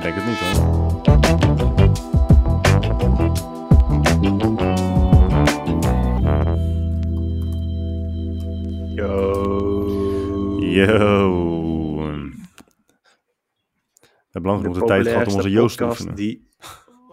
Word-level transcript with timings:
Ik 0.00 0.06
denk 0.06 0.14
het 0.14 0.26
niet 0.26 0.38
hoor. 0.38 1.80
Yo. 8.94 10.58
Yo. 10.60 11.96
We 14.00 14.28
hebben 14.30 14.50
lang 14.50 14.60
genoeg 14.62 14.78
de 14.78 14.84
tijd 14.84 15.08
gehad 15.08 15.26
om 15.26 15.34
onze 15.34 15.50
Joost 15.50 15.76
te 15.76 15.84
oefenen. 15.84 16.14
die... 16.14 16.48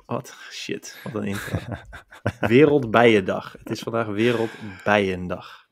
Wat? 0.06 0.38
Shit, 0.52 1.00
wat 1.04 1.16
een 1.16 1.24
intro. 1.24 1.58
Wereldbijendag. 2.48 3.52
Het 3.52 3.70
is 3.70 3.80
vandaag 3.80 4.08
Wereldbijendag. 4.08 5.68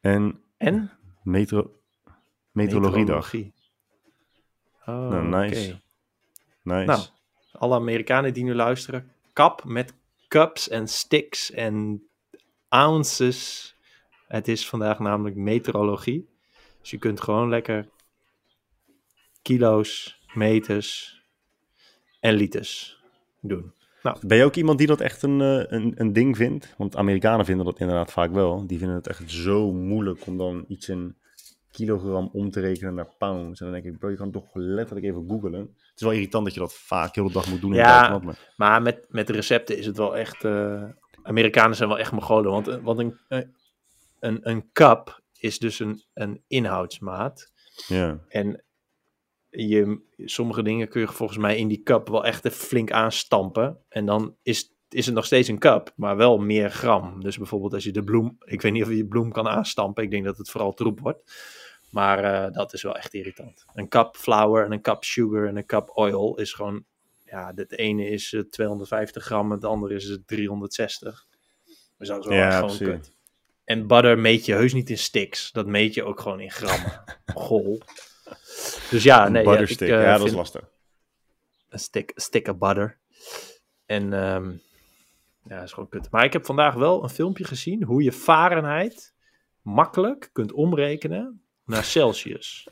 En 0.00 0.42
En? 0.56 0.90
metro... 1.22 1.80
meteorologiedag. 2.50 3.32
Meteorologie. 3.32 3.54
Oh, 4.86 5.08
Nou, 5.08 5.26
nice. 5.26 5.81
Nice. 6.62 6.84
Nou, 6.84 7.02
alle 7.52 7.74
Amerikanen 7.74 8.34
die 8.34 8.44
nu 8.44 8.54
luisteren, 8.54 9.12
kap 9.32 9.64
met 9.64 9.94
cups 10.28 10.68
en 10.68 10.88
sticks 10.88 11.50
en 11.50 12.06
ounces. 12.68 13.74
Het 14.28 14.48
is 14.48 14.68
vandaag 14.68 14.98
namelijk 14.98 15.36
meteorologie. 15.36 16.28
Dus 16.80 16.90
je 16.90 16.98
kunt 16.98 17.20
gewoon 17.20 17.48
lekker 17.48 17.88
kilo's, 19.42 20.20
meters 20.34 21.20
en 22.20 22.34
liters 22.34 23.02
doen. 23.40 23.72
Ben 24.20 24.36
je 24.36 24.44
ook 24.44 24.54
iemand 24.54 24.78
die 24.78 24.86
dat 24.86 25.00
echt 25.00 25.22
een, 25.22 25.40
eh, 25.40 25.64
een, 25.78 25.92
een 25.96 26.12
ding 26.12 26.36
vindt? 26.36 26.74
Want 26.78 26.96
Amerikanen 26.96 27.44
vinden 27.44 27.64
dat 27.64 27.78
inderdaad 27.78 28.12
vaak 28.12 28.32
wel. 28.32 28.66
Die 28.66 28.78
vinden 28.78 28.96
het 28.96 29.06
echt 29.06 29.30
zo 29.30 29.72
moeilijk 29.72 30.26
om 30.26 30.36
dan 30.36 30.64
iets 30.68 30.88
in 30.88 31.16
kilogram 31.72 32.30
om 32.32 32.50
te 32.50 32.60
rekenen 32.60 32.94
naar 32.94 33.14
pounds. 33.18 33.60
En 33.60 33.66
dan 33.66 33.74
denk 33.80 33.94
ik, 33.94 33.98
bro, 33.98 34.10
je 34.10 34.16
kan 34.16 34.30
toch 34.30 34.50
letterlijk 34.52 35.06
even 35.06 35.24
googlen. 35.28 35.60
Het 35.60 35.92
is 35.94 36.02
wel 36.02 36.12
irritant 36.12 36.44
dat 36.44 36.54
je 36.54 36.60
dat 36.60 36.74
vaak 36.74 37.14
heel 37.14 37.26
de 37.26 37.32
dag 37.32 37.48
moet 37.50 37.60
doen 37.60 37.70
in 37.72 37.76
Ja. 37.78 37.86
buitenland. 37.90 38.24
Maar 38.24 38.38
Maar 38.56 38.82
met, 38.82 39.04
met 39.08 39.26
de 39.26 39.32
recepten 39.32 39.78
is 39.78 39.86
het 39.86 39.96
wel 39.96 40.16
echt. 40.16 40.44
eh, 40.44 40.84
Amerikanen 41.22 41.76
zijn 41.76 41.88
wel 41.88 41.98
echt 41.98 42.12
Mongolen. 42.12 42.50
Want, 42.50 42.68
eh, 42.68 42.76
want 42.82 42.98
een, 42.98 43.18
eh, 43.28 43.40
een, 44.20 44.38
een 44.50 44.72
cup 44.72 45.20
is 45.38 45.58
dus 45.58 45.78
een, 45.78 46.02
een 46.14 46.42
inhoudsmaat. 46.46 47.52
ja, 47.86 48.20
En 48.28 48.64
je, 49.48 50.00
sommige 50.16 50.62
dingen 50.62 50.88
kun 50.88 51.00
je 51.00 51.08
volgens 51.08 51.38
mij 51.38 51.56
in 51.56 51.68
die 51.68 51.82
cup 51.82 52.08
wel 52.08 52.24
echt 52.24 52.48
flink 52.48 52.90
aanstampen. 52.92 53.78
En 53.88 54.06
dan 54.06 54.36
is, 54.42 54.71
is 54.94 55.06
het 55.06 55.14
nog 55.14 55.24
steeds 55.24 55.48
een 55.48 55.58
cup, 55.58 55.92
maar 55.96 56.16
wel 56.16 56.38
meer 56.38 56.70
gram. 56.70 57.22
Dus 57.22 57.36
bijvoorbeeld 57.36 57.74
als 57.74 57.84
je 57.84 57.92
de 57.92 58.04
bloem, 58.04 58.36
ik 58.44 58.62
weet 58.62 58.72
niet 58.72 58.82
of 58.82 58.90
je 58.90 59.06
bloem 59.06 59.32
kan 59.32 59.48
aanstampen. 59.48 60.02
Ik 60.02 60.10
denk 60.10 60.24
dat 60.24 60.38
het 60.38 60.50
vooral 60.50 60.72
troep 60.72 61.00
wordt. 61.00 61.32
Maar 61.90 62.24
eh, 62.24 62.52
dat 62.52 62.72
is 62.72 62.82
wel 62.82 62.96
echt 62.96 63.14
irritant. 63.14 63.64
Een 63.74 63.88
cup 63.88 64.16
flour 64.16 64.64
en 64.64 64.72
een 64.72 64.82
cup 64.82 65.04
sugar 65.04 65.46
en 65.46 65.56
een 65.56 65.66
cup 65.66 65.90
oil 65.94 66.36
is 66.36 66.52
gewoon... 66.52 66.84
Ja, 67.24 67.52
het 67.54 67.78
ene 67.78 68.08
is 68.08 68.32
eh, 68.32 68.40
250 68.40 69.24
gram, 69.24 69.50
het 69.50 69.64
andere 69.64 69.94
is 69.94 70.10
eh, 70.10 70.16
360. 70.26 71.26
Dus 71.98 72.08
dat 72.08 72.20
is 72.20 72.26
wel 72.26 72.36
Ja, 72.36 72.58
gewoon 72.58 72.76
kut. 72.76 73.12
En 73.64 73.86
butter 73.86 74.18
meet 74.18 74.46
je 74.46 74.52
heus 74.52 74.72
niet 74.72 74.90
in 74.90 74.98
sticks. 74.98 75.52
Dat 75.52 75.66
meet 75.66 75.94
je 75.94 76.04
ook 76.04 76.20
gewoon 76.20 76.40
in 76.40 76.50
grammen. 76.50 77.04
Gol. 77.34 77.82
Dus 78.90 79.02
ja, 79.02 79.28
nee. 79.28 79.44
butterstick. 79.44 79.88
Ja, 79.88 79.94
ik, 79.94 80.00
eh, 80.00 80.06
ja, 80.06 80.18
dat 80.18 80.26
is 80.26 80.32
lastig. 80.32 80.70
een 81.68 81.78
stick, 81.78 82.12
stick 82.14 82.48
of 82.48 82.58
butter. 82.58 82.98
En 83.86 84.12
ehm, 84.12 84.52
ja, 85.44 85.54
dat 85.54 85.64
is 85.64 85.72
gewoon 85.72 85.88
kut. 85.88 86.10
Maar 86.10 86.24
ik 86.24 86.32
heb 86.32 86.46
vandaag 86.46 86.74
wel 86.74 87.02
een 87.02 87.08
filmpje 87.08 87.44
gezien 87.44 87.82
hoe 87.82 88.02
je 88.02 88.12
Fahrenheit 88.12 89.14
makkelijk 89.62 90.30
kunt 90.32 90.52
omrekenen 90.52 91.42
naar 91.64 91.84
Celsius. 91.84 92.68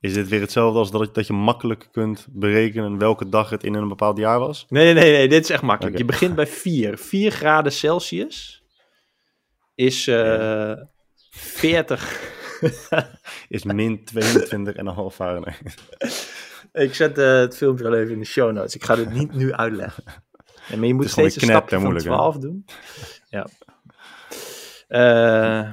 Is 0.00 0.14
dit 0.14 0.28
weer 0.28 0.40
hetzelfde 0.40 0.78
als 0.78 0.90
dat, 0.90 1.14
dat 1.14 1.26
je 1.26 1.32
makkelijk 1.32 1.88
kunt 1.92 2.26
berekenen 2.30 2.98
welke 2.98 3.28
dag 3.28 3.50
het 3.50 3.64
in 3.64 3.74
een 3.74 3.88
bepaald 3.88 4.18
jaar 4.18 4.38
was? 4.38 4.66
Nee, 4.68 4.84
nee, 4.84 4.94
nee, 4.94 5.12
nee 5.12 5.28
dit 5.28 5.44
is 5.44 5.50
echt 5.50 5.62
makkelijk. 5.62 5.98
Je 5.98 6.04
begint 6.04 6.34
bij 6.34 6.46
4. 6.46 6.98
4 6.98 7.30
graden 7.30 7.72
Celsius 7.72 8.64
is 9.74 10.06
eh 10.06 10.74
40. 11.30 12.32
Is 13.48 13.64
min 13.64 14.00
22,5 14.00 15.14
Fahrenheit. 15.14 15.74
ik 16.72 16.94
zet 16.94 17.18
eh, 17.18 17.38
het 17.38 17.56
filmpje 17.56 17.84
wel 17.84 17.94
even 17.94 18.12
in 18.12 18.18
de 18.18 18.24
show 18.24 18.52
notes. 18.52 18.74
Ik 18.74 18.84
ga 18.84 18.94
dit 18.94 19.12
niet 19.12 19.32
nu 19.32 19.52
uitleggen. 19.52 20.04
Ja, 20.68 20.76
maar 20.76 20.86
je 20.86 20.94
moet 20.94 21.04
is 21.04 21.12
gewoon 21.12 21.30
steeds 21.30 21.44
een 21.46 21.50
stapje 21.54 21.76
en 21.76 21.82
van 21.82 21.90
moeilijk, 21.90 22.06
hè? 22.08 22.12
12 22.14 22.36
doen. 22.38 22.64
Ja. 23.28 23.46
Eh, 24.88 25.72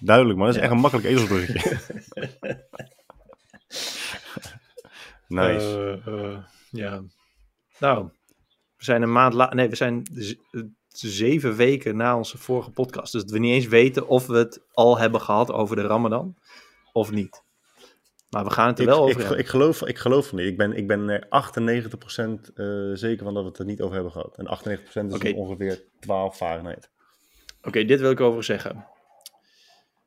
Duidelijk, 0.00 0.38
man. 0.38 0.46
Dat 0.46 0.54
is 0.54 0.60
Ja. 0.60 0.66
echt 0.66 0.72
een 0.72 0.80
makkelijk 0.80 1.08
ezelsbruggetje. 1.08 1.78
nice. 5.28 6.00
Eh, 6.04 6.14
eh, 6.32 6.38
ja. 6.70 7.02
Nou, 7.78 8.04
we 8.76 8.84
zijn 8.84 9.02
een 9.02 9.12
maand 9.12 9.34
later. 9.34 9.56
Nee, 9.56 9.68
we 9.68 9.76
zijn 9.76 10.02
zeven 10.88 11.56
weken 11.56 11.96
na 11.96 12.16
onze 12.16 12.38
vorige 12.38 12.70
podcast. 12.70 13.12
Dus 13.12 13.22
dat 13.22 13.30
we 13.30 13.38
niet 13.38 13.52
eens 13.54 13.66
weten 13.66 14.06
of 14.08 14.26
we 14.26 14.36
het 14.36 14.60
al 14.72 14.98
hebben 14.98 15.20
gehad 15.20 15.52
over 15.52 15.76
de 15.76 15.82
Ramadan 15.82 16.36
of 16.92 17.10
niet. 17.10 17.42
Maar 18.30 18.44
we 18.44 18.50
gaan 18.50 18.66
het 18.66 18.78
er 18.78 18.84
ik, 18.84 18.88
wel 18.90 19.02
ik, 19.02 19.08
over 19.08 19.20
hebben. 19.20 19.38
ik, 19.38 19.46
geloof, 19.46 19.86
ik 19.86 19.98
geloof 19.98 20.26
van 20.26 20.38
niet. 20.38 20.46
Ik 20.46 20.56
ben, 20.56 20.72
ik 20.72 20.86
ben 20.86 21.08
er 21.08 21.24
98% 21.24 21.28
eh, 22.54 22.90
zeker 22.92 23.24
van 23.24 23.34
dat 23.34 23.42
we 23.42 23.48
het 23.48 23.58
er 23.58 23.64
niet 23.64 23.80
over 23.80 23.94
hebben 23.94 24.12
gehad. 24.12 24.36
En 24.36 24.58
98% 25.18 25.22
is 25.22 25.34
ongeveer 25.34 25.84
12 26.00 26.36
Fahrenheit. 26.36 26.90
Oké, 27.62 27.84
dit 27.84 28.00
wil 28.00 28.10
ik 28.10 28.20
over 28.20 28.44
zeggen. 28.44 28.86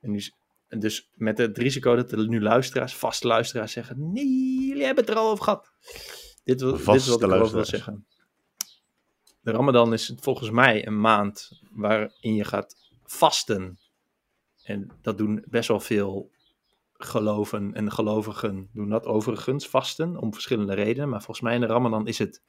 En 0.01 0.11
nu, 0.11 0.21
dus 0.69 1.09
met 1.13 1.37
het 1.37 1.57
risico 1.57 1.95
dat 1.95 2.11
er 2.11 2.27
nu 2.27 2.41
luisteraars, 2.41 2.95
vaste 2.95 3.27
luisteraars 3.27 3.71
zeggen: 3.71 4.11
Nee, 4.11 4.67
jullie 4.67 4.85
hebben 4.85 5.03
het 5.03 5.13
er 5.13 5.19
al 5.19 5.29
over 5.29 5.43
gehad. 5.43 5.71
Dit, 6.43 6.61
wil, 6.61 6.71
dit 6.71 6.95
is 6.95 7.07
wat 7.07 7.21
ik 7.21 7.31
erover 7.31 7.55
wil 7.55 7.65
zeggen. 7.65 8.05
De 9.41 9.51
Ramadan 9.51 9.93
is 9.93 10.13
volgens 10.19 10.49
mij 10.49 10.87
een 10.87 10.99
maand 10.99 11.61
waarin 11.71 12.35
je 12.35 12.43
gaat 12.43 12.75
vasten. 13.03 13.79
En 14.63 14.91
dat 15.01 15.17
doen 15.17 15.45
best 15.49 15.67
wel 15.67 15.79
veel 15.79 16.31
geloven 16.93 17.73
en 17.73 17.91
gelovigen 17.91 18.69
doen 18.73 18.89
dat 18.89 19.05
overigens, 19.05 19.67
vasten, 19.67 20.17
om 20.17 20.33
verschillende 20.33 20.73
redenen. 20.73 21.09
Maar 21.09 21.21
volgens 21.21 21.41
mij 21.41 21.55
in 21.55 21.61
de 21.61 21.67
Ramadan 21.67 22.07
is 22.07 22.17
het 22.17 22.41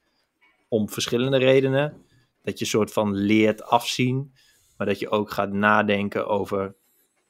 om 0.69 0.89
verschillende 0.89 1.37
redenen. 1.37 2.03
Dat 2.43 2.59
je 2.59 2.65
soort 2.65 2.93
van 2.93 3.15
leert 3.15 3.63
afzien, 3.63 4.35
maar 4.77 4.87
dat 4.87 4.99
je 4.99 5.09
ook 5.09 5.31
gaat 5.31 5.53
nadenken 5.53 6.27
over 6.27 6.75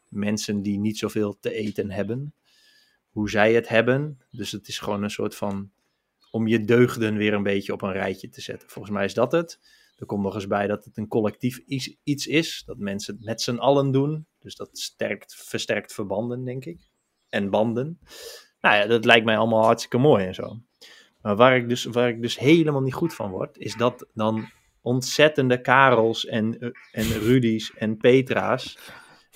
mensen 0.09 0.63
die 0.63 0.79
niet 0.79 0.99
zoveel 0.99 1.39
te 1.41 1.53
eten 1.53 1.91
hebben. 1.91 2.35
Hoe 3.11 3.31
zij 3.31 3.55
het 3.55 3.69
hebben. 3.69 4.21
Dus 4.31 4.53
het 4.53 4.69
is 4.69 4.79
gewoon 4.79 5.03
een 5.03 5.11
soort 5.11 5.35
van 5.35 5.71
om 6.31 6.47
je 6.47 6.65
deugden 6.65 7.17
weer 7.17 7.33
een 7.33 7.43
beetje 7.43 7.73
op 7.73 7.83
een 7.83 7.93
rijtje 7.93 8.29
te 8.29 8.41
zetten. 8.41 8.69
Volgens 8.69 8.95
mij 8.95 9.05
is 9.05 9.15
dat 9.15 9.33
het. 9.33 9.59
Er 9.97 10.07
komt 10.07 10.23
nog 10.23 10.35
eens 10.35 10.47
bij 10.47 10.67
dat 10.67 10.85
het 10.85 10.97
een 10.97 11.09
collectief 11.09 11.59
iets, 12.05 12.27
is. 12.27 12.63
Dat 12.67 12.79
mensen 12.79 13.15
het 13.15 13.25
met 13.25 13.41
z'n 13.41 13.57
allen 13.57 13.91
doen. 13.91 14.27
Dus 14.39 14.57
dat 14.57 14.79
sterkt, 14.79 15.35
versterkt 15.35 15.93
verbanden, 15.93 16.45
denk 16.45 16.65
ik. 16.65 16.81
En 17.35 17.51
banden. 17.51 17.99
Nou 18.61 18.77
ja, 18.77 18.87
dat 18.87 19.05
lijkt 19.05 19.25
mij 19.25 19.37
allemaal 19.37 19.65
hartstikke 19.65 19.99
mooi 19.99 20.27
en 20.27 20.35
zo. 20.35 20.61
Maar 21.23 21.37
waar 21.37 21.57
ik 21.57 21.69
dus, 21.69 21.85
waar 21.85 22.09
ik 22.09 22.23
dus 22.23 22.39
helemaal 22.39 22.83
niet 22.83 22.95
goed 22.95 23.15
van 23.15 23.31
word, 23.31 23.59
is 23.59 23.75
dat 23.75 24.07
dan 24.15 24.51
ontzettende 24.83 25.61
Karels 25.61 26.27
en, 26.27 26.61
eh, 26.61 26.69
en 26.93 27.19
Rudy's 27.19 27.73
en 27.77 27.97
Petra's 27.97 28.79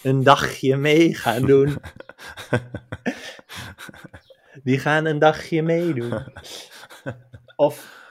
een 0.02 0.22
dagje 0.22 0.76
mee 0.76 1.14
gaan 1.14 1.42
doen. 1.42 1.76
Die 4.62 4.78
gaan 4.78 5.04
een 5.04 5.18
dagje 5.18 5.62
meedoen. 5.62 6.12
Of 7.56 8.06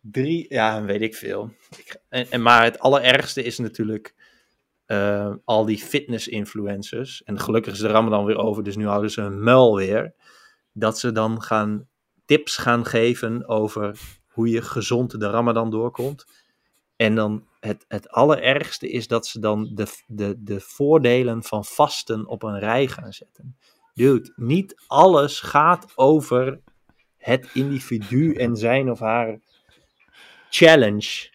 drie, 0.00 0.46
ja, 0.48 0.82
weet 0.82 1.02
ik 1.02 1.14
veel. 1.14 1.52
Ik, 1.76 1.96
en, 2.08 2.26
en, 2.30 2.42
maar 2.42 2.64
het 2.64 2.78
allerergste 2.78 3.42
is 3.42 3.58
natuurlijk 3.58 4.14
eh, 4.90 5.34
al 5.44 5.64
die 5.64 5.78
fitness-influencers. 5.78 7.22
En 7.22 7.38
gelukkig 7.40 7.72
is 7.72 7.78
de 7.78 7.88
Ramadan 7.88 8.24
weer 8.24 8.36
over, 8.36 8.62
dus 8.62 8.76
nu 8.76 8.86
houden 8.86 9.10
ze 9.10 9.20
hun 9.20 9.42
muil 9.42 9.76
weer. 9.76 10.14
Dat 10.72 10.98
ze 10.98 11.12
dan 11.12 11.42
gaan 11.42 11.88
tips 12.24 12.56
gaan 12.56 12.84
geven 12.84 13.48
over 13.48 13.98
hoe 14.26 14.48
je 14.48 14.62
gezond 14.62 15.20
de 15.20 15.30
Ramadan 15.30 15.70
doorkomt. 15.70 16.24
En 16.96 17.14
dan 17.14 17.46
het, 17.60 17.84
het 17.88 18.08
allerergste 18.08 18.90
is 18.90 19.06
dat 19.06 19.26
ze 19.26 19.40
dan 19.40 19.70
de, 19.74 19.86
de, 20.06 20.34
de 20.38 20.60
voordelen 20.60 21.42
van 21.42 21.64
vasten 21.64 22.26
op 22.26 22.42
een 22.42 22.58
rij 22.58 22.86
gaan 22.86 23.12
zetten. 23.12 23.56
Dude, 23.94 24.32
niet 24.36 24.82
alles 24.86 25.40
gaat 25.40 25.92
over 25.94 26.60
het 27.16 27.50
individu 27.54 28.34
en 28.34 28.56
zijn 28.56 28.90
of 28.90 28.98
haar 28.98 29.40
challenge. 30.48 31.28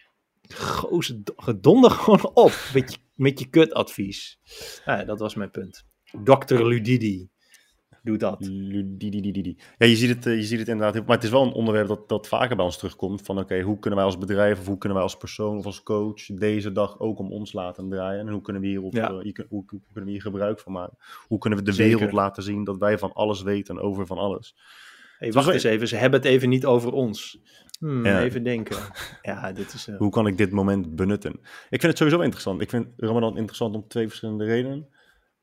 Goos, 0.48 1.14
gedonder 1.36 1.90
gewoon 1.90 2.30
op 2.34 2.52
met 2.74 2.92
je, 2.92 2.98
met 3.16 3.38
je 3.38 3.48
kutadvies. 3.48 4.38
Nou, 4.84 4.98
ja, 4.98 5.04
dat 5.04 5.18
was 5.20 5.34
mijn 5.34 5.50
punt. 5.50 5.84
Dr. 6.24 6.54
Ludidi 6.62 7.28
doet 8.02 8.20
dat. 8.20 8.46
Ludididididi. 8.46 9.56
Ja, 9.78 9.86
je 9.86 9.96
ziet, 9.96 10.08
het, 10.08 10.26
eh, 10.26 10.34
je 10.36 10.42
ziet 10.42 10.58
het 10.58 10.68
inderdaad. 10.68 11.06
Maar 11.06 11.14
het 11.16 11.24
is 11.24 11.30
wel 11.30 11.42
een 11.42 11.52
onderwerp 11.52 11.88
dat, 11.88 12.08
dat 12.08 12.28
vaker 12.28 12.56
bij 12.56 12.64
ons 12.64 12.76
terugkomt. 12.78 13.22
Van 13.22 13.38
oké, 13.38 13.60
hoe 13.60 13.78
kunnen 13.78 13.98
wij 13.98 14.08
als 14.08 14.18
bedrijf 14.18 14.58
of 14.60 14.66
hoe 14.66 14.78
kunnen 14.78 14.98
wij 14.98 15.06
als 15.06 15.16
persoon 15.16 15.56
of 15.58 15.64
als 15.66 15.82
coach 15.82 16.26
deze 16.26 16.72
dag 16.72 16.98
ook 17.00 17.18
om 17.18 17.32
ons 17.32 17.52
laten 17.52 17.88
draaien? 17.88 18.20
En 18.26 18.32
hoe 18.32 18.40
kunnen 18.40 18.62
we, 18.62 18.68
hierop, 18.68 18.92
Ja. 18.92 19.08
eh, 19.10 19.18
hier, 19.18 19.46
hoe, 19.48 19.64
hoe 19.66 19.80
kunnen 19.84 20.04
we 20.04 20.10
hier 20.10 20.20
gebruik 20.20 20.60
van 20.60 20.72
maken? 20.72 20.96
Hoe 21.26 21.38
kunnen 21.38 21.58
we 21.58 21.64
de 21.64 21.72
Zeker. 21.72 21.92
wereld 21.96 22.12
laten 22.14 22.42
zien 22.42 22.64
dat 22.64 22.76
wij 22.76 22.98
van 22.98 23.12
alles 23.12 23.42
weten 23.42 23.78
over 23.80 24.06
van 24.06 24.18
alles? 24.18 24.56
Hey, 25.18 25.32
wacht 25.32 25.44
wel- 25.46 25.54
eens 25.54 25.64
even, 25.64 25.88
ze 25.88 25.96
hebben 25.96 26.20
het 26.20 26.28
even 26.28 26.48
niet 26.48 26.64
over 26.66 26.92
ons. 26.92 27.38
Hmm, 27.78 28.04
Ja. 28.04 28.22
Even 28.22 28.42
denken. 28.42 28.76
Ja, 29.22 29.52
dit 29.52 29.72
is... 29.72 29.86
eh, 29.88 29.96
Hoe 29.96 30.10
kan 30.10 30.26
ik 30.26 30.36
dit 30.38 30.50
moment 30.50 30.96
benutten? 30.96 31.32
Ik 31.70 31.80
vind 31.80 31.82
het 31.82 31.98
sowieso 31.98 32.20
interessant. 32.20 32.60
Ik 32.60 32.70
vind 32.70 32.86
Ramadan 32.96 33.36
interessant 33.36 33.74
om 33.74 33.88
twee 33.88 34.06
verschillende 34.08 34.44
redenen. 34.44 34.88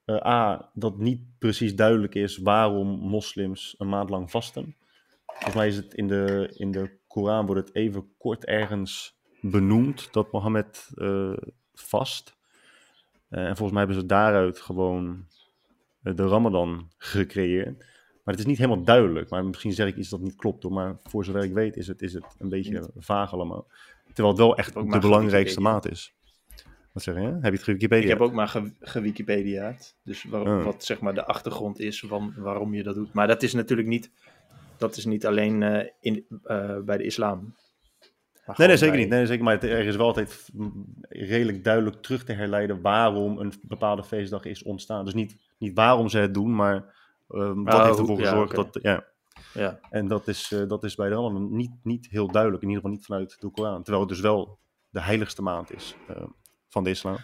Eh, 0.06 0.26
A, 0.26 0.70
dat 0.74 0.98
niet 0.98 1.22
precies 1.40 1.76
duidelijk 1.76 2.16
is 2.16 2.38
waarom 2.38 2.88
moslims 2.88 3.76
een 3.78 3.90
maand 3.90 4.10
lang 4.10 4.32
vasten. 4.32 4.76
Volgens 5.26 5.56
mij 5.56 5.68
is 5.68 5.76
het 5.76 5.94
in 5.94 6.08
de, 6.08 6.54
in 6.58 6.72
de 6.72 6.98
Koran 7.08 7.46
wordt 7.46 7.68
het 7.68 7.76
even 7.76 8.14
kort 8.18 8.46
ergens 8.46 9.18
benoemd 9.42 10.14
dat 10.14 10.32
Mohammed 10.32 10.90
eh, 10.96 11.34
vast. 11.74 12.36
En 13.30 13.46
volgens 13.46 13.72
mij 13.72 13.80
hebben 13.84 14.02
ze 14.02 14.06
daaruit 14.06 14.60
gewoon 14.60 15.26
de 16.02 16.28
Ramadan 16.28 16.92
gecreëerd. 16.98 17.86
Maar 18.24 18.34
het 18.34 18.40
is 18.44 18.46
niet 18.50 18.58
helemaal 18.58 18.84
duidelijk. 18.84 19.30
Maar 19.30 19.46
misschien 19.46 19.74
zeg 19.74 19.88
ik 19.88 19.96
iets 19.96 20.10
dat 20.10 20.20
niet 20.20 20.36
klopt. 20.36 20.64
Hoor. 20.64 20.72
Maar 20.72 20.96
voor 21.04 21.26
zover 21.26 21.44
ik 21.44 21.54
weet 21.54 21.76
is 21.78 21.88
het, 21.88 22.02
is 22.02 22.14
het 22.14 22.26
een 22.40 22.50
beetje 22.50 22.90
vaag 22.98 23.34
allemaal. 23.34 23.68
Terwijl 24.06 24.28
het 24.28 24.38
wel 24.38 24.58
echt 24.58 24.76
ook 24.76 24.92
de 24.92 25.00
belangrijkste 25.00 25.62
gewikipedia. 25.62 25.72
maat 25.72 25.88
is. 25.92 26.14
Wat 26.92 27.04
zeg 27.04 27.16
je? 27.16 27.22
Heb 27.22 27.44
je 27.44 27.50
het 27.50 27.64
gewikipedia? 27.64 28.04
Ik 28.04 28.10
heb 28.10 28.22
ook 28.22 28.34
maar 28.34 28.48
ge- 28.48 28.72
gewikipediaat. 28.80 29.96
Dus 30.04 30.26
Oh. 30.32 30.64
wat 30.64 30.84
zeg 30.84 31.00
maar 31.00 31.14
de 31.14 31.26
achtergrond 31.26 31.80
is 31.80 32.00
van 32.00 32.34
waarom 32.38 32.74
je 32.74 32.84
dat 32.84 32.96
doet. 32.96 33.14
Maar 33.14 33.28
dat 33.28 33.44
is 33.44 33.54
natuurlijk 33.54 33.88
niet, 33.88 34.12
dat 34.78 34.98
is 34.98 35.06
niet 35.06 35.26
alleen 35.26 35.64
eh, 35.64 35.90
in, 36.00 36.26
eh, 36.44 36.80
bij 36.80 36.98
de 36.98 37.04
islam. 37.04 37.56
Nee, 38.58 38.68
nee, 38.68 38.78
zeker 38.78 38.94
bij- 38.94 39.04
niet. 39.04 39.10
Nee, 39.14 39.26
zeker. 39.26 39.44
Maar 39.44 39.54
het- 39.54 39.64
er 39.64 39.86
is 39.86 39.96
wel 39.96 40.06
altijd 40.06 40.50
redelijk 41.10 41.64
duidelijk 41.64 42.02
terug 42.02 42.24
te 42.24 42.34
herleiden 42.34 42.82
waarom 42.82 43.38
een 43.38 43.54
bepaalde 43.62 44.04
feestdag 44.04 44.46
is 44.46 44.64
ontstaan. 44.64 45.06
Dus 45.06 45.14
niet, 45.14 45.36
niet 45.58 45.74
waarom 45.76 46.10
ze 46.10 46.18
het 46.18 46.34
doen, 46.34 46.56
maar 46.56 47.02
ehm, 47.28 47.64
wat 47.64 47.74
Oh, 47.74 47.86
heeft 47.86 48.00
ervoor 48.00 48.18
gezorgd 48.18 48.56
dat... 48.56 48.80
Ja. 48.82 49.12
Ja, 49.54 49.80
En 49.90 50.08
dat 50.08 50.28
is, 50.28 50.52
eh, 50.52 50.68
dat 50.68 50.84
is 50.84 50.96
bij 50.96 51.10
de 51.10 51.16
Ramadan 51.16 51.56
niet, 51.56 51.72
niet 51.84 52.08
heel 52.10 52.32
duidelijk. 52.32 52.64
In 52.64 52.70
ieder 52.70 52.84
geval 52.84 52.98
niet 52.98 53.06
vanuit 53.06 53.42
de 53.42 53.52
Koran. 53.52 53.84
Terwijl 53.84 54.00
het 54.00 54.10
dus 54.10 54.22
wel 54.22 54.60
de 54.90 55.02
heiligste 55.02 55.42
maand 55.42 55.74
is 55.74 55.96
eh, 56.08 56.24
van 56.70 56.84
de 56.84 56.90
islam. 56.90 57.18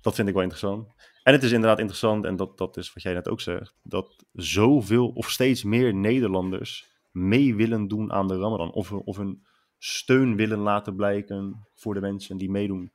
Dat 0.00 0.14
vind 0.14 0.28
ik 0.28 0.34
wel 0.34 0.42
interessant. 0.42 0.88
En 1.22 1.32
het 1.32 1.42
is 1.42 1.52
inderdaad 1.52 1.78
interessant, 1.78 2.24
en 2.24 2.36
dat, 2.36 2.58
dat 2.58 2.76
is 2.76 2.92
wat 2.92 3.02
jij 3.02 3.12
net 3.12 3.28
ook 3.28 3.40
zegt, 3.40 3.74
dat 3.82 4.24
zoveel 4.32 5.08
of 5.08 5.30
steeds 5.30 5.62
meer 5.62 5.94
Nederlanders 5.94 6.92
mee 7.10 7.54
willen 7.54 7.88
doen 7.88 8.12
aan 8.12 8.28
de 8.28 8.38
Ramadan. 8.38 8.72
Of, 8.72 8.92
of 8.92 9.16
hun 9.16 9.46
steun 9.78 10.36
willen 10.36 10.58
laten 10.58 10.96
blijken 10.96 11.68
voor 11.74 11.94
de 11.94 12.00
mensen 12.00 12.36
die 12.36 12.50
meedoen 12.50 12.92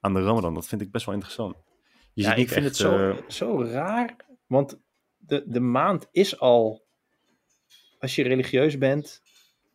aan 0.00 0.14
de 0.14 0.22
Ramadan. 0.22 0.54
Dat 0.54 0.66
vind 0.66 0.80
ik 0.80 0.90
best 0.90 1.06
wel 1.06 1.14
interessant. 1.14 1.56
Je 2.12 2.22
ja 2.22 2.34
ik 2.34 2.48
vind 2.48 2.50
echt, 2.50 2.64
het 2.64 2.76
zo, 2.76 3.10
eh, 3.10 3.28
zo 3.28 3.62
raar. 3.62 4.16
Want 4.46 4.80
de, 5.26 5.42
de 5.46 5.60
maand 5.60 6.08
is 6.10 6.40
al, 6.40 6.84
als 7.98 8.14
je 8.14 8.22
religieus 8.22 8.78
bent, 8.78 9.22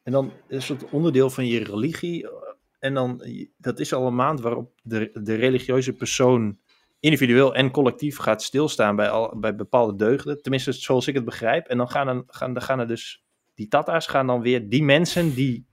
en 0.04 0.12
dan 0.12 0.31
is 0.48 0.69
het 0.69 0.90
onderdeel 0.90 1.30
van 1.30 1.48
je 1.48 1.63
religie. 1.63 2.24
eh, 2.24 2.31
En 2.80 2.94
dan, 2.94 3.24
dat 3.57 3.80
is 3.80 3.94
al 3.94 4.07
een 4.07 4.16
maand 4.16 4.42
waarop 4.42 4.72
de, 4.84 5.10
de 5.13 5.36
religieuze 5.36 5.94
persoon 5.94 6.60
individueel 7.00 7.56
en 7.56 7.72
collectief 7.72 8.18
gaat 8.18 8.44
stilstaan 8.44 8.96
bij, 8.96 9.10
al, 9.10 9.40
bij 9.40 9.56
bepaalde 9.56 9.96
deugden. 9.96 10.42
Tenminste, 10.42 10.72
zoals 10.72 11.07
ik 11.07 11.16
het 11.16 11.25
begrijp. 11.25 11.68
En 11.68 11.78
dan 11.78 11.90
gaan 11.90 12.24
gaan, 12.28 12.54
dan 12.54 12.63
gaan 12.63 12.80
er 12.80 12.88
dus, 12.88 13.24
die 13.56 13.68
tata's 13.68 14.07
gaan 14.07 14.28
dan 14.28 14.42
weer 14.42 14.69
die 14.69 14.84
mensen 14.84 15.34
die 15.34 15.68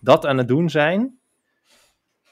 dat 0.00 0.26
aan 0.26 0.38
het 0.38 0.48
doen 0.48 0.70
zijn, 0.70 1.20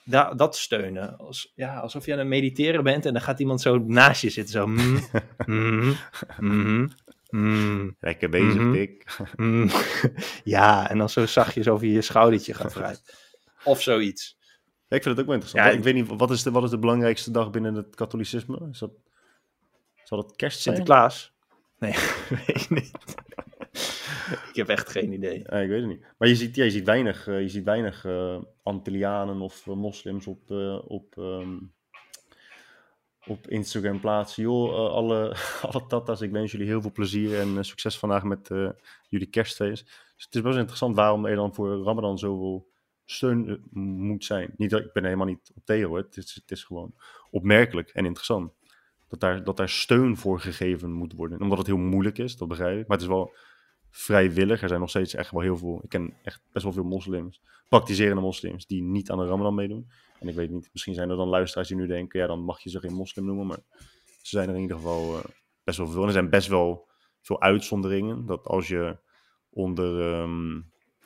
da, 0.04 0.34
dat 0.34 0.56
steunen. 0.56 1.18
Als, 1.18 1.52
ja, 1.54 1.78
alsof 1.78 2.06
je 2.06 2.12
aan 2.12 2.18
het 2.18 2.28
mediteren 2.28 2.84
bent 2.84 3.06
en 3.06 3.12
dan 3.12 3.22
gaat 3.22 3.40
iemand 3.40 3.60
zo 3.60 3.78
naast 3.78 4.22
je 4.22 4.30
zitten. 4.30 4.52
Zo, 4.52 4.66
mm, 4.66 5.00
mm, 5.46 5.96
mm, 6.38 6.90
mm, 7.30 7.96
lekker 8.00 8.28
bezig, 8.28 8.54
Mhm. 8.60 8.72
Dick. 8.72 9.18
mm. 9.36 9.70
Ja, 10.44 10.90
en 10.90 10.98
dan 10.98 11.08
zo 11.08 11.26
zachtjes 11.26 11.68
over 11.68 11.86
je 11.86 12.02
schoudertje 12.02 12.54
gaat 12.54 12.72
vooruit. 12.72 13.02
Of 13.64 13.82
zoiets. 13.82 14.38
Ja, 14.88 14.96
ik 14.96 15.02
vind 15.02 15.04
het 15.04 15.18
ook 15.18 15.26
wel 15.30 15.34
interessant. 15.34 15.72
Ja, 15.72 15.78
ik 15.78 15.84
weet 15.84 15.94
niet, 15.94 16.18
wat 16.18 16.30
is, 16.30 16.42
de, 16.42 16.50
wat 16.50 16.62
is 16.64 16.70
de 16.70 16.78
belangrijkste 16.78 17.30
dag 17.30 17.50
binnen 17.50 17.74
het 17.74 17.94
katholicisme? 17.94 18.68
Is 18.70 18.78
dat, 18.78 18.90
zal 20.04 20.22
dat 20.22 20.36
kerst 20.36 20.60
zijn? 20.60 20.76
Sinterklaas? 20.76 21.32
Nee, 21.78 21.94
weet 22.46 22.62
ik 22.62 22.70
niet. 22.70 22.90
Ik 24.30 24.56
heb 24.56 24.68
echt 24.68 24.90
geen 24.90 25.12
idee. 25.12 25.38
Ja, 25.38 25.58
ik 25.58 25.68
weet 25.68 25.80
het 25.80 25.88
niet. 25.88 26.04
Maar 26.18 26.28
je 26.28 26.36
ziet, 26.36 26.56
je 26.56 26.70
ziet 26.70 26.84
weinig, 26.84 27.26
eh, 27.26 27.40
je 27.40 27.48
ziet 27.48 27.64
weinig 27.64 28.04
eh, 28.04 28.38
Antillianen 28.62 29.40
of 29.40 29.66
eh, 29.66 29.74
moslims 29.74 30.26
op, 30.26 30.50
op, 30.86 31.18
ehm, 31.18 31.56
op 33.26 33.46
Instagram 33.46 34.00
plaatsen. 34.00 34.42
Joh, 34.42 34.68
eh, 34.68 34.92
alle, 34.92 35.36
alle 35.70 35.86
tatas, 35.86 36.20
ik 36.20 36.30
wens 36.30 36.52
jullie 36.52 36.66
heel 36.66 36.80
veel 36.80 36.92
plezier 36.92 37.38
en 37.38 37.64
succes 37.64 37.98
vandaag 37.98 38.24
met 38.24 38.48
jullie 39.08 39.30
kerstfeest. 39.30 39.84
Dus 39.84 40.24
het 40.24 40.34
is 40.34 40.40
best 40.40 40.58
interessant 40.58 40.96
waarom 40.96 41.26
er 41.26 41.36
dan 41.36 41.54
voor 41.54 41.82
Ramadan 41.82 42.18
zoveel 42.18 42.68
steun 43.04 43.62
moet 43.72 44.24
zijn. 44.24 44.54
Niet 44.56 44.70
dat, 44.70 44.80
ik 44.80 44.92
ben 44.92 45.04
helemaal 45.04 45.26
niet 45.26 45.52
op 45.54 45.64
tegen 45.64 45.88
hoor. 45.88 45.98
Het 45.98 46.16
is, 46.16 46.34
het 46.34 46.50
is 46.50 46.64
gewoon 46.64 46.94
opmerkelijk 47.30 47.88
en 47.88 48.04
interessant. 48.04 48.52
Dat 49.08 49.20
daar, 49.20 49.44
dat 49.44 49.56
daar 49.56 49.68
steun 49.68 50.16
voor 50.16 50.40
gegeven 50.40 50.92
moet 50.92 51.12
worden. 51.12 51.40
Omdat 51.40 51.58
het 51.58 51.66
heel 51.66 51.76
moeilijk 51.76 52.18
is, 52.18 52.36
dat 52.36 52.48
begrijp 52.48 52.80
ik. 52.80 52.86
Maar 52.86 52.96
het 52.96 53.06
is 53.06 53.12
wel 53.12 53.34
vrijwillig. 53.90 54.62
Er 54.62 54.68
zijn 54.68 54.80
nog 54.80 54.88
steeds 54.90 55.14
echt 55.14 55.30
wel 55.30 55.40
heel 55.40 55.56
veel. 55.56 55.80
Ik 55.82 55.88
ken 55.88 56.14
echt 56.22 56.42
best 56.52 56.64
wel 56.64 56.72
veel 56.74 56.84
moslims, 56.84 57.42
praktiserende 57.68 58.20
moslims, 58.22 58.66
die 58.66 58.82
niet 58.82 59.10
aan 59.10 59.18
de 59.18 59.26
Ramadan 59.26 59.54
meedoen. 59.54 59.90
En 60.20 60.28
ik 60.28 60.34
weet 60.34 60.50
niet, 60.50 60.68
misschien 60.72 60.94
zijn 60.94 61.10
er 61.10 61.16
dan 61.16 61.28
luisteraars 61.28 61.68
die 61.68 61.76
nu 61.76 61.86
denken, 61.86 62.20
ja, 62.20 62.26
dan 62.26 62.40
mag 62.40 62.60
je 62.60 62.70
ze 62.70 62.80
geen 62.80 62.94
moslim 62.94 63.24
noemen. 63.24 63.46
Maar 63.46 63.58
ze 64.22 64.36
zijn 64.36 64.48
er 64.48 64.54
in 64.54 64.60
ieder 64.60 64.76
geval 64.76 65.16
eh, 65.18 65.24
best 65.64 65.78
wel 65.78 65.86
veel. 65.88 66.00
En 66.00 66.06
er 66.06 66.12
zijn 66.12 66.30
best 66.30 66.48
wel 66.48 66.88
veel 67.20 67.40
uitzonderingen. 67.40 68.26
Dat 68.26 68.46
als 68.46 68.68
je 68.68 68.98
onder, 69.50 70.12
ehm, 70.12 70.60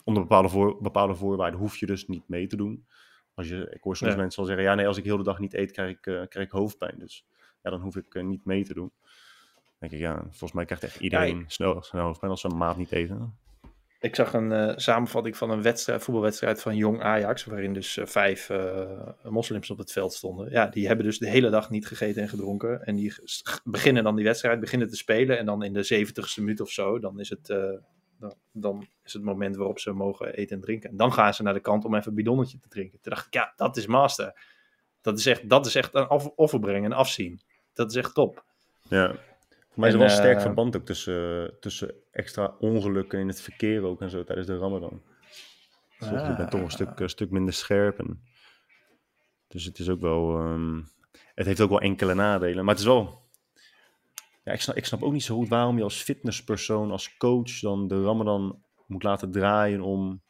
onder 0.05 0.23
bepaalde, 0.23 0.49
voor, 0.49 0.83
bepaalde 0.83 1.15
voorwaarden 1.15 1.61
hoef 1.61 1.77
je 1.77 1.87
dus 1.87 2.07
niet 2.07 2.29
mee 2.29 2.47
te 2.47 2.57
doen. 2.57 2.87
Als 3.35 3.49
je, 3.49 3.71
ik 3.75 3.83
hoor 3.83 3.97
soms 3.97 4.13
Ja. 4.13 4.17
mensen 4.19 4.41
al 4.43 4.49
zeggen, 4.49 4.65
ja, 4.65 4.75
nee, 4.75 4.87
als 4.87 4.97
ik 4.97 5.05
heel 5.05 5.17
de 5.17 5.23
dag 5.23 5.39
niet 5.39 5.55
eet, 5.55 5.73
krijg 5.73 5.91
ik, 5.91 6.07
eh, 6.07 6.23
krijg 6.29 6.47
ik 6.47 6.51
hoofdpijn. 6.51 6.99
Dus 6.99 7.27
ja, 7.63 7.71
dan 7.71 7.81
hoef 7.81 7.97
ik 7.97 8.15
eh, 8.15 8.25
niet 8.25 8.45
mee 8.45 8.65
te 8.65 8.75
doen. 8.75 8.93
Dan 9.91 9.99
denk 9.99 10.03
ik, 10.03 10.09
ja, 10.09 10.23
volgens 10.31 10.53
mij 10.53 10.65
krijgt 10.65 10.85
echt 10.85 11.01
iedereen 11.01 11.45
snel, 11.47 11.83
snel 11.83 12.05
hoofdpijn 12.05 12.31
als 12.31 12.41
ze 12.41 12.49
een 12.49 12.57
maat 12.57 12.77
niet 12.77 12.93
eten. 12.93 13.39
Ik 14.01 14.15
zag 14.15 14.33
een 14.33 14.53
eh, 14.53 14.73
samenvatting 14.77 15.37
van 15.37 15.51
een 15.51 15.63
wedstrijd, 15.63 16.03
voetbalwedstrijd 16.03 16.63
van 16.63 16.77
Jong 16.77 17.03
Ajax, 17.03 17.45
waarin 17.45 17.73
dus 17.73 17.97
eh, 17.97 18.07
vijf 18.07 18.51
eh, 18.51 19.09
moslims 19.23 19.71
op 19.71 19.79
het 19.79 19.93
veld 19.93 20.13
stonden. 20.13 20.51
Ja, 20.51 20.67
die 20.67 20.87
hebben 20.87 21.05
dus 21.05 21.19
de 21.19 21.29
hele 21.29 21.51
dag 21.51 21.71
niet 21.71 21.87
gegeten 21.87 22.23
en 22.23 22.29
gedronken. 22.29 22.85
En 22.85 22.95
die 22.95 23.15
beginnen 23.65 24.05
dan 24.05 24.17
die 24.17 24.25
wedstrijd, 24.25 24.61
beginnen 24.61 24.89
te 24.89 24.97
spelen. 24.97 25.39
En 25.39 25.47
dan 25.47 25.63
in 25.63 25.73
de 25.73 25.83
zeventigste 25.83 26.41
minuut 26.41 26.61
of 26.61 26.71
zo, 26.71 26.99
dan 26.99 27.21
is 27.21 27.29
het, 27.29 27.47
dan, 28.19 28.35
dan 28.53 28.87
is 29.05 29.13
het 29.13 29.23
moment 29.23 29.57
waarop 29.57 29.79
ze 29.79 29.93
mogen 29.93 30.35
eten 30.35 30.57
en 30.57 30.63
drinken. 30.63 30.91
En 30.91 30.97
dan 30.97 31.13
gaan 31.13 31.35
ze 31.35 31.43
naar 31.43 31.55
de 31.55 31.61
kant 31.61 31.85
om 31.85 31.95
even 31.95 32.09
een 32.09 32.15
bidonnetje 32.15 32.59
te 32.59 32.69
drinken. 32.69 32.99
Toen 33.01 33.13
dacht 33.13 33.27
ik, 33.27 33.35
ja, 33.35 33.53
dat 33.57 33.77
is 33.77 33.87
master. 33.87 34.41
Dat 35.01 35.19
is 35.19 35.27
echt, 35.27 35.49
dat 35.49 35.67
is 35.67 35.75
echt 35.75 35.95
een 35.95 36.11
offer- 36.11 36.33
offer 36.35 36.61
brengen, 36.61 36.85
een 36.85 36.97
afzien. 36.97 37.41
Dat 37.73 37.91
is 37.91 37.97
echt 37.97 38.15
top. 38.15 38.45
Ja. 38.89 39.15
Voor 39.75 39.83
mij 39.83 39.89
is 39.89 39.95
er 39.95 40.01
wel 40.01 40.11
een 40.11 40.17
sterk 40.17 40.37
eh, 40.37 40.43
verband 40.43 40.77
ook 40.77 40.85
tussen, 40.85 41.55
tussen 41.61 41.95
extra 42.11 42.55
ongelukken 42.59 43.19
in 43.19 43.29
het 43.29 43.41
verkeer 43.41 43.83
ook 43.83 44.01
en 44.01 44.11
zo 44.11 44.25
tijdens 44.25 44.47
de 44.47 44.59
Ramadan. 44.59 45.03
Dus 45.99 46.09
je 46.09 46.35
bent 46.37 46.51
toch 46.51 46.61
een 46.61 46.71
stuk, 46.71 47.01
een 47.01 47.09
stuk 47.09 47.31
minder 47.31 47.55
scherp. 47.55 47.99
En, 47.99 48.23
dus 49.49 49.65
het 49.65 49.79
is 49.79 49.89
ook 49.89 50.01
wel. 50.01 50.39
ehm, 50.39 50.81
het 51.35 51.47
heeft 51.47 51.61
ook 51.61 51.69
wel 51.69 51.81
enkele 51.81 52.15
nadelen. 52.15 52.65
Maar 52.65 52.75
het 52.75 52.83
is 52.83 52.89
wel. 52.89 53.23
Ja, 54.45 54.53
ik, 54.53 54.61
snap, 54.61 54.77
ik 54.77 54.85
snap 54.85 55.03
ook 55.03 55.13
niet 55.13 55.23
zo 55.25 55.37
goed 55.37 55.49
waarom 55.49 55.77
je 55.77 55.83
als 55.83 56.03
fitnesspersoon, 56.03 56.91
als 56.91 57.17
coach, 57.17 57.59
dan 57.61 57.89
de 57.89 58.03
Ramadan 58.03 58.63
moet 58.87 59.03
laten 59.03 59.31
draaien 59.31 59.81
om 59.81 60.23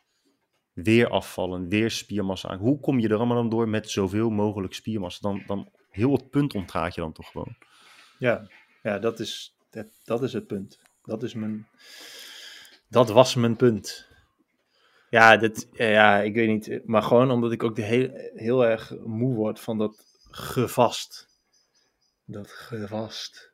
weer 0.72 1.08
afvallen, 1.08 1.68
weer 1.68 1.90
spiermassa 1.90 2.48
aan. 2.48 2.58
Hoe 2.58 2.80
kom 2.80 2.98
je 2.98 3.08
de 3.08 3.16
Ramadan 3.16 3.48
door 3.48 3.68
met 3.68 3.90
zoveel 3.90 4.30
mogelijk 4.30 4.74
spiermassa? 4.74 5.28
Dan, 5.28 5.42
dan 5.46 5.68
heel 5.90 6.12
het 6.12 6.30
punt 6.30 6.54
ontgaat 6.54 6.94
je 6.94 7.00
dan 7.00 7.12
toch 7.12 7.30
gewoon. 7.30 7.56
Ja, 8.18 8.48
ja 8.84 8.98
dat, 8.98 9.20
is, 9.20 9.56
dat, 9.70 9.86
dat 10.04 10.22
is 10.22 10.32
het 10.32 10.46
punt. 10.46 10.78
Dat 11.04 11.22
is 11.22 11.34
mijn. 11.34 11.68
Dat 12.88 13.10
was 13.10 13.34
mijn 13.34 13.56
punt. 13.56 14.08
Ja, 15.10 15.36
dit, 15.36 15.68
ja, 15.72 16.20
ik 16.20 16.34
weet 16.34 16.48
niet. 16.48 16.86
Maar 16.86 17.02
gewoon 17.02 17.30
omdat 17.30 17.52
ik 17.52 17.62
ook 17.62 17.76
heel, 17.76 18.10
heel 18.34 18.66
erg 18.66 18.92
moe 19.04 19.34
word 19.34 19.60
van 19.60 19.78
dat 19.78 20.04
gevast. 20.30 21.28
Dat 22.24 22.50
gevast. 22.50 23.52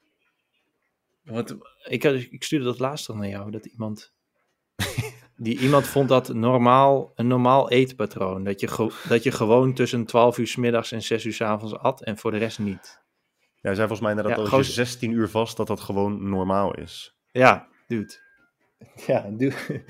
Want 1.22 1.56
ik, 1.82 2.04
ik 2.04 2.44
stuurde 2.44 2.64
dat 2.64 2.78
laatst 2.78 3.08
nog 3.08 3.16
naar 3.16 3.28
jou. 3.28 3.50
Dat 3.50 3.66
iemand. 3.66 4.12
Die 5.36 5.58
iemand 5.58 5.86
vond 5.86 6.08
dat 6.08 6.34
normaal, 6.34 7.12
een 7.14 7.26
normaal 7.26 7.70
eetpatroon. 7.70 8.44
Dat 8.44 8.60
je, 8.60 8.92
dat 9.08 9.22
je 9.22 9.32
gewoon 9.32 9.74
tussen 9.74 10.04
12 10.04 10.38
uur 10.38 10.46
's 10.46 10.56
middags 10.56 10.92
en 10.92 11.02
6 11.02 11.24
uur 11.24 11.32
's 11.32 11.40
avonds 11.40 11.74
at 11.74 12.02
en 12.02 12.18
voor 12.18 12.30
de 12.30 12.38
rest 12.38 12.58
niet. 12.58 13.00
Ja, 13.60 13.74
zei 13.74 13.76
volgens 13.76 14.00
mij 14.00 14.10
inderdaad 14.10 14.36
Ja, 14.36 14.42
dat 14.42 14.52
als 14.52 14.66
je 14.66 14.72
gozer- 14.72 14.86
16 14.86 15.10
uur 15.12 15.28
vast, 15.28 15.56
dat 15.56 15.66
dat 15.66 15.80
gewoon 15.80 16.28
normaal 16.28 16.74
is. 16.74 17.16
Ja, 17.32 17.66
dude. 17.86 18.18
Ja, 19.06 19.26
dude. 19.30 19.54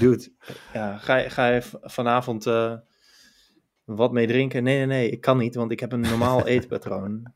dude. 0.00 0.32
Ja, 0.72 0.98
ga, 0.98 1.16
je- 1.16 1.30
ga 1.30 1.48
je 1.48 1.62
vanavond 1.82 2.46
eh, 2.46 2.74
wat 3.84 4.12
mee 4.12 4.26
drinken? 4.26 4.62
Nee, 4.62 4.76
nee, 4.76 4.86
nee, 4.86 5.10
ik 5.10 5.20
kan 5.20 5.38
niet, 5.38 5.54
want 5.54 5.70
ik 5.72 5.80
heb 5.80 5.92
een 5.92 6.00
normaal 6.00 6.46
eetpatroon. 6.52 7.32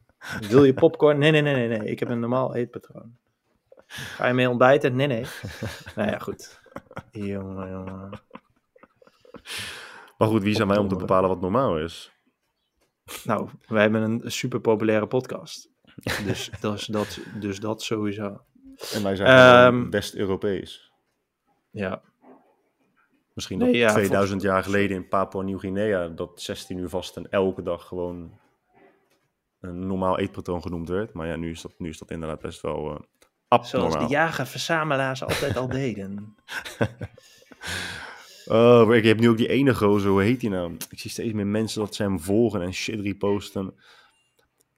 Wil 0.48 0.64
je 0.64 0.74
popcorn? 0.74 1.18
Nee, 1.18 1.30
nee, 1.30 1.42
nee, 1.42 1.54
nee, 1.68 1.78
nee, 1.78 1.88
ik 1.90 1.98
heb 1.98 2.08
een 2.08 2.20
normaal 2.20 2.54
eetpatroon. 2.54 3.16
Ga 3.86 4.26
je 4.26 4.32
mee 4.34 4.48
ontbijten? 4.50 4.96
Nee, 4.96 5.06
nee. 5.06 5.24
Nou 5.94 6.10
ja, 6.10 6.18
goed. 6.18 6.60
jongen, 7.10 7.70
jongen. 7.70 8.10
Maar 10.18 10.28
goed, 10.28 10.42
wie 10.42 10.54
zijn 10.54 10.68
wij 10.68 10.78
om 10.78 10.88
te 10.88 10.96
bepalen 10.96 11.28
wat 11.28 11.40
normaal 11.40 11.78
is? 11.78 12.12
Nou, 13.24 13.48
wij 13.66 13.82
hebben 13.82 14.02
een 14.02 14.30
super 14.32 14.60
populaire 14.60 15.06
podcast. 15.06 15.70
Dus 16.26 16.50
dat, 16.60 16.74
is 16.74 16.86
dat, 16.86 17.18
dus 17.40 17.60
dat 17.60 17.82
sowieso. 17.82 18.40
En 18.92 19.02
wij 19.02 19.16
zijn 19.16 19.28
gewoon 19.28 19.82
Ehm, 19.82 19.90
West-Europees. 19.90 20.92
Ja, 21.70 22.02
Misschien 23.36 23.58
Nee, 23.58 23.72
dat 23.72 23.80
ja, 23.80 23.92
2000 23.92 24.42
jaar 24.42 24.62
geleden 24.62 24.96
in 24.96 25.08
Papua-Nieuw-Guinea 25.08 26.08
dat 26.08 26.42
16 26.42 26.78
uur 26.78 26.88
vast 26.88 27.16
en 27.16 27.30
elke 27.30 27.62
dag 27.62 27.86
gewoon 27.86 28.38
een 29.60 29.86
normaal 29.86 30.18
eetpatroon 30.18 30.62
genoemd 30.62 30.88
werd. 30.88 31.12
Maar 31.12 31.26
ja, 31.26 31.36
nu 31.36 31.50
is 31.50 31.62
dat, 31.62 31.74
nu 31.78 31.88
is 31.88 31.98
dat 31.98 32.10
inderdaad 32.10 32.40
best 32.40 32.60
wel 32.60 32.90
eh 32.90 32.96
zoals 33.48 33.72
abnormaal. 33.72 34.06
de 34.06 34.14
jager-verzamelaars 34.14 35.22
altijd 35.22 35.56
al 35.56 35.68
deden. 35.82 36.34
Oh, 38.48 38.94
ik 38.94 39.04
heb 39.04 39.18
nu 39.20 39.28
ook 39.28 39.36
die 39.36 39.48
ene 39.48 39.74
gozer, 39.74 40.10
hoe 40.10 40.22
heet 40.22 40.40
die 40.40 40.50
nou? 40.50 40.72
Ik 40.90 40.98
zie 40.98 41.10
steeds 41.10 41.32
meer 41.32 41.46
mensen 41.46 41.80
dat 41.80 41.94
ze 41.94 42.02
hem 42.02 42.20
volgen 42.20 42.62
en 42.62 42.72
shit 42.74 43.00
reposten. 43.00 43.74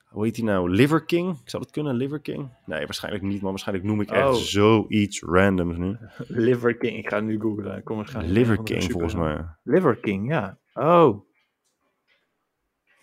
Hoe 0.09 0.25
heet 0.25 0.35
die 0.35 0.45
nou? 0.45 0.71
Liver 0.71 1.05
King? 1.05 1.41
Zou 1.45 1.63
dat 1.63 1.73
kunnen, 1.73 1.95
Liver 1.95 2.21
King? 2.21 2.49
Nee, 2.67 2.85
waarschijnlijk 2.85 3.25
niet, 3.25 3.41
maar 3.41 3.51
waarschijnlijk 3.51 3.87
noem 3.87 4.01
ik 4.01 4.11
echt 4.11 4.27
Oh. 4.27 4.33
zoiets 4.35 5.23
randoms 5.23 5.77
nu. 5.77 5.97
Liver 6.47 6.77
King, 6.77 6.97
ik 6.97 7.09
ga 7.09 7.21
nu 7.21 7.41
googlen. 7.41 7.83
Kom 7.83 7.97
waarschijnlijk 7.97 8.35
Liver 8.37 8.53
een 8.55 8.61
of 8.61 8.67
andere 8.67 8.81
King, 8.81 8.93
volgens 8.93 9.15
mij. 9.15 9.45
Liver 9.63 9.97
King, 9.97 10.29
ja. 10.29 10.59
Oh. 10.75 11.27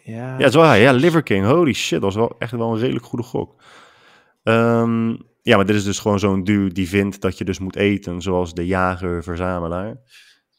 Ja. 0.04 0.40
Ja. 0.40 0.74
Ja, 0.74 0.92
Liver 0.92 1.24
King. 1.24 1.46
Holy 1.46 1.74
shit, 1.74 2.02
dat 2.02 2.14
was 2.14 2.16
wel 2.16 2.36
echt 2.40 2.52
wel 2.52 2.74
een 2.74 2.80
redelijk 2.80 3.06
goede 3.06 3.26
gok. 3.26 3.62
Ehm, 4.44 5.10
ja, 5.42 5.56
maar 5.56 5.66
dit 5.66 5.76
is 5.76 5.84
dus 5.84 6.00
gewoon 6.00 6.20
zo'n 6.20 6.44
dude 6.44 6.74
die 6.74 6.88
vindt 6.88 7.22
dat 7.22 7.38
je 7.38 7.44
dus 7.46 7.60
moet 7.60 7.76
eten 7.76 8.22
zoals 8.22 8.54
de 8.54 8.66
jager-verzamelaar. 8.66 9.98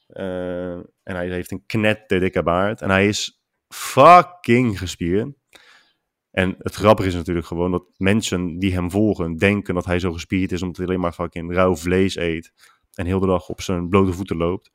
Eh, 0.07 0.73
en 0.73 0.87
hij 1.03 1.29
heeft 1.29 1.51
een 1.51 1.67
knetterdikke 1.67 2.43
baard. 2.43 2.81
En 2.81 2.91
hij 2.91 3.07
is 3.09 3.43
fucking 3.69 4.79
gespierd. 4.79 5.29
En 6.31 6.55
het 6.59 6.75
grappige 6.75 7.09
is 7.09 7.15
natuurlijk 7.15 7.47
gewoon 7.47 7.71
dat 7.71 7.85
mensen 7.97 8.59
die 8.59 8.73
hem 8.75 8.91
volgen 8.91 9.37
denken 9.37 9.75
dat 9.75 9.85
hij 9.85 9.99
zo 9.99 10.13
gespierd 10.13 10.53
is 10.53 10.63
omdat 10.63 10.77
hij 10.77 10.87
alleen 10.87 11.01
maar 11.01 11.13
fucking 11.13 11.55
rauw 11.55 11.77
vlees 11.77 12.17
eet. 12.17 12.53
En 12.95 13.07
heel 13.07 13.21
de 13.21 13.27
dag 13.27 13.49
op 13.49 13.61
zijn 13.61 13.89
blote 13.89 14.13
voeten 14.13 14.37
loopt. 14.37 14.71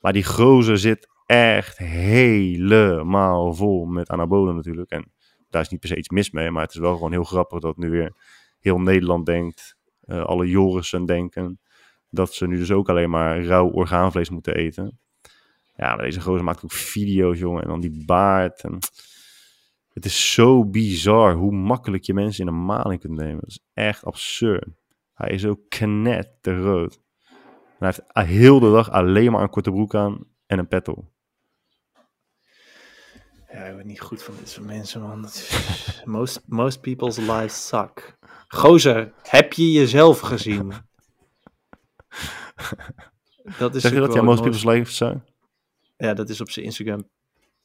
Maar 0.00 0.12
die 0.12 0.24
gozer 0.24 0.78
zit 0.78 1.08
echt 1.26 1.78
helemaal 1.78 3.54
vol 3.54 3.84
met 3.84 4.08
anabolen 4.08 4.54
natuurlijk. 4.54 4.90
En 4.90 5.12
daar 5.50 5.62
is 5.62 5.68
niet 5.68 5.80
per 5.80 5.88
se 5.88 5.96
iets 5.96 6.08
mis 6.08 6.30
mee, 6.30 6.50
maar 6.50 6.62
het 6.62 6.74
is 6.74 6.80
wel 6.80 6.94
gewoon 6.94 7.12
heel 7.12 7.24
grappig 7.24 7.58
dat 7.58 7.76
nu 7.76 7.90
weer 7.90 8.14
heel 8.58 8.78
Nederland 8.78 9.26
denkt, 9.26 9.76
eh, 10.00 10.24
alle 10.24 10.48
Jorissen 10.48 11.06
denken, 11.06 11.60
dat 12.12 12.34
ze 12.34 12.46
nu 12.46 12.56
dus 12.56 12.72
ook 12.72 12.88
alleen 12.88 13.10
maar 13.10 13.44
rauw 13.44 13.70
orgaanvlees 13.70 14.30
moeten 14.30 14.54
eten. 14.54 14.98
Ja, 15.76 15.94
maar 15.94 16.04
deze 16.04 16.20
gozer 16.20 16.44
maakt 16.44 16.64
ook 16.64 16.72
video's, 16.72 17.38
jongen, 17.38 17.62
en 17.62 17.68
dan 17.68 17.80
die 17.80 18.04
baard. 18.04 18.60
En... 18.60 18.78
Het 19.92 20.04
is 20.04 20.32
zo 20.32 20.64
bizar 20.64 21.34
hoe 21.34 21.52
makkelijk 21.52 22.02
je 22.02 22.14
mensen 22.14 22.46
in 22.46 22.52
een 22.52 22.64
maling 22.64 23.00
kunt 23.00 23.18
nemen. 23.18 23.40
Dat 23.40 23.48
is 23.48 23.64
echt 23.74 24.04
absurd. 24.04 24.68
Hij 25.14 25.30
is 25.30 25.46
ook 25.46 25.60
knetterrood. 25.68 27.00
En 27.78 27.88
hij 27.88 27.92
heeft 28.12 28.28
heel 28.28 28.60
de 28.60 28.70
dag 28.70 28.90
alleen 28.90 29.32
maar 29.32 29.42
een 29.42 29.50
korte 29.50 29.70
broek 29.70 29.94
aan 29.94 30.24
en 30.46 30.58
een 30.58 30.68
pet 30.68 30.88
op. 30.88 31.04
Ja, 33.52 33.64
ik 33.64 33.76
ben 33.76 33.86
niet 33.86 34.00
goed 34.00 34.22
van 34.22 34.34
dit 34.38 34.48
soort 34.48 34.66
mensen, 34.66 35.00
man. 35.00 35.26
Most, 36.04 36.42
most 36.46 36.80
people's 36.80 37.16
lives 37.16 37.66
suck. 37.66 38.18
Gozer, 38.48 39.12
heb 39.22 39.52
je 39.52 39.72
jezelf 39.72 40.20
gezien? 40.20 40.72
Dat 43.58 43.74
is 43.74 43.82
Zeg 43.82 43.92
je 43.92 43.98
dat? 43.98 44.14
Ja, 44.14 44.22
most 44.22 44.42
people's 44.42 44.64
lives 44.64 44.96
zijn? 44.96 45.24
Ja, 45.96 46.14
dat 46.14 46.28
is 46.28 46.40
op 46.40 46.50
zijn 46.50 46.64
Instagram 46.64 47.08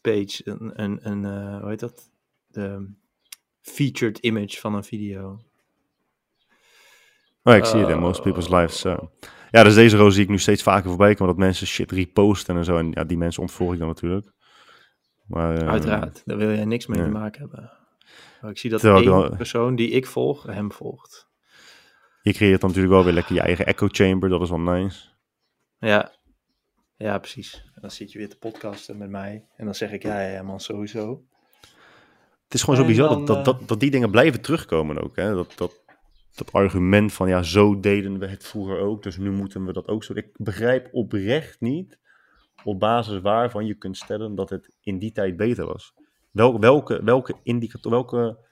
page 0.01 0.41
een, 0.43 0.83
een, 0.83 0.99
een 1.01 1.25
eh, 1.25 1.59
hoe 1.59 1.69
heet 1.69 1.79
dat? 1.79 2.09
De 2.47 2.93
featured 3.61 4.17
image 4.17 4.59
van 4.59 4.75
een 4.75 4.83
video. 4.83 5.41
Oh, 7.43 7.55
ik 7.55 7.65
zie 7.65 7.79
het. 7.79 7.89
in 7.89 7.99
Most 7.99 8.21
people's 8.21 8.49
lives 8.49 8.79
zijn. 8.79 9.09
Ja, 9.51 9.63
dus 9.63 9.75
deze 9.75 9.97
roos 9.97 10.13
zie 10.13 10.23
ik 10.23 10.29
nu 10.29 10.39
steeds 10.39 10.63
vaker 10.63 10.89
voorbij 10.89 11.13
komen. 11.13 11.35
Dat 11.35 11.45
mensen 11.45 11.67
shit 11.67 11.91
reposten 11.91 12.57
en 12.57 12.65
zo. 12.65 12.77
En 12.77 12.91
ja, 12.91 13.03
die 13.03 13.17
mensen 13.17 13.41
ontvolg 13.41 13.73
ik 13.73 13.79
dan 13.79 13.87
natuurlijk. 13.87 14.31
Maar, 15.25 15.57
eh, 15.57 15.67
Uiteraard, 15.67 16.21
daar 16.25 16.37
wil 16.37 16.49
jij 16.49 16.65
niks 16.65 16.87
mee 16.87 17.03
te 17.03 17.09
maken 17.09 17.39
hebben. 17.39 17.71
Maar 18.41 18.51
ik 18.51 18.57
zie 18.57 18.69
dat 18.69 18.79
Terwijl 18.79 19.23
één 19.23 19.37
persoon 19.37 19.75
die 19.75 19.89
ik 19.89 20.05
volg, 20.05 20.43
hem 20.43 20.71
volgt. 20.71 21.26
Je 22.27 22.33
creëert 22.33 22.61
dan 22.61 22.69
natuurlijk 22.69 22.95
wel 22.95 23.03
weer 23.03 23.13
lekker 23.13 23.35
je 23.35 23.41
eigen 23.41 23.65
echo 23.65 23.87
chamber. 23.87 24.29
Dat 24.29 24.41
is 24.41 24.49
wel 24.49 24.59
nice. 24.59 25.09
Ja, 25.79 26.11
ja 26.95 27.17
precies. 27.17 27.71
En 27.75 27.81
dan 27.81 27.91
zit 27.91 28.11
je 28.11 28.17
weer 28.17 28.29
te 28.29 28.37
podcasten 28.37 28.97
met 28.97 29.09
mij. 29.09 29.47
En 29.55 29.65
dan 29.65 29.75
zeg 29.75 29.91
ik, 29.91 30.03
ja, 30.03 30.21
ja, 30.21 30.43
man, 30.43 30.59
sowieso. 30.59 31.23
Het 32.43 32.53
is 32.53 32.61
gewoon 32.61 32.79
zo 32.79 32.85
bizar 32.85 33.09
dan, 33.09 33.25
dat, 33.25 33.45
dat, 33.45 33.59
dat, 33.59 33.67
dat 33.67 33.79
die 33.79 33.91
dingen 33.91 34.11
blijven 34.11 34.41
terugkomen 34.41 35.03
ook. 35.03 35.15
Hè? 35.15 35.33
Dat, 35.33 35.53
dat, 35.55 35.83
dat 36.35 36.51
argument 36.51 37.13
van 37.13 37.27
ja, 37.27 37.43
zo 37.43 37.79
deden 37.79 38.19
we 38.19 38.27
het 38.27 38.47
vroeger 38.47 38.79
ook. 38.79 39.03
Dus 39.03 39.17
nu 39.17 39.31
moeten 39.31 39.65
we 39.65 39.73
dat 39.73 39.87
ook 39.87 40.03
zo. 40.03 40.13
Ik 40.13 40.29
begrijp 40.33 40.89
oprecht 40.91 41.59
niet 41.59 41.99
op 42.63 42.79
basis 42.79 43.21
waarvan 43.21 43.65
je 43.65 43.75
kunt 43.75 43.97
stellen 43.97 44.35
dat 44.35 44.49
het 44.49 44.75
in 44.81 44.99
die 44.99 45.11
tijd 45.11 45.37
beter 45.37 45.65
was. 45.65 45.93
Wel, 46.31 46.59
welke, 46.59 47.03
welke 47.03 47.35
indicator, 47.43 47.91
welke... 47.91 48.45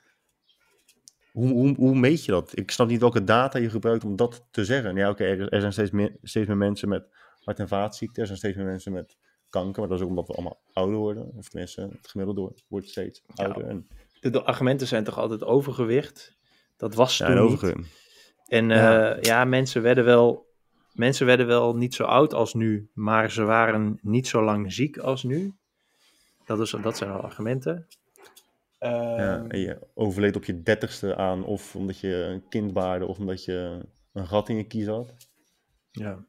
Hoe, 1.35 1.51
hoe, 1.51 1.75
hoe 1.75 1.95
meet 1.95 2.25
je 2.25 2.31
dat? 2.31 2.51
Ik 2.57 2.71
snap 2.71 2.87
niet 2.87 2.99
welke 2.99 3.23
data 3.23 3.59
je 3.59 3.69
gebruikt 3.69 4.03
om 4.03 4.15
dat 4.15 4.45
te 4.51 4.65
zeggen. 4.65 4.95
Ja, 4.95 5.09
oké, 5.09 5.23
er, 5.23 5.49
er 5.49 5.59
zijn 5.59 5.73
steeds 5.73 5.91
meer, 5.91 6.15
steeds 6.23 6.47
meer 6.47 6.57
mensen 6.57 6.89
met 6.89 7.07
hart- 7.43 7.59
en 7.59 7.67
vaatziekten. 7.67 8.21
Er 8.21 8.27
zijn 8.27 8.37
steeds 8.39 8.55
meer 8.57 8.65
mensen 8.65 8.91
met 8.91 9.17
kanker. 9.49 9.79
Maar 9.79 9.89
dat 9.89 9.97
is 9.97 10.03
ook 10.03 10.09
omdat 10.09 10.27
we 10.27 10.33
allemaal 10.33 10.61
ouder 10.73 10.97
worden. 10.97 11.31
Of 11.35 11.49
tenminste, 11.49 11.81
het 11.81 12.07
gemiddelde 12.09 12.41
wordt- 12.41 12.63
wordt 12.67 12.89
steeds 12.89 13.23
ouder. 13.35 13.65
En, 13.65 13.87
De, 14.19 14.29
de 14.29 14.43
argumenten 14.43 14.87
zijn 14.87 15.03
toch 15.03 15.17
altijd 15.17 15.43
overgewicht? 15.43 16.37
Dat 16.77 16.95
was 16.95 17.17
ja, 17.17 17.27
toen 17.27 17.37
en 17.37 17.45
niet. 17.45 17.87
En 18.47 18.69
Ja. 18.69 18.75
ja, 19.05 19.17
ja 19.21 19.45
mensen, 19.45 19.81
werden 19.81 20.05
wel, 20.05 20.45
mensen 20.93 21.25
werden 21.25 21.47
wel 21.47 21.75
niet 21.75 21.93
zo 21.93 22.03
oud 22.03 22.33
als 22.33 22.53
nu, 22.53 22.89
maar 22.93 23.31
ze 23.31 23.43
waren 23.43 23.99
niet 24.01 24.27
zo 24.27 24.43
lang 24.43 24.73
ziek 24.73 24.97
als 24.97 25.23
nu. 25.23 25.53
Dat, 26.45 26.59
is, 26.59 26.75
dat 26.81 26.97
zijn 26.97 27.09
wel 27.09 27.21
argumenten. 27.21 27.87
Ja, 28.89 29.37
Ehm, 29.37 29.49
en 29.49 29.59
je 29.59 29.79
overleed 29.93 30.35
op 30.35 30.45
je 30.45 30.61
dertigste 30.61 31.15
aan, 31.15 31.43
of 31.43 31.75
omdat 31.75 31.99
je 31.99 32.13
een 32.15 32.47
kind 32.49 32.73
baarde, 32.73 33.05
of 33.05 33.19
omdat 33.19 33.43
je 33.45 33.85
een 34.13 34.27
gat 34.27 34.49
in 34.49 34.55
je 34.55 34.63
kies 34.67 34.85
had. 34.87 35.15
ja. 35.91 36.25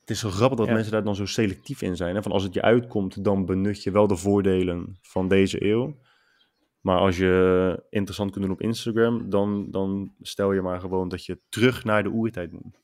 Het 0.00 0.10
is 0.10 0.18
zo 0.20 0.30
grappig 0.30 0.58
dat 0.58 0.66
Ja. 0.66 0.72
mensen 0.72 0.92
daar 0.92 1.04
dan 1.04 1.14
zo 1.14 1.26
selectief 1.26 1.82
in 1.82 1.96
zijn. 1.96 2.14
Hè? 2.14 2.22
Van 2.22 2.32
als 2.32 2.42
het 2.42 2.54
je 2.54 2.62
uitkomt, 2.62 3.24
dan 3.24 3.46
benut 3.46 3.82
je 3.82 3.90
wel 3.90 4.06
de 4.06 4.16
voordelen 4.16 4.98
van 5.02 5.28
deze 5.28 5.64
eeuw. 5.64 5.96
Maar 6.80 6.98
als 6.98 7.16
je 7.16 7.82
interessant 7.90 8.30
kunt 8.30 8.44
doen 8.44 8.52
op 8.54 8.60
Instagram, 8.60 9.30
dan, 9.30 9.70
dan 9.70 10.14
stel 10.20 10.52
je 10.52 10.60
maar 10.60 10.80
gewoon 10.80 11.08
dat 11.08 11.24
je 11.24 11.38
terug 11.48 11.84
naar 11.84 12.02
de 12.02 12.08
oertijd 12.08 12.52
moet. 12.52 12.81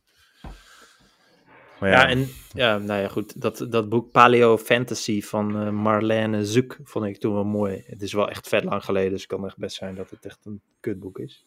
Maar 1.81 1.91
Ja, 1.91 2.09
en 2.09 2.29
ja, 2.53 2.79
nou 2.79 3.01
ja, 3.01 3.09
goed. 3.09 3.41
Dat, 3.41 3.67
dat 3.71 3.89
boek 3.89 4.11
Paleo 4.11 4.59
Fantasy 4.59 5.23
van 5.23 5.61
eh, 5.61 5.71
Marlene 5.71 6.45
Zuk 6.45 6.79
vond 6.83 7.05
ik 7.05 7.19
toen 7.19 7.35
wel 7.35 7.45
mooi. 7.45 7.85
Het 7.87 8.03
is 8.03 8.13
wel 8.13 8.29
echt 8.29 8.49
vet 8.49 8.65
lang 8.65 8.85
geleden, 8.85 9.11
dus 9.11 9.21
het 9.21 9.31
kan 9.31 9.47
echt 9.47 9.59
best 9.59 9.77
zijn 9.77 9.95
dat 9.95 10.11
het 10.11 10.27
echt 10.27 10.47
een 10.47 10.63
kutboek 10.81 11.19
is. 11.19 11.47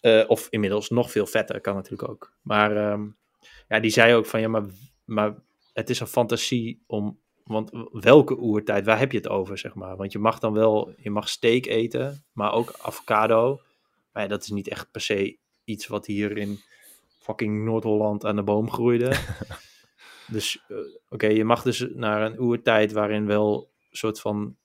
Eh, 0.00 0.24
of 0.26 0.46
inmiddels 0.50 0.88
nog 0.88 1.10
veel 1.10 1.26
vetter, 1.26 1.60
kan 1.60 1.74
natuurlijk 1.74 2.10
ook. 2.10 2.32
Maar 2.42 2.76
ehm, 2.76 3.06
ja, 3.68 3.80
die 3.80 3.90
zei 3.90 4.14
ook 4.14 4.26
van 4.26 4.40
ja, 4.40 4.48
maar, 4.48 4.64
maar 5.04 5.34
het 5.72 5.90
is 5.90 6.00
een 6.00 6.06
fantasie 6.06 6.82
om. 6.86 7.18
Want 7.44 7.70
welke 7.92 8.38
oertijd, 8.38 8.84
waar 8.84 8.98
heb 8.98 9.12
je 9.12 9.18
het 9.18 9.28
over, 9.28 9.58
zeg 9.58 9.74
maar? 9.74 9.96
Want 9.96 10.12
je 10.12 10.18
mag 10.18 10.38
dan 10.38 10.52
wel, 10.52 10.92
je 10.96 11.10
mag 11.10 11.28
steak 11.28 11.66
eten, 11.66 12.24
maar 12.32 12.52
ook 12.52 12.74
avocado. 12.82 13.60
Maar 14.12 14.22
ja, 14.22 14.28
dat 14.28 14.42
is 14.42 14.48
niet 14.48 14.68
echt 14.68 14.90
per 14.90 15.00
se 15.00 15.38
iets 15.64 15.86
wat 15.86 16.06
hier 16.06 16.36
in 16.36 16.60
fucking 17.28 17.64
Noord-Holland 17.64 18.24
aan 18.24 18.36
de 18.36 18.42
boom 18.42 18.70
groeide. 18.70 19.16
dus 20.36 20.64
eh, 20.68 20.76
oké, 21.08 21.26
je 21.26 21.44
mag 21.44 21.62
dus 21.62 21.86
naar 21.94 22.22
een 22.22 22.40
oertijd 22.40 22.92
waarin 22.92 23.26
wel 23.26 23.70
een 23.90 23.96
soort 23.96 24.20
van 24.20 24.56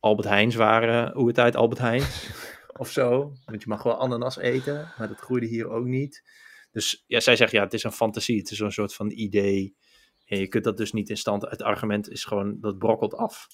Albert 0.00 0.28
Heijns 0.28 0.54
waren, 0.54 1.18
oertijd 1.18 1.56
Albert 1.56 1.80
Heijns 1.80 2.30
of 2.82 2.90
zo. 2.90 3.32
Want 3.44 3.62
je 3.62 3.68
mag 3.68 3.82
wel 3.82 4.00
ananas 4.00 4.36
eten, 4.36 4.92
maar 4.98 5.08
dat 5.08 5.20
groeide 5.20 5.46
hier 5.46 5.68
ook 5.68 5.84
niet. 5.84 6.22
Dus 6.70 7.04
ja, 7.06 7.20
zij 7.20 7.36
zegt 7.36 7.52
ja, 7.52 7.62
het 7.62 7.74
is 7.74 7.84
een 7.84 7.92
fantasie, 7.92 8.38
het 8.38 8.50
is 8.50 8.58
een 8.58 8.72
soort 8.72 8.94
van 8.94 9.10
idee. 9.10 9.76
En 10.24 10.38
je 10.38 10.48
kunt 10.48 10.64
dat 10.64 10.76
dus 10.76 10.92
niet 10.92 11.10
in 11.10 11.16
stand. 11.16 11.42
Het 11.42 11.62
argument 11.62 12.10
is 12.10 12.24
gewoon, 12.24 12.60
dat 12.60 12.78
brokkelt 12.78 13.14
af. 13.14 13.46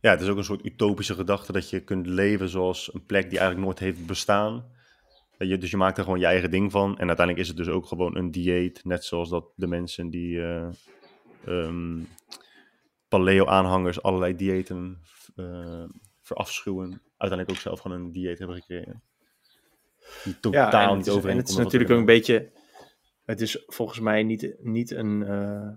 Ja, 0.00 0.10
het 0.10 0.20
is 0.20 0.28
ook 0.28 0.36
een 0.36 0.44
soort 0.44 0.64
utopische 0.64 1.14
gedachte 1.14 1.52
dat 1.52 1.70
je 1.70 1.84
kunt 1.84 2.06
leven 2.06 2.48
zoals 2.48 2.94
een 2.94 3.06
plek 3.06 3.30
die 3.30 3.38
eigenlijk 3.38 3.66
nooit 3.66 3.78
heeft 3.78 4.06
bestaan. 4.06 4.76
Je, 5.38 5.58
dus 5.58 5.70
je 5.70 5.76
maakt 5.76 5.98
er 5.98 6.04
gewoon 6.04 6.18
je 6.18 6.26
eigen 6.26 6.50
ding 6.50 6.70
van. 6.70 6.98
En 6.98 7.06
uiteindelijk 7.06 7.38
is 7.38 7.48
het 7.48 7.56
dus 7.56 7.68
ook 7.68 7.86
gewoon 7.86 8.16
een 8.16 8.30
dieet. 8.30 8.84
Net 8.84 9.04
zoals 9.04 9.28
dat 9.28 9.52
de 9.54 9.66
mensen 9.66 10.10
die 10.10 10.42
eh, 10.42 10.68
ehm, 11.44 12.00
paleo-aanhangers 13.08 14.02
allerlei 14.02 14.36
diëten 14.36 15.02
eh, 15.36 15.84
verafschuwen. 16.20 17.02
Uiteindelijk 17.16 17.50
ook 17.50 17.64
zelf 17.64 17.80
gewoon 17.80 18.00
een 18.00 18.12
dieet 18.12 18.38
hebben 18.38 18.56
gekregen. 18.56 19.02
Die 20.24 20.40
totaal 20.40 20.90
en 20.90 20.96
niet 20.96 21.08
overeenkomt 21.08 21.30
en 21.30 21.36
het 21.36 21.48
is 21.48 21.56
natuurlijk 21.56 21.90
ook 21.90 21.98
een 21.98 22.04
beetje. 22.04 22.50
het 23.24 23.40
is 23.40 23.64
volgens 23.66 24.00
mij 24.00 24.22
niet, 24.22 24.54
niet 24.60 24.90
een, 24.90 25.20
uh, 25.20 25.70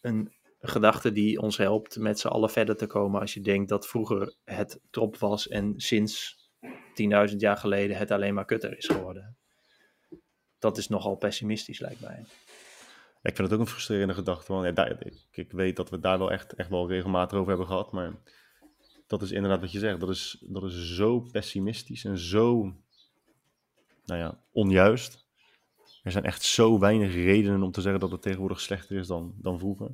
een 0.00 0.32
gedachte 0.60 1.12
die 1.12 1.40
ons 1.40 1.56
helpt 1.56 1.98
met 1.98 2.18
z'n 2.18 2.28
allen 2.28 2.50
verder 2.50 2.76
te 2.76 2.86
komen. 2.86 3.20
Als 3.20 3.34
je 3.34 3.40
denkt 3.40 3.68
dat 3.68 3.86
vroeger 3.86 4.34
het 4.44 4.80
top 4.90 5.16
was 5.16 5.48
en 5.48 5.74
sinds 5.76 6.43
10.000 7.30 7.36
jaar 7.36 7.56
geleden 7.56 7.96
het 7.96 8.10
alleen 8.10 8.34
maar 8.34 8.44
kutter 8.44 8.76
is 8.76 8.86
geworden. 8.86 9.36
Dat 10.58 10.78
is 10.78 10.88
nogal 10.88 11.16
pessimistisch, 11.16 11.78
lijkt 11.78 12.00
mij. 12.00 12.24
Ik 13.22 13.36
vind 13.36 13.48
het 13.48 13.52
ook 13.52 13.60
een 13.60 13.72
frustrerende 13.72 14.14
gedachte. 14.14 14.52
Want 14.52 14.76
ja, 14.76 14.98
ik, 15.30 15.52
weet 15.52 15.76
dat 15.76 15.90
we 15.90 15.98
daar 15.98 16.18
wel 16.18 16.32
echt, 16.32 16.54
echt 16.54 16.68
wel 16.68 16.88
regelmatig 16.88 17.38
over 17.38 17.48
hebben 17.48 17.66
gehad. 17.66 17.92
Maar 17.92 18.12
dat 19.06 19.22
is 19.22 19.30
inderdaad 19.30 19.60
wat 19.60 19.72
je 19.72 19.78
zegt. 19.78 20.00
Dat 20.00 20.08
is, 20.08 20.44
dat 20.48 20.64
is 20.64 20.94
zo 20.94 21.20
pessimistisch 21.20 22.04
en 22.04 22.18
zo 22.18 22.74
nou 24.04 24.20
ja, 24.20 24.38
onjuist. 24.52 25.26
Er 26.02 26.12
zijn 26.12 26.24
echt 26.24 26.42
zo 26.42 26.78
weinig 26.78 27.14
redenen 27.14 27.62
om 27.62 27.70
te 27.70 27.80
zeggen 27.80 28.00
dat 28.00 28.10
het 28.10 28.22
tegenwoordig 28.22 28.60
slechter 28.60 28.96
is 28.96 29.06
dan, 29.06 29.34
dan 29.36 29.58
vroeger. 29.58 29.90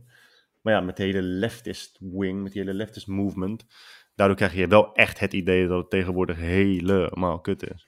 Maar 0.60 0.72
ja, 0.74 0.80
met 0.80 0.96
de 0.96 1.02
hele 1.02 1.22
leftist 1.22 1.98
wing, 2.00 2.42
met 2.42 2.52
die 2.52 2.62
hele 2.62 2.74
leftist 2.74 3.06
movement, 3.06 3.64
daardoor 4.20 4.38
krijg 4.38 4.54
je 4.54 4.66
wel 4.66 4.94
echt 4.94 5.18
het 5.18 5.32
idee 5.32 5.66
dat 5.66 5.78
het 5.78 5.90
tegenwoordig 5.90 6.36
helemaal 6.36 7.38
kut 7.38 7.70
is. 7.74 7.86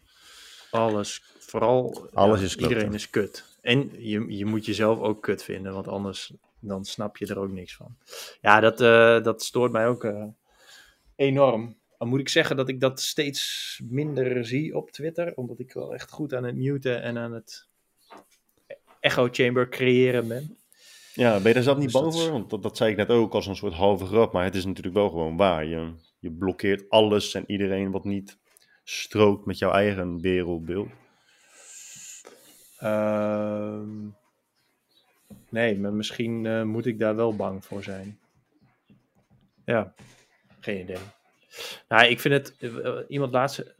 Alles, 0.70 1.22
vooral 1.38 2.08
Alles 2.12 2.42
is 2.42 2.56
iedereen 2.56 2.94
is 2.94 3.10
kut. 3.10 3.44
En 3.60 3.90
je, 3.98 4.36
je 4.36 4.44
moet 4.44 4.66
jezelf 4.66 5.00
ook 5.00 5.22
kut 5.22 5.42
vinden, 5.42 5.72
want 5.72 5.88
anders 5.88 6.32
dan 6.58 6.84
snap 6.84 7.16
je 7.16 7.26
er 7.26 7.38
ook 7.38 7.50
niks 7.50 7.76
van. 7.76 7.96
Ja, 8.40 8.60
dat, 8.60 8.80
uh, 8.80 9.22
dat 9.22 9.42
stoort 9.42 9.72
mij 9.72 9.86
ook 9.86 10.04
uh, 10.04 10.24
enorm. 11.16 11.76
Dan 11.98 12.08
moet 12.08 12.20
ik 12.20 12.28
zeggen 12.28 12.56
dat 12.56 12.68
ik 12.68 12.80
dat 12.80 13.00
steeds 13.00 13.80
minder 13.84 14.46
zie 14.46 14.76
op 14.76 14.90
Twitter, 14.90 15.32
omdat 15.34 15.58
ik 15.58 15.72
wel 15.72 15.94
echt 15.94 16.10
goed 16.10 16.34
aan 16.34 16.44
het 16.44 16.56
muten 16.56 17.02
en 17.02 17.18
aan 17.18 17.32
het 17.32 17.66
echo 19.00 19.28
chamber 19.32 19.68
creëren 19.68 20.28
ben. 20.28 20.56
Ja, 21.14 21.36
ben 21.38 21.48
je 21.48 21.54
daar 21.54 21.62
zelf 21.62 21.78
niet 21.78 21.92
dus 21.92 22.00
bang 22.00 22.14
voor? 22.14 22.30
Want 22.30 22.50
dat, 22.50 22.62
dat 22.62 22.76
zei 22.76 22.90
ik 22.90 22.96
net 22.96 23.08
ook 23.08 23.34
als 23.34 23.46
een 23.46 23.56
soort 23.56 23.74
halve 23.74 24.06
grap, 24.06 24.32
maar 24.32 24.44
het 24.44 24.54
is 24.54 24.64
natuurlijk 24.64 24.94
wel 24.94 25.08
gewoon 25.08 25.36
waar. 25.36 25.64
Je, 25.64 25.92
je 26.22 26.30
blokkeert 26.30 26.90
alles 26.90 27.34
en 27.34 27.44
iedereen 27.46 27.90
wat 27.90 28.04
niet 28.04 28.38
strookt 28.84 29.46
met 29.46 29.58
jouw 29.58 29.70
eigen 29.70 30.20
wereldbeeld. 30.20 30.90
Ehm, 32.78 34.08
nee, 35.48 35.78
maar 35.78 35.92
misschien 35.92 36.44
uh, 36.44 36.62
moet 36.62 36.86
ik 36.86 36.98
daar 36.98 37.16
wel 37.16 37.36
bang 37.36 37.64
voor 37.64 37.82
zijn. 37.82 38.18
Ja, 39.64 39.94
geen 40.60 40.80
idee. 40.80 41.02
Nou, 41.88 42.06
ik 42.06 42.20
vind 42.20 42.34
het. 42.34 42.56
Uh, 42.60 42.98
iemand, 43.08 43.32
laatst, 43.32 43.74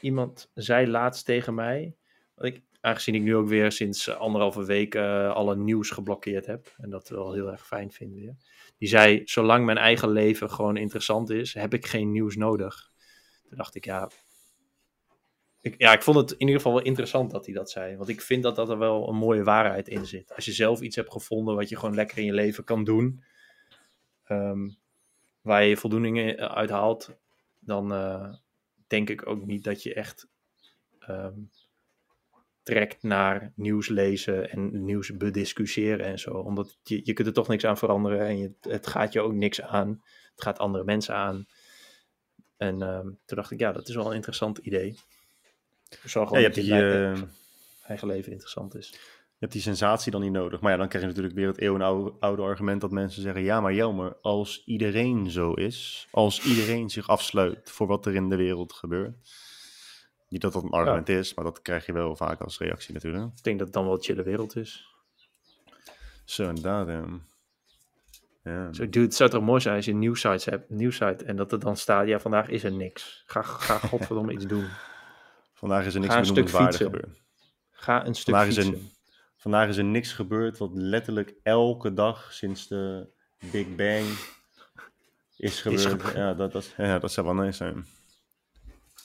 iemand 0.00 0.50
zei 0.54 0.86
laatst 0.86 1.24
tegen 1.24 1.54
mij. 1.54 1.96
Ik, 2.36 2.62
aangezien 2.80 3.14
ik 3.14 3.22
nu 3.22 3.36
ook 3.36 3.48
weer 3.48 3.72
sinds 3.72 4.10
anderhalve 4.10 4.64
week 4.64 4.96
alle 4.96 5.56
nieuws 5.56 5.90
geblokkeerd 5.90 6.46
heb. 6.46 6.74
En 6.76 6.90
dat 6.90 7.08
wel 7.08 7.32
heel 7.32 7.50
erg 7.50 7.66
fijn 7.66 7.92
vind 7.92 8.14
weer. 8.14 8.36
Die 8.84 8.92
zei: 8.92 9.22
Zolang 9.24 9.64
mijn 9.64 9.78
eigen 9.78 10.08
leven 10.08 10.50
gewoon 10.50 10.76
interessant 10.76 11.30
is, 11.30 11.54
heb 11.54 11.74
ik 11.74 11.86
geen 11.86 12.10
nieuws 12.10 12.36
nodig. 12.36 12.90
Toen 13.48 13.56
dacht 13.56 13.74
ik, 13.74 13.84
ja, 13.84 14.10
ik, 15.60 15.74
ja, 15.78 15.92
ik 15.92 16.02
vond 16.02 16.16
het 16.16 16.30
in 16.30 16.38
ieder 16.38 16.56
geval 16.56 16.72
wel 16.72 16.82
interessant 16.82 17.30
dat 17.30 17.46
hij 17.46 17.54
dat 17.54 17.70
zei. 17.70 17.96
Want 17.96 18.08
ik 18.08 18.20
vind 18.20 18.42
dat, 18.42 18.56
dat 18.56 18.70
er 18.70 18.78
wel 18.78 19.08
een 19.08 19.16
mooie 19.16 19.44
waarheid 19.44 19.88
in 19.88 20.06
zit. 20.06 20.34
Als 20.34 20.44
je 20.44 20.52
zelf 20.52 20.80
iets 20.80 20.96
hebt 20.96 21.12
gevonden 21.12 21.54
wat 21.54 21.68
je 21.68 21.76
gewoon 21.76 21.94
lekker 21.94 22.18
in 22.18 22.24
je 22.24 22.32
leven 22.32 22.64
kan 22.64 22.84
doen. 22.84 23.24
Ehm, 24.24 24.70
waar 25.40 25.64
je 25.64 25.76
voldoening 25.76 26.36
uit 26.36 26.70
haalt. 26.70 27.16
Dan 27.60 27.92
uh, 27.92 28.34
denk 28.86 29.10
ik 29.10 29.26
ook 29.26 29.44
niet 29.44 29.64
dat 29.64 29.82
je 29.82 29.94
echt 29.94 30.28
um, 31.08 31.50
trekt 32.64 33.02
naar 33.02 33.52
nieuws 33.56 33.88
lezen 33.88 34.50
en 34.50 34.84
nieuws 34.84 35.16
bediscussiëren 35.16 36.06
en 36.06 36.18
zo. 36.18 36.30
Omdat 36.30 36.78
je, 36.82 37.00
je 37.04 37.12
kunt 37.12 37.28
er 37.28 37.34
toch 37.34 37.48
niks 37.48 37.64
aan 37.64 37.78
veranderen. 37.78 38.26
En 38.26 38.38
je, 38.38 38.52
het 38.60 38.86
gaat 38.86 39.12
je 39.12 39.20
ook 39.20 39.32
niks 39.32 39.62
aan. 39.62 40.02
Het 40.34 40.42
gaat 40.42 40.58
andere 40.58 40.84
mensen 40.84 41.14
aan. 41.14 41.46
En 42.56 42.82
um, 42.82 43.18
toen 43.24 43.36
dacht 43.36 43.50
ik, 43.50 43.58
ja, 43.58 43.72
dat 43.72 43.88
is 43.88 43.94
wel 43.94 44.06
een 44.06 44.14
interessant 44.14 44.58
idee. 44.58 44.98
Zo 46.06 46.26
gewoon 46.26 46.42
ja, 46.42 46.48
je 46.48 46.54
hebt 46.54 46.54
die, 46.54 46.74
uh, 46.74 47.22
eigen 47.86 48.08
leven 48.08 48.32
interessant 48.32 48.74
is. 48.74 48.88
Je 48.90 49.40
hebt 49.40 49.52
die 49.52 49.62
sensatie 49.62 50.12
dan 50.12 50.20
niet 50.20 50.32
nodig. 50.32 50.60
Maar 50.60 50.72
ja, 50.72 50.78
dan 50.78 50.88
krijg 50.88 51.04
je 51.04 51.10
natuurlijk 51.10 51.36
weer 51.36 51.46
het 51.46 51.58
eeuwenoude 51.58 52.42
argument 52.42 52.80
dat 52.80 52.90
mensen 52.90 53.22
zeggen... 53.22 53.42
ja, 53.42 53.60
maar 53.60 53.74
Jelmer, 53.74 54.16
als 54.22 54.62
iedereen 54.64 55.30
zo 55.30 55.52
is... 55.52 56.08
als 56.10 56.44
iedereen 56.44 56.90
zich 56.90 57.08
afsluit 57.08 57.70
voor 57.70 57.86
wat 57.86 58.06
er 58.06 58.14
in 58.14 58.28
de 58.28 58.36
wereld 58.36 58.72
gebeurt... 58.72 59.16
Niet 60.34 60.42
dat 60.42 60.52
dat 60.52 60.62
een 60.62 60.70
argument 60.70 61.08
is, 61.08 61.34
maar 61.34 61.44
dat 61.44 61.62
krijg 61.62 61.86
je 61.86 61.92
wel 61.92 62.16
vaak 62.16 62.40
als 62.40 62.58
reactie 62.58 62.94
natuurlijk. 62.94 63.24
Ik 63.36 63.42
denk 63.42 63.58
dat 63.58 63.66
het 63.66 63.76
dan 63.76 63.86
wel 63.86 63.96
chille 63.96 64.22
wereld 64.22 64.56
is. 64.56 64.94
Zo, 66.24 66.48
inderdaad. 66.48 66.88
Ja. 66.88 67.04
Ja. 68.42 68.72
Zo, 68.72 68.82
dude, 68.82 69.00
het 69.00 69.14
zou 69.14 69.30
toch 69.30 69.42
mooi 69.42 69.60
zijn 69.60 69.76
als 69.76 69.84
je 69.84 69.90
een 69.90 69.98
nieuwsite 69.98 70.50
hebt, 70.50 70.70
nieuwsite 70.70 71.24
en 71.24 71.36
dat 71.36 71.52
er 71.52 71.58
dan 71.58 71.76
staat, 71.76 72.06
ja, 72.06 72.20
vandaag 72.20 72.48
is 72.48 72.64
er 72.64 72.72
niks. 72.72 73.22
Ga, 73.26 73.42
ga 73.42 73.78
godverdomme 73.78 74.32
iets 74.32 74.46
doen. 74.46 74.66
Vandaag 75.52 75.86
is 75.86 75.94
er 75.94 76.00
niks 76.00 76.14
benoemenswaardig 76.14 76.76
gebeurd. 76.76 77.22
Ga 77.70 78.06
een 78.06 78.14
stuk 78.14 78.34
vandaag 78.34 78.46
Is 78.46 78.56
er, 78.56 78.74
vandaag 79.36 79.68
is 79.68 79.76
er 79.76 79.84
niks 79.84 80.12
gebeurd 80.12 80.58
wat 80.58 80.70
letterlijk 80.74 81.34
elke 81.42 81.94
dag 81.94 82.32
sinds 82.32 82.68
de 82.68 83.08
Big 83.50 83.74
Bang 83.74 84.06
is 85.36 85.60
gebeurd. 85.60 86.14
Ja, 86.14 86.34
dat, 86.34 86.52
dat, 86.52 86.74
ja, 86.76 86.98
dat 86.98 87.12
zou 87.12 87.26
wel 87.26 87.34
nice 87.34 87.56
zijn. 87.56 87.86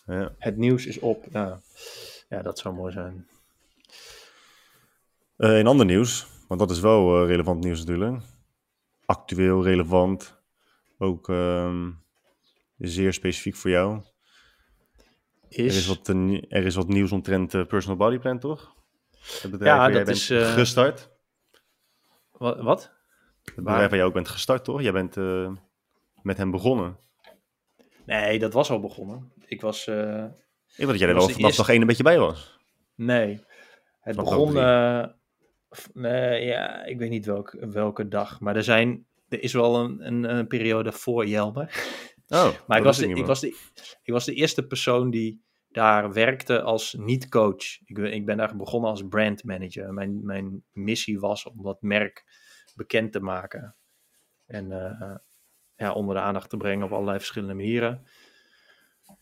Ja. 0.09 0.35
Het 0.37 0.57
nieuws 0.57 0.85
is 0.85 0.99
op. 0.99 1.25
Ja, 1.31 1.61
ja 2.29 2.41
dat 2.41 2.59
zou 2.59 2.75
mooi 2.75 2.91
zijn. 2.91 3.27
Uh, 5.37 5.59
in 5.59 5.67
ander 5.67 5.85
nieuws, 5.85 6.27
want 6.47 6.59
dat 6.59 6.71
is 6.71 6.79
wel 6.79 7.21
uh, 7.21 7.27
relevant 7.27 7.63
nieuws 7.63 7.79
natuurlijk. 7.79 8.23
Actueel, 9.05 9.63
relevant. 9.63 10.37
Ook 10.97 11.29
uh, 11.29 11.87
zeer 12.77 13.13
specifiek 13.13 13.55
voor 13.55 13.69
jou. 13.69 14.01
Is... 15.47 15.57
Er, 15.57 15.65
is 15.65 15.87
wat, 15.87 16.07
er 16.49 16.65
is 16.65 16.75
wat 16.75 16.87
nieuws 16.87 17.11
omtrent 17.11 17.53
uh, 17.53 17.65
Personal 17.65 17.97
Body 17.97 18.17
Plan, 18.17 18.39
toch? 18.39 18.75
Het 19.41 19.51
bedrijf 19.51 19.75
ja, 19.75 19.89
dat 19.89 20.07
is... 20.07 20.27
gestart. 20.31 21.09
Wat? 22.31 22.61
wat? 22.61 22.91
Het 23.43 23.55
bedrijf 23.55 23.89
waar 23.89 23.95
jij 23.95 24.05
ook 24.05 24.13
bent 24.13 24.27
gestart, 24.27 24.63
toch? 24.63 24.81
Jij 24.81 24.91
bent 24.91 25.15
met 26.21 26.37
hem 26.37 26.51
begonnen. 26.51 26.97
Nee, 28.05 28.39
dat 28.39 28.53
was 28.53 28.69
al 28.69 28.79
begonnen. 28.79 29.31
Ik 29.49 29.61
was... 29.61 29.87
ik 29.87 29.95
weet 30.75 30.87
dat 30.87 30.99
jij 30.99 31.07
er 31.07 31.15
wel 31.15 31.29
vanaf 31.29 31.57
nog 31.57 31.69
één 31.69 31.81
een 31.81 31.87
beetje 31.87 32.03
bij 32.03 32.19
was. 32.19 32.59
Nee. 32.95 33.39
Het 33.99 34.15
begon... 34.15 34.53
nee, 35.93 36.45
ja, 36.45 36.83
ik 36.83 36.97
weet 36.97 37.09
niet 37.09 37.25
welke, 37.25 37.67
welke 37.67 38.07
dag. 38.07 38.39
Maar 38.39 38.55
er 38.55 38.63
zijn... 38.63 39.07
Er 39.29 39.43
is 39.43 39.53
wel 39.53 39.75
een, 39.75 40.07
een, 40.07 40.23
een 40.23 40.47
periode 40.47 40.91
voor 40.91 41.27
Jelmer. 41.27 41.73
Oh, 42.27 42.49
maar 42.67 42.77
ik 42.77 42.83
was, 42.83 42.97
de, 42.97 43.07
ik, 43.07 43.25
was 43.25 43.39
de, 43.39 43.47
ik 44.03 44.13
was 44.13 44.25
de 44.25 44.33
eerste 44.33 44.67
persoon 44.67 45.09
die 45.09 45.41
daar 45.69 46.13
werkte 46.13 46.61
als 46.61 46.93
niet-coach. 46.93 47.79
Ik, 47.85 47.97
ik 47.97 48.25
ben 48.25 48.37
daar 48.37 48.55
begonnen 48.55 48.89
als 48.89 49.07
brandmanager. 49.09 49.93
Mijn, 49.93 50.25
mijn 50.25 50.63
missie 50.71 51.19
was 51.19 51.45
om 51.45 51.63
dat 51.63 51.81
merk 51.81 52.25
bekend 52.75 53.11
te 53.11 53.19
maken. 53.19 53.75
En 54.45 54.71
uh, 54.71 55.15
ja, 55.75 55.93
onder 55.93 56.15
de 56.15 56.21
aandacht 56.21 56.49
te 56.49 56.57
brengen 56.57 56.85
op 56.85 56.91
allerlei 56.91 57.17
verschillende 57.17 57.53
manieren. 57.53 58.05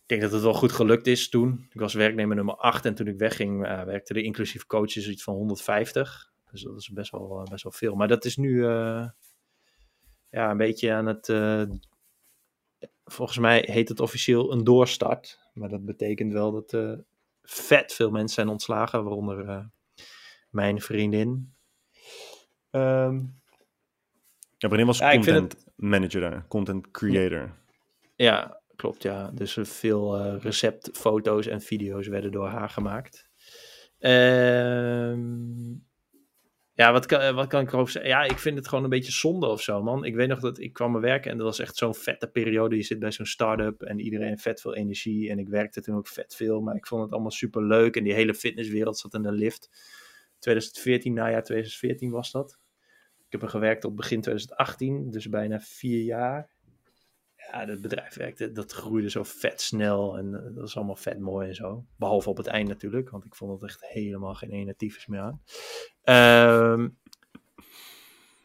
Ik 0.08 0.18
denk 0.18 0.22
dat 0.22 0.32
het 0.32 0.42
wel 0.42 0.60
goed 0.60 0.72
gelukt 0.72 1.08
is 1.08 1.30
toen. 1.30 1.68
Ik 1.70 1.80
was 1.80 1.94
werknemer 1.94 2.36
nummer 2.36 2.56
8 2.56 2.86
en 2.86 2.96
toen 2.96 3.08
ik 3.08 3.18
wegging 3.18 3.66
uh, 3.66 3.84
werkte 3.84 4.14
de 4.14 4.24
inclusief 4.24 4.66
coaches 4.66 5.10
iets 5.10 5.24
van 5.24 5.34
150. 5.34 6.32
Dus 6.52 6.62
dat 6.62 6.78
is 6.78 6.90
best 6.90 7.12
wel, 7.12 7.48
best 7.50 7.64
wel 7.64 7.72
veel. 7.72 7.96
Maar 7.96 8.08
dat 8.08 8.26
is 8.26 8.38
nu 8.38 8.50
uh, 8.50 9.10
ja, 10.30 10.52
een 10.52 10.58
beetje 10.58 10.94
aan 10.94 11.06
het 11.06 11.28
volgens 13.06 13.38
mij 13.38 13.68
heet 13.72 13.90
het 13.90 14.00
officieel 14.00 14.52
een 14.52 14.64
doorstart. 14.64 15.40
Maar 15.54 15.70
dat 15.70 15.86
betekent 15.86 16.34
wel 16.34 16.52
dat 16.52 16.98
vet 17.42 17.94
veel 17.94 18.12
mensen 18.12 18.36
zijn 18.36 18.48
ontslagen, 18.48 19.04
waaronder 19.04 19.70
mijn 20.50 20.82
vriendin. 20.82 21.54
Um, 22.72 23.42
ja, 24.58 24.68
wanneer 24.68 24.86
was 24.86 24.98
ja, 24.98 25.12
content 25.12 25.54
het... 25.54 25.66
manager 25.76 26.22
daar? 26.22 26.48
Content 26.48 26.92
creator? 26.92 27.56
Ja, 28.16 28.57
klopt 28.78 29.04
ja. 29.04 29.32
Dus 29.34 29.58
veel 29.62 30.20
uh, 30.20 30.42
receptfoto's 30.42 31.48
en 31.48 31.62
video's 31.62 32.08
werden 32.08 32.32
door 32.32 32.48
haar 32.48 32.70
gemaakt. 32.70 33.30
Um, 34.00 35.86
ja, 36.78 36.92
wat 36.92 37.06
kan, 37.06 37.36
wat 37.36 37.48
kan 37.48 37.62
ik 37.62 37.72
erover 37.74 37.92
zeggen? 37.92 38.12
Ja, 38.12 38.24
ik 38.24 38.40
vind 38.40 38.58
het 38.58 38.68
gewoon 38.68 38.84
een 38.84 38.90
beetje 38.90 39.12
zonde 39.12 39.48
of 39.48 39.62
zo, 39.62 39.84
man. 39.84 40.06
Ik 40.06 40.16
weet 40.16 40.28
nog 40.28 40.40
dat 40.40 40.60
ik 40.60 40.74
kwam 40.74 40.92
me 40.92 41.00
werken 41.00 41.32
en 41.32 41.38
dat 41.38 41.46
was 41.46 41.60
echt 41.60 41.76
zo'n 41.76 41.96
vette 41.96 42.28
periode. 42.28 42.76
Je 42.76 42.84
zit 42.84 43.00
bij 43.00 43.12
zo'n 43.12 43.26
start-up 43.26 43.82
en 43.82 44.00
iedereen 44.00 44.38
vet 44.38 44.62
veel 44.62 44.76
energie. 44.76 45.30
En 45.30 45.40
ik 45.40 45.48
werkte 45.48 45.82
toen 45.82 45.96
ook 45.96 46.08
vet 46.08 46.36
veel, 46.36 46.62
maar 46.62 46.76
ik 46.76 46.88
vond 46.88 47.04
het 47.04 47.12
allemaal 47.12 47.32
super 47.32 47.64
leuk. 47.64 47.96
En 47.96 48.04
die 48.04 48.14
hele 48.14 48.34
fitnesswereld 48.34 48.98
zat 48.98 49.14
in 49.14 49.22
de 49.22 49.32
lift. 49.32 49.70
2014, 50.40 51.14
najaar 51.14 51.44
2014 51.44 52.12
was 52.12 52.32
dat. 52.32 52.60
Ik 53.26 53.32
heb 53.32 53.42
er 53.42 53.50
gewerkt 53.50 53.82
tot 53.82 53.96
begin 53.96 54.22
2018, 54.22 55.12
dus 55.12 55.30
bijna 55.30 55.60
vier 55.60 56.04
jaar. 56.04 56.57
Ja, 57.52 57.66
dat 57.66 57.82
bedrijf 57.82 58.16
werkte, 58.16 58.52
dat 58.52 58.72
groeide 58.72 59.10
zo 59.10 59.24
vet 59.24 59.62
snel 59.62 60.18
en 60.18 60.36
eh, 60.36 60.56
dat 60.56 60.68
is 60.68 60.76
allemaal 60.76 60.96
vet 60.96 61.20
mooi 61.20 61.48
en 61.48 61.56
zo. 61.56 61.86
Behalve 61.96 62.30
op 62.30 62.38
het 62.38 62.48
eind 62.48 62.68
natuurlijk, 62.68 63.10
want 63.10 63.26
ik 63.26 63.36
vond 63.36 63.52
het 63.62 63.70
echt 63.70 63.86
helemaal 63.86 64.34
geen 64.36 64.50
ene 64.50 64.76
tyfus 64.76 65.06
meer 65.08 65.20
aan. 65.20 65.42
Ehm, 66.04 66.88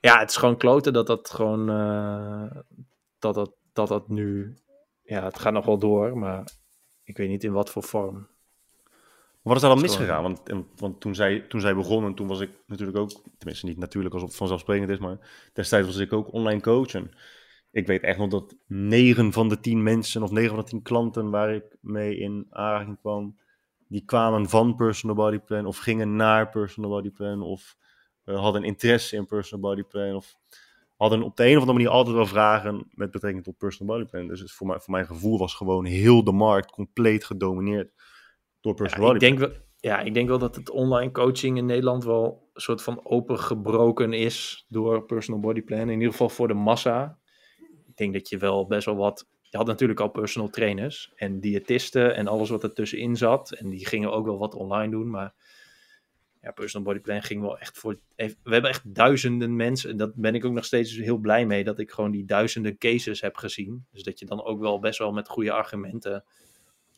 ja, 0.00 0.18
het 0.18 0.30
is 0.30 0.36
gewoon 0.36 0.56
kloten 0.56 0.92
dat 0.92 1.06
dat 1.06 1.30
gewoon, 1.30 1.70
eh, 1.70 2.56
dat, 3.18 3.34
dat, 3.34 3.52
dat 3.72 3.88
dat 3.88 4.08
nu, 4.08 4.56
ja, 5.02 5.24
het 5.24 5.38
gaat 5.38 5.52
nog 5.52 5.64
wel 5.64 5.78
door, 5.78 6.18
maar 6.18 6.52
ik 7.04 7.16
weet 7.16 7.28
niet 7.28 7.44
in 7.44 7.52
wat 7.52 7.70
voor 7.70 7.82
vorm. 7.82 8.30
Wat 9.42 9.56
is 9.56 9.62
er 9.62 9.68
dan 9.68 9.80
misgegaan? 9.80 10.22
Want, 10.22 10.48
en- 10.48 10.68
want 10.76 11.00
toen, 11.00 11.14
zij, 11.14 11.40
toen 11.40 11.60
zij 11.60 11.74
begon, 11.74 12.04
en 12.04 12.14
toen 12.14 12.26
was 12.26 12.40
ik 12.40 12.50
natuurlijk 12.66 12.98
ook, 12.98 13.10
tenminste 13.38 13.66
niet 13.66 13.78
natuurlijk 13.78 14.14
als 14.14 14.22
het 14.22 14.36
vanzelfsprekend 14.36 14.90
is, 14.90 14.98
maar 14.98 15.18
destijds 15.52 15.86
was 15.86 15.96
ik 15.96 16.12
ook 16.12 16.32
online 16.32 16.60
coach. 16.60 16.94
En 16.94 17.10
ik 17.72 17.86
weet 17.86 18.02
echt 18.02 18.18
nog 18.18 18.28
dat 18.28 18.56
9 18.66 19.32
van 19.32 19.48
de 19.48 19.60
10 19.60 19.82
mensen 19.82 20.22
of 20.22 20.30
9 20.30 20.50
van 20.50 20.58
de 20.58 20.70
10 20.70 20.82
klanten 20.82 21.30
waar 21.30 21.54
ik 21.54 21.76
mee 21.80 22.16
in 22.16 22.46
aanraking 22.50 22.98
kwam, 23.00 23.36
die 23.88 24.04
kwamen 24.04 24.48
van 24.48 24.76
Personal 24.76 25.16
Body 25.16 25.38
Plan 25.38 25.66
of 25.66 25.78
gingen 25.78 26.16
naar 26.16 26.50
Personal 26.50 26.90
Body 26.90 27.10
Plan 27.10 27.42
of 27.42 27.76
eh, 28.24 28.40
hadden 28.40 28.64
interesse 28.64 29.16
in 29.16 29.26
Personal 29.26 29.70
Body 29.70 29.82
Plan 29.82 30.14
of 30.14 30.36
hadden 30.96 31.22
op 31.22 31.36
de 31.36 31.44
een 31.44 31.54
of 31.54 31.60
andere 31.60 31.78
manier 31.78 31.88
altijd 31.88 32.16
wel 32.16 32.26
vragen 32.26 32.86
met 32.90 33.10
betrekking 33.10 33.44
tot 33.44 33.58
Personal 33.58 33.96
Body 33.96 34.10
Plan. 34.10 34.28
Dus 34.28 34.40
het 34.40 34.52
voor, 34.52 34.66
mij, 34.66 34.78
voor 34.80 34.92
mijn 34.92 35.06
gevoel 35.06 35.38
was 35.38 35.54
gewoon 35.54 35.84
heel 35.84 36.24
de 36.24 36.32
markt 36.32 36.70
compleet 36.70 37.24
gedomineerd 37.24 37.92
door 38.60 38.74
Personal 38.74 39.06
Ja, 39.06 39.12
Body 39.12 39.24
ik 39.24 39.38
denk 39.38 39.50
wel, 39.50 39.60
ja, 39.76 40.00
ik 40.00 40.14
denk 40.14 40.28
wel 40.28 40.38
dat 40.38 40.56
het 40.56 40.70
online 40.70 41.10
coaching 41.10 41.56
in 41.56 41.66
Nederland 41.66 42.04
wel 42.04 42.50
een 42.52 42.60
soort 42.60 42.82
van 42.82 43.00
opengebroken 43.04 44.12
is 44.12 44.64
door 44.68 45.04
personal 45.04 45.40
body 45.40 45.62
plan. 45.62 45.80
In 45.80 45.90
ieder 45.90 46.10
geval 46.10 46.28
voor 46.28 46.48
de 46.48 46.54
massa. 46.54 47.18
Denk 48.02 48.14
dat 48.14 48.28
je 48.28 48.38
wel 48.38 48.66
best 48.66 48.84
wel 48.84 48.96
wat. 48.96 49.26
Je 49.42 49.56
had 49.56 49.66
natuurlijk 49.66 50.00
al 50.00 50.08
personal 50.08 50.48
trainers 50.48 51.12
en 51.14 51.40
diëtisten 51.40 52.14
en 52.14 52.26
alles 52.26 52.50
wat 52.50 52.62
ertussenin 52.62 53.16
zat. 53.16 53.52
En 53.52 53.68
die 53.68 53.86
gingen 53.86 54.12
ook 54.12 54.26
wel 54.26 54.38
wat 54.38 54.54
online 54.54 54.90
doen. 54.90 55.10
Maar 55.10 55.34
ja, 56.40 56.50
personal 56.50 56.86
body 56.86 57.00
plan 57.00 57.22
ging 57.22 57.40
wel 57.40 57.58
echt 57.58 57.78
voor. 57.78 57.98
We 58.16 58.34
hebben 58.42 58.70
echt 58.70 58.94
duizenden 58.94 59.56
mensen. 59.56 59.90
En 59.90 59.96
dat 59.96 60.14
ben 60.14 60.34
ik 60.34 60.44
ook 60.44 60.52
nog 60.52 60.64
steeds 60.64 60.96
heel 60.96 61.16
blij 61.16 61.46
mee. 61.46 61.64
Dat 61.64 61.78
ik 61.78 61.90
gewoon 61.90 62.10
die 62.10 62.24
duizenden 62.24 62.78
cases 62.78 63.20
heb 63.20 63.36
gezien. 63.36 63.86
Dus 63.90 64.02
dat 64.02 64.18
je 64.18 64.26
dan 64.26 64.44
ook 64.44 64.60
wel 64.60 64.78
best 64.78 64.98
wel 64.98 65.12
met 65.12 65.28
goede 65.28 65.52
argumenten 65.52 66.24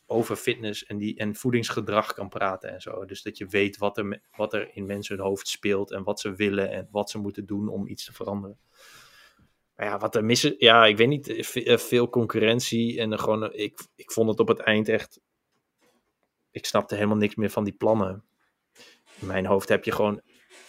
over 0.05 0.35
fitness 0.35 0.85
en, 0.85 0.97
die, 0.97 1.17
en 1.17 1.35
voedingsgedrag 1.35 2.13
kan 2.13 2.29
praten 2.29 2.73
en 2.73 2.81
zo. 2.81 3.05
Dus 3.05 3.21
dat 3.21 3.37
je 3.37 3.45
weet 3.45 3.77
wat 3.77 3.97
er, 3.97 4.21
wat 4.35 4.53
er 4.53 4.69
in 4.73 4.85
mensen 4.85 5.15
hun 5.15 5.25
hoofd 5.25 5.47
speelt 5.47 5.91
en 5.91 6.03
wat 6.03 6.19
ze 6.19 6.35
willen 6.35 6.71
en 6.71 6.87
wat 6.91 7.09
ze 7.09 7.17
moeten 7.17 7.45
doen 7.45 7.67
om 7.67 7.87
iets 7.87 8.05
te 8.05 8.13
veranderen. 8.13 8.57
Ja, 9.77 9.97
wat 9.97 10.15
er 10.15 10.25
mis 10.25 10.43
is, 10.43 10.53
ja, 10.57 10.85
ik 10.85 10.97
weet 10.97 11.07
niet, 11.07 11.27
eh, 11.27 11.73
eh, 11.73 11.79
veel 11.79 12.09
concurrentie 12.09 12.99
en 12.99 13.19
gewoon, 13.19 13.51
eh, 13.51 13.63
ik, 13.63 13.79
ik 13.95 14.11
vond 14.11 14.29
het 14.29 14.39
op 14.39 14.47
het 14.47 14.59
eind 14.59 14.89
echt, 14.89 15.19
ik 16.51 16.65
snapte 16.65 16.95
helemaal 16.95 17.17
niks 17.17 17.35
meer 17.35 17.49
van 17.49 17.63
die 17.63 17.73
plannen. 17.73 18.23
In 19.19 19.27
mijn 19.27 19.45
hoofd 19.45 19.69
heb 19.69 19.83
je 19.83 19.91
gewoon, 19.91 20.21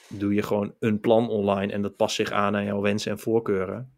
doe 0.09 0.35
je 0.35 0.43
gewoon 0.43 0.75
een 0.79 1.01
plan 1.01 1.29
online 1.29 1.73
en 1.73 1.83
dat 1.83 1.97
past 1.97 2.15
zich 2.15 2.31
aan 2.31 2.57
aan 2.57 2.65
jouw 2.65 2.81
wensen 2.81 3.11
en 3.11 3.19
voorkeuren. 3.19 3.95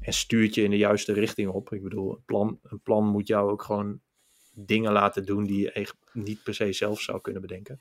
En 0.00 0.12
stuurt 0.12 0.54
je 0.54 0.62
in 0.62 0.70
de 0.70 0.76
juiste 0.76 1.12
richting 1.12 1.48
op. 1.48 1.72
Ik 1.72 1.82
bedoel, 1.82 2.10
een 2.10 2.24
plan, 2.24 2.58
een 2.62 2.80
plan 2.80 3.06
moet 3.06 3.26
jou 3.26 3.50
ook 3.50 3.62
gewoon 3.62 4.00
dingen 4.54 4.92
laten 4.92 5.24
doen 5.24 5.44
die 5.44 5.60
je 5.60 5.72
echt 5.72 5.96
niet 6.12 6.42
per 6.42 6.54
se 6.54 6.72
zelf 6.72 7.00
zou 7.00 7.20
kunnen 7.20 7.42
bedenken. 7.42 7.80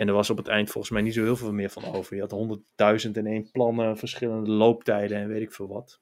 En 0.00 0.08
er 0.08 0.14
was 0.14 0.30
op 0.30 0.36
het 0.36 0.48
eind 0.48 0.70
volgens 0.70 0.92
mij 0.92 1.02
niet 1.02 1.14
zo 1.14 1.22
heel 1.22 1.36
veel 1.36 1.52
meer 1.52 1.70
van 1.70 1.84
over. 1.84 2.14
Je 2.14 2.20
had 2.20 2.30
honderdduizend 2.30 3.16
en 3.16 3.26
één 3.26 3.50
plannen, 3.50 3.96
verschillende 3.98 4.50
looptijden 4.50 5.18
en 5.18 5.28
weet 5.28 5.42
ik 5.42 5.52
veel 5.52 5.68
wat. 5.68 6.00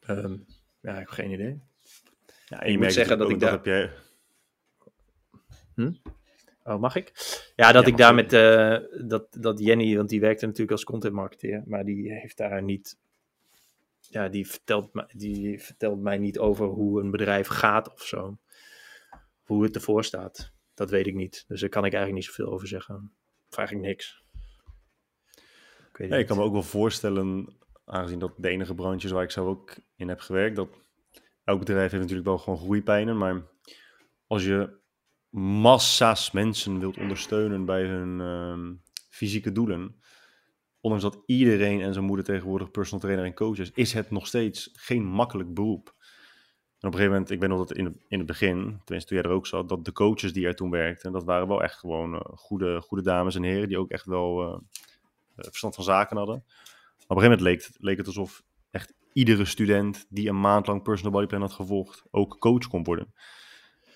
Ehm, 0.00 0.36
ja, 0.80 0.92
ik 0.92 0.98
heb 0.98 1.08
geen 1.08 1.30
idee. 1.30 1.60
Ja, 2.46 2.62
Ik 2.62 2.78
moet 2.78 2.92
zeggen 2.92 3.18
dat 3.18 3.30
ik 3.30 3.40
daar- 3.40 3.50
heb 3.50 3.64
jij, 3.64 3.90
Oh, 6.64 6.80
mag 6.80 6.94
ik? 6.94 7.12
Ja, 7.56 7.72
dat 7.72 7.84
Ja, 7.84 7.90
ik 7.90 7.96
daar 7.96 8.14
met, 8.14 8.32
eh, 8.32 8.76
dat, 9.08 9.26
dat 9.30 9.58
Jenny, 9.58 9.96
want 9.96 10.08
die 10.08 10.20
werkte 10.20 10.44
natuurlijk 10.44 10.72
als 10.72 10.84
content 10.84 11.14
marketeer, 11.14 11.62
maar 11.66 11.84
die 11.84 12.12
heeft 12.12 12.36
daar 12.36 12.62
niet, 12.62 12.98
ja, 14.00 14.28
die 14.28 14.46
vertelt, 14.48 14.90
die 15.12 15.60
vertelt 15.62 16.00
mij 16.00 16.18
niet 16.18 16.38
over 16.38 16.66
hoe 16.66 17.00
een 17.00 17.10
bedrijf 17.10 17.46
gaat 17.46 17.92
of 17.92 18.02
zo. 18.02 18.38
Hoe 19.44 19.62
het 19.64 19.74
ervoor 19.74 20.04
staat. 20.04 20.52
Dat 20.80 20.90
weet 20.90 21.06
ik 21.06 21.14
niet. 21.14 21.44
Dus 21.48 21.60
daar 21.60 21.68
kan 21.68 21.84
ik 21.84 21.92
eigenlijk 21.92 22.24
niet 22.24 22.34
zoveel 22.34 22.52
over 22.52 22.68
zeggen. 22.68 23.12
Of 23.50 23.56
eigenlijk 23.56 23.88
niks. 23.88 24.24
Ik 25.92 25.96
weet 25.96 26.12
ik 26.12 26.26
kan 26.26 26.36
me 26.36 26.42
ook 26.42 26.52
wel 26.52 26.62
voorstellen, 26.62 27.56
aangezien 27.84 28.18
dat 28.18 28.32
de 28.36 28.48
enige 28.48 28.74
branche 28.74 29.06
is 29.06 29.12
waar 29.12 29.22
ik 29.22 29.30
zelf 29.30 29.48
ook 29.48 29.76
in 29.96 30.08
heb 30.08 30.20
gewerkt, 30.20 30.56
dat 30.56 30.68
elk 31.44 31.58
bedrijf 31.58 31.90
heeft 31.90 32.02
natuurlijk 32.02 32.28
wel 32.28 32.38
gewoon 32.38 32.58
groeipijnen, 32.58 33.18
maar 33.18 33.42
als 34.26 34.44
je 34.44 34.78
massa's 35.30 36.30
mensen 36.30 36.78
wilt 36.78 36.98
ondersteunen 36.98 37.64
bij 37.64 37.84
hun 37.84 38.20
ehm, 38.20 38.74
fysieke 39.08 39.52
doelen, 39.52 40.00
ondanks 40.80 41.04
dat 41.04 41.22
iedereen 41.26 41.80
en 41.80 41.92
zijn 41.92 42.04
moeder 42.04 42.24
tegenwoordig 42.24 42.70
personal 42.70 43.00
trainer 43.00 43.24
en 43.24 43.34
coach 43.34 43.58
is, 43.58 43.70
is 43.74 43.92
het 43.92 44.10
nog 44.10 44.26
steeds 44.26 44.70
geen 44.72 45.04
makkelijk 45.04 45.54
beroep. 45.54 45.94
En 46.80 46.88
op 46.88 46.94
een 46.94 47.00
gegeven 47.00 47.12
moment, 47.12 47.30
ik 47.30 47.40
weet 47.40 47.48
nog 47.48 47.58
dat 47.58 47.76
in, 47.76 48.00
in 48.08 48.18
het 48.18 48.26
begin, 48.26 48.56
tenminste 48.56 49.08
toen 49.08 49.18
jij 49.18 49.22
er 49.22 49.36
ook 49.36 49.46
zat, 49.46 49.68
dat 49.68 49.84
de 49.84 49.92
coaches 49.92 50.32
die 50.32 50.46
er 50.46 50.54
toen 50.54 50.70
werkten, 50.70 51.12
dat 51.12 51.24
waren 51.24 51.48
wel 51.48 51.62
echt 51.62 51.78
gewoon 51.78 52.14
eh, 52.14 52.20
goede, 52.34 52.80
goede 52.80 53.04
dames 53.04 53.34
en 53.34 53.42
heren 53.42 53.68
die 53.68 53.78
ook 53.78 53.90
echt 53.90 54.04
wel 54.04 54.42
eh, 54.42 54.52
eh, 55.36 55.44
verstand 55.44 55.74
van 55.74 55.84
zaken 55.84 56.16
hadden. 56.16 56.42
Maar 56.46 56.54
op 57.08 57.16
een 57.16 57.22
gegeven 57.22 57.22
moment 57.22 57.40
leek 57.40 57.62
het, 57.64 57.76
leek 57.78 57.96
het 57.96 58.06
alsof 58.06 58.42
echt 58.70 58.94
iedere 59.12 59.44
student 59.44 60.06
die 60.08 60.28
een 60.28 60.40
maand 60.40 60.66
lang 60.66 60.82
personal 60.82 61.12
body 61.12 61.26
plan 61.26 61.40
had 61.40 61.52
gevolgd, 61.52 62.04
ook 62.10 62.38
coach 62.38 62.68
kon 62.68 62.84
worden. 62.84 63.14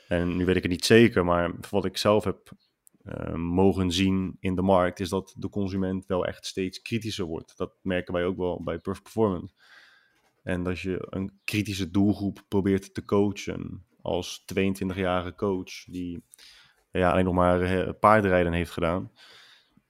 En 0.08 0.36
nu 0.36 0.44
weet 0.44 0.56
ik 0.56 0.62
het 0.62 0.72
niet 0.72 0.84
zeker, 0.84 1.24
maar 1.24 1.54
wat 1.70 1.84
ik 1.84 1.96
zelf 1.96 2.24
heb 2.24 2.50
mogen 3.34 3.90
zien 3.90 4.36
in 4.40 4.54
de 4.54 4.62
markt, 4.62 5.00
is 5.00 5.08
dat 5.08 5.34
de 5.38 5.48
consument 5.48 6.06
wel 6.06 6.26
echt 6.26 6.46
steeds 6.46 6.82
kritischer 6.82 7.24
wordt. 7.24 7.56
Dat 7.56 7.72
merken 7.82 8.14
wij 8.14 8.24
ook 8.24 8.36
wel 8.36 8.62
bij 8.62 8.78
Perfect 8.78 9.02
Performance. 9.02 9.54
En 10.44 10.62
dat 10.62 10.80
je 10.80 11.06
een 11.10 11.40
kritische 11.44 11.90
doelgroep 11.90 12.44
probeert 12.48 12.94
te 12.94 13.04
coachen 13.04 13.84
als 14.02 14.44
22-jarige 14.54 15.34
coach 15.34 15.84
die 15.86 16.22
ja, 16.90 17.10
alleen 17.10 17.24
nog 17.24 17.34
maar 17.34 17.94
paardrijden 17.94 18.52
heeft 18.52 18.70
gedaan. 18.70 19.10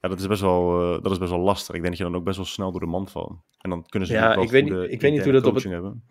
Ja, 0.01 0.09
dat 0.09 0.21
is, 0.21 0.27
best 0.27 0.41
wel, 0.41 0.81
eh, 0.97 1.03
dat 1.03 1.13
is 1.13 1.19
best 1.19 1.31
wel 1.31 1.41
lastig. 1.41 1.75
Ik 1.75 1.81
denk 1.83 1.97
dat 1.97 1.97
je 1.97 2.05
dan 2.05 2.17
ook 2.21 2.25
best 2.25 2.37
wel 2.37 2.47
snel 2.47 2.71
door 2.71 2.81
de 2.81 2.87
mand 2.87 3.11
valt. 3.11 3.37
En 3.59 3.71
dan 3.71 3.87
kunnen 3.87 4.09
ze 4.09 4.15
Ja, 4.15 4.35
ik 4.35 4.51
weet 4.51 4.65
niet- 4.65 4.73
ik 4.91 5.01
weet 5.01 5.13
niet 5.13 5.23
hoe 5.25 5.33
dat 5.33 5.45
op 5.45 5.55
het- 5.55 5.63
coaching 5.63 5.75
hebben. 5.75 6.05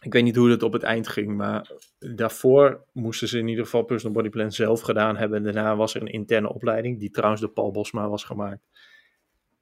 Ik 0.00 0.12
weet 0.12 0.22
niet 0.22 0.36
hoe 0.36 0.50
het 0.50 0.62
op 0.62 0.72
het 0.72 0.82
eind 0.82 1.08
ging, 1.08 1.36
maar 1.36 1.70
daarvoor 1.98 2.84
moesten 2.92 3.28
ze 3.28 3.38
in 3.38 3.48
ieder 3.48 3.64
geval 3.64 3.82
Personal 3.82 4.16
Body 4.16 4.28
Plan 4.28 4.52
zelf 4.52 4.80
gedaan 4.80 5.16
hebben. 5.16 5.38
En 5.38 5.44
daarna 5.52 5.76
was 5.76 5.94
er 5.94 6.00
een 6.00 6.12
interne 6.12 6.52
opleiding, 6.54 6.98
die 6.98 7.10
trouwens 7.10 7.40
door 7.42 7.50
Paul 7.50 7.70
Bosma 7.70 8.08
was 8.08 8.24
gemaakt. 8.24 8.62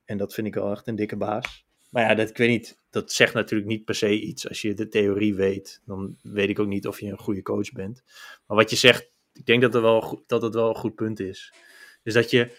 En 0.05 0.17
dat 0.17 0.35
vind 0.35 0.47
ik 0.47 0.55
wel 0.55 0.71
echt 0.71 0.87
een 0.87 0.97
dikke 0.97 1.17
baas. 1.17 1.67
Maar 1.91 2.03
ja, 2.03 2.15
dat, 2.15 2.29
ik 2.29 2.37
weet 2.37 2.49
niet, 2.49 2.79
dat 2.91 3.13
zegt 3.13 3.35
natuurlijk 3.35 3.69
niet 3.71 3.85
per 3.85 3.95
se 3.95 4.21
iets. 4.21 4.49
Als 4.49 4.63
je 4.63 4.75
de 4.75 4.89
theorie 4.89 5.35
weet, 5.35 5.81
dan 5.85 6.17
weet 6.23 6.49
ik 6.49 6.59
ook 6.59 6.67
niet 6.67 6.87
of 6.87 7.01
je 7.01 7.07
een 7.11 7.19
goede 7.19 7.43
coach 7.43 7.73
bent. 7.73 8.03
Maar 8.47 8.57
wat 8.57 8.71
je 8.71 8.77
zegt, 8.77 9.11
ik 9.33 9.47
denk 9.47 9.63
dat, 9.63 9.75
er 9.75 9.83
wel, 9.83 10.23
dat 10.27 10.43
het 10.43 10.55
wel 10.55 10.69
een 10.69 10.75
goed 10.75 10.95
punt 10.95 11.21
is. 11.21 11.53
Dus 12.03 12.15
dat 12.15 12.31
je, 12.31 12.57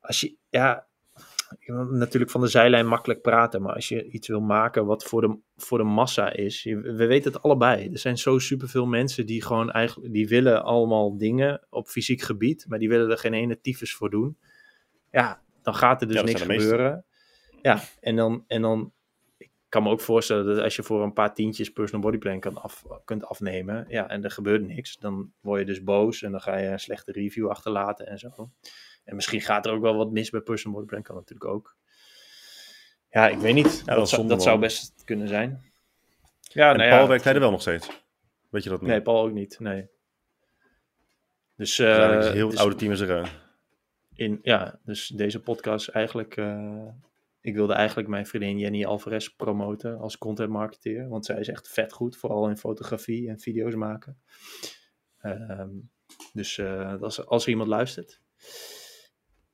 als 0.00 0.20
je, 0.20 0.36
ja, 0.48 0.86
je 1.58 1.66
kan 1.72 1.98
natuurlijk 1.98 2.32
van 2.32 2.40
de 2.40 2.46
zijlijn 2.46 2.86
makkelijk 2.86 3.22
praten, 3.22 3.62
maar 3.62 3.74
als 3.74 3.88
je 3.88 4.08
iets 4.10 4.28
wil 4.28 4.40
maken 4.40 4.86
wat 4.86 5.04
voor 5.04 5.20
de, 5.20 5.38
voor 5.56 5.78
de 5.78 5.84
massa 5.84 6.32
is, 6.32 6.62
je- 6.62 6.80
we 6.80 7.06
weten 7.06 7.32
het 7.32 7.42
allebei. 7.42 7.88
Er 7.92 7.98
zijn 7.98 8.18
zo 8.18 8.38
superveel 8.38 8.86
mensen 8.86 9.26
die 9.26 9.42
gewoon 9.42 9.70
eigenlijk, 9.70 10.12
die 10.12 10.28
willen 10.28 10.62
allemaal 10.64 11.16
dingen 11.18 11.66
op 11.70 11.88
fysiek 11.88 12.20
gebied, 12.22 12.64
maar 12.68 12.78
die 12.78 12.88
willen 12.88 13.10
er 13.10 13.18
geen 13.18 13.34
ene 13.34 13.60
tyfus 13.60 13.94
voor 13.94 14.10
doen. 14.10 14.38
Ja, 15.10 15.42
dan 15.62 15.74
gaat 15.74 16.00
er 16.00 16.06
dus 16.06 16.16
Ja, 16.16 16.22
niks 16.22 16.40
gebeuren. 16.66 17.04
Ja, 17.62 17.80
en 18.00 18.16
dan, 18.16 18.44
en 18.46 18.62
dan, 18.62 18.92
ik 19.36 19.50
kan 19.68 19.82
me 19.82 19.90
ook 19.90 20.00
voorstellen 20.00 20.46
dat 20.46 20.58
als 20.58 20.76
je 20.76 20.82
voor 20.82 21.02
een 21.02 21.12
paar 21.12 21.34
tientjes 21.34 21.72
personal 21.72 22.00
body 22.00 22.18
plan 22.18 22.40
kan 22.40 22.56
af, 22.56 22.84
kunt 23.04 23.24
afnemen, 23.24 23.86
ja, 23.88 24.08
en 24.08 24.24
er 24.24 24.30
gebeurt 24.30 24.66
niks, 24.66 24.98
dan 24.98 25.32
word 25.40 25.60
je 25.60 25.66
dus 25.66 25.82
boos 25.82 26.22
en 26.22 26.30
dan 26.30 26.40
ga 26.40 26.56
je 26.56 26.68
een 26.68 26.80
slechte 26.80 27.12
review 27.12 27.48
achterlaten 27.48 28.06
en 28.06 28.18
zo. 28.18 28.50
En 29.04 29.14
misschien 29.14 29.40
gaat 29.40 29.66
er 29.66 29.72
ook 29.72 29.82
wel 29.82 29.96
wat 29.96 30.10
mis 30.10 30.30
bij 30.30 30.40
personal 30.40 30.76
body 30.76 30.88
plan, 30.88 31.02
kan 31.02 31.16
natuurlijk 31.16 31.50
ook. 31.50 31.76
Ja, 33.10 33.28
ik 33.28 33.38
weet 33.38 33.54
niet. 33.54 33.84
dat 33.86 33.96
dat 33.96 34.08
zou, 34.08 34.28
dat 34.28 34.60
best 34.60 35.04
kunnen 35.04 35.28
zijn. 35.28 35.72
Ja, 36.40 36.70
en 36.70 36.76
nou 36.76 36.88
Paul 36.90 37.02
ja. 37.02 37.08
werkt 37.08 37.24
hij 37.24 37.34
er 37.34 37.40
wel 37.40 37.50
nog 37.50 37.60
steeds. 37.60 38.02
Weet 38.48 38.62
je 38.62 38.70
dat 38.70 38.80
niet? 38.80 38.90
Nee, 38.90 39.02
Paul 39.02 39.22
ook 39.24 39.32
niet. 39.32 39.60
Nee. 39.60 39.88
Dus, 41.56 41.76
Dus 41.76 41.86
eigenlijk 41.86 42.20
is 42.20 42.26
eh, 42.26 42.32
heel 42.32 42.42
het 42.42 42.50
dus 42.50 42.60
oude 42.60 42.76
team 42.76 42.92
is 42.92 43.00
eruit. 43.00 43.28
in, 44.14 44.38
ja, 44.42 44.78
dus 44.84 45.06
deze 45.08 45.40
podcast 45.40 45.88
eigenlijk. 45.88 46.36
eh, 46.36 46.86
ik 47.42 47.54
wilde 47.54 47.72
eigenlijk 47.72 48.08
mijn 48.08 48.26
vriendin 48.26 48.58
Jenny 48.58 48.84
Alvarez 48.84 49.28
promoten 49.28 49.98
als 49.98 50.18
content 50.18 50.50
marketeer. 50.50 51.08
Want 51.08 51.24
zij 51.24 51.38
is 51.38 51.48
echt 51.48 51.68
vet 51.68 51.92
goed, 51.92 52.16
vooral 52.16 52.48
in 52.48 52.56
fotografie 52.56 53.28
en 53.28 53.40
video's 53.40 53.74
maken. 53.74 54.20
Ehm, 55.18 55.70
dus 56.32 56.58
eh, 56.58 57.02
als, 57.02 57.26
als 57.26 57.44
er 57.44 57.50
iemand 57.50 57.68
luistert, 57.68 58.20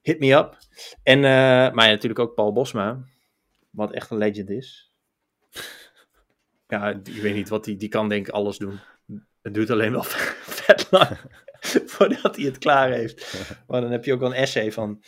hit 0.01 0.19
me 0.19 0.33
up. 0.33 0.59
En, 1.03 1.17
eh, 1.17 1.73
maar 1.73 1.89
natuurlijk 1.89 2.19
ook 2.19 2.35
Paul 2.35 2.53
Bosma, 2.53 3.05
wat 3.71 3.93
echt 3.93 4.11
een 4.11 4.19
legend 4.19 4.51
is. 4.51 4.93
ja, 6.67 6.89
ik 6.89 7.23
weet 7.23 7.35
niet 7.35 7.49
wat 7.49 7.65
die, 7.65 7.77
die 7.77 7.89
kan 7.89 8.09
denk 8.09 8.27
ik 8.27 8.35
alles 8.35 8.59
doen. 8.59 8.81
Het 9.43 9.55
duurt 9.55 9.71
alleen 9.71 9.93
wel 9.93 10.03
vet 10.63 10.91
lang 10.91 11.19
voordat 11.87 12.37
hij 12.37 12.45
het 12.45 12.59
klaar 12.59 12.91
heeft. 12.91 13.45
Maar 13.67 13.81
dan 13.81 13.91
heb 13.91 14.05
je 14.05 14.13
ook 14.13 14.21
wel 14.21 14.31
een 14.31 14.37
essay 14.37 14.73
van... 14.73 15.03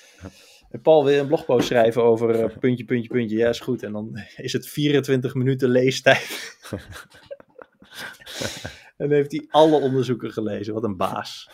Paul 0.78 1.04
wil 1.04 1.20
een 1.20 1.26
blogpost 1.26 1.66
schrijven 1.66 2.02
over 2.02 2.40
uh, 2.40 2.58
puntje, 2.58 2.84
puntje, 2.84 3.08
puntje. 3.08 3.36
Ja, 3.36 3.48
is 3.48 3.60
goed. 3.60 3.82
En 3.82 3.92
dan 3.92 4.16
is 4.36 4.52
het 4.52 4.68
24 4.68 5.34
minuten 5.34 5.68
leestijd. 5.68 6.58
en 8.96 9.08
dan 9.08 9.10
heeft 9.10 9.32
hij 9.32 9.46
alle 9.48 9.80
onderzoeken 9.80 10.32
gelezen. 10.32 10.74
Wat 10.74 10.84
een 10.84 10.96
baas. 10.96 11.50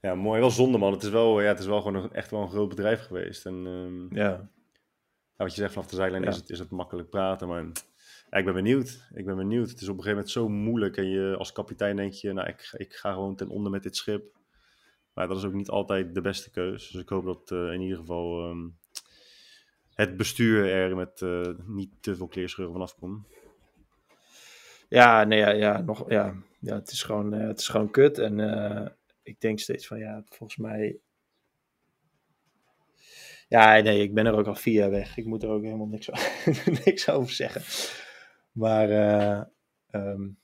Ja, 0.00 0.14
mooi. 0.14 0.40
Wel 0.40 0.50
zonde, 0.50 0.78
man. 0.78 0.92
Het 0.92 1.02
is 1.02 1.10
wel, 1.10 1.40
ja, 1.40 1.48
het 1.48 1.58
is 1.58 1.66
wel 1.66 1.82
gewoon 1.82 2.02
een, 2.02 2.12
echt 2.12 2.30
wel 2.30 2.40
een 2.40 2.50
groot 2.50 2.68
bedrijf 2.68 3.06
geweest. 3.06 3.46
En, 3.46 3.66
um, 3.66 4.16
ja. 4.16 4.48
wat 5.36 5.54
je 5.54 5.60
zegt 5.60 5.72
vanaf 5.72 5.88
de 5.88 5.96
zijlijn 5.96 6.24
is, 6.24 6.36
het, 6.36 6.50
is 6.50 6.58
het 6.58 6.70
makkelijk 6.70 7.10
praten. 7.10 7.48
Maar 7.48 7.64
ja, 8.30 8.38
ik 8.38 8.44
ben 8.44 8.54
benieuwd. 8.54 9.08
Ik 9.14 9.24
ben 9.24 9.36
benieuwd. 9.36 9.70
Het 9.70 9.80
is 9.80 9.88
op 9.88 9.96
een 9.96 10.02
gegeven 10.02 10.16
moment 10.16 10.30
zo 10.30 10.48
moeilijk. 10.48 10.96
En 10.96 11.08
je 11.08 11.36
als 11.38 11.52
kapitein 11.52 11.96
denk 11.96 12.12
je, 12.12 12.32
nou, 12.32 12.48
ik, 12.48 12.74
ik 12.76 12.94
ga 12.94 13.12
gewoon 13.12 13.36
ten 13.36 13.48
onder 13.48 13.72
met 13.72 13.82
dit 13.82 13.96
schip. 13.96 14.34
Maar 15.16 15.28
dat 15.28 15.36
is 15.36 15.44
ook 15.44 15.52
niet 15.52 15.68
altijd 15.68 16.14
de 16.14 16.20
beste 16.20 16.50
keus. 16.50 16.90
Dus 16.90 17.02
ik 17.02 17.08
hoop 17.08 17.24
dat 17.24 17.50
uh, 17.50 17.72
in 17.72 17.80
ieder 17.80 17.96
geval 17.98 18.48
um, 18.50 18.78
het 19.94 20.16
bestuur 20.16 20.70
er 20.70 20.96
met 20.96 21.20
uh, 21.20 21.48
niet 21.66 21.90
te 22.00 22.16
veel 22.16 22.26
kleerscheuren 22.26 22.72
vanaf 22.72 22.94
komt. 22.94 23.26
Ja, 24.88 25.24
nee, 25.24 25.38
ja, 25.38 25.50
ja, 25.50 25.80
nog, 25.80 26.10
ja, 26.10 26.34
ja 26.60 26.74
het, 26.74 26.90
is 26.90 27.02
gewoon, 27.02 27.34
uh, 27.34 27.46
het 27.46 27.60
is 27.60 27.68
gewoon 27.68 27.90
kut. 27.90 28.18
En 28.18 28.96
ik 29.22 29.40
denk 29.40 29.58
steeds 29.58 29.86
van, 29.86 29.98
ja, 29.98 30.22
volgens 30.24 30.58
mij... 30.58 30.98
Ja, 33.48 33.80
nee, 33.80 34.02
ik 34.02 34.14
ben 34.14 34.26
er 34.26 34.36
ook 34.36 34.46
al 34.46 34.54
vier 34.54 34.90
weg. 34.90 35.16
Ik 35.16 35.24
moet 35.24 35.42
er 35.42 35.48
ook 35.48 35.62
helemaal 35.62 35.86
niks, 35.86 36.08
niks 36.84 37.08
over 37.08 37.32
zeggen. 37.32 37.62
Maar... 38.52 38.90
Um, 39.90 40.38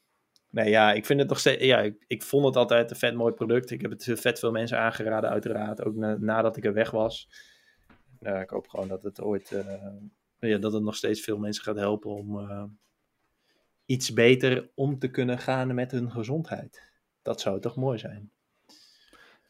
Nee, 0.52 0.70
ja, 0.70 0.92
ik 0.92 1.06
vind 1.06 1.20
het 1.20 1.28
nog 1.28 1.38
steeds. 1.38 1.64
Ja, 1.64 1.80
ik, 1.80 2.04
ik, 2.06 2.22
vond 2.22 2.44
het 2.44 2.56
altijd 2.56 2.90
een 2.90 2.96
vet 2.96 3.14
mooi 3.14 3.32
product. 3.32 3.70
Ik 3.70 3.80
heb 3.80 3.90
het 3.90 4.12
vet 4.14 4.38
veel 4.38 4.50
mensen 4.50 4.78
aangeraden, 4.78 5.30
uiteraard. 5.30 5.84
Ook 5.84 5.94
na, 5.94 6.16
nadat 6.20 6.56
ik 6.56 6.64
er 6.64 6.72
weg 6.72 6.90
was. 6.90 7.28
Nou, 8.18 8.40
ik 8.40 8.50
hoop 8.50 8.68
gewoon 8.68 8.88
dat 8.88 9.02
het 9.02 9.20
ooit. 9.20 9.50
Uh, 9.50 10.50
ja, 10.50 10.58
dat 10.58 10.72
het 10.72 10.82
nog 10.82 10.96
steeds 10.96 11.20
veel 11.20 11.38
mensen 11.38 11.64
gaat 11.64 11.76
helpen 11.76 12.10
om 12.10 12.38
uh, 12.38 12.64
iets 13.86 14.12
beter 14.12 14.70
om 14.74 14.98
te 14.98 15.10
kunnen 15.10 15.38
gaan 15.38 15.74
met 15.74 15.90
hun 15.90 16.10
gezondheid. 16.10 16.90
Dat 17.22 17.40
zou 17.40 17.60
toch 17.60 17.76
mooi 17.76 17.98
zijn. 17.98 18.30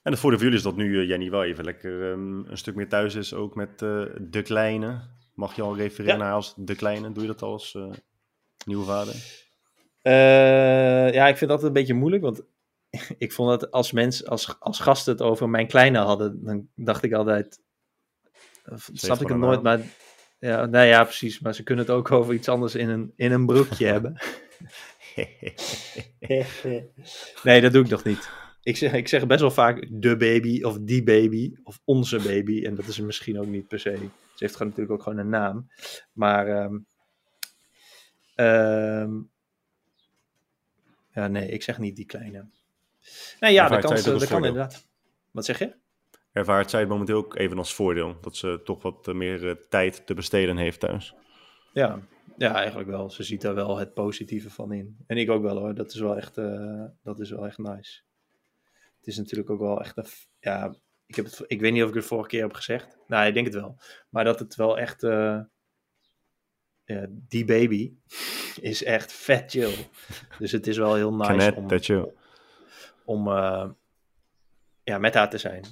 En 0.02 0.12
het 0.12 0.18
voordeel 0.18 0.38
voor 0.38 0.48
jullie 0.48 0.64
is 0.64 0.70
dat 0.70 0.76
nu 0.76 1.00
uh, 1.00 1.08
Jenny 1.08 1.30
wel 1.30 1.44
even 1.44 1.64
lekker 1.64 2.02
um, 2.02 2.46
een 2.46 2.58
stuk 2.58 2.74
meer 2.74 2.88
thuis 2.88 3.14
is, 3.14 3.34
ook 3.34 3.54
met 3.54 3.78
de 3.78 4.42
kleine. 4.42 5.00
Mag 5.34 5.56
je 5.56 5.62
al 5.62 5.76
refereren 5.76 6.18
ja. 6.18 6.24
naar 6.24 6.32
als 6.32 6.54
de 6.56 6.74
kleine? 6.74 7.12
Doe 7.12 7.22
je 7.22 7.28
dat 7.28 7.42
al 7.42 7.52
als 7.52 7.78
nieuwe 8.64 8.84
vader? 8.84 9.14
Uh, 10.02 11.12
ja, 11.12 11.28
ik 11.28 11.36
vind 11.36 11.50
altijd 11.50 11.68
een 11.68 11.80
beetje 11.80 11.94
moeilijk, 11.94 12.22
want 12.22 12.42
ik 13.18 13.32
vond 13.32 13.60
dat 13.60 13.70
als 13.70 13.92
mensen, 13.92 14.26
als, 14.26 14.56
als 14.58 14.80
gasten 14.80 15.12
het 15.12 15.22
over 15.22 15.48
mijn 15.48 15.66
kleine 15.66 15.98
hadden, 15.98 16.44
dan 16.44 16.68
dacht 16.74 17.02
ik 17.02 17.12
altijd, 17.12 17.60
snap 18.92 19.20
ik 19.20 19.28
het 19.28 19.36
nooit, 19.36 19.62
maar 19.62 19.80
ja, 20.38 20.66
nou 20.66 20.86
ja, 20.86 21.04
precies, 21.04 21.40
maar 21.40 21.54
ze 21.54 21.62
kunnen 21.62 21.84
het 21.84 21.94
ook 21.94 22.10
over 22.10 22.34
iets 22.34 22.48
anders 22.48 22.74
in 22.74 22.88
een, 22.88 23.12
in 23.16 23.32
een 23.32 23.46
broekje 23.46 23.86
hebben. 23.96 24.20
nee, 27.42 27.60
dat 27.60 27.72
doe 27.72 27.84
ik 27.84 27.90
nog 27.90 28.04
niet. 28.04 28.30
Ik 28.62 28.76
zeg, 28.76 28.92
ik 28.92 29.08
zeg 29.08 29.26
best 29.26 29.40
wel 29.40 29.50
vaak 29.50 29.86
de 29.90 30.16
baby 30.16 30.62
of 30.62 30.78
die 30.80 31.02
baby 31.02 31.54
of 31.62 31.80
onze 31.84 32.16
baby. 32.16 32.64
En 32.64 32.74
dat 32.74 32.86
is 32.86 33.00
misschien 33.00 33.38
ook 33.38 33.46
niet 33.46 33.68
per 33.68 33.80
se. 33.80 33.90
Ze 33.90 34.08
heeft 34.36 34.56
gewoon 34.56 34.68
natuurlijk 34.68 34.98
ook 34.98 35.02
gewoon 35.02 35.18
een 35.18 35.28
naam. 35.28 35.68
Maar 36.12 36.64
um, 36.64 36.86
um, 38.34 39.30
ja, 41.12 41.28
nee, 41.28 41.48
ik 41.48 41.62
zeg 41.62 41.78
niet 41.78 41.96
die 41.96 42.06
kleine. 42.06 42.48
Nee, 43.40 43.52
ja, 43.52 43.68
dat 43.68 43.80
kan, 43.80 44.18
dat 44.18 44.26
kan 44.26 44.44
inderdaad. 44.44 44.88
Wat 45.30 45.44
zeg 45.44 45.58
je? 45.58 45.74
Ervaart 46.32 46.70
zij 46.70 46.80
het 46.80 46.88
momenteel 46.88 47.16
ook 47.16 47.36
even 47.36 47.58
als 47.58 47.74
voordeel? 47.74 48.16
Dat 48.20 48.36
ze 48.36 48.60
toch 48.64 48.82
wat 48.82 49.06
meer 49.14 49.44
uh, 49.44 49.54
tijd 49.68 50.06
te 50.06 50.14
besteden 50.14 50.56
heeft 50.56 50.80
thuis? 50.80 51.14
Ja, 51.72 52.00
ja, 52.36 52.54
eigenlijk 52.54 52.88
wel. 52.88 53.10
Ze 53.10 53.22
ziet 53.22 53.40
daar 53.40 53.54
wel 53.54 53.76
het 53.76 53.94
positieve 53.94 54.50
van 54.50 54.72
in. 54.72 54.96
En 55.06 55.16
ik 55.16 55.30
ook 55.30 55.42
wel 55.42 55.58
hoor. 55.58 55.74
Dat 55.74 55.92
is 55.92 56.00
wel 56.00 56.16
echt, 56.16 56.38
uh, 56.38 56.84
dat 57.02 57.20
is 57.20 57.30
wel 57.30 57.46
echt 57.46 57.58
nice. 57.58 58.02
Het 58.98 59.06
is 59.06 59.16
natuurlijk 59.16 59.50
ook 59.50 59.60
wel 59.60 59.80
echt 59.80 59.96
een... 59.96 60.06
Ja, 60.38 60.74
ik, 61.06 61.14
heb 61.14 61.24
het, 61.24 61.44
ik 61.46 61.60
weet 61.60 61.72
niet 61.72 61.82
of 61.82 61.88
ik 61.88 61.94
het 61.94 62.04
vorige 62.04 62.28
keer 62.28 62.42
heb 62.42 62.52
gezegd. 62.52 62.98
Nou, 63.06 63.26
ik 63.26 63.34
denk 63.34 63.46
het 63.46 63.54
wel. 63.54 63.80
Maar 64.08 64.24
dat 64.24 64.38
het 64.38 64.54
wel 64.54 64.78
echt... 64.78 65.02
Uh, 65.02 65.40
ja, 66.92 67.06
die 67.28 67.44
baby 67.44 67.92
is 68.60 68.84
echt 68.84 69.12
vet 69.12 69.50
chill. 69.50 69.74
Dus 70.38 70.52
het 70.52 70.66
is 70.66 70.76
wel 70.76 70.94
heel 70.94 71.14
nice 71.14 71.54
om, 71.54 71.68
chill. 71.68 72.12
om 73.04 73.28
uh, 73.28 73.68
ja, 74.84 74.98
met 74.98 75.14
haar 75.14 75.30
te 75.30 75.38
zijn. 75.38 75.64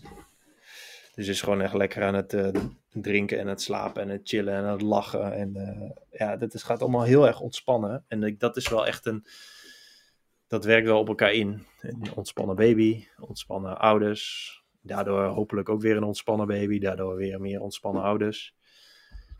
Dus 1.14 1.28
is 1.28 1.42
gewoon 1.42 1.60
echt 1.60 1.74
lekker 1.74 2.02
aan 2.02 2.14
het 2.14 2.32
uh, 2.32 2.48
drinken 2.92 3.38
en 3.38 3.46
het 3.46 3.62
slapen 3.62 4.02
en 4.02 4.08
het 4.08 4.20
chillen 4.24 4.54
en 4.54 4.64
het 4.64 4.80
lachen. 4.80 5.32
En 5.32 5.52
uh, 5.56 5.90
ja, 6.10 6.36
dat 6.36 6.54
is, 6.54 6.62
gaat 6.62 6.80
allemaal 6.80 7.02
heel 7.02 7.26
erg 7.26 7.40
ontspannen. 7.40 8.04
En 8.08 8.22
ik, 8.22 8.40
dat 8.40 8.56
is 8.56 8.68
wel 8.68 8.86
echt 8.86 9.06
een. 9.06 9.26
Dat 10.46 10.64
werkt 10.64 10.86
wel 10.86 10.98
op 10.98 11.08
elkaar 11.08 11.32
in. 11.32 11.66
Een 11.80 12.10
ontspannen 12.14 12.56
baby, 12.56 13.06
ontspannen 13.18 13.78
ouders. 13.78 14.54
Daardoor 14.80 15.24
hopelijk 15.24 15.68
ook 15.68 15.80
weer 15.80 15.96
een 15.96 16.02
ontspannen 16.02 16.46
baby. 16.46 16.78
Daardoor 16.78 17.16
weer 17.16 17.40
meer 17.40 17.60
ontspannen 17.60 18.02
ouders. 18.02 18.54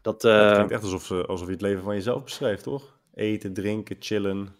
Dat, 0.02 0.24
uh, 0.24 0.44
het 0.44 0.52
klinkt 0.52 0.72
echt 0.72 0.82
alsof, 0.82 1.10
alsof 1.10 1.46
je 1.46 1.52
het 1.52 1.62
leven 1.62 1.82
van 1.82 1.94
jezelf 1.94 2.24
beschrijft, 2.24 2.62
toch? 2.62 2.98
Eten, 3.14 3.52
drinken, 3.52 3.96
chillen, 3.98 4.56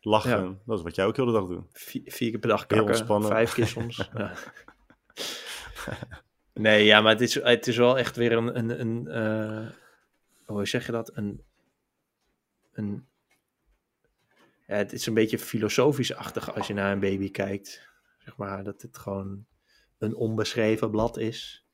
lachen. 0.00 0.44
Ja. 0.44 0.54
Dat 0.66 0.78
is 0.78 0.84
wat 0.84 0.94
jij 0.94 1.04
ook 1.04 1.16
heel 1.16 1.26
de 1.26 1.32
dag 1.32 1.46
doet. 1.46 1.64
Vier, 1.72 2.02
vier 2.04 2.30
keer 2.30 2.38
per 2.38 2.48
dag 2.48 2.60
kakken, 2.60 2.76
heel 2.76 2.86
ontspannen. 2.86 3.28
vijf 3.28 3.52
keer 3.52 3.66
soms. 3.66 3.96
ja. 4.14 4.32
Nee, 6.54 6.84
ja, 6.84 7.00
maar 7.00 7.12
het 7.12 7.20
is, 7.20 7.34
het 7.34 7.66
is 7.66 7.76
wel 7.76 7.98
echt 7.98 8.16
weer 8.16 8.32
een, 8.32 8.58
een, 8.58 8.80
een 8.80 9.06
uh, 9.08 9.70
hoe 10.44 10.66
zeg 10.66 10.86
je 10.86 10.92
dat? 10.92 11.16
Een, 11.16 11.42
een 12.72 13.06
ja, 14.66 14.74
het 14.74 14.92
is 14.92 15.06
een 15.06 15.14
beetje 15.14 15.38
filosofisch-achtig 15.38 16.54
als 16.54 16.66
je 16.66 16.74
naar 16.74 16.92
een 16.92 17.00
baby 17.00 17.30
kijkt. 17.30 17.88
Zeg 18.18 18.36
maar 18.36 18.64
dat 18.64 18.82
het 18.82 18.98
gewoon 18.98 19.44
een 19.98 20.14
onbeschreven 20.14 20.90
blad 20.90 21.16
is. 21.16 21.66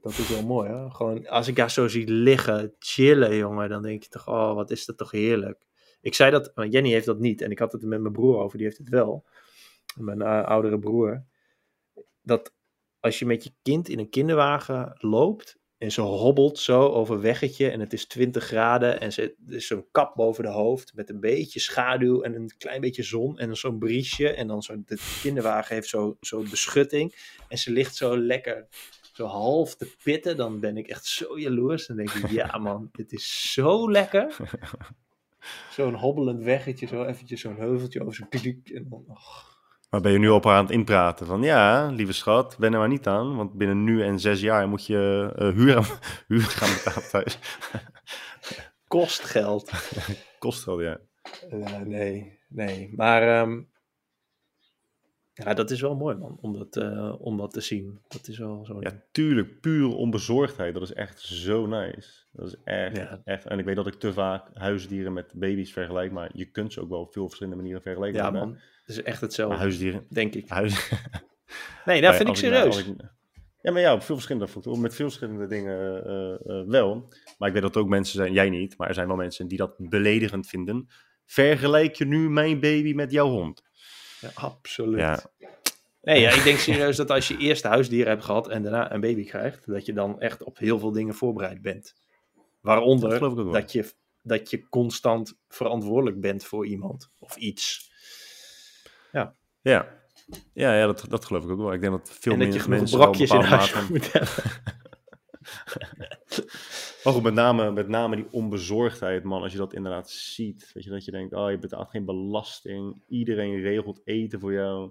Dat 0.00 0.18
is 0.18 0.28
wel 0.28 0.44
mooi, 0.44 0.68
hè? 0.70 0.90
Gewoon, 0.90 1.28
als 1.28 1.48
ik 1.48 1.56
daar 1.56 1.70
zo 1.70 1.88
zie 1.88 2.08
liggen, 2.08 2.74
chillen, 2.78 3.36
jongen, 3.36 3.68
dan 3.68 3.82
denk 3.82 4.02
je 4.02 4.08
toch, 4.08 4.28
oh, 4.28 4.54
wat 4.54 4.70
is 4.70 4.84
dat 4.84 4.96
toch 4.96 5.10
heerlijk. 5.10 5.66
Ik 6.00 6.14
zei 6.14 6.30
dat, 6.30 6.52
maar 6.54 6.66
Jenny 6.66 6.90
heeft 6.90 7.06
dat 7.06 7.18
niet. 7.18 7.42
En 7.42 7.50
ik 7.50 7.58
had 7.58 7.72
het 7.72 7.82
er 7.82 7.88
met 7.88 8.00
mijn 8.00 8.12
broer 8.12 8.38
over, 8.38 8.56
die 8.56 8.66
heeft 8.66 8.78
het 8.78 8.88
wel. 8.88 9.24
Mijn 9.96 10.20
uh, 10.20 10.44
oudere 10.44 10.78
broer. 10.78 11.24
Dat 12.22 12.52
als 13.00 13.18
je 13.18 13.26
met 13.26 13.44
je 13.44 13.50
kind 13.62 13.88
in 13.88 13.98
een 13.98 14.08
kinderwagen 14.08 14.96
loopt 14.98 15.60
en 15.78 15.92
ze 15.92 16.00
hobbelt 16.00 16.58
zo 16.58 16.88
over 16.88 17.20
weggetje 17.20 17.70
en 17.70 17.80
het 17.80 17.92
is 17.92 18.06
20 18.06 18.44
graden 18.44 19.00
en 19.00 19.12
ze, 19.12 19.34
is 19.46 19.66
zo'n 19.66 19.86
kap 19.90 20.14
boven 20.14 20.44
de 20.44 20.50
hoofd 20.50 20.94
met 20.94 21.10
een 21.10 21.20
beetje 21.20 21.60
schaduw 21.60 22.22
en 22.22 22.34
een 22.34 22.52
klein 22.58 22.80
beetje 22.80 23.02
zon 23.02 23.38
en 23.38 23.56
zo'n 23.56 23.78
briesje 23.78 24.28
en 24.28 24.46
dan 24.46 24.62
zo, 24.62 24.82
de 24.84 25.18
kinderwagen 25.22 25.74
heeft 25.74 25.88
zo'n 25.88 26.16
zo 26.20 26.42
beschutting 26.50 27.14
en 27.48 27.58
ze 27.58 27.70
ligt 27.70 27.96
zo 27.96 28.18
lekker 28.18 28.68
zo 29.12 29.26
half 29.26 29.74
te 29.76 29.94
pitten, 30.02 30.36
dan 30.36 30.60
ben 30.60 30.76
ik 30.76 30.88
echt 30.88 31.04
zo 31.04 31.38
jaloers. 31.38 31.86
Dan 31.86 31.96
denk 31.96 32.10
ik, 32.10 32.30
ja 32.30 32.58
man, 32.58 32.88
dit 32.92 33.12
is 33.12 33.52
zo 33.52 33.90
lekker. 33.90 34.36
Zo'n 35.70 35.94
hobbelend 35.94 36.42
weggetje, 36.42 36.86
zo 36.86 37.04
eventjes 37.04 37.40
zo'n 37.40 37.56
heuveltje 37.56 38.00
over 38.00 38.14
zo'n 38.14 38.28
publiek. 38.28 38.68
En 38.68 38.86
dan, 38.88 39.04
oh. 39.08 39.50
Maar 39.92 40.00
ben 40.00 40.12
je 40.12 40.18
nu 40.18 40.28
op 40.28 40.46
aan 40.46 40.64
het 40.64 40.72
inpraten 40.72 41.26
van, 41.26 41.42
ja, 41.42 41.86
lieve 41.86 42.12
schat, 42.12 42.56
ben 42.58 42.72
er 42.72 42.78
maar 42.78 42.88
niet 42.88 43.06
aan. 43.06 43.36
Want 43.36 43.52
binnen 43.52 43.84
nu 43.84 44.02
en 44.02 44.20
zes 44.20 44.40
jaar 44.40 44.68
moet 44.68 44.86
je 44.86 45.32
uh, 45.38 45.48
huur, 45.48 46.00
huur 46.28 46.40
gaan 46.40 46.74
betalen 46.74 47.08
thuis. 47.08 47.38
Kost 48.88 49.24
geld. 49.24 49.70
Kost 50.38 50.62
geld, 50.62 50.80
ja. 50.80 51.00
Uh, 51.52 51.76
nee, 51.76 52.38
nee. 52.48 52.92
Maar 52.96 53.40
um, 53.40 53.71
ja, 55.44 55.54
dat 55.54 55.70
is 55.70 55.80
wel 55.80 55.96
mooi, 55.96 56.16
man, 56.16 56.38
om 56.40 56.52
dat, 56.58 56.76
uh, 56.76 57.14
om 57.18 57.36
dat 57.36 57.52
te 57.52 57.60
zien. 57.60 58.00
Dat 58.08 58.28
is 58.28 58.38
wel 58.38 58.64
zo. 58.64 58.76
Ja, 58.80 59.02
tuurlijk, 59.12 59.60
puur 59.60 59.96
onbezorgdheid. 59.96 60.74
Dat 60.74 60.82
is 60.82 60.92
echt 60.92 61.20
zo 61.20 61.66
nice. 61.66 62.10
Dat 62.32 62.46
is 62.46 62.56
echt, 62.64 62.96
ja. 62.96 63.20
echt. 63.24 63.46
En 63.46 63.58
ik 63.58 63.64
weet 63.64 63.76
dat 63.76 63.86
ik 63.86 63.94
te 63.94 64.12
vaak 64.12 64.48
huisdieren 64.54 65.12
met 65.12 65.32
baby's 65.34 65.72
vergelijk, 65.72 66.12
maar 66.12 66.30
je 66.34 66.44
kunt 66.44 66.72
ze 66.72 66.80
ook 66.80 66.88
wel 66.88 67.00
op 67.00 67.12
veel 67.12 67.24
verschillende 67.24 67.58
manieren 67.58 67.82
vergelijken. 67.82 68.20
Ja, 68.20 68.30
man. 68.30 68.52
Het 68.52 68.96
is 68.96 69.02
echt 69.02 69.20
hetzelfde. 69.20 69.54
Maar 69.54 69.64
huisdieren. 69.64 70.06
Denk 70.08 70.34
ik. 70.34 70.48
Huis... 70.48 70.90
nee, 71.84 72.00
dat 72.00 72.14
vind 72.14 72.28
ik 72.28 72.36
serieus. 72.36 72.78
Ik, 72.78 72.96
ja, 73.62 73.72
maar 73.72 73.80
ja, 73.80 73.92
op 73.92 74.02
veel 74.02 74.14
verschillende 74.14 74.48
factoren, 74.48 74.80
met 74.80 74.94
veel 74.94 75.06
verschillende 75.06 75.46
dingen 75.46 76.06
uh, 76.06 76.56
uh, 76.56 76.68
wel. 76.68 77.08
Maar 77.38 77.48
ik 77.48 77.54
weet 77.54 77.62
dat 77.62 77.74
er 77.74 77.80
ook 77.80 77.88
mensen 77.88 78.16
zijn, 78.16 78.32
jij 78.32 78.50
niet, 78.50 78.76
maar 78.76 78.88
er 78.88 78.94
zijn 78.94 79.06
wel 79.06 79.16
mensen 79.16 79.48
die 79.48 79.58
dat 79.58 79.74
beledigend 79.78 80.46
vinden. 80.46 80.88
Vergelijk 81.26 81.94
je 81.94 82.04
nu 82.04 82.30
mijn 82.30 82.60
baby 82.60 82.92
met 82.92 83.10
jouw 83.12 83.28
hond? 83.28 83.62
Ja, 84.20 84.30
absoluut. 84.34 84.98
Ja. 84.98 85.22
Nee, 86.02 86.20
ja, 86.20 86.30
ik 86.30 86.44
denk 86.44 86.58
serieus 86.68 86.96
dat 86.96 87.10
als 87.10 87.28
je 87.28 87.36
eerst 87.36 87.62
huisdieren 87.62 88.12
hebt 88.12 88.24
gehad 88.24 88.48
en 88.48 88.62
daarna 88.62 88.92
een 88.92 89.00
baby 89.00 89.24
krijgt, 89.24 89.66
dat 89.66 89.86
je 89.86 89.92
dan 89.92 90.20
echt 90.20 90.42
op 90.42 90.58
heel 90.58 90.78
veel 90.78 90.92
dingen 90.92 91.14
voorbereid 91.14 91.62
bent. 91.62 91.94
Waaronder 92.60 93.20
dat, 93.20 93.52
dat 93.52 93.72
je 93.72 93.92
dat 94.22 94.50
je 94.50 94.68
constant 94.68 95.38
verantwoordelijk 95.48 96.20
bent 96.20 96.44
voor 96.44 96.66
iemand 96.66 97.10
of 97.18 97.36
iets. 97.36 97.90
Ja, 99.12 99.34
ja, 99.60 100.02
ja 100.52 100.86
dat, 100.86 101.04
dat 101.08 101.24
geloof 101.24 101.44
ik 101.44 101.50
ook 101.50 101.58
wel. 101.58 101.72
Ik 101.72 101.80
denk 101.80 101.92
dat 101.92 102.10
veel 102.20 102.32
en 102.32 102.38
meer 102.38 102.52
dat 102.52 102.60
genoeg 102.60 102.78
mensen 102.78 102.98
brakjes 102.98 103.30
in 103.30 103.40
huis 103.40 103.88
moet 103.88 104.12
hebben. 104.12 104.30
Maar 107.04 107.12
goed, 107.12 107.22
met 107.22 107.34
name, 107.34 107.70
met 107.70 107.88
name 107.88 108.16
die 108.16 108.26
onbezorgdheid, 108.30 109.24
man. 109.24 109.42
Als 109.42 109.52
je 109.52 109.58
dat 109.58 109.74
inderdaad 109.74 110.10
ziet. 110.10 110.70
Weet 110.72 110.84
je, 110.84 110.90
dat 110.90 111.04
je 111.04 111.10
denkt, 111.10 111.34
oh, 111.34 111.50
je 111.50 111.58
betaalt 111.58 111.90
geen 111.90 112.04
belasting. 112.04 113.02
Iedereen 113.08 113.60
regelt 113.60 114.00
eten 114.04 114.40
voor 114.40 114.52
jou. 114.52 114.90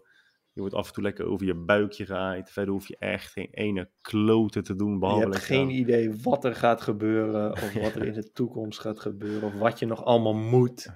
Je 0.53 0.59
wordt 0.59 0.75
af 0.75 0.87
en 0.87 0.93
toe 0.93 1.03
lekker 1.03 1.25
over 1.25 1.45
je 1.45 1.55
buikje 1.55 2.05
gehaaid. 2.05 2.49
Verder 2.51 2.73
hoef 2.73 2.87
je 2.87 2.97
echt 2.97 3.31
geen 3.31 3.47
ene 3.51 3.89
klote 4.01 4.61
te 4.61 4.75
doen. 4.75 4.93
Je 4.93 4.99
Behalve 4.99 5.21
hebt 5.21 5.33
lekker- 5.33 5.55
geen 5.55 5.69
idee 5.69 6.13
wat 6.23 6.45
er 6.45 6.55
gaat 6.55 6.81
gebeuren, 6.81 7.51
of 7.63 7.73
wat 7.73 7.95
er 7.95 8.05
in 8.05 8.13
de 8.13 8.31
toekomst 8.31 8.79
gaat 8.79 8.99
gebeuren, 8.99 9.47
of 9.47 9.53
wat 9.53 9.79
je 9.79 9.85
nog 9.85 10.03
allemaal 10.05 10.33
moet. 10.35 10.87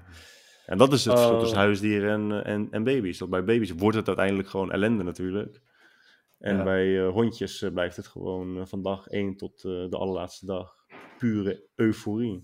En 0.66 0.78
dat 0.78 0.94
is 0.94 1.06
het 1.06 1.14
verschil 1.14 1.34
Oh. 1.36 1.40
tussen 1.40 1.58
huisdieren 1.58 2.32
en, 2.32 2.44
en, 2.46 2.68
en 2.72 2.84
baby's. 2.84 3.18
Dat 3.18 3.30
bij 3.30 3.44
baby's 3.44 3.72
wordt 3.72 3.98
het 3.98 4.08
uiteindelijk 4.08 4.48
gewoon 4.50 4.72
ellende 4.72 5.04
natuurlijk. 5.04 5.62
En 6.40 6.58
Ja. 6.58 6.64
bij 6.64 7.06
eh, 7.06 7.12
hondjes 7.12 7.62
eh, 7.62 7.72
blijft 7.72 7.96
het 7.96 8.08
gewoon 8.08 8.58
eh, 8.60 8.66
van 8.66 8.82
dag 8.82 9.08
1 9.08 9.36
tot 9.38 9.62
de 9.62 9.88
allerlaatste 9.92 10.46
dag 10.46 10.76
pure 11.18 11.68
euforie. 11.76 12.44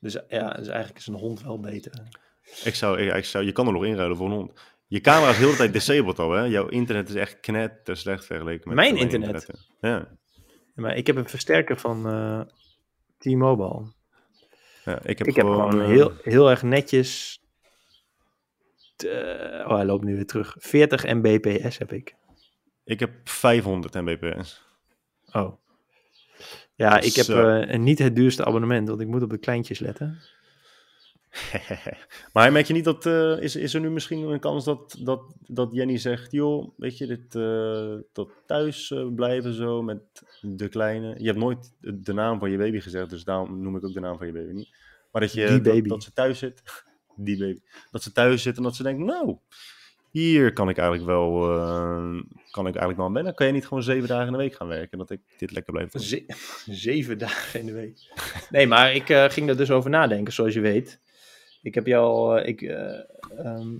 Dus 0.00 0.18
ja, 0.28 0.50
dus 0.50 0.68
eigenlijk 0.68 0.98
is 0.98 1.06
een 1.06 1.14
hond 1.14 1.42
wel 1.42 1.60
beter. 1.60 1.92
Ik 2.64 2.74
zou, 2.74 2.98
ik, 3.00 3.14
ik 3.14 3.24
zou, 3.24 3.44
je 3.44 3.52
kan 3.52 3.66
er 3.66 3.72
nog 3.72 3.84
inruilen 3.84 4.16
voor 4.16 4.26
een 4.26 4.36
hond. 4.36 4.52
Je 4.94 5.00
camera 5.00 5.30
is 5.30 5.36
de 5.38 5.44
hele 5.44 5.56
tijd 5.56 5.72
disabled 5.72 6.18
al, 6.18 6.30
hè? 6.30 6.42
Jouw 6.42 6.68
internet 6.68 7.08
is 7.08 7.14
echt 7.14 7.40
knetter 7.40 7.96
slecht 7.96 8.24
vergeleken 8.24 8.68
met 8.68 8.76
Mijn 8.76 8.96
internet? 8.96 9.50
Ja. 9.80 10.08
Maar 10.74 10.96
ik 10.96 11.06
heb 11.06 11.16
een 11.16 11.28
versterker 11.28 11.76
van 11.76 12.06
eh, 12.08 12.40
T-Mobile. 13.18 13.92
ja, 14.84 15.02
ik 15.02 15.18
heb 15.18 15.26
Ik 15.26 15.36
heb 15.36 15.46
gewoon, 15.46 15.80
eh, 15.80 15.86
heel, 15.86 16.12
heel 16.22 16.50
erg 16.50 16.62
netjes. 16.62 17.40
te- 18.96 19.64
oh, 19.66 19.74
hij 19.74 19.84
loopt 19.84 20.04
nu 20.04 20.14
weer 20.14 20.26
terug. 20.26 20.56
40 20.58 21.04
Mbps 21.14 21.78
heb 21.78 21.92
ik. 21.92 22.14
Ik 22.84 23.00
heb 23.00 23.10
500 23.24 23.94
mbps. 23.94 24.62
Oh. 25.32 25.52
Ja, 26.74 26.96
Dus, 26.98 27.06
ik 27.06 27.26
heb 27.26 27.36
eh, 27.36 27.72
eh, 27.74 27.80
niet 27.80 27.98
het 27.98 28.16
duurste 28.16 28.44
abonnement, 28.44 28.88
want 28.88 29.00
ik 29.00 29.06
moet 29.06 29.22
op 29.22 29.30
de 29.30 29.38
kleintjes 29.38 29.78
letten. 29.78 30.20
maar 32.32 32.52
merk 32.52 32.66
je 32.66 32.72
niet 32.72 32.84
dat, 32.84 33.06
eh, 33.06 33.40
is, 33.40 33.56
is 33.56 33.74
er 33.74 33.80
nu 33.80 33.90
misschien 33.90 34.18
een 34.22 34.40
kans 34.40 34.64
dat, 34.64 34.96
dat, 35.00 35.20
dat 35.46 35.68
Jenny 35.72 35.98
zegt, 35.98 36.32
joh, 36.32 36.68
weet 36.76 36.98
je, 36.98 37.06
dit, 37.06 37.34
eh, 37.34 37.94
dat 38.12 38.28
thuis 38.46 38.90
eh, 38.90 39.06
blijven 39.14 39.52
zo 39.54 39.82
met 39.82 40.00
de 40.40 40.68
kleine. 40.68 41.14
Je 41.18 41.26
hebt 41.26 41.38
nooit 41.38 41.72
de 41.80 42.12
naam 42.12 42.38
van 42.38 42.50
je 42.50 42.56
baby 42.58 42.80
gezegd, 42.80 43.10
dus 43.10 43.24
daarom 43.24 43.62
noem 43.62 43.76
ik 43.76 43.84
ook 43.84 43.92
de 43.92 44.00
naam 44.00 44.18
van 44.18 44.26
je 44.26 44.32
baby 44.32 44.52
niet. 44.52 44.68
Maar 45.12 45.20
dat, 45.22 45.32
je, 45.32 45.46
dat- 45.88 46.02
ze 46.02 46.12
thuis 46.12 46.38
zit, 46.38 46.62
die 47.16 47.38
baby, 47.38 47.58
dat 47.90 48.02
ze 48.02 48.12
thuis 48.12 48.42
zit 48.42 48.56
en 48.56 48.62
dat 48.62 48.76
ze 48.76 48.82
denkt, 48.82 49.04
nou, 49.04 49.36
hier 50.10 50.52
kan 50.52 50.68
ik 50.68 50.76
eigenlijk 50.78 51.08
wel, 51.08 51.30
kan 52.50 52.66
ik 52.66 52.74
eigenlijk 52.74 52.96
wel 52.96 53.06
aan 53.06 53.12
wennen. 53.12 53.34
Kan 53.34 53.46
je 53.46 53.52
niet 53.52 53.66
gewoon 53.66 53.82
zeven 53.82 54.08
dagen 54.08 54.26
in 54.26 54.32
de 54.32 54.38
week 54.38 54.54
gaan 54.54 54.68
werken, 54.68 54.98
dat 54.98 55.10
ik 55.10 55.20
dit 55.38 55.52
lekker 55.52 55.72
blijf 55.72 55.90
doen? 55.90 56.02
Ze- 56.02 56.24
zeven 56.86 57.18
dagen 57.18 57.60
in 57.60 57.66
de 57.66 57.72
week. 57.72 57.98
Nee, 58.50 58.66
maar 58.66 58.94
ik 58.94 59.06
ging 59.32 59.48
er 59.48 59.56
dus 59.56 59.70
over 59.70 59.90
nadenken, 59.90 60.32
zoals 60.32 60.54
je 60.54 60.60
weet. 60.60 61.00
Ik 61.64 61.74
heb 61.74 61.86
jou, 61.86 62.38
eh, 62.40 62.48
ik, 62.48 62.62
eh, 62.62 63.00
ehm, 63.38 63.76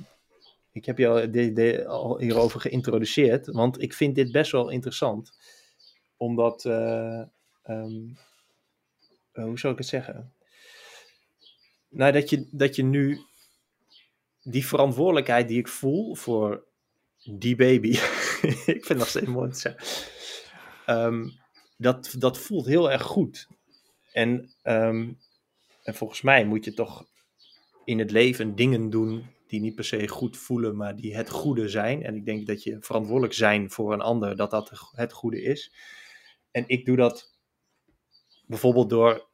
ik 0.72 0.84
heb 0.84 0.98
jou 0.98 1.86
al 1.86 2.18
hierover 2.18 2.60
geïntroduceerd, 2.60 3.46
want 3.46 3.82
ik 3.82 3.92
vind 3.92 4.14
dit 4.14 4.32
best 4.32 4.52
wel 4.52 4.70
interessant. 4.70 5.32
Omdat, 6.16 6.64
eh, 6.64 7.20
ehm, 7.62 8.02
eh, 9.32 9.44
hoe 9.44 9.58
zou 9.58 9.72
ik 9.72 9.78
het 9.78 9.88
zeggen? 9.88 10.32
Nou, 11.88 12.12
dat 12.12 12.30
je, 12.30 12.48
dat 12.50 12.76
je 12.76 12.82
nu 12.82 13.20
die 14.42 14.66
verantwoordelijkheid 14.66 15.48
die 15.48 15.58
ik 15.58 15.68
voel 15.68 16.14
voor 16.14 16.64
die 17.24 17.56
baby, 17.56 17.90
ik 18.66 18.84
vind 18.84 18.88
het 18.88 18.98
nog 18.98 19.08
steeds 19.08 19.26
mooi 19.26 19.50
te 19.50 19.58
zeggen, 19.58 19.82
Ehm, 20.86 21.28
dat, 21.76 22.14
dat 22.18 22.38
voelt 22.38 22.66
heel 22.66 22.90
erg 22.90 23.02
goed. 23.02 23.48
En, 24.12 24.54
en 24.62 25.18
volgens 25.84 26.22
mij 26.22 26.44
moet 26.44 26.64
je 26.64 26.74
toch 26.74 27.06
in 27.84 27.98
het 27.98 28.10
leven 28.10 28.54
dingen 28.54 28.90
doen 28.90 29.26
die 29.46 29.60
niet 29.60 29.74
per 29.74 29.84
se 29.84 30.08
goed 30.08 30.36
voelen, 30.36 30.76
maar 30.76 30.96
die 30.96 31.16
het 31.16 31.30
goede 31.30 31.68
zijn. 31.68 32.02
En 32.02 32.14
ik 32.14 32.24
denk 32.24 32.46
dat 32.46 32.62
je 32.62 32.76
verantwoordelijk 32.80 33.34
zijn 33.34 33.70
voor 33.70 33.92
een 33.92 34.00
ander, 34.00 34.36
dat 34.36 34.50
dat 34.50 34.90
het 34.92 35.12
goede 35.12 35.42
is. 35.42 35.74
En 36.50 36.64
ik 36.66 36.84
doe 36.84 36.96
dat 36.96 37.38
bijvoorbeeld 38.46 38.90
door 38.90 39.28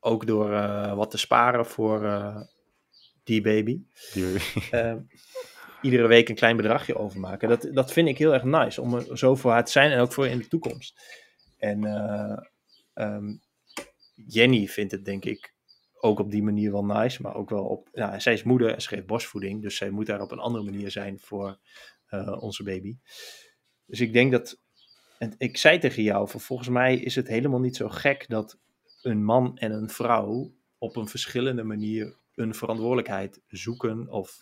ook 0.00 0.26
door 0.26 0.52
eh, 0.52 0.94
wat 0.94 1.10
te 1.10 1.18
sparen 1.18 1.66
voor 1.66 2.04
eh, 2.04 2.40
die 3.24 3.40
baby. 3.40 3.82
Die. 4.12 4.36
Eh, 4.70 4.96
iedere 5.82 6.06
week 6.06 6.28
een 6.28 6.34
klein 6.34 6.56
bedragje 6.56 6.96
overmaken. 6.96 7.48
Dat, 7.48 7.68
dat 7.72 7.92
vind 7.92 8.08
ik 8.08 8.18
heel 8.18 8.34
erg 8.34 8.42
nice 8.42 8.80
om 8.80 8.94
er 8.94 9.18
zo 9.18 9.34
voor 9.34 9.50
haar 9.50 9.64
te 9.64 9.70
zijn 9.70 9.90
en 9.90 10.00
ook 10.00 10.12
voor 10.12 10.26
in 10.26 10.38
de 10.38 10.48
toekomst. 10.48 11.00
En 11.58 11.84
eh, 11.84 12.38
ehm, 12.94 13.36
Jenny 14.26 14.66
vindt 14.66 14.92
het 14.92 15.04
denk 15.04 15.24
ik 15.24 15.54
ook 16.06 16.18
op 16.18 16.30
die 16.30 16.42
manier 16.42 16.72
wel 16.72 16.84
nice, 16.84 17.22
maar 17.22 17.34
ook 17.34 17.50
wel 17.50 17.64
op. 17.64 17.88
Ja, 17.92 18.18
zij 18.18 18.32
is 18.32 18.42
moeder 18.42 18.74
en 18.74 18.82
ze 18.82 18.88
geeft 18.88 19.06
borstvoeding, 19.06 19.62
dus 19.62 19.76
zij 19.76 19.90
moet 19.90 20.06
daar 20.06 20.20
op 20.20 20.30
een 20.30 20.38
andere 20.38 20.64
manier 20.64 20.90
zijn 20.90 21.18
voor 21.18 21.58
eh, 22.06 22.42
onze 22.42 22.62
baby. 22.62 22.96
Dus 23.86 24.00
ik 24.00 24.12
denk 24.12 24.32
dat. 24.32 24.60
En 25.18 25.34
ik 25.38 25.56
zei 25.56 25.78
tegen 25.78 26.02
jou, 26.02 26.28
volgens 26.28 26.68
mij 26.68 26.96
is 26.96 27.14
het 27.14 27.28
helemaal 27.28 27.60
niet 27.60 27.76
zo 27.76 27.88
gek 27.88 28.28
dat 28.28 28.58
een 29.02 29.24
man 29.24 29.58
en 29.58 29.72
een 29.72 29.90
vrouw 29.90 30.54
op 30.78 30.96
een 30.96 31.08
verschillende 31.08 31.62
manier 31.62 32.16
een 32.34 32.54
verantwoordelijkheid 32.54 33.40
zoeken 33.48 34.08
of 34.08 34.38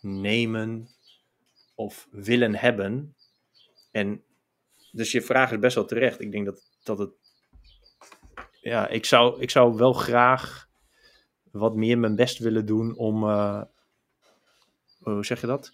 nemen 0.00 0.88
of 1.74 2.08
willen 2.10 2.54
hebben. 2.54 3.16
En 3.90 4.22
dus 4.92 5.12
je 5.12 5.22
vraag 5.22 5.52
is 5.52 5.58
best 5.58 5.74
wel 5.74 5.84
terecht. 5.84 6.20
Ik 6.20 6.32
denk 6.32 6.44
dat, 6.44 6.62
dat 6.82 6.98
het. 6.98 7.12
Ja, 8.60 8.88
ik 8.88 9.04
zou, 9.04 9.40
ik 9.40 9.50
zou 9.50 9.74
wel 9.74 9.92
graag 9.92 10.68
wat 11.54 11.74
meer 11.74 11.98
mijn 11.98 12.16
best 12.16 12.38
willen 12.38 12.66
doen 12.66 12.96
om. 12.96 13.22
eh, 13.28 13.62
hoe 14.98 15.24
zeg 15.24 15.40
je 15.40 15.46
dat? 15.46 15.72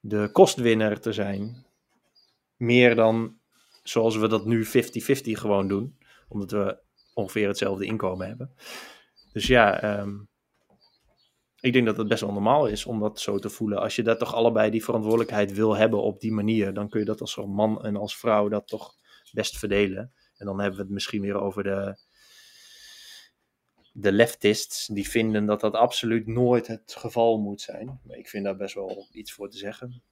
De 0.00 0.28
kostwinner 0.32 1.00
te 1.00 1.12
zijn. 1.12 1.66
Meer 2.56 2.94
dan 2.94 3.38
zoals 3.82 4.16
we 4.16 4.28
dat 4.28 4.46
nu 4.46 4.66
50-50 4.66 4.70
gewoon 5.40 5.68
doen. 5.68 5.98
Omdat 6.28 6.50
we 6.50 6.78
ongeveer 7.14 7.48
hetzelfde 7.48 7.84
inkomen 7.84 8.26
hebben. 8.26 8.54
Dus 9.32 9.46
ja, 9.46 9.80
ehm, 9.80 10.14
ik 11.60 11.72
denk 11.72 11.86
dat 11.86 11.96
het 11.96 12.08
best 12.08 12.20
wel 12.20 12.32
normaal 12.32 12.66
is 12.66 12.84
om 12.84 13.00
dat 13.00 13.20
zo 13.20 13.38
te 13.38 13.50
voelen. 13.50 13.78
Als 13.78 13.96
je 13.96 14.02
dat 14.02 14.18
toch 14.18 14.34
allebei 14.34 14.70
die 14.70 14.84
verantwoordelijkheid 14.84 15.52
wil 15.52 15.76
hebben 15.76 16.02
op 16.02 16.20
die 16.20 16.32
manier, 16.32 16.74
dan 16.74 16.88
kun 16.88 17.00
je 17.00 17.06
dat 17.06 17.20
als 17.20 17.36
man 17.36 17.84
en 17.84 17.96
als 17.96 18.16
vrouw 18.16 18.48
dat 18.48 18.68
toch 18.68 18.94
best 19.32 19.58
verdelen. 19.58 20.12
En 20.36 20.46
dan 20.46 20.60
hebben 20.60 20.78
we 20.78 20.84
het 20.84 20.92
misschien 20.92 21.20
weer 21.20 21.40
over 21.40 21.62
de, 21.62 21.98
de 23.96 24.12
leftists 24.12 24.86
die 24.86 25.08
vinden 25.08 25.46
dat 25.46 25.60
dat 25.60 25.74
absoluut 25.74 26.26
nooit 26.26 26.66
het 26.66 26.94
geval 26.98 27.38
moet 27.38 27.60
zijn. 27.60 28.00
Maar 28.02 28.16
ik 28.16 28.28
vind 28.28 28.44
daar 28.44 28.56
best 28.56 28.74
wel 28.74 29.06
iets 29.12 29.32
voor 29.32 29.50
te 29.50 29.56
zeggen. 29.56 30.02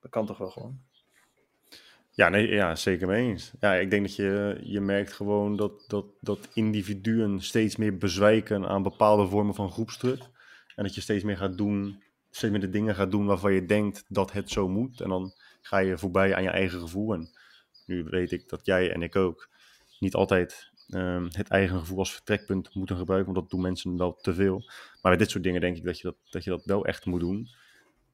Dat 0.00 0.10
kan 0.10 0.26
toch 0.26 0.38
wel 0.38 0.50
gewoon. 0.50 0.80
Ja, 2.10 2.28
nee, 2.28 2.48
ja, 2.48 2.74
zeker 2.76 3.06
mee 3.06 3.30
eens. 3.30 3.52
Ja, 3.60 3.74
ik 3.74 3.90
denk 3.90 4.06
dat 4.06 4.16
je, 4.16 4.60
je 4.62 4.80
merkt 4.80 5.12
gewoon 5.12 5.56
dat, 5.56 5.84
dat, 5.86 6.06
dat 6.20 6.48
individuen 6.54 7.40
steeds 7.40 7.76
meer 7.76 7.98
bezwijken 7.98 8.68
aan 8.68 8.82
bepaalde 8.82 9.26
vormen 9.26 9.54
van 9.54 9.70
groepsdruk. 9.70 10.22
En 10.76 10.84
dat 10.84 10.94
je 10.94 11.00
steeds 11.00 11.24
meer 11.24 11.36
gaat 11.36 11.58
doen, 11.58 12.02
steeds 12.30 12.52
meer 12.52 12.62
de 12.62 12.70
dingen 12.70 12.94
gaat 12.94 13.10
doen 13.10 13.26
waarvan 13.26 13.52
je 13.52 13.66
denkt 13.66 14.04
dat 14.08 14.32
het 14.32 14.50
zo 14.50 14.68
moet. 14.68 15.00
En 15.00 15.08
dan 15.08 15.32
ga 15.62 15.78
je 15.78 15.98
voorbij 15.98 16.34
aan 16.34 16.42
je 16.42 16.50
eigen 16.50 16.80
gevoel. 16.80 17.14
En 17.14 17.28
nu 17.86 18.04
weet 18.04 18.32
ik 18.32 18.48
dat 18.48 18.66
jij 18.66 18.92
en 18.92 19.02
ik 19.02 19.16
ook 19.16 19.48
niet 19.98 20.14
altijd 20.14 20.72
ehm, 20.94 21.28
het 21.30 21.48
eigen 21.48 21.78
gevoel 21.78 21.98
als 21.98 22.12
vertrekpunt 22.12 22.74
moeten 22.74 22.96
gebruiken, 22.96 23.32
want 23.32 23.44
dat 23.44 23.50
doen 23.50 23.60
mensen 23.60 23.98
wel 23.98 24.14
te 24.14 24.34
veel. 24.34 24.58
Maar 25.02 25.12
bij 25.12 25.16
dit 25.16 25.30
soort 25.30 25.44
dingen 25.44 25.60
denk 25.60 25.76
ik 25.76 25.84
dat 25.84 25.98
je 25.98 26.02
dat, 26.04 26.16
dat, 26.30 26.44
je 26.44 26.50
dat 26.50 26.64
wel 26.64 26.86
echt 26.86 27.06
moet 27.06 27.20
doen. 27.20 27.48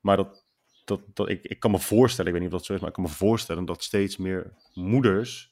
Maar 0.01 0.17
dat, 0.17 0.45
dat, 0.85 1.01
dat, 1.15 1.29
ik, 1.29 1.43
ik 1.43 1.61
kan 1.61 1.71
me 1.71 1.79
voorstellen, 1.79 2.27
ik 2.27 2.33
weet 2.33 2.43
niet 2.43 2.53
of 2.53 2.59
dat 2.59 2.67
zo 2.67 2.75
is, 2.75 2.81
maar 2.81 2.89
ik 2.89 2.95
kan 2.95 3.05
me 3.05 3.11
voorstellen 3.11 3.65
dat 3.65 3.83
steeds 3.83 4.17
meer 4.17 4.55
moeders 4.75 5.51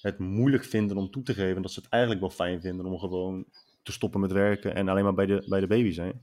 het 0.00 0.18
moeilijk 0.18 0.64
vinden 0.64 0.96
om 0.96 1.10
toe 1.10 1.22
te 1.22 1.34
geven 1.34 1.62
dat 1.62 1.72
ze 1.72 1.80
het 1.80 1.88
eigenlijk 1.88 2.22
wel 2.22 2.30
fijn 2.30 2.60
vinden 2.60 2.86
om 2.86 2.98
gewoon 2.98 3.44
te 3.82 3.92
stoppen 3.92 4.20
met 4.20 4.32
werken 4.32 4.74
en 4.74 4.88
alleen 4.88 5.04
maar 5.04 5.14
bij 5.14 5.26
de, 5.26 5.44
bij 5.48 5.60
de 5.60 5.66
baby 5.66 5.90
zijn. 5.90 6.20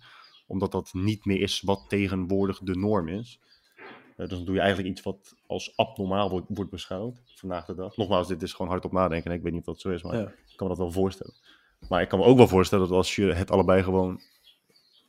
Omdat 0.47 0.71
dat 0.71 0.93
niet 0.93 1.25
meer 1.25 1.41
is 1.41 1.61
wat 1.61 1.85
tegenwoordig 1.87 2.59
de 2.59 2.75
norm 2.75 3.07
is. 3.07 3.39
Eh, 4.19 4.27
dus 4.27 4.37
dan 4.37 4.45
doe 4.45 4.55
je 4.55 4.61
eigenlijk 4.61 4.89
iets 4.89 5.01
wat 5.01 5.35
als 5.47 5.73
abnormaal 5.77 6.29
wordt, 6.29 6.45
wordt 6.49 6.71
beschouwd 6.71 7.21
vandaag 7.35 7.65
de 7.65 7.75
dag. 7.75 7.97
Nogmaals, 7.97 8.27
dit 8.27 8.41
is 8.41 8.53
gewoon 8.53 8.71
hardop 8.71 8.91
nadenken. 8.91 9.31
Ik 9.31 9.41
weet 9.41 9.51
niet 9.51 9.61
of 9.61 9.65
dat 9.67 9.79
zo 9.81 9.89
is, 9.89 10.03
maar 10.03 10.15
Ja. 10.17 10.27
ik 10.27 10.53
kan 10.55 10.67
me 10.67 10.73
dat 10.75 10.77
wel 10.77 10.91
voorstellen. 10.91 11.33
Maar 11.89 12.01
ik 12.01 12.07
kan 12.09 12.19
me 12.19 12.25
ook 12.25 12.37
wel 12.37 12.47
voorstellen 12.47 12.87
dat 12.87 12.97
als 12.97 13.15
je 13.15 13.25
het 13.33 13.51
allebei 13.51 13.83
gewoon 13.83 14.21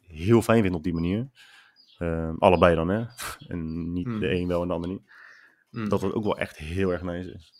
heel 0.06 0.42
fijn 0.42 0.60
vindt 0.62 0.76
op 0.76 0.82
die 0.82 0.92
manier. 0.94 1.28
ehm, 1.98 2.34
allebei 2.38 2.74
dan, 2.74 2.88
hè? 2.88 3.04
En 3.48 3.92
niet 3.92 4.06
Hmm. 4.06 4.20
de 4.20 4.30
een 4.30 4.46
wel 4.48 4.62
en 4.62 4.68
de 4.68 4.74
ander 4.74 4.90
niet. 4.90 5.02
Mm. 5.70 5.88
Dat 5.88 6.00
het 6.02 6.12
ook 6.12 6.24
wel 6.24 6.38
echt 6.38 6.56
heel 6.56 6.90
erg 6.90 7.02
nice 7.02 7.32
is. 7.32 7.52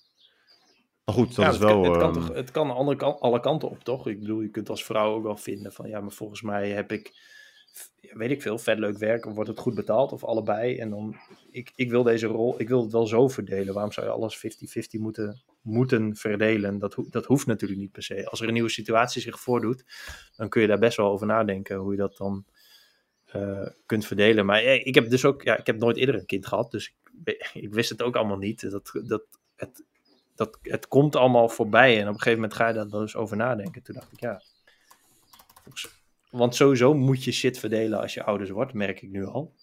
Maar 1.05 1.15
goed, 1.15 1.27
dat 1.35 1.45
Ja, 1.45 1.47
is 1.51 1.59
het, 1.59 1.63
wel... 1.65 1.81
kan, 1.83 1.91
het, 1.91 2.01
kan 2.01 2.15
ehm, 2.17 2.27
toch, 2.27 2.37
het 2.37 2.51
kan 2.51 2.71
alle, 2.71 2.97
kan- 2.97 3.21
alle 3.21 3.41
kanten 3.41 3.71
op, 3.71 3.85
toch? 3.85 4.07
Ik 4.07 4.21
bedoel, 4.21 4.41
je 4.41 4.49
kunt 4.51 4.69
als 4.71 4.85
vrouw 4.85 5.15
ook 5.15 5.23
wel 5.23 5.37
vinden 5.37 5.73
van... 5.73 5.89
Ja, 5.89 6.01
maar 6.01 6.11
volgens 6.13 6.43
mij 6.43 6.69
heb 6.71 6.93
ik, 6.93 7.13
weet 8.01 8.31
ik 8.31 8.43
veel, 8.43 8.59
vet 8.59 8.79
leuk 8.79 8.99
werk... 8.99 9.27
of 9.27 9.35
wordt 9.35 9.51
het 9.51 9.59
goed 9.59 9.75
betaald, 9.75 10.13
of 10.13 10.25
allebei. 10.25 10.79
En 10.79 10.91
dan, 10.91 11.17
ik, 11.51 11.73
ik 11.75 11.91
wil 11.91 12.03
deze 12.03 12.27
rol, 12.27 12.61
ik 12.61 12.69
wil 12.69 12.83
het 12.83 12.93
wel 12.93 13.07
zo 13.07 13.29
verdelen. 13.29 13.75
Waarom 13.75 13.93
zou 13.93 14.07
je 14.07 14.13
alles 14.13 14.47
50-50 14.97 15.01
moeten, 15.01 15.43
moeten 15.61 16.17
verdelen? 16.17 16.79
Dat, 16.79 16.97
dat 17.11 17.27
hoeft 17.27 17.47
natuurlijk 17.47 17.81
niet 17.81 17.93
per 17.93 18.03
se. 18.03 18.27
Als 18.27 18.41
er 18.41 18.47
een 18.47 18.53
nieuwe 18.53 18.69
situatie 18.69 19.23
zich 19.23 19.41
voordoet... 19.41 19.85
dan 20.37 20.49
kun 20.49 20.61
je 20.61 20.69
daar 20.69 20.79
best 20.79 20.97
wel 20.97 21.11
over 21.11 21.27
nadenken... 21.27 21.77
hoe 21.77 21.93
je 21.93 21.99
dat 21.99 22.17
dan 22.17 22.45
eh, 23.27 23.67
kunt 23.87 24.07
verdelen. 24.07 24.47
Maar 24.47 24.63
eh, 24.63 24.87
ik 24.87 24.95
heb 24.95 25.11
dus 25.11 25.25
ook... 25.25 25.43
Ja, 25.43 25.59
ik 25.59 25.67
heb 25.67 25.79
nooit 25.79 25.97
eerder 25.97 26.15
een 26.15 26.27
kind 26.27 26.47
gehad... 26.47 26.71
dus 26.71 26.95
ik, 27.53 27.73
wist 27.75 27.91
het 27.91 28.03
ook 28.03 28.17
allemaal 28.17 28.39
niet. 28.39 28.71
Dat, 28.71 28.91
dat 29.05 29.23
het 29.57 29.85
dat, 30.41 30.59
het 30.63 30.89
komt 30.89 31.17
allemaal 31.17 31.49
voorbij. 31.49 31.95
En 31.95 32.03
op 32.03 32.15
een 32.15 32.21
gegeven 32.21 32.41
moment 32.41 32.55
ga 32.55 32.69
je 32.69 32.75
daar 32.75 32.89
dus 32.89 33.17
over 33.17 33.37
nadenken. 33.37 33.83
Toen 33.83 33.95
dacht 33.95 34.13
ik, 34.13 34.21
ja. 34.21 34.43
Want 36.31 36.55
sowieso 36.55 36.95
moet 36.95 37.25
je 37.25 37.33
shit 37.33 37.59
verdelen 37.59 38.01
als 38.01 38.15
je 38.15 38.25
ouders 38.25 38.51
wordt, 38.51 38.73
merk 38.73 39.03
ik 39.03 39.11
nu 39.11 39.25
al. 39.25 39.55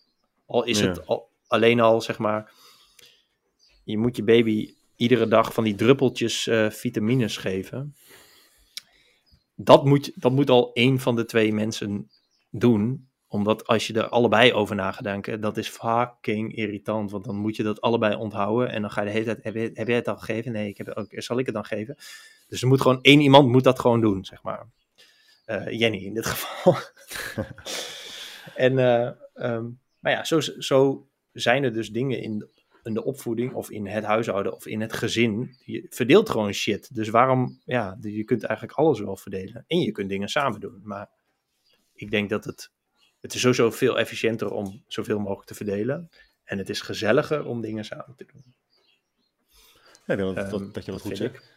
Al 0.45 0.63
is 0.63 0.79
Ja. 0.79 0.87
het 0.87 1.05
al, 1.07 1.29
alleen 1.47 1.79
al, 1.79 2.01
zeg 2.01 2.17
maar. 2.17 2.51
Je 3.83 3.97
moet 3.97 4.15
je 4.15 4.23
baby 4.23 4.73
iedere 4.95 5.27
dag 5.27 5.53
van 5.53 5.63
die 5.63 5.75
druppeltjes 5.75 6.47
eh, 6.47 6.69
vitamines 6.69 7.37
geven. 7.37 7.95
Dat 9.55 9.85
moet, 9.85 10.21
dat 10.21 10.31
moet 10.31 10.49
al 10.49 10.73
één 10.73 10.99
van 10.99 11.15
de 11.15 11.25
twee 11.25 11.53
mensen 11.53 12.09
doen 12.51 13.07
omdat 13.29 13.67
als 13.67 13.87
je 13.87 13.93
er 13.93 14.09
allebei 14.09 14.53
over 14.53 14.75
na 14.75 14.91
gaat 14.91 15.03
denken, 15.03 15.41
dat 15.41 15.57
is 15.57 15.69
fucking 15.69 16.55
irritant. 16.55 17.11
Want 17.11 17.23
dan 17.25 17.35
moet 17.35 17.55
je 17.55 17.63
dat 17.63 17.81
allebei 17.81 18.15
onthouden. 18.15 18.71
En 18.71 18.81
dan 18.81 18.91
ga 18.91 19.01
je 19.01 19.07
de 19.07 19.13
hele 19.13 19.25
tijd, 19.25 19.43
heb, 19.43 19.55
je, 19.55 19.69
heb 19.73 19.87
jij 19.87 19.95
het 19.95 20.07
al 20.07 20.17
gegeven? 20.17 20.51
Nee, 20.51 20.69
ik 20.69 20.77
heb 20.77 20.87
het 20.87 20.95
ook, 20.95 21.07
zal 21.11 21.39
ik 21.39 21.45
het 21.45 21.55
dan 21.55 21.65
geven? 21.65 21.95
Dus 22.47 22.61
er 22.61 22.67
moet 22.67 22.81
gewoon 22.81 23.01
één 23.01 23.21
iemand 23.21 23.49
moet 23.49 23.63
dat 23.63 23.79
gewoon 23.79 24.01
doen, 24.01 24.25
zeg 24.25 24.43
maar. 24.43 24.67
Eh, 25.47 25.79
Jenny 25.79 25.97
in 25.97 26.13
dit 26.13 26.25
geval. 26.35 26.75
en, 28.65 28.79
ehm, 29.33 29.69
maar 29.99 30.11
ja, 30.11 30.23
zo, 30.23 30.39
zo 30.39 31.07
zijn 31.31 31.63
er 31.63 31.73
dus 31.73 31.89
dingen 31.89 32.21
in 32.21 32.37
de, 32.37 32.49
in 32.83 32.93
de 32.93 33.03
opvoeding 33.03 33.53
of 33.53 33.69
in 33.69 33.87
het 33.87 34.03
huishouden 34.03 34.53
of 34.53 34.65
in 34.65 34.81
het 34.81 34.93
gezin. 34.93 35.55
Je 35.65 35.85
verdeelt 35.89 36.29
gewoon 36.29 36.53
shit. 36.53 36.95
Dus 36.95 37.09
waarom, 37.09 37.61
ja, 37.65 37.97
je 38.01 38.23
kunt 38.23 38.43
eigenlijk 38.43 38.77
alles 38.79 38.99
wel 38.99 39.17
verdelen. 39.17 39.63
En 39.67 39.79
je 39.79 39.91
kunt 39.91 40.09
dingen 40.09 40.29
samen 40.29 40.59
doen. 40.59 40.79
Maar 40.83 41.09
ik 41.93 42.11
denk 42.11 42.29
dat 42.29 42.45
het 42.45 42.71
het 43.19 43.33
is 43.33 43.41
sowieso 43.41 43.71
veel 43.71 43.99
efficiënter 43.99 44.51
om 44.51 44.83
zoveel 44.87 45.19
mogelijk 45.19 45.47
te 45.47 45.55
verdelen. 45.55 46.09
En 46.43 46.57
het 46.57 46.69
is 46.69 46.81
gezelliger 46.81 47.45
om 47.45 47.61
dingen 47.61 47.85
samen 47.85 48.15
te 48.15 48.25
doen. 48.33 48.55
ja, 50.05 50.13
ik 50.13 50.19
denk 50.19 50.35
dat, 50.35 50.37
Ehm, 50.37 50.49
dat, 50.49 50.73
dat 50.73 50.85
je 50.85 50.91
dat 50.91 51.01
goed 51.01 51.17
zegt. 51.17 51.55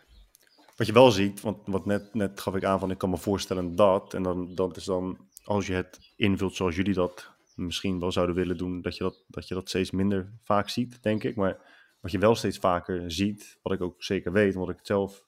Wat 0.80 0.88
je 0.88 0.94
wel 0.94 1.10
ziet, 1.10 1.40
want 1.40 1.66
wat 1.66 1.86
net, 1.86 2.14
net 2.14 2.40
gaf 2.40 2.54
ik 2.54 2.64
aan 2.64 2.78
van 2.78 2.90
ik 2.90 2.98
kan 2.98 3.10
me 3.10 3.16
voorstellen 3.16 3.76
dat, 3.76 4.14
en 4.14 4.22
dan, 4.22 4.54
dat 4.54 4.76
is 4.76 4.84
dan 4.84 5.28
als 5.44 5.66
je 5.66 5.72
het 5.72 6.12
invult 6.16 6.54
zoals 6.54 6.76
jullie 6.76 6.94
dat 6.94 7.30
misschien 7.54 8.00
wel 8.00 8.12
zouden 8.12 8.34
willen 8.36 8.56
doen, 8.56 8.80
dat 8.80 8.96
je 8.96 9.02
dat, 9.02 9.24
dat 9.28 9.48
je 9.48 9.54
dat 9.54 9.68
steeds 9.68 9.90
minder 9.90 10.32
vaak 10.42 10.68
ziet, 10.68 11.02
denk 11.02 11.24
ik. 11.24 11.36
Maar 11.36 11.58
wat 12.00 12.10
je 12.10 12.18
wel 12.18 12.34
steeds 12.34 12.58
vaker 12.58 13.12
ziet, 13.12 13.58
wat 13.62 13.72
ik 13.72 13.80
ook 13.80 14.02
zeker 14.02 14.32
weet, 14.32 14.54
omdat 14.54 14.70
ik 14.70 14.76
het 14.76 14.86
zelf 14.86 15.24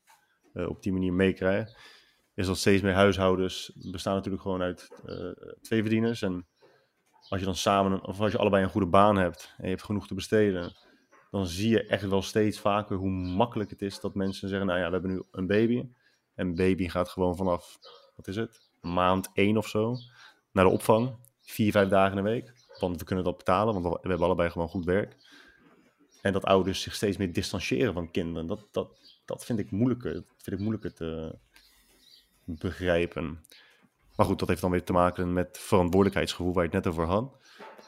eh, 0.52 0.68
op 0.68 0.82
die 0.82 0.92
manier 0.92 1.12
meekrijg, 1.12 1.68
is 2.34 2.46
dat 2.46 2.58
steeds 2.58 2.82
meer 2.82 2.94
huishoudens 2.94 3.72
bestaan 3.90 4.14
natuurlijk 4.14 4.42
gewoon 4.42 4.62
uit 4.62 4.88
eh, 5.06 5.30
twee 5.62 5.80
verdieners. 5.80 6.22
En 6.22 6.46
als 7.28 7.40
je 7.40 7.46
dan 7.46 7.56
samen, 7.56 8.06
of 8.06 8.20
als 8.20 8.32
je 8.32 8.38
allebei 8.38 8.62
een 8.62 8.70
goede 8.70 8.86
baan 8.86 9.16
hebt 9.16 9.54
en 9.56 9.64
je 9.64 9.70
hebt 9.70 9.84
genoeg 9.84 10.06
te 10.06 10.14
besteden, 10.14 10.72
dan 11.32 11.46
zie 11.46 11.70
je 11.70 11.86
echt 11.86 12.08
wel 12.08 12.22
steeds 12.22 12.60
vaker 12.60 12.96
hoe 12.96 13.10
makkelijk 13.10 13.70
het 13.70 13.82
is 13.82 14.00
dat 14.00 14.14
mensen 14.14 14.48
zeggen, 14.48 14.66
nou 14.66 14.78
ja, 14.78 14.86
we 14.86 14.92
hebben 14.92 15.10
nu 15.10 15.22
een 15.30 15.46
baby. 15.46 15.88
En 16.34 16.54
baby 16.54 16.88
gaat 16.88 17.08
gewoon 17.08 17.36
vanaf, 17.36 17.78
wat 18.16 18.28
is 18.28 18.36
het, 18.36 18.70
maand 18.80 19.30
één 19.34 19.56
of 19.56 19.68
zo, 19.68 19.96
naar 20.52 20.64
de 20.64 20.70
opvang. 20.70 21.16
Vier, 21.40 21.72
vijf 21.72 21.88
dagen 21.88 22.18
in 22.18 22.24
de 22.24 22.30
week. 22.30 22.52
Want 22.78 22.98
we 22.98 23.04
kunnen 23.04 23.24
dat 23.24 23.36
betalen, 23.36 23.74
want 23.74 23.86
we 23.94 24.08
hebben 24.08 24.26
allebei 24.26 24.50
gewoon 24.50 24.68
goed 24.68 24.84
werk. 24.84 25.16
En 26.22 26.32
dat 26.32 26.44
ouders 26.44 26.82
zich 26.82 26.94
steeds 26.94 27.16
meer 27.16 27.32
distancieren 27.32 27.92
van 27.92 28.10
kinderen. 28.10 28.46
Dat, 28.46 28.68
dat, 28.70 29.20
dat 29.24 29.44
vind 29.44 29.58
ik 29.58 29.70
moeilijker. 29.70 30.14
Dat 30.14 30.24
vind 30.36 30.56
ik 30.56 30.62
moeilijker 30.62 30.94
te 30.94 31.38
begrijpen. 32.44 33.44
Maar 34.16 34.26
goed, 34.26 34.38
dat 34.38 34.48
heeft 34.48 34.60
dan 34.60 34.70
weer 34.70 34.84
te 34.84 34.92
maken 34.92 35.32
met 35.32 35.58
verantwoordelijkheidsgevoel 35.58 36.52
waar 36.52 36.64
je 36.64 36.70
het 36.70 36.84
net 36.84 36.92
over 36.92 37.06
had. 37.06 37.36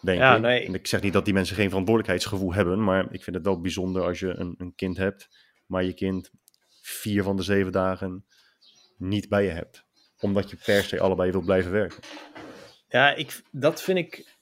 Denk 0.05 0.19
Ja, 0.19 0.35
ik. 0.35 0.41
nee. 0.41 0.67
En 0.67 0.75
ik 0.75 0.87
zeg 0.87 1.03
niet 1.03 1.13
dat 1.13 1.25
die 1.25 1.35
mensen 1.35 1.57
geen 1.57 1.69
verantwoordelijkheidsgevoel 1.69 2.55
hebben, 2.55 2.85
maar 2.85 3.07
ik 3.13 3.23
vind 3.23 3.37
het 3.37 3.45
wel 3.45 3.61
bijzonder 3.61 4.03
als 4.03 4.19
je 4.19 4.29
een, 4.29 4.55
een 4.59 4.75
kind 4.75 4.97
hebt, 4.97 5.29
maar 5.67 5.85
je 5.85 5.93
kind 5.95 6.31
vier 6.83 7.23
van 7.23 7.37
de 7.37 7.43
zeven 7.43 7.73
dagen 7.73 8.25
niet 8.99 9.29
bij 9.29 9.45
je 9.45 9.51
hebt. 9.51 9.85
Omdat 10.21 10.51
je 10.51 10.57
per 10.65 10.83
se 10.83 11.01
allebei 11.01 11.31
wil 11.31 11.41
blijven 11.41 11.73
werken. 11.73 12.03
Ja, 12.89 13.15
ik, 13.15 13.43
dat 13.51 13.83
vind 13.83 13.99
ik. 13.99 14.33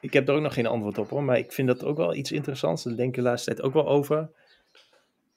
Ik 0.00 0.12
heb 0.12 0.28
er 0.28 0.34
ook 0.34 0.42
nog 0.42 0.54
geen 0.54 0.66
antwoord 0.66 0.98
op 0.98 1.10
hoor. 1.10 1.22
Maar 1.22 1.38
ik 1.38 1.52
vind 1.52 1.68
dat 1.68 1.84
ook 1.84 1.96
wel 1.96 2.14
iets 2.14 2.32
interessants. 2.32 2.82
Daar 2.84 2.96
denk 2.96 3.08
ik 3.08 3.14
de 3.14 3.22
laatste 3.22 3.50
tijd 3.54 3.66
ook 3.66 3.72
wel 3.72 3.88
over. 3.88 4.30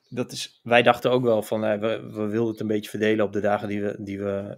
Dat 0.10 0.32
is, 0.32 0.60
wij 0.64 0.82
dachten 0.84 1.12
ook 1.12 1.24
wel 1.24 1.42
van. 1.42 1.64
eh, 1.66 1.80
we, 1.80 2.10
we 2.12 2.26
wilden 2.28 2.52
het 2.52 2.60
een 2.62 2.68
beetje 2.68 2.90
verdelen 2.90 3.26
op 3.26 3.34
de 3.34 3.40
dagen 3.40 3.68
die 3.68 3.82
we, 3.82 3.96
die 4.00 4.20
we 4.20 4.58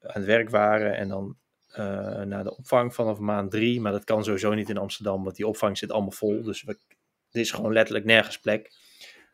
aan 0.00 0.10
het 0.20 0.24
werk 0.24 0.50
waren. 0.50 0.96
En 0.96 1.08
dan 1.08 1.36
eh, 1.70 2.20
naar 2.20 2.44
de 2.44 2.56
opvang 2.56 2.94
vanaf 2.94 3.18
maand 3.18 3.50
drie. 3.50 3.80
Maar 3.80 3.92
dat 3.92 4.04
kan 4.04 4.24
sowieso 4.24 4.54
niet 4.54 4.68
in 4.68 4.78
Amsterdam. 4.78 5.24
Want 5.24 5.36
die 5.36 5.46
opvang 5.46 5.78
zit 5.78 5.90
allemaal 5.90 6.10
vol. 6.10 6.42
Dus 6.42 6.62
we, 6.62 6.78
er 7.30 7.40
is 7.40 7.50
gewoon 7.50 7.72
letterlijk 7.72 8.06
nergens 8.06 8.38
plek. 8.38 8.72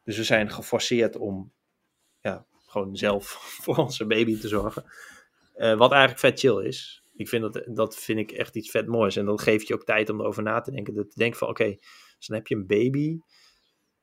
Dus 0.04 0.16
we 0.16 0.24
zijn 0.24 0.50
geforceerd 0.50 1.16
om. 1.16 1.52
Ja, 2.20 2.46
gewoon 2.66 2.96
zelf 2.96 3.24
voor 3.62 3.76
onze 3.76 4.06
baby 4.06 4.38
te 4.38 4.48
zorgen. 4.48 4.84
Eh, 5.54 5.76
wat 5.76 5.90
eigenlijk 5.90 6.20
vet 6.20 6.40
chill 6.40 6.64
is. 6.64 7.02
Ik 7.14 7.28
vind 7.28 7.52
dat, 7.52 7.62
dat 7.66 7.96
vind 7.96 8.18
ik 8.18 8.32
echt 8.32 8.56
iets 8.56 8.70
vet 8.70 8.86
moois. 8.86 9.16
En 9.16 9.24
dat 9.24 9.40
geeft 9.40 9.68
je 9.68 9.74
ook 9.74 9.84
tijd 9.84 10.10
om 10.10 10.20
erover 10.20 10.42
na 10.42 10.60
te 10.60 10.70
denken. 10.70 10.94
Dat 10.94 11.12
je 11.14 11.34
van 11.34 11.48
oké, 11.48 11.76
dus 12.16 12.26
dan 12.26 12.36
heb 12.36 12.46
je 12.46 12.54
een 12.54 12.66
baby. 12.66 13.18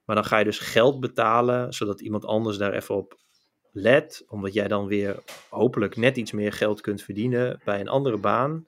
Maar 0.05 0.15
dan 0.15 0.25
ga 0.25 0.37
je 0.37 0.43
dus 0.43 0.59
geld 0.59 0.99
betalen. 0.99 1.73
Zodat 1.73 2.01
iemand 2.01 2.25
anders 2.25 2.57
daar 2.57 2.73
even 2.73 2.95
op 2.95 3.22
let. 3.73 4.23
Omdat 4.27 4.53
jij 4.53 4.67
dan 4.67 4.87
weer 4.87 5.19
hopelijk 5.49 5.95
net 5.95 6.17
iets 6.17 6.31
meer 6.31 6.53
geld 6.53 6.81
kunt 6.81 7.01
verdienen 7.01 7.61
bij 7.63 7.79
een 7.79 7.87
andere 7.87 8.17
baan. 8.17 8.67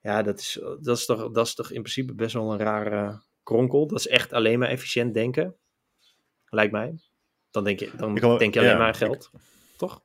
Ja, 0.00 0.22
dat 0.22 0.38
is, 0.38 0.60
dat 0.80 0.96
is, 0.96 1.06
toch, 1.06 1.30
dat 1.30 1.46
is 1.46 1.54
toch 1.54 1.70
in 1.70 1.80
principe 1.82 2.14
best 2.14 2.34
wel 2.34 2.52
een 2.52 2.58
rare 2.58 3.20
kronkel. 3.42 3.86
Dat 3.86 3.98
is 3.98 4.08
echt 4.08 4.32
alleen 4.32 4.58
maar 4.58 4.68
efficiënt 4.68 5.14
denken. 5.14 5.56
Lijkt 6.48 6.72
mij. 6.72 6.94
Dan 7.50 7.64
denk 7.64 7.78
je, 7.80 7.90
dan 7.96 8.18
kan- 8.18 8.38
denk 8.38 8.54
je 8.54 8.60
alleen 8.60 8.72
ja, 8.72 8.78
maar 8.78 8.86
aan 8.86 8.92
ik- 8.92 8.98
geld. 8.98 9.30
Toch? 9.76 10.02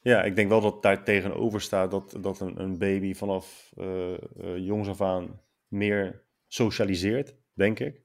Ja, 0.00 0.22
ik 0.22 0.36
denk 0.36 0.48
wel 0.48 0.60
dat 0.60 0.82
daar 0.82 1.04
tegenover 1.04 1.60
staat 1.60 1.90
dat, 1.90 2.16
dat 2.20 2.40
een, 2.40 2.60
een 2.60 2.78
baby 2.78 3.14
vanaf 3.14 3.72
eh, 3.76 4.14
jongs 4.56 4.88
af 4.88 5.00
aan 5.00 5.40
meer 5.68 6.22
socialiseert, 6.48 7.34
denk 7.52 7.78
ik. 7.80 8.00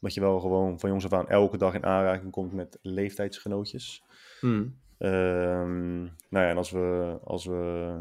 Dat 0.00 0.14
je 0.14 0.20
wel 0.20 0.40
gewoon 0.40 0.80
van 0.80 0.90
jongs 0.90 1.04
af 1.04 1.12
aan 1.12 1.28
elke 1.28 1.56
dag 1.56 1.74
in 1.74 1.84
aanraking 1.84 2.30
komt 2.32 2.52
met 2.52 2.78
leeftijdsgenootjes. 2.82 4.02
Hmm. 4.44 4.76
Ehm, 4.98 6.02
nou 6.02 6.44
ja, 6.44 6.48
en 6.48 6.56
als 6.56 6.70
we, 6.70 7.18
als 7.24 7.44
we 7.44 7.94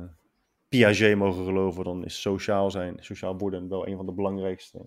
Piaget 0.69 1.17
mogen 1.17 1.45
geloven, 1.45 1.83
dan 1.83 2.05
is 2.05 2.21
sociaal 2.21 2.71
zijn, 2.71 2.97
sociaal 2.99 3.37
worden 3.37 3.69
wel 3.69 3.87
een 3.87 3.95
van 3.95 4.05
de 4.05 4.11
belangrijkste 4.11 4.85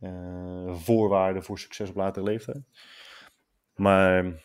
eh, 0.00 0.74
voorwaarden 0.74 1.42
voor 1.42 1.58
succes 1.58 1.88
op 1.88 1.96
latere 1.96 2.26
leeftijd. 2.26 2.62
Maar 3.74 4.42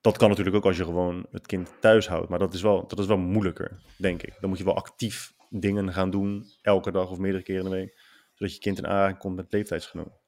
dat 0.00 0.16
kan 0.16 0.28
natuurlijk 0.28 0.56
ook 0.56 0.64
als 0.64 0.76
je 0.76 0.84
gewoon 0.84 1.26
het 1.30 1.46
kind 1.46 1.72
thuis 1.80 2.08
houdt. 2.08 2.28
Maar 2.28 2.38
dat 2.38 2.54
is 2.54 2.62
wel, 2.62 2.86
dat 2.86 2.98
is 2.98 3.06
wel 3.06 3.18
moeilijker, 3.18 3.82
denk 3.96 4.22
ik. 4.22 4.36
Dan 4.40 4.48
moet 4.48 4.58
je 4.58 4.64
wel 4.64 4.76
actief 4.76 5.34
dingen 5.48 5.92
gaan 5.92 6.10
doen, 6.10 6.44
elke 6.62 6.90
dag 6.90 7.10
of 7.10 7.18
meerdere 7.18 7.44
keren 7.44 7.64
in 7.64 7.70
de 7.70 7.76
week, 7.76 7.98
zodat 8.34 8.54
je 8.54 8.60
kind 8.60 8.78
in 8.78 8.86
aanraking 8.86 9.18
komt 9.18 9.36
met 9.36 9.52
leeftijdsgenoten. 9.52 10.19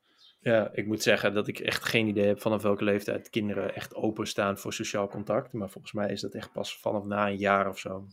Ja, 0.42 0.70
ik 0.72 0.86
moet 0.86 1.02
zeggen 1.02 1.34
dat 1.34 1.48
ik 1.48 1.58
echt 1.58 1.84
geen 1.84 2.06
idee 2.06 2.26
heb 2.26 2.40
vanaf 2.40 2.62
welke 2.62 2.84
leeftijd 2.84 3.30
kinderen 3.30 3.74
echt 3.74 3.94
openstaan 3.94 4.58
voor 4.58 4.72
sociaal 4.72 5.08
contact. 5.08 5.52
Maar 5.52 5.70
volgens 5.70 5.92
mij 5.92 6.10
is 6.10 6.20
dat 6.20 6.34
echt 6.34 6.52
pas 6.52 6.78
vanaf 6.78 7.04
na 7.04 7.28
een 7.28 7.36
jaar 7.36 7.68
of 7.68 7.78
zo. 7.78 8.06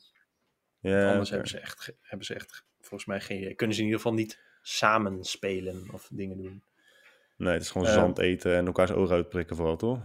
Ja, 0.80 1.12
Anders 1.12 1.30
hebben, 1.30 1.48
ze 1.48 1.60
echt, 1.60 1.94
hebben 2.02 2.26
ze 2.26 2.34
echt 2.34 2.64
volgens 2.80 3.06
mij 3.06 3.22
geen 3.22 3.38
idee. 3.38 3.54
Kunnen 3.54 3.76
ze 3.76 3.82
in 3.82 3.88
ieder 3.88 4.02
geval 4.02 4.18
niet 4.18 4.40
samen 4.62 5.24
spelen 5.24 5.88
of 5.92 6.10
dingen 6.12 6.38
doen. 6.38 6.64
Nee, 7.36 7.54
het 7.54 7.62
is 7.62 7.70
gewoon 7.72 7.88
Eh, 7.88 7.94
zand 7.94 8.20
eten 8.20 8.56
en 8.56 8.66
elkaars 8.66 8.92
ogen 8.92 9.16
uitprikken 9.16 9.56
vooral, 9.56 9.76
toch? 9.76 10.00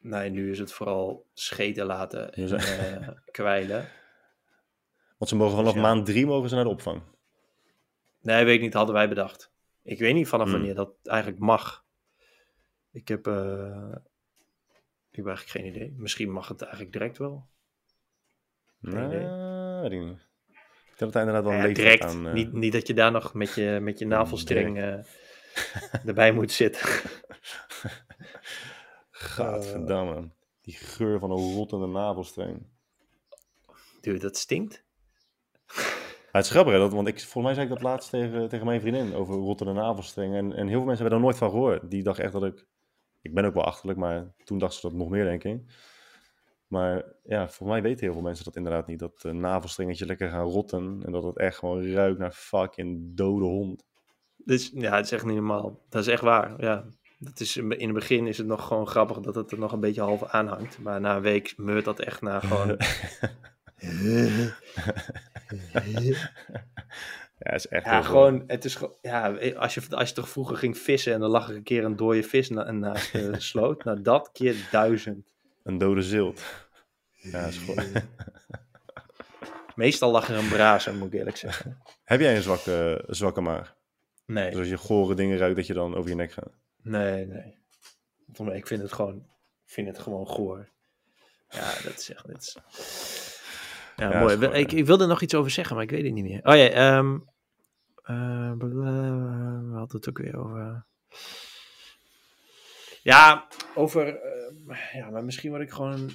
Nee, 0.00 0.30
nu 0.30 0.50
is 0.50 0.58
het 0.58 0.72
vooral 0.72 1.26
scheten 1.34 1.86
laten 1.86 2.32
en 2.32 2.52
eh, 2.52 3.08
kwijlen. 3.30 3.88
Want 5.18 5.30
ze 5.30 5.36
mogen 5.36 5.56
vanaf 5.56 5.72
Dus 5.72 5.82
ja. 5.82 5.88
maand 5.88 6.06
drie 6.06 6.26
mogen 6.26 6.48
ze 6.48 6.54
naar 6.54 6.64
de 6.64 6.70
opvang. 6.70 7.02
Nee, 8.20 8.44
weet 8.44 8.54
ik 8.54 8.60
niet, 8.60 8.74
hadden 8.74 8.94
wij 8.94 9.08
bedacht. 9.08 9.50
Ik 9.82 9.98
weet 9.98 10.14
niet 10.14 10.28
vanaf 10.28 10.46
Hmm. 10.46 10.54
wanneer 10.56 10.74
dat 10.74 10.92
eigenlijk 11.02 11.38
mag. 11.38 11.84
Ik 12.92 13.08
heb, 13.08 13.26
eh, 13.26 13.94
ik 15.10 15.16
heb 15.16 15.26
eigenlijk 15.26 15.48
geen 15.58 15.66
idee. 15.66 15.94
Misschien 15.96 16.30
mag 16.30 16.48
het 16.48 16.62
eigenlijk 16.62 16.92
direct 16.92 17.18
wel. 17.18 17.48
Nee, 18.78 19.08
weet 19.80 19.92
ik 19.92 20.00
niet. 20.00 20.28
Ik 20.48 20.98
denk 20.98 21.12
dat 21.12 21.12
hij 21.12 21.22
inderdaad 21.22 21.44
wel 21.44 21.52
een 21.62 21.68
Ja, 21.68 21.74
direct. 21.74 22.02
aan... 22.02 22.26
eh, 22.26 22.32
niet, 22.32 22.52
niet 22.52 22.72
dat 22.72 22.86
je 22.86 22.94
daar 22.94 23.10
nog 23.12 23.34
met 23.34 23.54
je, 23.54 23.78
met 23.82 23.98
je 23.98 24.06
navelstreng 24.16 24.78
eh, 24.78 25.04
erbij 26.06 26.32
moet 26.32 26.52
zitten. 26.52 26.88
Gadverdamme. 29.10 30.30
Die 30.62 30.74
geur 30.74 31.18
van 31.18 31.30
een 31.30 31.54
rottende 31.54 31.86
navelstreng. 31.86 32.66
Dude, 34.00 34.18
dat 34.18 34.36
stinkt. 34.36 34.84
Het 36.32 36.44
is 36.44 36.50
grappig, 36.50 36.74
dat, 36.74 36.92
want 36.92 37.08
ik, 37.08 37.20
volgens 37.20 37.44
mij 37.44 37.54
zei 37.54 37.66
ik 37.66 37.72
dat 37.72 37.82
laatst 37.82 38.10
tegen, 38.10 38.48
tegen 38.48 38.66
mijn 38.66 38.80
vriendin 38.80 39.14
over 39.14 39.34
rottende 39.34 39.72
navelstreng. 39.72 40.34
En, 40.34 40.52
en 40.52 40.66
heel 40.66 40.76
veel 40.78 40.86
mensen 40.86 41.02
hebben 41.02 41.10
daar 41.10 41.20
nooit 41.20 41.36
van 41.36 41.50
gehoord. 41.50 41.90
Die 41.90 42.02
dachten 42.02 42.24
echt 42.24 42.32
dat 42.32 42.44
ik... 42.44 42.66
Ik 43.22 43.34
ben 43.34 43.44
ook 43.44 43.54
wel 43.54 43.64
achterlijk, 43.64 43.98
maar 43.98 44.34
toen 44.44 44.58
dachten 44.58 44.80
ze 44.80 44.88
dat 44.88 44.96
nog 44.96 45.08
meer, 45.08 45.24
denk 45.24 45.44
ik. 45.44 45.62
Maar 46.66 47.04
ja, 47.24 47.38
volgens 47.48 47.68
mij 47.68 47.82
weten 47.82 48.04
heel 48.04 48.12
veel 48.12 48.22
mensen 48.22 48.44
dat 48.44 48.56
inderdaad 48.56 48.86
niet. 48.86 48.98
Dat 48.98 49.22
uh, 49.26 49.32
navelstrengetje 49.32 50.06
lekker 50.06 50.28
gaan 50.28 50.46
rotten. 50.46 51.02
En 51.04 51.12
dat 51.12 51.22
het 51.22 51.36
echt 51.36 51.58
gewoon 51.58 51.86
ruikt 51.86 52.18
naar 52.18 52.32
fucking 52.32 53.16
dode 53.16 53.44
hond. 53.44 53.84
Dus 54.36 54.70
ja, 54.74 54.96
het 54.96 55.04
is 55.04 55.12
echt 55.12 55.24
niet 55.24 55.34
normaal. 55.34 55.80
Dat 55.88 56.00
is 56.02 56.08
echt 56.08 56.22
waar. 56.22 56.62
Ja, 56.62 56.84
dat 57.18 57.40
is, 57.40 57.56
in 57.56 57.70
het 57.70 57.92
begin 57.92 58.26
is 58.26 58.38
het 58.38 58.46
nog 58.46 58.66
gewoon 58.66 58.86
grappig 58.86 59.20
dat 59.20 59.34
het 59.34 59.50
er 59.50 59.58
nog 59.58 59.72
een 59.72 59.80
beetje 59.80 60.00
half 60.00 60.24
aanhangt. 60.24 60.78
Maar 60.78 61.00
na 61.00 61.16
een 61.16 61.22
week 61.22 61.54
meurt 61.56 61.84
dat 61.84 62.00
echt 62.00 62.22
naar 62.22 62.42
gewoon... 62.42 62.76
ja, 67.38 67.52
is 67.52 67.68
echt 67.68 67.84
ja, 67.84 68.02
gewoon, 68.02 68.44
het 68.46 68.64
is 68.64 68.74
gewoon, 68.74 68.96
ja, 69.02 69.30
als 69.56 69.74
je, 69.74 69.82
als 69.90 70.08
je 70.08 70.14
toch 70.14 70.28
vroeger 70.28 70.56
ging 70.56 70.78
vissen 70.78 71.12
en 71.12 71.20
dan 71.20 71.30
lag 71.30 71.48
er 71.48 71.56
een 71.56 71.62
keer 71.62 71.84
een 71.84 71.96
dode 71.96 72.22
vis 72.22 72.48
na, 72.48 72.70
naast 72.70 73.12
de 73.12 73.40
sloot, 73.50 73.84
nou 73.84 74.02
dat 74.02 74.30
keer 74.32 74.68
duizend. 74.70 75.26
Een 75.62 75.78
dode 75.78 76.02
zilt. 76.02 76.42
Ja, 77.10 77.46
is 77.46 77.56
gewoon... 77.56 77.84
Meestal 79.74 80.10
lag 80.10 80.28
er 80.28 80.36
een 80.36 80.48
brazen, 80.48 80.98
moet 80.98 81.12
ik 81.12 81.18
eerlijk 81.18 81.36
zeggen. 81.36 81.82
Heb 82.04 82.20
jij 82.20 82.36
een 82.36 82.42
zwakke, 82.42 83.04
zwakke 83.06 83.40
maag? 83.40 83.76
Nee. 84.26 84.50
Dus 84.50 84.58
als 84.58 84.68
je 84.68 84.76
gore 84.76 85.14
dingen 85.14 85.38
ruikt, 85.38 85.56
dat 85.56 85.66
je 85.66 85.74
dan 85.74 85.94
over 85.94 86.10
je 86.10 86.16
nek 86.16 86.32
gaat? 86.32 86.52
Nee, 86.82 87.26
nee. 87.26 87.58
Ik 88.52 88.66
vind 88.66 88.82
het 88.82 88.92
gewoon, 88.92 89.26
vind 89.64 89.86
het 89.86 89.98
gewoon 89.98 90.26
goor. 90.26 90.68
Ja, 91.48 91.72
dat 91.82 91.98
is 91.98 92.10
echt... 92.10 92.28
Is... 92.28 92.56
Ja, 94.00 94.10
Ja, 94.12 94.20
mooi. 94.20 94.36
gewoon, 94.36 94.54
ik, 94.54 94.72
ik 94.72 94.86
wilde 94.86 95.06
nog 95.06 95.20
iets 95.20 95.34
over 95.34 95.50
zeggen, 95.50 95.74
maar 95.74 95.84
ik 95.84 95.90
weet 95.90 96.04
het 96.04 96.12
niet 96.12 96.24
meer. 96.24 96.40
Oh 96.42 96.56
ja, 96.56 96.68
ehm 96.68 97.18
eh, 98.10 98.52
we 98.58 99.70
hadden 99.72 99.96
het 99.96 100.08
ook 100.08 100.18
weer 100.18 100.36
over... 100.36 100.86
Ja, 103.02 103.48
over... 103.74 104.20
eh, 104.20 104.94
ja, 104.94 105.10
maar 105.10 105.24
misschien 105.24 105.50
word 105.50 105.62
ik 105.62 105.70
gewoon 105.70 106.10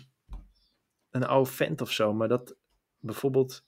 een, 1.10 1.26
oude 1.26 1.50
vent 1.50 1.82
of 1.82 1.92
zo. 1.92 2.14
Maar 2.14 2.28
dat 2.28 2.56
bijvoorbeeld... 3.00 3.66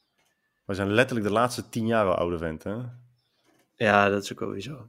We 0.66 0.74
zijn 0.74 0.92
letterlijk 0.92 1.28
de 1.28 1.34
laatste 1.34 1.70
tien 1.70 1.88
jaar 1.88 2.06
al 2.06 2.16
oude 2.16 2.38
vent, 2.38 2.64
hè? 2.64 2.76
Ja, 3.76 4.10
dat 4.10 4.24
is 4.24 4.38
ook 4.38 4.62
zo. 4.62 4.88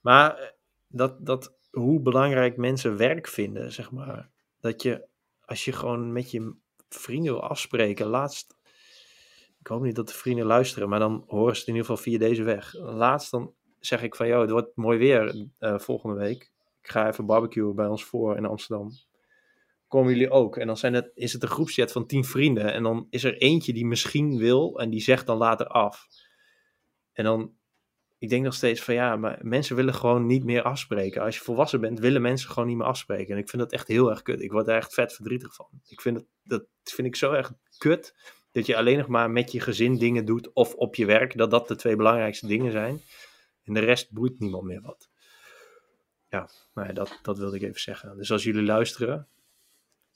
Maar 0.00 0.38
eh, 0.38 0.48
dat, 0.86 1.26
dat, 1.26 1.56
hoe 1.70 2.00
belangrijk 2.00 2.56
mensen 2.56 2.96
werk 2.96 3.28
vinden, 3.28 3.72
zeg 3.72 3.90
maar. 3.90 4.30
Dat 4.60 4.82
je, 4.82 5.08
als 5.40 5.64
je 5.64 5.72
gewoon 5.72 6.12
met 6.12 6.30
je 6.30 6.56
vrienden 6.88 7.32
wil 7.32 7.48
afspreken, 7.48 8.06
laatst. 8.06 8.53
Ik 9.64 9.70
hoop 9.70 9.82
niet 9.82 9.94
dat 9.94 10.08
de 10.08 10.14
vrienden 10.14 10.46
luisteren, 10.46 10.88
maar 10.88 10.98
dan 10.98 11.24
horen 11.26 11.54
ze 11.54 11.60
het 11.60 11.68
in 11.68 11.74
ieder 11.74 11.88
geval 11.90 12.02
via 12.02 12.18
deze 12.18 12.42
weg. 12.42 12.74
Laatst 12.74 13.30
dan 13.30 13.54
zeg 13.78 14.02
ik 14.02 14.14
van, 14.14 14.26
joh, 14.26 14.40
het 14.40 14.50
wordt 14.50 14.76
mooi 14.76 14.98
weer 14.98 15.46
eh, 15.58 15.78
volgende 15.78 16.16
week. 16.16 16.52
Ik 16.82 16.90
ga 16.90 17.08
even 17.08 17.26
barbecuen 17.26 17.74
bij 17.74 17.86
ons 17.86 18.04
voor 18.04 18.36
in 18.36 18.44
Amsterdam. 18.44 18.90
Komen 19.88 20.12
jullie 20.12 20.30
ook? 20.30 20.56
En 20.56 20.66
dan 20.66 20.76
zijn 20.76 20.94
het, 20.94 21.10
is 21.14 21.32
het 21.32 21.42
een 21.42 21.48
groepschat 21.48 21.92
van 21.92 22.06
tien 22.06 22.24
vrienden. 22.24 22.72
En 22.72 22.82
dan 22.82 23.06
is 23.10 23.24
er 23.24 23.36
eentje 23.36 23.72
die 23.72 23.86
misschien 23.86 24.38
wil 24.38 24.78
en 24.80 24.90
die 24.90 25.00
zegt 25.00 25.26
dan 25.26 25.36
later 25.36 25.66
af. 25.66 26.06
En 27.12 27.24
dan 27.24 27.54
ik 28.18 28.28
denk 28.28 28.44
nog 28.44 28.54
steeds 28.54 28.82
van 28.82 28.94
ja, 28.94 29.16
maar 29.16 29.38
mensen 29.42 29.76
willen 29.76 29.94
gewoon 29.94 30.26
niet 30.26 30.44
meer 30.44 30.62
afspreken. 30.62 31.22
Als 31.22 31.36
je 31.36 31.44
volwassen 31.44 31.80
bent, 31.80 31.98
willen 31.98 32.22
mensen 32.22 32.50
gewoon 32.50 32.68
niet 32.68 32.76
meer 32.76 32.86
afspreken. 32.86 33.34
En 33.34 33.40
ik 33.40 33.48
vind 33.48 33.62
dat 33.62 33.72
echt 33.72 33.88
heel 33.88 34.10
erg 34.10 34.22
kut. 34.22 34.40
Ik 34.40 34.52
word 34.52 34.66
daar 34.66 34.76
echt 34.76 34.94
vet 34.94 35.12
verdrietig 35.12 35.54
van. 35.54 35.68
Ik 35.86 36.00
vind 36.00 36.16
dat, 36.16 36.26
dat 36.42 36.66
vind 36.82 37.06
ik 37.06 37.16
zo 37.16 37.32
erg 37.32 37.52
kut. 37.78 38.14
Dat 38.54 38.66
je 38.66 38.76
alleen 38.76 38.98
nog 38.98 39.06
maar 39.06 39.30
met 39.30 39.52
je 39.52 39.60
gezin 39.60 39.98
dingen 39.98 40.24
doet 40.24 40.52
of 40.52 40.74
op 40.74 40.94
je 40.94 41.06
werk. 41.06 41.36
Dat 41.36 41.50
dat 41.50 41.68
de 41.68 41.76
twee 41.76 41.96
belangrijkste 41.96 42.46
dingen 42.46 42.72
zijn. 42.72 43.00
En 43.64 43.74
de 43.74 43.80
rest 43.80 44.10
boeit 44.10 44.38
niemand 44.38 44.64
meer 44.64 44.80
wat. 44.80 45.08
Ja, 46.28 46.48
maar 46.72 46.86
ja, 46.86 46.92
dat, 46.92 47.18
dat 47.22 47.38
wilde 47.38 47.56
ik 47.56 47.62
even 47.62 47.80
zeggen. 47.80 48.16
Dus 48.16 48.32
als 48.32 48.42
jullie 48.42 48.62
luisteren, 48.62 49.28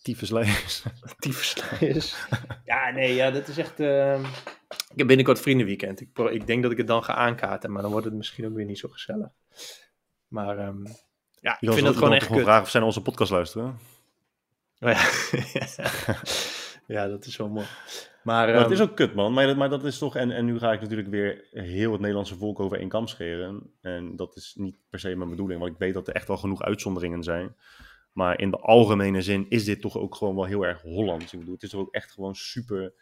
Tyfuslijst. 0.02 0.82
tyfuslijers. 1.18 2.14
ja, 2.64 2.90
nee, 2.90 3.14
ja, 3.14 3.30
dat 3.30 3.48
is 3.48 3.58
echt... 3.58 3.80
ehm, 3.80 4.24
Ik 4.68 4.96
heb 4.96 5.06
binnenkort 5.06 5.40
vriendenweekend. 5.40 6.00
Ik, 6.00 6.18
ik 6.18 6.46
denk 6.46 6.62
dat 6.62 6.72
ik 6.72 6.78
het 6.78 6.86
dan 6.86 7.04
ga 7.04 7.14
aankaarten, 7.14 7.72
maar 7.72 7.82
dan 7.82 7.90
wordt 7.90 8.06
het 8.06 8.14
misschien 8.14 8.46
ook 8.46 8.54
weer 8.54 8.64
niet 8.64 8.78
zo 8.78 8.88
gezellig. 8.88 9.28
Maar 10.28 10.58
ehm, 10.58 10.84
ja, 11.40 11.56
ik 11.60 11.72
vind 11.72 11.86
dat 11.86 11.96
gewoon 11.96 12.12
echt 12.12 12.26
kut. 12.26 12.42
vragen 12.42 12.62
of 12.62 12.70
zij 12.70 12.80
onze 12.80 13.02
podcast 13.02 13.30
luisteren. 13.30 13.78
Oh 14.80 14.90
ja. 14.90 15.10
ja, 16.96 17.08
dat 17.08 17.24
is 17.24 17.36
wel 17.36 17.48
mooi. 17.48 17.66
Maar, 18.28 18.46
Maar 18.46 18.54
het 18.54 18.64
ehm, 18.64 18.72
is 18.72 18.80
ook 18.80 18.96
kut, 18.96 19.14
man. 19.14 19.32
Maar, 19.32 19.46
dat- 19.46 19.56
maar 19.56 19.68
dat 19.68 19.84
is 19.84 19.98
toch... 19.98 20.16
En, 20.16 20.30
en 20.30 20.44
nu 20.44 20.58
ga 20.58 20.72
ik 20.72 20.80
natuurlijk 20.80 21.08
weer 21.08 21.44
heel 21.50 21.90
het 21.92 22.00
Nederlandse 22.00 22.36
volk 22.36 22.60
over 22.60 22.78
één 22.78 22.88
kam 22.88 23.06
scheren. 23.06 23.72
En 23.80 24.16
dat 24.16 24.36
is 24.36 24.54
niet 24.58 24.76
per 24.90 24.98
se 24.98 25.14
mijn 25.16 25.30
bedoeling. 25.30 25.60
Want 25.60 25.72
ik 25.72 25.78
weet 25.78 25.94
dat 25.94 26.08
er 26.08 26.14
echt 26.14 26.28
wel 26.28 26.36
genoeg 26.36 26.62
uitzonderingen 26.62 27.22
zijn. 27.22 27.56
Maar 28.12 28.40
in 28.40 28.50
de 28.50 28.56
algemene 28.58 29.22
zin 29.22 29.46
is 29.48 29.64
dit 29.64 29.80
toch 29.80 29.96
ook 29.98 30.14
gewoon 30.14 30.34
wel 30.34 30.44
heel 30.44 30.66
erg 30.66 30.82
Hollands. 30.82 31.32
Ik 31.32 31.38
bedoel, 31.38 31.54
het 31.54 31.62
is 31.62 31.70
toch 31.70 31.80
ook 31.80 31.94
echt 31.94 32.10
gewoon 32.12 32.34
super, 32.34 32.92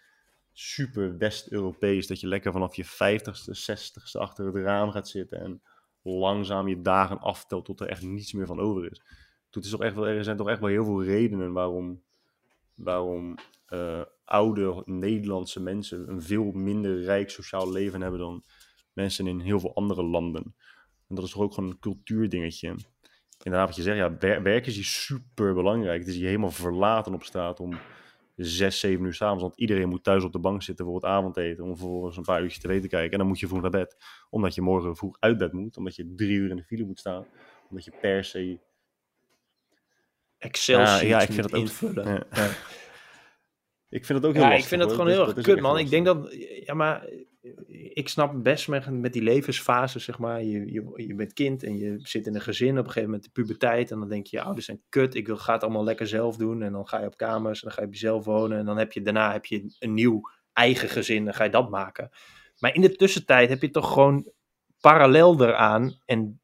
super 0.53 1.19
West-Europees. 1.19 2.07
Dat 2.07 2.21
je 2.21 2.27
lekker 2.29 2.53
vanaf 2.53 2.77
je 2.77 2.85
vijftigste, 2.85 3.55
zestigste 3.55 4.19
achter 4.19 4.47
het 4.47 4.57
raam 4.57 4.91
gaat 4.91 5.09
zitten. 5.09 5.41
En 5.41 5.63
langzaam 6.03 6.69
je 6.69 6.81
dagen 6.83 7.19
aftelt 7.21 7.65
tot 7.65 7.81
er 7.81 7.89
echt 7.89 8.03
niets 8.03 8.33
meer 8.33 8.47
van 8.47 8.61
over 8.61 8.91
is. 8.91 9.03
Het 9.51 9.65
is 9.65 9.71
toch 9.71 9.83
echt 9.83 9.95
wel, 9.95 10.07
er 10.07 10.25
zijn 10.25 10.37
toch 10.37 10.49
echt 10.49 10.61
wel 10.61 10.69
heel 10.69 10.85
veel 10.85 11.05
redenen 11.05 11.53
waarom, 11.53 12.03
waarom 12.75 13.35
eh, 13.67 14.01
oude 14.27 14.83
Nederlandse 14.85 15.61
mensen 15.61 16.09
een 16.09 16.23
veel 16.23 16.45
minder 16.53 17.03
rijk 17.03 17.31
sociaal 17.31 17.73
leven 17.73 18.01
hebben 18.01 18.21
dan 18.21 18.43
mensen 18.93 19.27
in 19.27 19.41
heel 19.41 19.61
veel 19.61 19.75
andere 19.75 20.03
landen. 20.03 20.55
En 21.09 21.15
dat 21.15 21.25
is 21.25 21.31
toch 21.31 21.43
ook 21.43 21.55
gewoon 21.55 21.71
een 21.71 21.79
cultuurdingetje. 21.79 22.75
Inderdaad, 23.43 23.67
wat 23.69 23.77
je 23.77 23.83
zegt, 23.83 23.97
ja, 23.97 24.17
wer- 24.19 24.43
werk 24.43 24.67
is 24.67 24.75
hier 24.75 24.85
super 24.85 25.55
belangrijk. 25.55 25.99
Het 25.99 26.09
is 26.09 26.15
hier 26.17 26.27
helemaal 26.27 26.51
verlaten 26.51 27.15
op 27.15 27.23
straat 27.25 27.61
om 27.61 27.79
zes, 28.37 28.81
zeven 28.81 29.05
uur 29.05 29.15
s'avonds. 29.15 29.43
Want 29.43 29.57
iedereen 29.59 29.89
moet 29.89 30.05
thuis 30.05 30.25
op 30.25 30.33
de 30.33 30.39
bank 30.39 30.63
zitten 30.63 30.85
voor 30.85 30.95
het 30.95 31.05
avondeten. 31.05 31.65
Om 31.65 31.77
vervolgens 31.77 32.17
een 32.17 32.23
paar 32.23 32.43
uurtjes 32.43 32.63
tv 32.63 32.81
te 32.81 32.89
kijken. 32.89 33.13
En 33.13 33.19
dan 33.19 33.27
moet 33.27 33.39
je 33.41 33.49
vroeg 33.49 33.61
naar 33.61 33.71
bed. 33.71 33.97
Omdat 34.31 34.55
je 34.55 34.63
morgen 34.63 34.97
vroeg 34.97 35.17
uit 35.21 35.39
bed 35.39 35.53
moet. 35.53 35.77
Omdat 35.77 35.97
je 35.97 36.13
drie 36.17 36.31
uur 36.37 36.51
in 36.51 36.57
de 36.57 36.65
file 36.65 36.85
moet 36.85 36.99
staan. 36.99 37.27
Omdat 37.69 37.85
je 37.85 37.93
per 38.01 38.25
se 38.25 38.59
Excel 40.39 40.79
Ja, 40.79 40.87
sheets 40.97 41.09
ja, 41.11 41.21
ik 41.21 41.33
vind 41.33 41.47
ook- 41.55 41.61
invullen. 41.61 42.09
Ja. 42.09 42.23
Ja. 42.33 42.51
Ik 43.89 44.05
vind 44.05 44.19
het 44.19 44.29
ook 44.29 44.35
heel 44.35 44.43
Ja, 44.43 44.49
lastig. 44.49 44.65
ik 44.65 44.69
vind 44.69 44.83
hoor. 44.83 44.91
gewoon 44.91 45.09
heel 45.09 45.27
Dat 45.27 45.37
erg 45.37 45.47
kut, 45.47 45.61
man. 45.61 45.79
Ik 45.79 45.91
denk 45.91 46.05
dat, 46.07 46.35
ja, 46.65 46.75
maar 46.75 47.09
ik 47.93 48.09
snap 48.09 48.43
best 48.43 48.69
met, 48.69 48.91
met 48.91 49.13
die 49.13 49.23
levensfase, 49.23 49.99
zeg 49.99 50.19
maar. 50.19 50.43
Je, 50.43 50.73
je, 50.73 50.93
je 51.07 51.15
bent 51.15 51.33
kind 51.33 51.63
en 51.63 51.77
je 51.77 51.95
zit 51.99 52.27
in 52.27 52.35
een 52.35 52.41
gezin 52.41 52.71
op 52.71 52.77
een 52.77 52.85
gegeven 52.85 53.05
moment 53.05 53.25
de 53.25 53.31
puberteit. 53.41 53.91
En 53.91 53.99
dan 53.99 54.09
denk 54.09 54.27
je, 54.27 54.37
je 54.37 54.43
ouders 54.43 54.67
zijn 54.67 54.83
kut, 54.89 55.15
ik 55.15 55.27
wil, 55.27 55.37
ga 55.37 55.53
het 55.53 55.63
allemaal 55.63 55.85
lekker 55.85 56.07
zelf 56.07 56.37
doen. 56.37 56.63
En 56.63 56.73
dan 56.73 56.89
ga 56.89 57.01
je 57.01 57.07
op 57.07 57.17
kamers 57.17 57.63
en 57.63 57.69
dan 57.69 57.73
ga 57.77 57.81
je 57.81 57.87
op 57.87 57.93
jezelf 57.93 58.25
wonen. 58.25 58.59
En 58.59 58.65
dan 58.65 58.79
heb 58.79 58.93
je 58.93 59.03
daarna 59.03 59.33
heb 59.33 59.47
je 59.47 59.75
een 59.79 59.95
nieuw 59.95 60.21
eigen 60.53 60.89
gezin 60.89 61.27
en 61.27 61.35
ga 61.35 61.45
je 61.45 61.51
dat 61.51 61.71
maken. 61.71 62.11
Maar 62.59 62.75
in 62.75 62.81
de 62.81 62.97
tussentijd 62.97 63.49
heb 63.49 63.63
je 63.63 63.71
toch 63.71 63.93
gewoon 63.93 64.33
parallel 64.81 65.43
eraan 65.43 65.99
en 66.05 66.41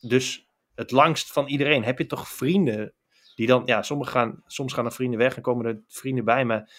dus 0.00 0.48
het 0.74 0.90
langst 0.90 1.32
van 1.32 1.46
iedereen 1.46 1.84
heb 1.84 1.98
je 1.98 2.06
toch 2.06 2.28
vrienden 2.28 2.94
die 3.38 3.46
dan, 3.46 3.62
ja, 3.64 3.82
sommige 3.82 4.10
gaan, 4.10 4.42
soms 4.46 4.72
gaan 4.72 4.84
er 4.84 4.92
vrienden 4.92 5.18
weg 5.18 5.36
en 5.36 5.42
komen 5.42 5.66
er 5.66 5.82
vrienden 5.86 6.24
bij, 6.24 6.44
maar 6.44 6.70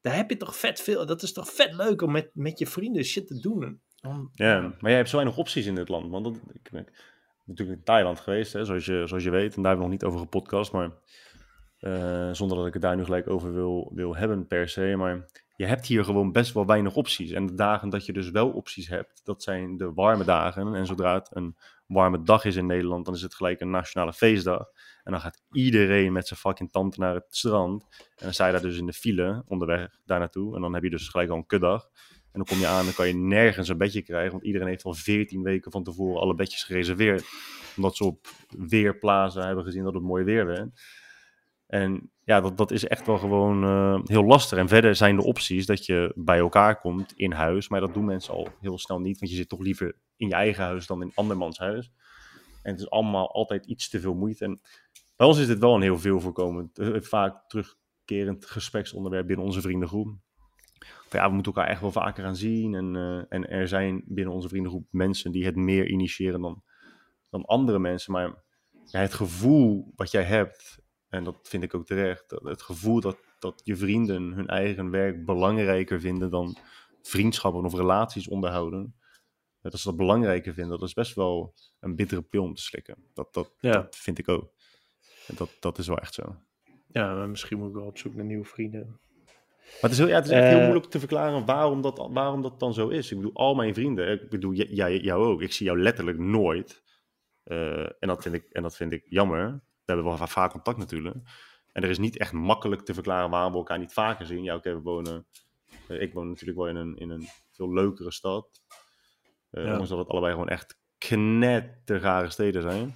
daar 0.00 0.16
heb 0.16 0.30
je 0.30 0.36
toch 0.36 0.56
vet 0.56 0.80
veel. 0.80 1.06
Dat 1.06 1.22
is 1.22 1.32
toch 1.32 1.50
vet 1.50 1.74
leuk 1.74 2.02
om 2.02 2.12
met, 2.12 2.30
met 2.32 2.58
je 2.58 2.66
vrienden 2.66 3.04
shit 3.04 3.26
te 3.26 3.40
doen. 3.40 3.80
Ja, 4.34 4.60
maar 4.60 4.76
jij 4.80 4.96
hebt 4.96 5.08
zo 5.08 5.16
weinig 5.16 5.38
opties 5.38 5.66
in 5.66 5.74
dit 5.74 5.88
land. 5.88 6.10
Want 6.10 6.24
dat, 6.24 6.34
ik 6.52 6.68
ben 6.70 6.86
natuurlijk 7.44 7.78
in 7.78 7.84
Thailand 7.84 8.20
geweest, 8.20 8.52
hè, 8.52 8.64
zoals, 8.64 8.84
je, 8.84 9.06
zoals 9.06 9.24
je 9.24 9.30
weet. 9.30 9.56
En 9.56 9.62
daar 9.62 9.70
hebben 9.70 9.88
we 9.88 9.92
nog 9.92 10.00
niet 10.00 10.04
over 10.04 10.20
gepodcast. 10.20 10.72
Maar 10.72 10.90
eh, 11.78 12.32
zonder 12.32 12.56
dat 12.56 12.66
ik 12.66 12.72
het 12.72 12.82
daar 12.82 12.96
nu 12.96 13.04
gelijk 13.04 13.28
over 13.28 13.54
wil, 13.54 13.92
wil 13.94 14.16
hebben 14.16 14.46
per 14.46 14.68
se. 14.68 14.94
Maar 14.96 15.28
je 15.56 15.66
hebt 15.66 15.86
hier 15.86 16.04
gewoon 16.04 16.32
best 16.32 16.52
wel 16.52 16.66
weinig 16.66 16.94
opties. 16.94 17.30
En 17.30 17.46
de 17.46 17.54
dagen 17.54 17.88
dat 17.88 18.06
je 18.06 18.12
dus 18.12 18.30
wel 18.30 18.50
opties 18.50 18.88
hebt, 18.88 19.20
dat 19.24 19.42
zijn 19.42 19.76
de 19.76 19.92
warme 19.92 20.24
dagen. 20.24 20.74
En 20.74 20.86
zodra 20.86 21.14
het 21.14 21.28
een 21.32 21.56
warme 21.88 22.22
dag 22.22 22.44
is 22.44 22.56
in 22.56 22.66
Nederland, 22.66 23.04
dan 23.04 23.14
is 23.14 23.22
het 23.22 23.34
gelijk 23.34 23.60
een 23.60 23.70
nationale 23.70 24.12
feestdag. 24.12 24.66
En 25.02 25.12
dan 25.12 25.20
gaat 25.20 25.42
iedereen 25.52 26.12
met 26.12 26.26
zijn 26.26 26.40
fucking 26.40 26.70
tante 26.70 27.00
naar 27.00 27.14
het 27.14 27.26
strand. 27.28 27.82
En 27.98 28.24
dan 28.24 28.32
sta 28.32 28.46
je 28.46 28.52
daar 28.52 28.60
dus 28.60 28.78
in 28.78 28.86
de 28.86 28.92
file 28.92 29.42
onderweg 29.46 29.98
daar 30.04 30.18
naartoe. 30.18 30.54
En 30.54 30.60
dan 30.60 30.74
heb 30.74 30.82
je 30.82 30.90
dus 30.90 31.08
gelijk 31.08 31.30
al 31.30 31.36
een 31.36 31.46
kutdag. 31.46 31.88
En 32.32 32.44
dan 32.44 32.44
kom 32.44 32.58
je 32.58 32.66
aan, 32.66 32.84
dan 32.84 32.94
kan 32.94 33.06
je 33.06 33.14
nergens 33.14 33.68
een 33.68 33.78
bedje 33.78 34.02
krijgen. 34.02 34.30
Want 34.30 34.44
iedereen 34.44 34.68
heeft 34.68 34.84
al 34.84 34.94
14 34.94 35.42
weken 35.42 35.70
van 35.70 35.82
tevoren 35.82 36.20
alle 36.20 36.34
bedjes 36.34 36.64
gereserveerd. 36.64 37.24
Omdat 37.76 37.96
ze 37.96 38.04
op 38.04 38.26
weerplaza 38.48 39.46
hebben 39.46 39.64
gezien 39.64 39.84
dat 39.84 39.94
het 39.94 40.02
mooi 40.02 40.24
weer 40.24 40.46
werd. 40.46 40.68
En 41.68 42.10
ja, 42.24 42.40
dat, 42.40 42.56
dat 42.56 42.70
is 42.70 42.86
echt 42.86 43.06
wel 43.06 43.18
gewoon 43.18 43.64
eh, 43.64 44.00
heel 44.04 44.24
lastig. 44.24 44.58
En 44.58 44.68
verder 44.68 44.94
zijn 44.94 45.16
de 45.16 45.24
opties 45.24 45.66
dat 45.66 45.86
je 45.86 46.12
bij 46.14 46.38
elkaar 46.38 46.80
komt 46.80 47.12
in 47.16 47.32
huis. 47.32 47.68
Maar 47.68 47.80
dat 47.80 47.94
doen 47.94 48.04
mensen 48.04 48.34
al 48.34 48.48
heel 48.60 48.78
snel 48.78 49.00
niet. 49.00 49.18
Want 49.18 49.30
je 49.30 49.36
zit 49.36 49.48
toch 49.48 49.60
liever 49.60 49.96
in 50.16 50.28
je 50.28 50.34
eigen 50.34 50.64
huis 50.64 50.86
dan 50.86 51.02
in 51.02 51.12
andermans 51.14 51.58
huis. 51.58 51.92
En 52.62 52.72
het 52.72 52.80
is 52.80 52.90
allemaal 52.90 53.32
altijd 53.32 53.66
iets 53.66 53.88
te 53.88 54.00
veel 54.00 54.14
moeite. 54.14 54.44
En 54.44 54.60
Bij 55.16 55.26
ons 55.26 55.38
is 55.38 55.46
dit 55.46 55.58
wel 55.58 55.74
een 55.74 55.82
heel 55.82 55.98
veel 55.98 56.20
voorkomend, 56.20 56.78
eh, 56.78 57.00
vaak 57.00 57.48
terugkerend 57.48 58.46
gespreksonderwerp 58.46 59.26
binnen 59.26 59.46
onze 59.46 59.60
vriendengroep. 59.60 60.16
Van, 61.08 61.20
ja, 61.20 61.28
we 61.28 61.34
moeten 61.34 61.52
elkaar 61.52 61.70
echt 61.70 61.80
wel 61.80 61.92
vaker 61.92 62.24
gaan 62.24 62.36
zien. 62.36 62.74
En, 62.74 62.96
eh, 62.96 63.24
en 63.28 63.48
er 63.48 63.68
zijn 63.68 64.02
binnen 64.06 64.34
onze 64.34 64.48
vriendengroep 64.48 64.86
mensen 64.90 65.32
die 65.32 65.44
het 65.44 65.56
meer 65.56 65.88
initiëren 65.88 66.40
dan, 66.40 66.62
dan 67.30 67.44
andere 67.44 67.78
mensen. 67.78 68.12
Maar 68.12 68.44
het 68.90 69.14
gevoel 69.14 69.92
wat 69.96 70.10
jij 70.10 70.24
hebt, 70.24 70.86
en 71.08 71.24
dat 71.24 71.36
vind 71.42 71.62
ik 71.62 71.74
ook 71.74 71.86
terecht, 71.86 72.30
het 72.30 72.62
gevoel 72.62 73.00
dat, 73.00 73.18
dat 73.38 73.60
je 73.64 73.76
vrienden 73.76 74.22
hun 74.32 74.46
eigen 74.46 74.90
werk 74.90 75.24
belangrijker 75.24 76.00
vinden 76.00 76.30
dan 76.30 76.56
vriendschappen 77.02 77.64
of 77.64 77.74
relaties 77.74 78.28
onderhouden. 78.28 78.94
Dat 79.60 79.78
ze 79.80 79.88
dat 79.88 79.96
belangrijker 79.96 80.54
vinden, 80.54 80.78
dat 80.78 80.88
is 80.88 80.94
best 80.94 81.14
wel 81.14 81.54
een 81.80 81.96
bittere 81.96 82.22
pil 82.22 82.42
om 82.42 82.54
te 82.54 82.62
slikken. 82.62 82.96
Dat, 83.14 83.34
dat, 83.34 83.54
Ja. 83.60 83.72
dat 83.72 83.96
vind 83.96 84.18
ik 84.18 84.28
ook. 84.28 84.50
En 85.26 85.34
Dat, 85.36 85.56
dat 85.60 85.78
is 85.78 85.86
wel 85.86 85.98
echt 85.98 86.14
zo. 86.14 86.36
Ja, 86.86 87.26
misschien 87.26 87.58
moet 87.58 87.68
ik 87.68 87.74
wel 87.74 87.86
op 87.86 87.98
zoek 87.98 88.14
naar 88.14 88.24
nieuwe 88.24 88.44
vrienden. 88.44 89.00
Maar 89.64 89.78
het 89.80 89.90
is, 89.92 89.98
heel, 89.98 90.08
ja, 90.08 90.14
het 90.14 90.24
is 90.24 90.30
echt 90.30 90.46
heel 90.48 90.56
Eh. 90.58 90.62
moeilijk 90.64 90.90
te 90.90 90.98
verklaren 90.98 91.44
waarom 91.46 91.82
dat, 91.82 92.08
waarom 92.10 92.42
dat 92.42 92.60
dan 92.60 92.74
zo 92.74 92.88
is. 92.88 93.10
Ik 93.10 93.16
bedoel, 93.16 93.34
al 93.34 93.54
mijn 93.54 93.74
vrienden, 93.74 94.10
ik 94.10 94.30
bedoel, 94.30 94.52
jij, 94.52 94.98
jou 94.98 95.24
ook. 95.24 95.42
Ik 95.42 95.52
zie 95.52 95.66
jou 95.66 95.80
letterlijk 95.80 96.18
nooit. 96.18 96.82
Eh, 97.44 97.80
en, 97.80 98.08
dat 98.08 98.22
vind 98.22 98.34
ik, 98.34 98.44
en 98.52 98.62
dat 98.62 98.76
vind 98.76 98.92
ik 98.92 99.04
jammer. 99.08 99.60
We 99.88 99.94
hebben 99.94 100.04
wel 100.04 100.16
va- 100.16 100.26
vaak 100.32 100.50
contact 100.50 100.78
natuurlijk. 100.78 101.16
En 101.72 101.82
er 101.82 101.90
is 101.90 101.98
niet 101.98 102.16
echt 102.18 102.32
makkelijk 102.32 102.82
te 102.82 102.94
verklaren 102.94 103.30
waarom 103.30 103.52
we 103.52 103.58
elkaar 103.58 103.78
niet 103.78 103.92
vaker 103.92 104.26
zien. 104.26 104.42
Ja, 104.42 104.54
oké, 104.54 104.74
we 104.74 104.80
wonen... 104.80 105.26
eh, 105.88 106.00
ik 106.00 106.12
woon 106.12 106.28
natuurlijk 106.28 106.58
wel 106.58 106.68
in 106.68 106.76
een, 106.76 106.96
in 106.96 107.10
een 107.10 107.26
veel 107.50 107.72
leukere 107.72 108.12
stad. 108.12 108.62
Ja. 109.50 109.62
Ondanks 109.62 109.88
dat 109.88 109.98
het 109.98 110.08
allebei 110.08 110.32
gewoon 110.32 110.48
echt 110.48 110.78
knettergare 110.98 112.30
steden 112.30 112.62
zijn. 112.62 112.94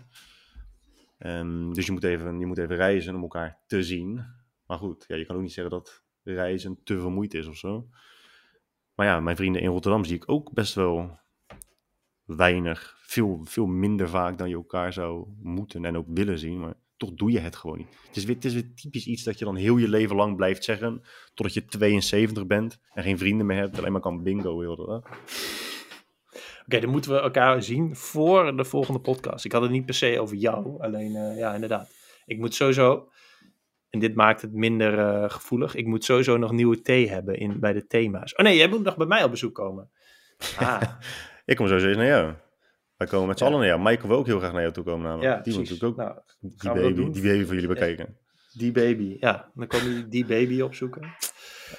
Ehm, 1.19 1.73
dus 1.73 1.87
je 1.87 1.93
moet, 1.93 2.05
even, 2.05 2.39
je 2.39 2.47
moet 2.47 2.59
even 2.59 2.77
reizen 2.77 3.15
om 3.15 3.23
elkaar 3.23 3.59
te 3.67 3.83
zien. 3.83 4.25
Maar 4.67 4.79
goed, 4.79 5.05
ja, 5.09 5.17
je 5.17 5.27
kan 5.27 5.37
ook 5.37 5.43
niet 5.43 5.53
zeggen 5.53 5.73
dat 5.75 6.05
reizen 6.23 6.81
te 6.85 7.01
vermoeid 7.01 7.35
is 7.35 7.47
of 7.47 7.57
zo. 7.57 7.89
Maar 8.95 9.07
ja, 9.07 9.21
mijn 9.21 9.37
vrienden 9.37 9.63
in 9.63 9.69
Rotterdam 9.69 10.05
zie 10.05 10.17
ik 10.17 10.29
ook 10.31 10.53
best 10.53 10.75
wel 10.75 11.19
weinig. 12.25 12.97
Veel, 13.01 13.41
veel 13.45 13.67
minder 13.67 14.09
vaak 14.09 14.39
dan 14.39 14.49
je 14.49 14.55
elkaar 14.55 14.93
zou 14.93 15.27
moeten 15.43 15.85
en 15.85 15.97
ook 15.97 16.07
willen 16.09 16.39
zien. 16.39 16.61
Maar 16.61 16.75
toch 17.03 17.15
doe 17.15 17.31
je 17.31 17.41
het 17.41 17.57
gewoon 17.57 17.79
niet. 17.79 17.97
Het 18.07 18.17
is, 18.17 18.25
weer, 18.25 18.35
het 18.35 18.45
is 18.45 18.55
weer 18.55 18.75
typisch 18.75 19.07
iets 19.07 19.23
dat 19.23 19.39
je 19.39 19.45
dan 19.45 19.57
heel 19.57 19.77
je 19.77 19.89
leven 19.89 20.17
lang 20.17 20.37
blijft 20.37 20.65
zeggen. 20.65 21.03
Totdat 21.35 21.55
je 21.55 21.65
72 21.65 22.47
bent 22.47 22.81
en 22.95 23.03
geen 23.03 23.19
vrienden 23.19 23.47
meer 23.47 23.57
hebt. 23.57 23.79
Alleen 23.79 23.93
maar 23.93 24.01
kan 24.01 24.23
bingo 24.23 24.61
heel. 24.61 25.05
Oké, 26.67 26.81
dan 26.81 26.91
moeten 26.91 27.11
we 27.11 27.21
elkaar 27.21 27.63
zien 27.63 27.97
voor 27.97 28.57
de 28.57 28.65
volgende 28.65 29.01
podcast. 29.01 29.45
Ik 29.45 29.53
had 29.53 29.63
het 29.63 29.71
niet 29.71 29.85
per 29.85 29.95
se 29.95 30.21
over 30.21 30.37
jou, 30.37 30.83
alleen 30.83 31.17
eh, 31.17 31.39
ja, 31.39 31.55
inderdaad. 31.55 31.91
Ik 32.27 32.39
moet 32.39 32.55
sowieso, 32.55 33.09
en 33.91 33.99
dit 33.99 34.15
maakt 34.15 34.43
het 34.43 34.53
minder 34.53 34.99
eh, 34.99 35.31
gevoelig, 35.31 35.75
ik 35.75 35.87
moet 35.87 36.05
sowieso 36.05 36.37
nog 36.37 36.53
nieuwe 36.53 36.83
thee 36.83 37.09
hebben 37.09 37.39
in, 37.39 37.61
bij 37.61 37.73
de 37.73 37.87
thema's. 37.87 38.35
Oh 38.35 38.45
nee, 38.45 38.57
jij 38.57 38.69
moet 38.69 38.83
nog 38.83 38.97
bij 38.97 39.07
mij 39.07 39.25
op 39.25 39.31
bezoek 39.31 39.55
komen. 39.55 39.91
Ah, 40.57 40.83
Ik 41.45 41.57
kom 41.57 41.67
sowieso 41.67 41.89
eens 41.89 41.97
naar 41.97 42.07
jou. 42.07 42.35
Wij 43.03 43.11
komen 43.11 43.29
met 43.29 43.39
z'n 43.39 43.45
Ja. 43.45 43.51
allen 43.51 43.61
naar 43.63 43.69
jou. 43.69 43.83
Michael 43.83 44.09
wil 44.09 44.17
ook 44.19 44.27
heel 44.27 44.39
graag 44.39 44.53
naar 44.53 44.61
jou 44.61 44.73
toe 44.73 44.85
komen 44.85 45.03
namelijk. 45.09 45.37
ja, 45.37 45.43
die 45.43 45.53
moet 45.59 45.69
natuurlijk 45.71 45.91
ook 45.91 45.97
Nou, 45.97 46.15
die, 46.41 46.95
baby, 46.95 47.11
die 47.13 47.23
baby 47.23 47.45
voor 47.45 47.55
jullie 47.55 47.69
bekijken. 47.69 48.17
die 48.53 48.73
baby, 48.73 49.17
ja, 49.21 49.51
dan 49.55 49.67
kom 49.67 49.79
je 49.81 50.09
die 50.09 50.25
baby 50.27 50.61
opzoeken. 50.61 51.03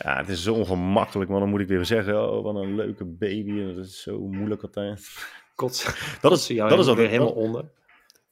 Ja, 0.03 0.17
het 0.17 0.29
is 0.29 0.43
zo 0.43 0.53
ongemakkelijk, 0.53 1.29
man. 1.29 1.39
Dan 1.39 1.49
moet 1.49 1.59
ik 1.59 1.67
weer 1.67 1.85
zeggen, 1.85 2.31
oh, 2.31 2.43
wat 2.43 2.55
een 2.55 2.75
leuke 2.75 3.05
baby. 3.05 3.49
En 3.51 3.75
dat 3.75 3.85
is 3.85 4.01
zo 4.01 4.19
moeilijk 4.27 4.61
altijd. 4.63 5.07
Kots, 5.55 5.85
Dat 6.21 6.31
is, 6.31 6.47
jou 6.47 6.69
dat 6.69 6.79
is 6.79 6.87
altijd, 6.87 7.09
helemaal 7.09 7.33
dat, 7.33 7.43
onder. 7.43 7.65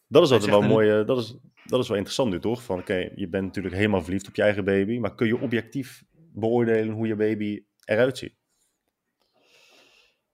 dat 0.08 0.24
is 0.24 0.32
altijd 0.32 0.50
wel 0.52 0.62
een- 0.62 0.68
mooi. 0.68 1.06
Dat 1.06 1.18
is, 1.18 1.36
dat 1.66 1.80
is 1.82 1.88
wel 1.88 1.98
interessant 1.98 2.32
nu, 2.32 2.40
toch? 2.40 2.64
Van, 2.64 2.80
oké, 2.80 3.10
je 3.16 3.28
bent 3.30 3.46
natuurlijk 3.46 3.76
helemaal 3.76 4.02
verliefd 4.02 4.28
op 4.28 4.36
je 4.36 4.42
eigen 4.42 4.64
baby. 4.66 4.98
Maar 5.00 5.16
kun 5.16 5.28
je 5.28 5.40
objectief 5.40 6.04
beoordelen 6.34 6.94
hoe 6.94 7.08
je 7.08 7.16
baby 7.16 7.64
eruit 7.86 8.18
ziet? 8.18 8.34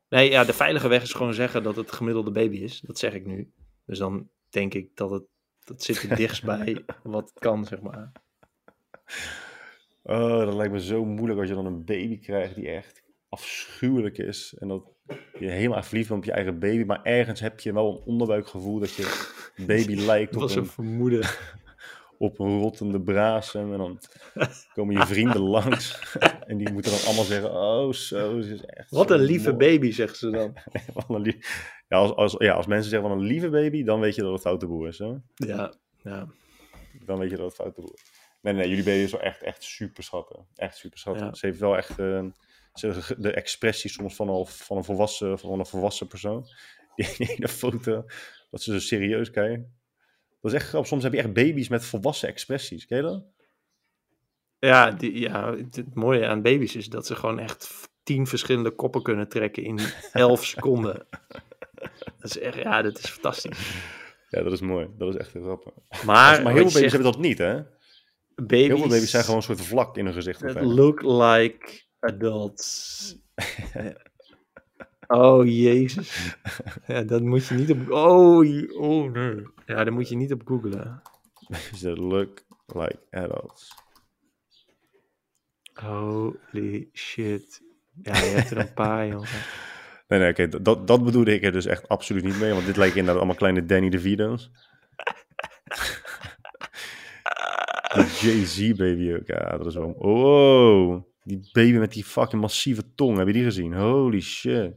Nee, 0.10 0.30
ja, 0.30 0.44
de 0.44 0.54
veilige 0.54 0.88
weg 0.88 1.02
is 1.02 1.14
gewoon 1.14 1.34
zeggen 1.34 1.64
dat 1.64 1.76
het 1.76 1.92
gemiddelde 1.92 2.32
baby 2.32 2.58
is. 2.58 2.82
Dat 2.82 3.00
zeg 3.00 3.14
ik 3.14 3.26
nu. 3.26 3.52
Dus 3.86 3.98
dan 3.98 4.30
denk 4.50 4.74
ik 4.74 4.96
dat 4.96 5.10
het, 5.10 5.24
dat 5.64 5.84
zit 5.84 6.02
er 6.02 6.16
dichtst 6.16 6.44
bij 6.56 6.86
wat 7.04 7.30
het 7.30 7.40
kan, 7.40 7.66
zeg 7.66 7.82
maar. 7.82 8.12
Oh, 10.04 10.40
dat 10.40 10.54
lijkt 10.54 10.74
me 10.74 10.82
zo 10.82 11.06
moeilijk 11.06 11.40
als 11.40 11.50
je 11.50 11.56
dan 11.56 11.66
een 11.66 11.86
baby 11.86 12.20
krijgt 12.20 12.56
die 12.56 12.70
echt 12.70 13.04
afschuwelijk 13.30 14.18
is. 14.18 14.56
En 14.60 14.68
dat 14.68 14.84
je 15.40 15.50
helemaal 15.50 15.84
verliefd 15.84 16.08
bent 16.10 16.20
op 16.20 16.26
je 16.26 16.32
eigen 16.32 16.60
baby. 16.60 16.84
Maar 16.84 17.04
ergens 17.04 17.40
heb 17.40 17.60
je 17.60 17.74
wel 17.74 17.92
een 17.92 18.04
onderbuikgevoel 18.06 18.80
dat 18.80 18.94
je 18.94 19.34
baby 19.68 19.96
lijkt 19.96 20.34
Dat 20.34 20.42
op 20.42 20.48
was 20.48 20.56
een, 20.56 20.62
een 20.62 20.70
vermoeden. 20.70 21.28
Op 22.18 22.40
een 22.40 22.60
rottende. 22.60 23.14
En 23.54 23.78
dan 23.78 24.00
komen 24.74 24.96
je 24.98 25.06
vrienden 25.06 25.42
langs. 25.58 26.16
En 26.46 26.58
die 26.58 26.72
moeten 26.72 26.92
dan 26.92 27.06
allemaal 27.06 27.24
zeggen, 27.24 27.52
oh 27.52 27.94
zo, 27.94 28.42
ze 28.42 28.54
is 28.54 28.66
echt 28.66 28.92
Wat 28.92 29.12
een 29.12 29.20
lieve 29.20 29.52
mooi." 29.52 29.70
baby, 29.70 29.92
zeggen 29.92 30.18
ze 30.18 30.30
dan. 30.30 30.58
Een 31.08 31.42
ja, 31.88 31.98
als, 31.98 32.12
als, 32.16 32.36
ja, 32.38 32.54
als 32.54 32.68
mensen 32.68 32.90
zeggen 32.90 33.10
van 33.10 33.18
een 33.20 33.26
lieve 33.26 33.50
baby, 33.50 33.84
dan 33.84 34.00
weet 34.00 34.16
je 34.16 34.22
dat 34.22 34.32
het 34.32 34.42
foute 34.42 34.68
boer 34.68 34.88
is. 34.88 34.98
Hè? 34.98 35.14
Ja, 35.34 35.74
ja. 36.04 36.28
Dan 37.06 37.20
weet 37.20 37.30
je 37.30 37.36
dat 37.36 37.46
het 37.46 37.56
foute 37.56 37.82
boer 37.82 37.94
is. 37.94 38.12
Nee, 38.42 38.54
nee, 38.54 38.70
jullie 38.70 38.84
baby 38.84 39.04
is 39.04 39.12
wel 39.12 39.22
echt, 39.22 39.44
echt 39.44 39.64
super 39.64 40.04
schattig. 40.04 40.38
Echt 40.56 40.78
super 40.78 41.00
schattig. 41.00 41.26
Ja. 41.26 41.34
Ze 41.34 41.46
heeft 41.46 41.60
wel 41.60 41.78
echt 41.78 42.00
eh, 42.00 42.26
ze, 42.74 43.16
de 43.18 43.32
expressie 43.32 43.90
soms 43.90 44.16
van, 44.16 44.30
al, 44.30 44.46
van, 44.46 44.78
een 44.78 44.84
volwassen, 44.84 45.40
van 45.40 45.60
een 45.60 45.66
volwassen 45.66 46.08
persoon. 46.08 46.46
Die, 46.96 47.14
die 47.18 47.36
ene 47.36 47.48
foto, 47.48 48.06
dat 48.50 48.62
ze 48.62 48.72
zo 48.72 48.80
serieus 48.80 49.30
kijken. 49.30 49.77
Dat 50.42 50.52
is 50.52 50.58
echt 50.58 50.68
grappig. 50.68 50.90
Soms 50.90 51.04
heb 51.04 51.14
je 51.14 51.20
echt 51.20 51.34
baby's 51.34 51.68
met 51.68 51.86
volwassen 51.86 52.28
expressies. 52.30 52.86
Ken 52.86 52.98
je 52.98 53.04
dat? 53.04 53.26
Ja, 54.60 54.92
die, 54.92 55.20
ja, 55.20 55.56
het, 55.56 55.96
mooie 55.96 56.28
aan 56.28 56.42
baby's 56.42 56.76
is 56.76 56.90
dat 56.90 57.06
ze 57.06 57.16
gewoon 57.16 57.40
echt 57.40 57.90
tien 58.04 58.28
verschillende 58.28 58.72
koppen 58.72 59.02
kunnen 59.04 59.28
trekken 59.28 59.64
in 59.64 59.80
elf 60.12 60.46
seconden. 60.46 61.08
Dat 62.18 62.36
is 62.36 62.40
echt, 62.40 62.56
ja, 62.58 62.82
dat 62.82 62.98
is 62.98 63.10
fantastisch. 63.10 63.76
Ja, 64.30 64.44
dat 64.44 64.52
is 64.52 64.62
mooi. 64.62 64.88
Dat 64.98 65.14
is 65.14 65.20
echt 65.20 65.30
grappig. 65.30 65.74
Maar, 65.90 66.04
Maar, 66.06 66.36
heel 66.36 66.44
veel 66.44 66.54
baby's 66.54 66.74
zegt, 66.74 66.92
hebben 66.92 67.12
dat 67.12 67.22
niet, 67.22 67.38
hè? 67.38 67.62
baby's, 68.36 68.68
Heel 68.68 68.78
veel 68.78 68.88
baby's 68.88 69.10
zijn 69.10 69.24
gewoon 69.24 69.38
een 69.38 69.44
soort 69.44 69.62
vlak 69.62 69.98
in 69.98 70.06
hun 70.06 70.14
gezicht. 70.14 70.62
look 70.62 71.02
like 71.02 71.82
adults. 72.00 73.16
oh, 75.08 75.46
jezus. 75.46 76.36
Ja, 76.88 77.04
dat 77.04 77.22
moet 77.22 77.48
je 77.48 77.56
niet 77.56 77.72
op... 77.72 77.92
Oh, 77.92 78.80
oh 78.80 79.12
nee. 79.12 79.48
Ja, 79.66 79.84
dat 79.84 79.94
moet 79.94 80.10
je 80.10 80.16
niet 80.16 80.34
op 80.34 80.42
googlen. 80.46 81.02
Ze 81.76 81.96
look 81.96 82.46
like 82.66 83.00
adults. 83.10 83.76
Holy 85.74 86.90
shit. 86.94 87.62
Ja, 88.02 88.18
je 88.18 88.26
hebt 88.26 88.52
er 88.52 88.58
een 88.58 88.74
paar, 88.74 89.08
jongen. 89.14 89.30
Nee, 90.08 90.20
nee, 90.20 90.30
oké, 90.30 90.62
dat, 90.62 90.88
dat 90.88 91.04
bedoelde 91.04 91.34
ik 91.34 91.44
er 91.44 91.52
dus 91.52 91.66
echt 91.66 91.88
absoluut 91.88 92.24
niet 92.24 92.40
mee. 92.40 92.54
Want 92.54 92.66
dit 92.66 92.78
lijkt 92.78 92.96
inderdaad 92.96 93.18
allemaal 93.18 93.36
kleine 93.36 93.66
Danny 93.66 93.90
DeVito's. 93.90 94.52
Jay-Z 98.22 98.74
baby 98.74 99.14
ook. 99.14 99.28
Ja, 99.28 99.58
dat 99.58 99.66
is 99.66 99.76
wel... 99.76 99.92
Oh, 99.92 101.04
die 101.24 101.50
baby 101.52 101.78
met 101.78 101.94
die 101.94 102.04
fucking 102.04 102.42
massieve 102.42 102.94
tong. 102.96 103.18
Heb 103.18 103.28
je 103.28 103.34
die 103.34 103.44
gezien? 103.44 103.74
Holy 103.74 104.22
shit. 104.22 104.74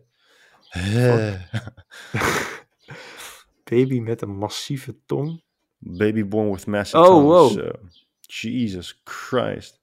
Baby 3.70 3.98
met 4.00 4.22
een 4.22 4.36
massieve 4.36 4.96
tong. 5.06 5.42
Baby 5.78 6.24
born 6.26 6.50
with 6.50 6.66
massive 6.66 7.02
Oh, 7.02 7.22
wow. 7.22 7.50
Zo. 7.50 7.70
Jesus 8.20 9.00
Christ. 9.04 9.80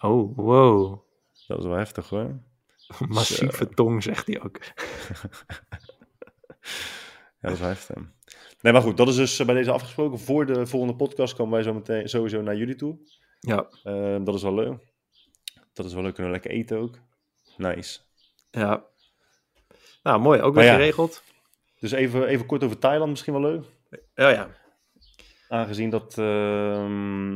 Oh, 0.00 0.36
wow. 0.36 1.00
Dat 1.46 1.58
is 1.58 1.64
wel 1.64 1.76
heftig 1.76 2.08
hoor. 2.08 2.38
Massieve 3.08 3.68
tong, 3.68 4.02
zegt 4.02 4.26
hij 4.26 4.42
ook. 4.42 4.58
Ja, 7.40 7.50
dat 7.50 7.52
is 7.52 7.58
wel 7.64 7.68
heftig. 7.68 7.96
Nee, 8.60 8.72
maar 8.72 8.82
goed, 8.82 8.96
dat 8.96 9.08
is 9.08 9.16
dus 9.16 9.38
eh, 9.38 9.46
bij 9.46 9.54
deze 9.54 9.70
afgesproken. 9.70 10.18
Voor 10.18 10.46
de 10.46 10.66
volgende 10.66 10.96
podcast 10.96 11.34
komen 11.34 11.52
wij 11.52 11.62
zo 11.62 11.74
meteen 11.74 12.08
sowieso 12.08 12.42
naar 12.42 12.56
jullie 12.56 12.74
toe. 12.74 12.98
Ja, 13.40 13.68
Ehm, 13.82 14.24
dat 14.24 14.34
is 14.34 14.42
wel 14.42 14.54
leuk. 14.54 14.92
Dat 15.72 15.86
is 15.86 15.92
wel 15.94 16.02
leuk. 16.02 16.14
Kunnen 16.14 16.32
we 16.32 16.38
lekker 16.38 16.58
eten 16.58 16.78
ook. 16.78 16.98
Nice. 17.56 18.00
ja. 18.50 18.84
Nou, 20.04 20.20
mooi. 20.20 20.40
Ook 20.40 20.54
weer 20.54 20.64
ja. 20.64 20.74
geregeld. 20.74 21.22
Dus 21.80 21.92
even, 21.92 22.26
even 22.26 22.46
kort 22.46 22.64
over 22.64 22.78
Thailand, 22.78 23.10
misschien 23.10 23.32
wel 23.32 23.42
leuk. 23.42 23.64
Ja, 24.14 24.28
ja. 24.28 24.48
Aangezien 25.48 25.90
dat, 25.90 26.18
ehm, 26.18 27.34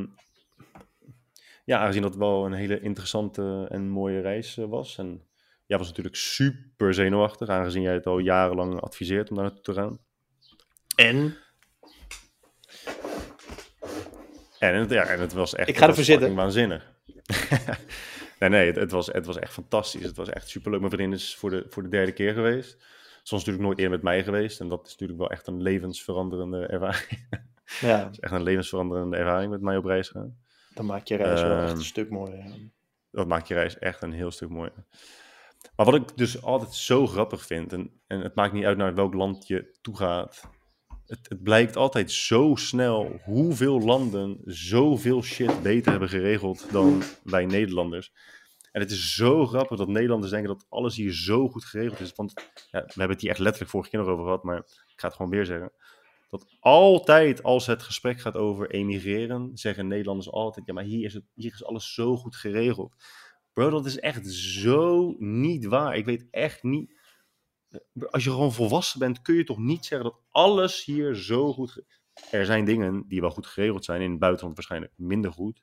ja, 1.64 1.78
aangezien 1.78 2.02
dat 2.02 2.16
wel 2.16 2.46
een 2.46 2.52
hele 2.52 2.80
interessante 2.80 3.66
en 3.70 3.88
mooie 3.88 4.20
reis 4.20 4.56
eh, 4.56 4.64
was. 4.64 4.98
En 4.98 5.22
jij 5.66 5.78
was 5.78 5.86
natuurlijk 5.86 6.16
super 6.16 6.94
zenuwachtig, 6.94 7.48
aangezien 7.48 7.82
jij 7.82 7.94
het 7.94 8.06
al 8.06 8.18
jarenlang 8.18 8.80
adviseert 8.80 9.30
om 9.30 9.36
daar 9.36 9.44
naartoe 9.44 9.62
te 9.62 9.80
gaan. 9.80 9.98
En? 10.96 11.36
En 14.58 14.74
het, 14.74 14.90
ja, 14.90 15.04
en 15.04 15.20
het 15.20 15.32
was 15.32 15.54
echt 15.54 15.68
Ik 15.68 15.76
ga 15.76 15.86
ervoor 15.86 16.04
zitten. 16.04 16.34
waanzinnig. 16.34 16.92
nee, 18.38 18.48
nee, 18.48 18.66
het, 18.66 18.76
het, 18.76 18.90
was, 18.90 19.06
het 19.06 19.26
was 19.26 19.38
echt 19.38 19.52
fantastisch. 19.52 20.02
Het 20.02 20.16
was 20.16 20.28
echt 20.28 20.48
superleuk. 20.48 20.80
Mijn 20.80 20.92
vriendin 20.92 21.18
is 21.18 21.36
voor 21.36 21.50
de, 21.50 21.66
voor 21.68 21.82
de 21.82 21.88
derde 21.88 22.12
keer 22.12 22.32
geweest. 22.32 22.76
Was 23.30 23.38
natuurlijk 23.38 23.64
nooit 23.64 23.78
eerder 23.78 23.94
met 23.94 24.02
mij 24.02 24.24
geweest. 24.24 24.60
En 24.60 24.68
dat 24.68 24.86
is 24.86 24.90
natuurlijk 24.92 25.18
wel 25.18 25.30
echt 25.30 25.46
een 25.46 25.62
levensveranderende 25.62 26.66
ervaring. 26.66 27.26
Ja, 27.80 27.98
Het 28.04 28.12
is 28.12 28.20
echt 28.20 28.32
een 28.32 28.42
levensveranderende 28.42 29.16
ervaring 29.16 29.50
met 29.50 29.60
mij 29.60 29.76
op 29.76 29.84
reis 29.84 30.08
gaan. 30.08 30.36
dan 30.74 30.86
maak 30.86 31.06
je 31.06 31.16
reis 31.16 31.40
wel 31.42 31.50
echt 31.58 31.68
Ehm, 31.68 31.76
een 31.76 31.84
stuk 31.84 32.10
mooier. 32.10 32.44
Dat 33.10 33.26
maakt 33.26 33.48
je 33.48 33.54
reis 33.54 33.78
echt 33.78 34.02
een 34.02 34.12
heel 34.12 34.30
stuk 34.30 34.48
mooier. 34.48 34.84
Maar 35.76 35.86
wat 35.86 35.94
ik 35.94 36.16
dus 36.16 36.42
altijd 36.42 36.74
zo 36.74 37.06
grappig 37.06 37.46
vind, 37.46 37.72
en, 37.72 38.00
en 38.06 38.20
het 38.20 38.34
maakt 38.34 38.52
niet 38.52 38.64
uit 38.64 38.76
naar 38.76 38.94
welk 38.94 39.14
land 39.14 39.46
je 39.46 39.78
toe 39.80 39.96
gaat. 39.96 40.48
Het, 41.08 41.28
het 41.28 41.42
blijkt 41.42 41.76
altijd 41.76 42.12
zo 42.12 42.54
snel 42.54 43.20
hoeveel 43.24 43.80
landen 43.80 44.40
zoveel 44.44 45.22
shit 45.22 45.62
beter 45.62 45.90
hebben 45.90 46.08
geregeld 46.08 46.72
dan 46.72 47.02
wij 47.22 47.46
Nederlanders. 47.46 48.12
En 48.72 48.80
het 48.80 48.90
is 48.90 49.14
zo 49.14 49.46
grappig 49.46 49.78
dat 49.78 49.88
Nederlanders 49.88 50.32
denken 50.32 50.48
dat 50.48 50.66
alles 50.68 50.96
hier 50.96 51.14
zo 51.14 51.48
goed 51.48 51.64
geregeld 51.64 52.00
is. 52.00 52.12
Want 52.14 52.32
ja, 52.70 52.80
we 52.80 52.92
hebben 52.94 53.10
het 53.10 53.20
hier 53.20 53.30
echt 53.30 53.38
letterlijk 53.38 53.70
vorige 53.70 53.90
keer 53.90 54.00
nog 54.00 54.08
over 54.08 54.24
gehad, 54.24 54.42
maar 54.42 54.58
ik 54.58 55.00
ga 55.00 55.06
het 55.06 55.16
gewoon 55.16 55.30
weer 55.30 55.44
zeggen. 55.44 55.72
Dat 56.28 56.46
altijd 56.60 57.42
als 57.42 57.66
het 57.66 57.82
gesprek 57.82 58.20
gaat 58.20 58.36
over 58.36 58.70
emigreren, 58.70 59.50
zeggen 59.54 59.86
Nederlanders 59.86 60.30
altijd: 60.30 60.66
ja, 60.66 60.72
maar 60.72 60.84
hier 60.84 61.04
is, 61.04 61.14
het, 61.14 61.24
hier 61.34 61.52
is 61.52 61.64
alles 61.64 61.94
zo 61.94 62.16
goed 62.16 62.36
geregeld. 62.36 62.94
Bro, 63.52 63.70
dat 63.70 63.86
is 63.86 63.98
echt 63.98 64.26
zo 64.26 65.14
niet 65.18 65.64
waar. 65.64 65.96
Ik 65.96 66.04
weet 66.04 66.26
echt 66.30 66.62
niet. 66.62 66.97
Als 68.10 68.24
je 68.24 68.30
gewoon 68.30 68.52
volwassen 68.52 68.98
bent, 68.98 69.22
kun 69.22 69.34
je 69.34 69.44
toch 69.44 69.58
niet 69.58 69.86
zeggen 69.86 70.10
dat 70.10 70.20
alles 70.30 70.84
hier 70.84 71.14
zo 71.14 71.52
goed. 71.52 71.82
Er 72.30 72.44
zijn 72.44 72.64
dingen 72.64 73.04
die 73.08 73.20
wel 73.20 73.30
goed 73.30 73.46
geregeld 73.46 73.84
zijn, 73.84 74.00
in 74.00 74.10
het 74.10 74.18
buitenland 74.18 74.54
waarschijnlijk 74.54 74.92
minder 74.96 75.32
goed. 75.32 75.62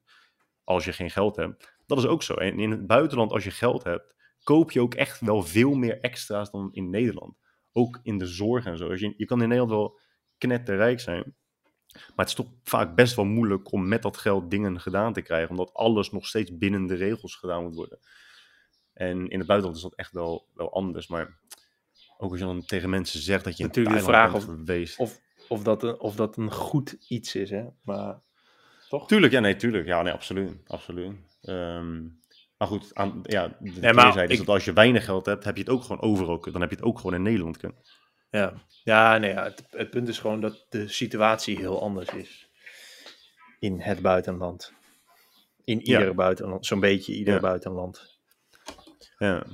Als 0.64 0.86
je 0.86 0.94
geen 0.94 1.12
geld 1.12 1.36
hebt. 1.36 1.74
Dat 1.86 1.98
is 1.98 2.06
ook 2.06 2.24
zo. 2.24 2.34
En 2.34 2.60
in 2.60 2.72
het 2.72 2.88
buitenland, 2.88 3.32
als 3.32 3.44
je 3.44 3.52
geld 3.52 3.84
hebt, 3.84 4.16
koop 4.44 4.72
je 4.72 4.82
ook 4.82 4.94
echt 4.94 5.20
wel 5.20 5.44
veel 5.44 5.74
meer 5.74 6.00
extra's 6.00 6.52
dan 6.52 6.70
in 6.74 6.90
Nederland. 6.90 7.38
Ook 7.72 8.00
in 8.04 8.18
de 8.18 8.26
zorg 8.26 8.66
en 8.66 8.78
zo. 8.78 8.94
Je, 8.94 9.14
je 9.18 9.26
kan 9.26 9.42
in 9.42 9.48
Nederland 9.50 9.72
wel 9.72 10.00
knetterrijk 10.38 11.00
zijn. 11.00 11.36
Maar 11.94 12.26
het 12.26 12.28
is 12.28 12.34
toch 12.34 12.52
vaak 12.64 12.96
best 12.96 13.16
wel 13.16 13.26
moeilijk 13.26 13.72
om 13.72 13.88
met 13.88 14.02
dat 14.02 14.18
geld 14.18 14.52
dingen 14.52 14.80
gedaan 14.80 15.14
te 15.14 15.22
krijgen. 15.22 15.50
Omdat 15.50 15.74
alles 15.74 16.12
nog 16.12 16.28
steeds 16.28 16.58
binnen 16.58 16.88
de 16.88 16.96
regels 16.96 17.36
gedaan 17.36 17.64
moet 17.64 17.76
worden. 17.76 18.00
En 18.94 19.28
in 19.28 19.38
het 19.38 19.48
buitenland 19.48 19.78
is 19.78 19.84
dat 19.84 19.96
echt 19.96 20.12
wel, 20.12 20.48
wel 20.54 20.74
anders. 20.74 21.08
Maar 21.08 21.40
ook 22.18 22.32
als 22.32 22.40
je 22.40 22.46
dan 22.46 22.66
tegen 22.66 22.90
mensen 22.90 23.20
zegt 23.20 23.44
dat 23.44 23.58
je 23.58 23.64
Natuurlijk 23.64 23.96
Thailand 23.96 24.32
vraag 24.32 24.46
bent 24.46 24.60
geweest. 24.60 25.00
Of, 25.00 25.20
of, 25.48 25.64
dat 25.64 25.84
een, 25.84 26.00
of 26.00 26.16
dat 26.16 26.38
een 26.38 26.52
goed 26.52 26.96
iets 27.08 27.36
is, 27.36 27.50
hè? 27.50 27.66
Maar 27.84 28.20
toch? 28.90 29.08
Tuurlijk, 29.08 29.34
ja, 29.34 29.40
nee, 29.40 29.56
tuurlijk. 29.56 29.86
Ja, 29.86 30.02
nee, 30.02 30.14
absoluut. 30.14 30.52
absoluut. 30.68 31.16
Ehm, 31.42 32.02
maar 32.58 32.68
goed, 32.68 32.96
aan, 32.96 33.20
ja, 33.24 33.48
de 33.60 33.80
Nee, 33.80 33.94
maar 33.94 34.30
is 34.32 34.38
dat 34.38 34.48
als 34.48 34.66
je 34.66 34.74
weinig 34.74 35.06
geld 35.06 35.26
hebt, 35.26 35.44
heb 35.44 35.56
je 35.56 35.62
het 35.64 35.72
ook 35.72 35.82
gewoon 35.84 36.02
overal. 36.02 36.40
Dan 36.52 36.62
heb 36.62 36.70
je 36.70 36.76
het 36.76 36.86
ook 36.86 36.98
gewoon 36.98 37.14
in 37.14 37.22
Nederland 37.22 37.58
kunnen. 37.58 37.78
Ja, 38.30 38.54
ja, 38.84 39.18
nee, 39.18 39.32
ja 39.32 39.44
het, 39.44 39.64
het 39.70 39.90
punt 39.90 40.08
is 40.08 40.20
gewoon 40.20 40.42
dat 40.42 40.66
de 40.70 40.88
situatie 40.88 41.58
heel 41.58 41.82
anders 41.82 42.10
is. 42.10 42.50
In 43.60 43.80
het 43.80 44.02
buitenland. 44.02 44.74
In 45.64 45.80
Ja. 45.84 46.00
ieder 46.00 46.16
buitenland, 46.16 46.66
zo'n 46.66 46.80
beetje 46.80 47.14
ieder 47.14 47.34
Ja. 47.34 47.40
buitenland. 47.40 48.20
Ja. 49.18 49.46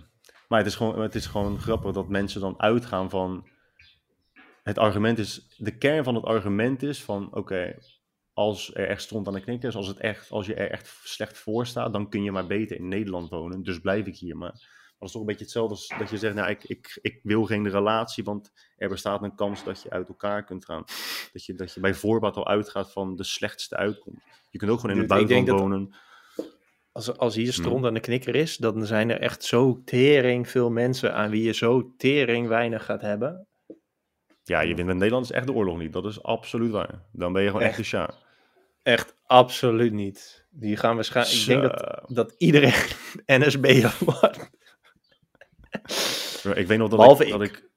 Maar 0.51 0.59
het 0.59 0.69
is, 0.69 0.75
gewoon, 0.75 1.01
het 1.01 1.15
is 1.15 1.25
gewoon 1.25 1.59
grappig 1.59 1.91
dat 1.91 2.07
mensen 2.07 2.41
dan 2.41 2.59
uitgaan 2.59 3.09
van. 3.09 3.47
Het 4.63 4.77
argument 4.77 5.19
is. 5.19 5.55
De 5.57 5.77
kern 5.77 6.03
van 6.03 6.15
het 6.15 6.23
argument 6.23 6.83
is 6.83 7.03
van. 7.03 7.35
Oké, 7.35 7.77
als 8.33 8.73
er 8.73 8.87
echt 8.87 9.01
stond 9.01 9.27
aan 9.27 9.33
de 9.33 9.41
knikkers. 9.41 9.75
Als, 9.75 9.87
het 9.87 9.99
echt, 9.99 10.31
als 10.31 10.45
je 10.45 10.53
er 10.53 10.71
echt 10.71 10.99
slecht 11.03 11.37
voor 11.37 11.65
staat. 11.65 11.93
dan 11.93 12.09
kun 12.09 12.23
je 12.23 12.31
maar 12.31 12.47
beter 12.47 12.77
in 12.77 12.87
Nederland 12.87 13.29
wonen. 13.29 13.63
Dus 13.63 13.79
blijf 13.79 14.05
ik 14.05 14.17
hier. 14.17 14.37
Maar 14.37 14.51
dat 14.51 15.07
is 15.07 15.11
toch 15.11 15.21
een 15.21 15.27
beetje 15.27 15.43
hetzelfde 15.43 15.75
als 15.75 15.93
dat 15.99 16.09
je 16.09 16.17
zegt. 16.17 16.35
Nou, 16.35 16.49
ik, 16.49 16.63
ik, 16.63 16.99
ik 17.01 17.19
wil 17.23 17.45
geen 17.45 17.69
relatie. 17.69 18.23
Want 18.23 18.51
er 18.77 18.89
bestaat 18.89 19.23
een 19.23 19.35
kans 19.35 19.63
dat 19.63 19.81
je 19.81 19.89
uit 19.89 20.07
elkaar 20.07 20.43
kunt 20.43 20.65
gaan. 20.65 20.83
Dat 21.33 21.45
je, 21.45 21.53
dat 21.53 21.73
je 21.73 21.79
bij 21.79 21.93
voorbaat 21.93 22.35
al 22.35 22.47
uitgaat 22.47 22.91
van 22.91 23.15
de 23.15 23.23
slechtste 23.23 23.75
uitkomst. 23.75 24.25
Je 24.49 24.57
kunt 24.57 24.71
ook 24.71 24.79
gewoon 24.79 24.95
in 24.95 25.01
het 25.01 25.11
buitenland 25.11 25.49
wonen. 25.49 25.95
Als, 26.91 27.17
als 27.17 27.35
hier 27.35 27.43
Hmm. 27.43 27.53
stront 27.53 27.85
aan 27.85 27.93
de 27.93 27.99
knikker 27.99 28.35
is, 28.35 28.57
dan 28.57 28.85
zijn 28.85 29.09
er 29.09 29.19
echt 29.19 29.43
zo 29.43 29.81
tering 29.85 30.49
veel 30.49 30.69
mensen 30.69 31.13
aan 31.13 31.29
wie 31.29 31.43
je 31.43 31.53
zo 31.53 31.93
tering 31.97 32.47
weinig 32.47 32.85
gaat 32.85 33.01
hebben. 33.01 33.47
Ja, 34.43 34.61
je 34.61 34.75
wint 34.75 34.87
met 34.87 34.95
Nederland 34.97 35.25
is 35.25 35.31
echt 35.31 35.45
de 35.47 35.53
oorlog 35.53 35.77
niet. 35.77 35.93
Dat 35.93 36.05
is 36.05 36.23
absoluut 36.23 36.71
waar. 36.71 37.05
Dan 37.11 37.33
ben 37.33 37.41
je 37.41 37.47
gewoon 37.47 37.61
echt, 37.63 37.69
Echt. 37.71 37.79
de 37.79 37.85
sjaar. 37.85 38.13
Echt 38.83 39.15
absoluut 39.25 39.93
niet. 39.93 40.45
Die 40.49 40.77
gaan 40.77 40.95
waarschijnlijk. 40.95 41.35
Ik 41.37 41.45
denk 41.45 41.61
dat, 41.61 42.03
dat 42.07 42.35
iedereen 42.37 42.73
NSB'er 43.39 43.95
wordt. 43.99 44.49
Ik 46.55 46.67
weet 46.67 46.77
nog 46.77 46.89
dat, 46.89 46.99
Behalve 46.99 47.25
ik, 47.25 47.31
dat 47.31 47.41
ik. 47.41 47.57
ik 47.57 47.69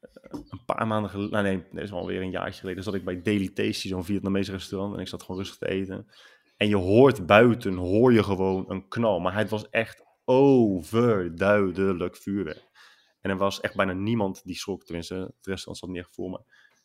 een 0.50 0.64
paar 0.66 0.86
maanden 0.86 1.10
geleden, 1.10 1.30
nou 1.32 1.44
nee, 1.44 1.62
dat 1.72 1.82
is 1.82 1.90
wel 1.90 2.06
weer 2.06 2.20
een 2.20 2.30
jaartje 2.30 2.60
geleden, 2.60 2.82
zat 2.82 2.94
ik 2.94 3.04
bij 3.04 3.22
Daily 3.22 3.48
Tasty, 3.48 3.88
zo'n 3.88 4.04
Vietnamese 4.04 4.52
restaurant, 4.52 4.94
en 4.94 5.00
ik 5.00 5.08
zat 5.08 5.22
gewoon 5.22 5.36
rustig 5.40 5.58
te 5.58 5.68
eten. 5.68 6.08
En 6.56 6.68
je 6.68 6.76
hoort 6.76 7.26
buiten, 7.26 7.74
hoor 7.74 8.12
je 8.12 8.22
gewoon 8.22 8.70
een 8.70 8.88
knal, 8.88 9.20
maar 9.20 9.34
het 9.34 9.50
was 9.50 9.68
echt 9.70 10.02
overduidelijk 10.24 12.16
vuurwerk. 12.16 12.72
En 13.20 13.30
er 13.30 13.36
was 13.36 13.60
echt 13.60 13.76
bijna 13.76 13.92
niemand 13.92 14.44
die 14.44 14.56
schrok, 14.56 14.84
tenminste, 14.84 15.14
het 15.14 15.46
restaurant 15.46 15.78
zat 15.78 15.88
niet 15.88 15.98
echt 15.98 16.14
voor 16.14 16.30
me. 16.30 16.40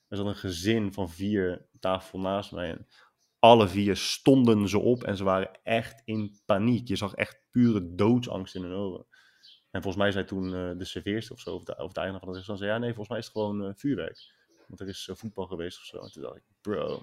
Er 0.08 0.18
zat 0.18 0.26
een 0.26 0.36
gezin 0.36 0.94
van 0.94 1.10
vier 1.10 1.68
tafel 1.80 2.20
naast 2.20 2.52
mij 2.52 2.70
en 2.70 2.88
alle 3.40 3.68
vier 3.68 3.96
stonden 3.96 4.70
ze 4.70 4.80
op 4.80 5.04
en 5.04 5.18
ze 5.18 5.24
waren 5.24 5.60
echt 5.64 6.02
in 6.06 6.40
paniek. 6.46 6.88
Je 6.88 6.96
zag 6.96 7.14
echt 7.14 7.42
pure 7.52 7.96
doodsangst 7.96 8.56
in 8.56 8.64
hun 8.64 8.74
ogen. 8.74 9.06
En 9.72 9.82
volgens 9.82 10.04
mij 10.04 10.12
zei 10.12 10.26
toen 10.26 10.56
eh, 10.56 10.78
de 10.78 10.86
serveerster 10.86 11.36
of 11.36 11.42
zo, 11.42 11.56
of 11.56 11.64
de, 11.64 11.78
of 11.78 11.92
de 11.92 12.00
eigenaar 12.00 12.20
van 12.20 12.30
het 12.30 12.38
restaurant, 12.38 12.60
zei 12.60 12.72
ja 12.72 12.78
nee, 12.78 12.90
volgens 12.90 13.10
mij 13.10 13.18
is 13.18 13.26
het 13.26 13.34
gewoon 13.34 13.66
eh, 13.66 13.72
vuurwerk. 13.76 14.39
Want 14.70 14.82
er 14.82 14.88
is 14.88 15.08
eh, 15.10 15.16
voetbal 15.16 15.46
geweest 15.46 15.78
of 15.78 15.84
zo. 15.84 15.98
En 15.98 16.12
toen 16.12 16.24
dacht 16.24 16.36
ik, 16.36 16.44
bro, 16.62 17.02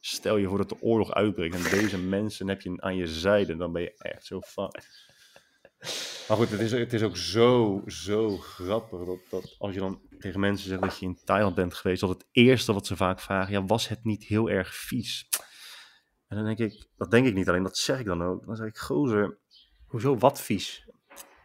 stel 0.00 0.36
je 0.36 0.48
voor 0.48 0.58
dat 0.58 0.68
de 0.68 0.80
oorlog 0.80 1.12
uitbreekt 1.12 1.54
en 1.54 1.78
deze 1.78 1.98
mensen 2.18 2.48
heb 2.48 2.60
je 2.60 2.80
aan 2.80 2.96
je 2.96 3.06
zijde, 3.06 3.56
dan 3.56 3.72
ben 3.72 3.82
je 3.82 3.94
echt 3.98 4.24
zo 4.24 4.40
fucked. 4.40 5.06
Maar 6.28 6.36
goed, 6.36 6.50
het 6.50 6.60
is, 6.60 6.72
het 6.72 6.92
is 6.92 7.02
ook 7.02 7.16
zo, 7.16 7.82
zo 7.86 8.36
grappig 8.36 9.04
dat, 9.04 9.18
dat 9.30 9.54
als 9.58 9.74
je 9.74 9.80
dan 9.80 10.00
tegen 10.18 10.40
mensen 10.40 10.68
zegt 10.68 10.82
dat 10.82 10.98
je 10.98 11.06
in 11.06 11.18
Thailand 11.24 11.54
bent 11.54 11.74
geweest, 11.74 12.00
dat 12.00 12.10
het 12.10 12.26
eerste 12.32 12.72
wat 12.72 12.86
ze 12.86 12.96
vaak 12.96 13.20
vragen, 13.20 13.52
ja, 13.52 13.64
was 13.64 13.88
het 13.88 14.04
niet 14.04 14.24
heel 14.24 14.50
erg 14.50 14.74
vies? 14.74 15.28
En 16.26 16.36
dan 16.36 16.44
denk 16.44 16.58
ik, 16.58 16.88
dat 16.96 17.10
denk 17.10 17.26
ik 17.26 17.34
niet 17.34 17.48
alleen, 17.48 17.62
dat 17.62 17.76
zeg 17.76 17.98
ik 17.98 18.06
dan 18.06 18.22
ook. 18.22 18.46
Dan 18.46 18.56
zeg 18.56 18.66
ik, 18.66 18.76
gozer, 18.76 19.38
Hoezo 19.86 20.18
wat 20.18 20.40
vies? 20.40 20.86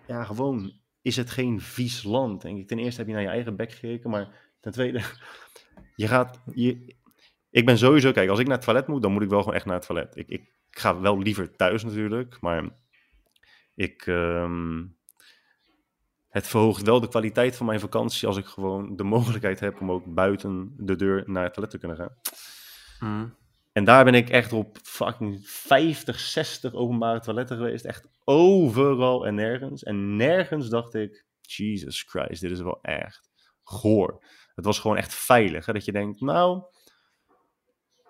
ja, 0.07 0.23
gewoon, 0.23 0.79
is 1.01 1.15
het 1.15 1.29
geen 1.29 1.61
vies 1.61 2.03
land? 2.03 2.41
Denk 2.41 2.57
ik. 2.57 2.67
Ten 2.67 2.79
eerste 2.79 2.99
heb 2.99 3.07
je 3.07 3.13
naar 3.13 3.23
je 3.23 3.29
eigen 3.29 3.55
bek 3.55 3.71
gekeken, 3.71 4.09
maar 4.09 4.55
ten 4.59 4.71
tweede, 4.71 5.01
je 5.95 6.07
gaat, 6.07 6.39
je, 6.53 6.95
ik 7.49 7.65
ben 7.65 7.77
sowieso, 7.77 8.11
kijk, 8.11 8.29
als 8.29 8.39
ik 8.39 8.47
naar 8.47 8.55
het 8.55 8.65
toilet 8.65 8.87
moet, 8.87 9.01
dan 9.01 9.11
moet 9.11 9.23
ik 9.23 9.29
wel 9.29 9.39
gewoon 9.39 9.55
echt 9.55 9.65
naar 9.65 9.75
het 9.75 9.85
toilet. 9.85 10.15
Ik, 10.15 10.27
ik 10.27 10.51
ga 10.69 10.99
wel 10.99 11.19
liever 11.19 11.55
thuis 11.55 11.83
natuurlijk, 11.83 12.37
maar 12.41 12.69
ik, 13.75 14.07
ehm, 14.07 14.85
het 16.29 16.47
verhoogt 16.47 16.81
wel 16.81 16.99
de 16.99 17.07
kwaliteit 17.07 17.55
van 17.55 17.65
mijn 17.65 17.79
vakantie 17.79 18.27
als 18.27 18.37
ik 18.37 18.45
gewoon 18.45 18.95
de 18.95 19.03
mogelijkheid 19.03 19.59
heb 19.59 19.81
om 19.81 19.91
ook 19.91 20.13
buiten 20.13 20.73
de 20.77 20.95
deur 20.95 21.23
naar 21.25 21.43
het 21.43 21.53
toilet 21.53 21.71
te 21.71 21.79
kunnen 21.79 21.97
gaan. 21.97 22.15
En 23.71 23.83
daar 23.83 24.03
ben 24.03 24.13
ik 24.13 24.29
echt 24.29 24.53
op 24.53 24.77
fucking 24.83 25.39
50, 25.47 26.19
60 26.19 26.73
openbare 26.73 27.19
toiletten 27.19 27.57
geweest. 27.57 27.85
Echt 27.85 28.07
overal 28.23 29.27
en 29.27 29.35
nergens. 29.35 29.83
En 29.83 30.15
nergens 30.15 30.69
dacht 30.69 30.93
ik, 30.93 31.25
Jesus 31.41 32.03
Christ, 32.07 32.41
dit 32.41 32.51
is 32.51 32.61
wel 32.61 32.81
echt 32.81 33.29
goor. 33.63 34.23
Het 34.55 34.65
was 34.65 34.79
gewoon 34.79 34.97
echt 34.97 35.13
veilig. 35.13 35.65
Hè? 35.65 35.73
Dat 35.73 35.85
je 35.85 35.91
denkt, 35.91 36.21
nou, 36.21 36.63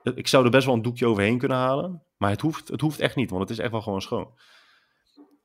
ik 0.03 0.27
zou 0.27 0.45
er 0.45 0.51
best 0.51 0.65
wel 0.65 0.75
een 0.75 0.81
doekje 0.81 1.07
overheen 1.07 1.37
kunnen 1.37 1.57
halen. 1.57 2.03
Maar 2.17 2.29
het 2.29 2.41
hoeft, 2.41 2.67
het 2.67 2.81
hoeft 2.81 2.99
echt 2.99 3.15
niet, 3.15 3.29
want 3.29 3.41
het 3.41 3.51
is 3.51 3.59
echt 3.59 3.71
wel 3.71 3.81
gewoon 3.81 4.01
schoon. 4.01 4.33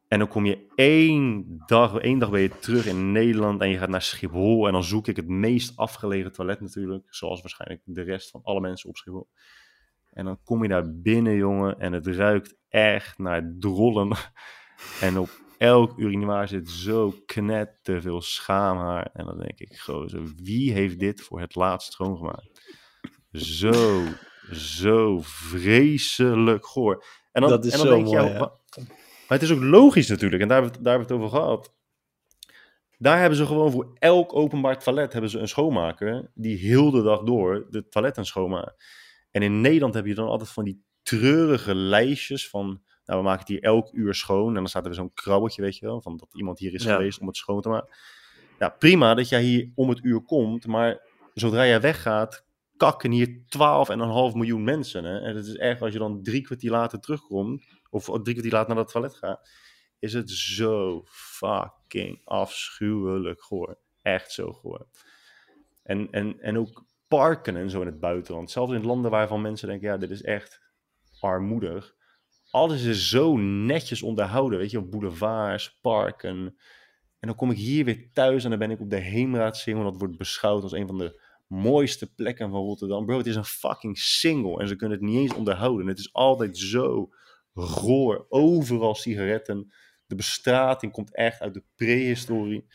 En 0.08 0.18
dan 0.18 0.28
kom 0.28 0.46
je 0.46 0.72
één 0.74 1.44
dag, 1.66 1.96
één 1.98 2.18
dag 2.18 2.30
ben 2.30 2.40
je 2.40 2.58
terug 2.58 2.86
in 2.86 3.12
Nederland 3.12 3.60
en 3.60 3.68
je 3.68 3.78
gaat 3.78 3.88
naar 3.88 4.02
Schiphol. 4.02 4.66
En 4.66 4.72
dan 4.72 4.84
zoek 4.84 5.06
ik 5.06 5.16
het 5.16 5.28
meest 5.28 5.76
afgelegen 5.76 6.32
toilet 6.32 6.60
natuurlijk. 6.60 7.06
Zoals 7.10 7.40
waarschijnlijk 7.40 7.82
de 7.84 8.02
rest 8.02 8.30
van 8.30 8.40
alle 8.42 8.60
mensen 8.60 8.88
op 8.88 8.96
Schiphol. 8.96 9.28
En 10.12 10.24
dan 10.24 10.42
kom 10.44 10.62
je 10.62 10.68
daar 10.68 11.00
binnen, 11.00 11.36
jongen, 11.36 11.80
en 11.80 11.92
het 11.92 12.06
ruikt 12.06 12.56
echt 12.68 13.18
naar 13.18 13.54
drollen. 13.58 14.16
En 15.00 15.18
op 15.18 15.30
elk 15.58 15.98
urinoir 15.98 16.48
zit 16.48 16.68
zo 16.70 17.14
knetter 17.26 18.00
veel 18.02 18.20
schaamhaar. 18.20 19.10
En 19.12 19.24
dan 19.24 19.38
denk 19.38 19.58
ik, 19.58 19.78
gozer, 19.78 20.22
wie 20.42 20.72
heeft 20.72 20.98
dit 20.98 21.20
voor 21.20 21.40
het 21.40 21.54
laatst 21.54 21.92
schoongemaakt? 21.92 22.76
Zo, 23.32 24.04
zo 24.52 25.20
vreselijk 25.22 26.66
goor. 26.66 27.04
En 27.32 27.40
dan, 27.40 27.50
Dat 27.50 27.64
is 27.64 27.72
en 27.72 27.78
dan 27.78 27.86
zo 27.86 27.94
denk 27.94 28.08
je, 28.08 28.16
mooi, 28.16 28.28
ja, 28.32 28.38
maar 28.38 29.38
het 29.38 29.42
is 29.42 29.52
ook 29.52 29.62
logisch 29.62 30.08
natuurlijk, 30.08 30.42
en 30.42 30.48
daar 30.48 30.62
hebben, 30.62 30.72
we, 30.82 30.88
het- 30.88 30.98
daar 30.98 30.98
hebben 30.98 31.18
we 31.18 31.24
het 31.24 31.32
over 31.32 31.44
gehad. 31.44 31.76
Daar 32.98 33.18
hebben 33.20 33.38
ze 33.38 33.46
gewoon 33.46 33.70
voor 33.70 33.96
elk 33.98 34.34
openbaar 34.34 34.78
toilet 34.78 35.12
hebben 35.12 35.30
ze 35.30 35.38
een 35.38 35.48
schoonmaker 35.48 36.30
die 36.34 36.56
heel 36.56 36.90
de 36.90 37.02
dag 37.02 37.22
door 37.22 37.66
de 37.70 37.88
toiletten 37.88 38.24
schoonmaakt. 38.24 38.84
En 39.30 39.42
in 39.42 39.60
Nederland 39.60 39.94
heb 39.94 40.06
je 40.06 40.14
dan 40.14 40.28
altijd 40.28 40.50
van 40.50 40.64
die 40.64 40.82
treurige 41.02 41.74
lijstjes 41.74 42.48
van, 42.48 42.82
nou 43.08 43.20
we 43.20 43.26
maken 43.26 43.40
het 43.40 43.48
hier 43.48 43.62
elk 43.62 43.92
uur 43.92 44.14
schoon. 44.14 44.48
En 44.48 44.54
dan 44.54 44.68
staat 44.68 44.82
er 44.82 44.88
weer 44.88 44.98
zo'n 44.98 45.12
krabbeltje, 45.14 45.62
weet 45.62 45.76
je 45.76 45.86
wel, 45.86 46.00
van 46.00 46.16
dat 46.16 46.28
iemand 46.34 46.58
hier 46.58 46.74
is 46.74 46.84
Ja. 46.84 46.94
geweest 46.94 47.20
om 47.20 47.26
het 47.26 47.36
schoon 47.36 47.60
te 47.60 47.68
maken. 47.68 47.94
Ja, 48.58 48.68
prima 48.68 49.14
dat 49.14 49.28
jij 49.28 49.42
hier 49.42 49.70
om 49.74 49.88
het 49.88 50.04
uur 50.04 50.20
komt, 50.20 50.66
maar 50.66 51.00
zodra 51.34 51.66
jij 51.66 51.80
weggaat, 51.80 52.46
kakken 52.76 53.10
hier 53.10 53.40
12,5 53.48 54.34
miljoen 54.34 54.64
mensen. 54.64 55.04
Hè? 55.04 55.18
En 55.20 55.36
het 55.36 55.46
is 55.46 55.56
echt, 55.56 55.82
als 55.82 55.92
je 55.92 55.98
dan 55.98 56.22
drie 56.22 56.40
kwartier 56.42 56.70
later 56.70 57.00
terugkomt, 57.00 57.64
of 57.90 58.04
drie 58.04 58.34
kwartier 58.34 58.52
later 58.52 58.68
naar 58.74 58.82
het 58.84 58.92
toilet 58.92 59.14
gaat, 59.14 59.48
is 59.98 60.12
het 60.12 60.30
zo 60.30 61.02
fucking 61.08 62.20
afschuwelijk 62.24 63.42
goor. 63.42 63.78
Echt 64.02 64.32
zo 64.32 64.52
goor. 64.52 64.86
En, 65.82 66.08
en, 66.10 66.40
en 66.40 66.58
ook 66.58 66.84
parken 67.08 67.56
en 67.56 67.70
zo 67.70 67.80
in 67.80 67.86
het 67.86 68.00
buitenland. 68.00 68.50
Zelfs 68.50 68.72
in 68.72 68.86
landen 68.86 69.10
waarvan 69.10 69.40
mensen 69.42 69.68
denken, 69.68 69.88
ja, 69.88 69.96
dit 69.96 70.10
is 70.10 70.22
echt 70.22 70.60
armoedig. 71.20 71.96
Alles 72.50 72.82
is 72.82 73.08
zo 73.08 73.36
netjes 73.36 74.02
onderhouden, 74.02 74.58
weet 74.58 74.70
je, 74.70 74.78
op 74.78 74.90
boulevards, 74.90 75.78
parken. 75.80 76.56
En 77.18 77.28
dan 77.28 77.34
kom 77.34 77.50
ik 77.50 77.56
hier 77.56 77.84
weer 77.84 78.10
thuis 78.12 78.44
en 78.44 78.50
dan 78.50 78.58
ben 78.58 78.70
ik 78.70 78.80
op 78.80 78.90
de 78.90 78.96
Heemraadsingel. 78.96 79.82
Dat 79.82 79.98
wordt 79.98 80.16
beschouwd 80.16 80.62
als 80.62 80.72
een 80.72 80.86
van 80.86 80.98
de 80.98 81.20
mooiste 81.46 82.14
plekken 82.14 82.50
van 82.50 82.60
Rotterdam. 82.60 83.06
Bro, 83.06 83.16
het 83.16 83.26
is 83.26 83.36
een 83.36 83.44
fucking 83.44 83.98
single 83.98 84.60
en 84.60 84.68
ze 84.68 84.76
kunnen 84.76 84.98
het 84.98 85.06
niet 85.06 85.18
eens 85.18 85.34
onderhouden. 85.34 85.86
Het 85.86 85.98
is 85.98 86.12
altijd 86.12 86.58
zo 86.58 87.08
goor. 87.54 88.26
Overal 88.28 88.94
sigaretten. 88.94 89.72
De 90.06 90.14
bestrating 90.14 90.92
komt 90.92 91.14
echt 91.14 91.40
uit 91.40 91.54
de 91.54 91.62
prehistorie. 91.74 92.66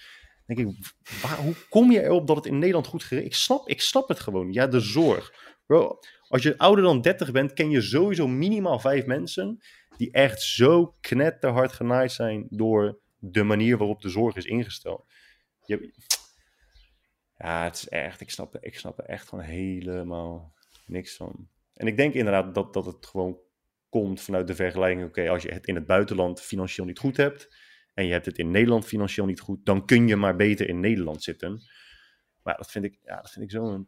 Denk 0.46 0.60
ik, 0.60 0.94
waar, 1.22 1.38
hoe 1.38 1.56
kom 1.70 1.92
je 1.92 2.04
erop 2.04 2.28
dat 2.28 2.36
het 2.36 2.46
in 2.46 2.58
Nederland 2.60 2.88
goed 2.88 3.04
geregeld 3.04 3.32
Ik 3.32 3.38
snap, 3.40 3.68
ik 3.68 3.82
snap 3.82 4.08
het 4.08 4.20
gewoon. 4.20 4.52
Ja, 4.52 4.68
de 4.68 4.80
zorg. 4.80 5.34
Bro, 5.66 6.00
als 6.34 6.44
je 6.44 6.58
ouder 6.58 6.84
dan 6.84 7.02
30 7.02 7.32
bent, 7.32 7.54
ken 7.54 7.70
je 7.70 7.82
sowieso 7.82 8.28
minimaal 8.28 8.80
vijf 8.80 9.06
mensen 9.06 9.60
die 9.98 10.12
echt 10.12 10.42
zo 10.42 10.96
knetterhard 11.02 11.72
genaaid 11.72 12.12
zijn 12.12 12.48
door 12.50 13.00
de 13.18 13.44
manier 13.44 13.78
waarop 13.78 14.02
de 14.02 14.10
zorg 14.10 14.36
is 14.36 14.46
ingesteld. 14.46 15.06
Je, 15.66 15.94
ja, 17.38 17.64
het 17.64 17.76
is 17.76 17.90
echt, 17.90 18.22
ik 18.22 18.30
snap, 18.30 18.58
ik 18.60 18.78
snap 18.78 19.00
er 19.00 19.06
echt 19.06 19.28
gewoon 19.28 19.44
helemaal 19.44 20.54
niks 20.86 21.16
van. 21.16 21.48
En 21.74 21.88
ik 21.88 21.98
denk 21.98 22.14
inderdaad 22.14 22.56
dat, 22.56 22.74
dat 22.74 22.86
het 22.86 23.06
gewoon 23.06 23.38
komt 23.90 24.22
vanuit 24.22 24.48
de 24.48 24.56
vergelijking, 24.56 25.08
oké, 25.08 25.30
als 25.30 25.44
je 25.44 25.52
het 25.52 25.68
in 25.68 25.76
het 25.76 25.86
buitenland 25.86 26.42
financieel 26.42 26.86
niet 26.86 27.00
goed 27.00 27.18
hebt 27.18 27.56
en 27.94 28.06
je 28.06 28.12
hebt 28.12 28.26
het 28.26 28.38
in 28.38 28.52
Nederland 28.52 28.86
financieel 28.86 29.26
niet 29.26 29.40
goed, 29.40 29.66
dan 29.66 29.86
kun 29.86 30.08
je 30.08 30.16
maar 30.16 30.36
beter 30.36 30.70
in 30.70 30.80
Nederland 30.80 31.24
zitten. 31.24 31.62
Maar 32.44 32.58
dat 32.58 32.72
vind 32.72 32.86
ik, 32.86 33.00
ja, 33.04 33.16
dat 33.16 33.32
vind 33.32 33.46
ik 33.46 33.52
zo'n 33.52 33.88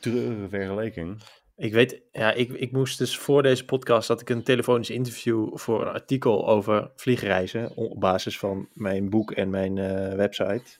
treurige 0.00 0.48
vergelijking. 0.48 1.22
Ik 1.56 1.72
weet, 1.72 2.02
ja, 2.12 2.32
ik, 2.32 2.50
ik 2.50 2.72
moest 2.72 2.98
dus 2.98 3.18
voor 3.18 3.42
deze 3.42 3.64
podcast 3.64 4.08
had 4.08 4.20
ik 4.20 4.28
een 4.28 4.42
telefonisch 4.42 4.90
interview 4.90 5.56
voor 5.56 5.80
een 5.80 5.92
artikel 5.92 6.48
over 6.48 6.90
vliegreizen 6.96 7.76
op 7.76 8.00
basis 8.00 8.38
van 8.38 8.68
mijn 8.72 9.10
boek 9.10 9.30
en 9.30 9.50
mijn 9.50 9.76
uh, 9.76 10.14
website. 10.14 10.78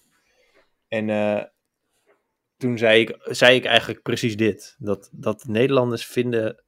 En 0.88 1.08
uh, 1.08 1.42
toen 2.56 2.78
zei 2.78 3.00
ik, 3.00 3.16
zei 3.22 3.56
ik 3.56 3.64
eigenlijk 3.64 4.02
precies 4.02 4.36
dit: 4.36 4.76
dat, 4.78 5.08
dat 5.12 5.44
Nederlanders 5.44 6.06
vinden 6.06 6.64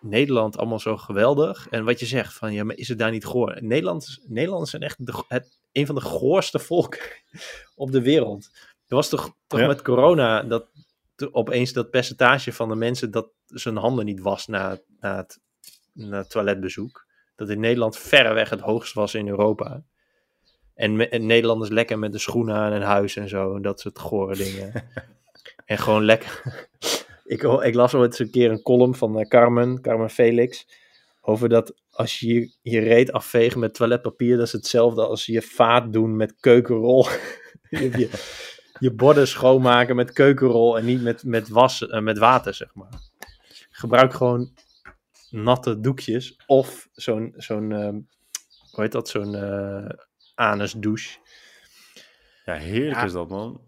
Nederland 0.00 0.56
allemaal 0.56 0.78
zo 0.78 0.96
geweldig. 0.96 1.68
En 1.68 1.84
wat 1.84 2.00
je 2.00 2.06
zegt, 2.06 2.34
van 2.34 2.52
ja, 2.52 2.64
maar 2.64 2.76
is 2.76 2.88
het 2.88 2.98
daar 2.98 3.10
niet 3.10 3.24
goor? 3.24 3.58
Nederlanders, 3.60 4.20
Nederlanders 4.26 4.70
zijn 4.70 4.82
echt 4.82 5.06
de, 5.06 5.24
het, 5.28 5.58
een 5.72 5.86
van 5.86 5.94
de 5.94 6.00
goorste 6.00 6.58
volken 6.58 7.00
op 7.74 7.92
de 7.92 8.02
wereld. 8.02 8.50
Er 8.86 8.96
was 8.96 9.08
toch, 9.08 9.36
toch 9.46 9.60
ja. 9.60 9.66
met 9.66 9.82
corona 9.82 10.42
dat 10.42 10.68
opeens 11.30 11.72
dat 11.72 11.90
percentage 11.90 12.52
van 12.52 12.68
de 12.68 12.74
mensen 12.74 13.10
dat 13.10 13.30
zijn 13.46 13.76
handen 13.76 14.04
niet 14.04 14.20
was 14.20 14.46
na, 14.46 14.78
na, 15.00 15.16
het, 15.16 15.40
na 15.92 16.16
het 16.16 16.30
toiletbezoek. 16.30 17.06
Dat 17.34 17.50
in 17.50 17.60
Nederland 17.60 17.98
verreweg 17.98 18.50
het 18.50 18.60
hoogst 18.60 18.94
was 18.94 19.14
in 19.14 19.28
Europa. 19.28 19.82
En, 20.74 21.10
en 21.10 21.26
Nederlanders 21.26 21.70
lekker 21.70 21.98
met 21.98 22.12
de 22.12 22.18
schoenen 22.18 22.54
aan 22.54 22.72
en 22.72 22.82
huis 22.82 23.16
en 23.16 23.28
zo. 23.28 23.54
En 23.54 23.62
dat 23.62 23.80
soort 23.80 23.98
gore 23.98 24.36
dingen. 24.36 24.72
en 25.64 25.78
gewoon 25.78 26.04
lekker. 26.04 26.42
ik, 27.24 27.42
ik 27.42 27.74
las 27.74 27.94
ooit 27.94 28.10
eens 28.10 28.18
een 28.18 28.30
keer 28.30 28.50
een 28.50 28.62
column 28.62 28.94
van 28.94 29.18
uh, 29.18 29.28
Carmen, 29.28 29.80
Carmen 29.80 30.10
Felix. 30.10 30.66
Over 31.20 31.48
dat 31.48 31.74
als 31.90 32.20
je 32.20 32.34
je, 32.34 32.50
je 32.62 32.80
reet 32.80 33.12
afvegen 33.12 33.60
met 33.60 33.74
toiletpapier, 33.74 34.36
dat 34.36 34.46
is 34.46 34.52
hetzelfde 34.52 35.06
als 35.06 35.26
je 35.26 35.42
vaat 35.42 35.92
doen 35.92 36.16
met 36.16 36.36
keukenrol. 36.40 37.06
je, 37.70 37.98
je 37.98 38.10
borden 38.78 39.28
schoonmaken 39.28 39.96
met 39.96 40.12
keukenrol 40.12 40.78
en 40.78 40.84
niet 40.84 41.02
met, 41.02 41.24
met, 41.24 41.48
was, 41.48 41.80
uh, 41.80 42.00
met 42.00 42.18
water, 42.18 42.54
zeg 42.54 42.74
maar. 42.74 43.00
Gebruik 43.70 44.14
gewoon 44.14 44.50
natte 45.30 45.80
doekjes 45.80 46.36
of 46.46 46.88
zo'n, 46.92 47.32
zo'n 47.36 47.70
uh, 47.70 47.88
hoe 48.70 48.84
heet 48.84 48.92
dat, 48.92 49.08
zo'n 49.08 49.34
uh, 49.34 49.88
anusdouche. 50.34 51.18
Ja, 52.44 52.54
heerlijk 52.54 52.96
ja. 52.96 53.04
is 53.04 53.12
dat, 53.12 53.28
man. 53.28 53.60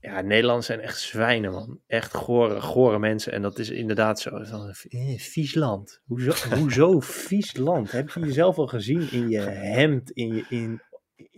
Ja, 0.00 0.20
Nederlanders 0.20 0.66
zijn 0.66 0.80
echt 0.80 1.00
zwijnen, 1.00 1.52
man. 1.52 1.80
Echt 1.86 2.14
gore, 2.14 2.60
gore 2.60 2.98
mensen. 2.98 3.32
En 3.32 3.42
dat 3.42 3.58
is 3.58 3.70
inderdaad 3.70 4.20
zo. 4.20 4.44
Van, 4.44 4.74
eh, 4.88 5.18
vies 5.18 5.54
land. 5.54 6.00
Hoezo, 6.04 6.48
hoezo 6.58 7.00
vies 7.00 7.56
land? 7.56 7.92
Heb 7.92 8.10
je 8.10 8.20
jezelf 8.20 8.58
al 8.58 8.66
gezien 8.66 9.10
in 9.10 9.28
je 9.28 9.40
hemd, 9.40 10.10
in, 10.10 10.34
je, 10.34 10.44
in, 10.48 10.82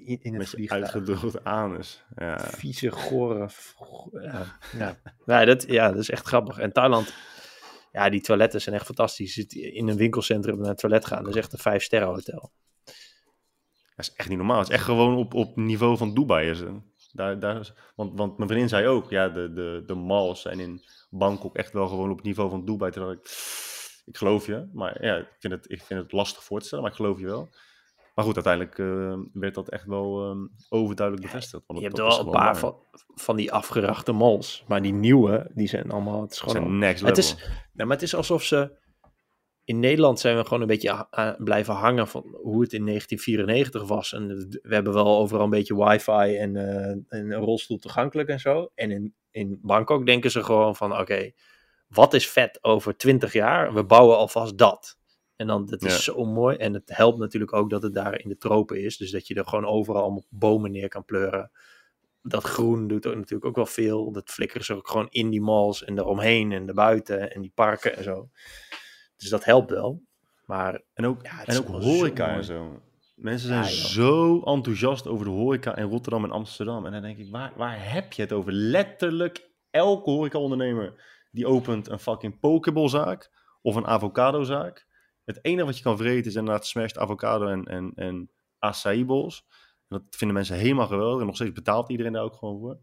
in, 0.05 0.19
in 0.23 0.35
het 0.35 0.53
Met 0.53 0.65
je 0.65 0.71
uitgedroogd 0.71 1.45
anus. 1.45 2.05
Ja. 2.17 2.39
Vieze, 2.39 2.91
gore... 2.91 3.49
Ja, 4.13 4.59
ja. 4.79 4.97
ja, 5.27 5.45
dat, 5.45 5.65
ja, 5.67 5.89
dat 5.89 5.99
is 6.01 6.11
echt 6.11 6.27
grappig. 6.27 6.59
En 6.59 6.73
Thailand, 6.73 7.15
ja, 7.93 8.11
die 8.11 8.21
toiletten 8.21 8.61
zijn 8.61 8.75
echt 8.75 8.85
fantastisch. 8.85 9.35
Je 9.35 9.41
zit 9.41 9.53
in 9.53 9.89
een 9.89 9.97
winkelcentrum 9.97 10.59
naar 10.59 10.69
het 10.69 10.79
toilet 10.79 11.07
gaan. 11.07 11.25
Dat 11.25 11.35
is 11.35 11.41
echt 11.41 11.53
een 11.53 11.59
vijf 11.59 11.83
sterren 11.83 12.09
hotel. 12.09 12.53
Dat 13.97 14.07
is 14.07 14.13
echt 14.15 14.29
niet 14.29 14.39
normaal. 14.39 14.59
Het 14.59 14.69
is 14.69 14.75
echt 14.75 14.85
gewoon 14.85 15.17
op, 15.17 15.35
op 15.35 15.57
niveau 15.57 15.97
van 15.97 16.15
Dubai. 16.15 16.51
Is 16.51 16.61
het. 16.61 16.71
Daar, 17.13 17.39
daar 17.39 17.61
is, 17.61 17.73
want, 17.95 18.19
want 18.19 18.37
mijn 18.37 18.49
vriendin 18.49 18.69
zei 18.69 18.87
ook, 18.87 19.11
ja, 19.11 19.29
de, 19.29 19.53
de, 19.53 19.83
de 19.87 19.95
malls 19.95 20.41
zijn 20.41 20.61
in 20.61 20.85
Bangkok 21.11 21.57
echt 21.57 21.73
wel 21.73 21.89
gewoon 21.89 22.11
op 22.11 22.17
het 22.17 22.27
niveau 22.27 22.51
van 22.51 22.65
Dubai. 22.65 22.93
Terwijl 22.93 23.13
ik, 23.13 23.21
ik 24.05 24.17
geloof 24.17 24.47
je, 24.47 24.69
maar 24.73 25.05
ja, 25.05 25.17
ik 25.17 25.37
vind, 25.39 25.53
het, 25.53 25.71
ik 25.71 25.83
vind 25.83 26.01
het 26.01 26.13
lastig 26.13 26.45
voor 26.45 26.61
te 26.61 26.67
stellen, 26.67 26.85
maar 26.85 26.93
ik 26.93 26.99
geloof 26.99 27.19
je 27.19 27.27
wel. 27.27 27.51
Maar 28.15 28.25
goed, 28.25 28.35
uiteindelijk 28.35 28.79
uh, 28.79 29.19
werd 29.33 29.55
dat 29.55 29.69
echt 29.69 29.85
wel 29.85 30.31
um, 30.31 30.51
overduidelijk 30.69 31.27
bevestigd. 31.27 31.63
Want 31.67 31.79
je 31.79 31.85
hebt 31.85 31.99
wel 31.99 32.21
een 32.21 32.31
paar 32.31 32.57
van, 32.57 32.77
van 33.15 33.37
die 33.37 33.53
afgerachte 33.53 34.13
malls, 34.13 34.65
maar 34.69 34.83
die 34.83 34.93
nieuwe, 34.93 35.51
die 35.55 35.69
zijn 35.69 35.91
allemaal... 35.91 36.23
Het 36.23 36.33
is 36.33 36.39
gewoon 36.39 36.57
zijn 36.57 36.79
next 36.79 37.03
level. 37.03 37.09
Het 37.09 37.19
is, 37.19 37.35
nou, 37.73 37.89
maar 37.89 37.97
het 37.97 38.03
is 38.03 38.15
alsof 38.15 38.43
ze... 38.43 38.83
In 39.65 39.81
Nederland 39.81 40.21
zijn 40.21 40.37
we 40.37 40.45
gewoon 40.45 40.61
een 40.61 40.67
beetje 40.67 41.07
blijven 41.39 41.75
hangen 41.75 42.09
van 42.09 42.23
hoe 42.43 42.63
het 42.63 42.73
in 42.73 42.87
1994 42.87 43.85
was. 43.85 44.13
En 44.13 44.27
we 44.63 44.75
hebben 44.75 44.93
wel 44.93 45.19
overal 45.19 45.45
een 45.45 45.51
beetje 45.51 45.85
wifi 45.85 46.37
en, 46.37 46.55
uh, 46.55 46.89
en 46.89 47.07
een 47.09 47.33
rolstoel 47.33 47.79
toegankelijk 47.79 48.29
en 48.29 48.41
zo. 48.41 48.71
En 48.75 48.91
in, 48.91 49.15
in 49.31 49.59
Bangkok 49.63 50.07
denken 50.07 50.31
ze 50.31 50.45
gewoon 50.45 50.77
van 50.77 50.93
oké, 50.93 51.01
okay, 51.01 51.35
wat 51.89 52.15
is 52.15 52.29
vet 52.29 52.59
over 52.65 52.97
20 52.97 53.33
jaar? 53.33 53.75
We 53.75 53.85
bouwen 53.85 54.17
alvast 54.17 54.59
dat. 54.59 54.99
En 55.37 55.47
dan, 55.47 55.67
dat 55.67 55.83
is 55.83 55.93
ja. 55.93 56.13
zo 56.13 56.25
mooi. 56.25 56.57
En 56.57 56.75
het 56.75 56.97
helpt 56.97 57.19
natuurlijk 57.19 57.53
ook 57.53 57.71
dat 57.71 57.83
het 57.83 57.95
daar 57.95 58.21
in 58.21 58.29
de 58.29 58.37
tropen 58.37 58.83
is. 58.83 58.97
Dus 58.97 59.11
dat 59.11 59.27
je 59.27 59.35
er 59.35 59.47
gewoon 59.47 59.67
overal 59.67 60.03
allemaal 60.03 60.25
bomen 60.29 60.71
neer 60.71 60.89
kan 60.89 61.05
pleuren. 61.05 61.51
Dat 62.23 62.45
groen 62.45 62.89
doet 62.89 63.07
ook 63.07 63.15
natuurlijk 63.15 63.45
ook 63.45 63.57
wel 63.57 63.67
veel. 63.67 64.13
Dat 64.13 64.31
flikkeren 64.31 64.65
ze 64.65 64.75
ook 64.75 64.89
gewoon 64.89 65.09
in 65.11 65.31
die 65.31 65.41
malls 65.41 65.85
en 65.85 65.99
eromheen 65.99 66.53
en 66.53 66.69
erbuiten 66.69 67.33
en 67.35 67.41
die 67.41 67.53
parken 67.55 67.97
en 67.97 68.03
zo. 68.03 68.29
Dus 69.17 69.29
dat 69.29 69.45
helpt 69.45 69.71
wel. 69.71 70.03
Maar, 70.47 70.83
en 70.95 71.07
ook, 71.07 71.23
ja, 71.23 71.45
en 71.45 71.59
ook 71.59 71.67
horeca 71.67 72.29
en 72.29 72.45
zo. 72.45 72.81
Mensen 73.15 73.49
zijn 73.49 73.63
ja, 73.63 73.69
zo 73.69 74.41
enthousiast 74.41 75.07
over 75.07 75.25
de 75.25 75.31
horeca 75.31 75.77
in 75.77 75.89
Rotterdam 75.89 76.25
en 76.25 76.31
Amsterdam. 76.31 76.87
En 76.87 76.93
dan 76.93 77.03
denk 77.03 77.19
ik, 77.19 77.31
waar, 77.31 77.53
waar 77.57 77.93
heb 77.93 78.13
je 78.13 78.23
het 78.23 78.33
over? 78.33 78.53
Letterlijk 78.53 79.51
elke 79.71 80.11
horecaondernemer 80.11 80.95
die 81.31 81.47
opent 81.47 81.89
een 81.89 81.99
fucking 81.99 82.41
pokebolzaak 82.41 83.31
of 83.63 83.75
een 83.75 83.87
avocadozaak. 83.87 84.87
Het 85.25 85.39
enige 85.43 85.65
wat 85.67 85.77
je 85.77 85.83
kan 85.83 85.97
vreten 85.97 86.31
is 86.31 86.37
inderdaad 86.37 86.67
smashed 86.67 86.99
avocado 86.99 87.47
en, 87.47 87.65
en, 87.65 87.93
en 87.95 88.31
acai 88.59 89.05
bowls. 89.05 89.47
En 89.89 89.99
dat 89.99 90.03
vinden 90.11 90.37
mensen 90.37 90.57
helemaal 90.57 90.87
geweldig. 90.87 91.21
En 91.21 91.27
nog 91.27 91.35
steeds 91.35 91.53
betaalt 91.53 91.91
iedereen 91.91 92.13
daar 92.13 92.23
ook 92.23 92.37
gewoon 92.37 92.59
voor. 92.59 92.79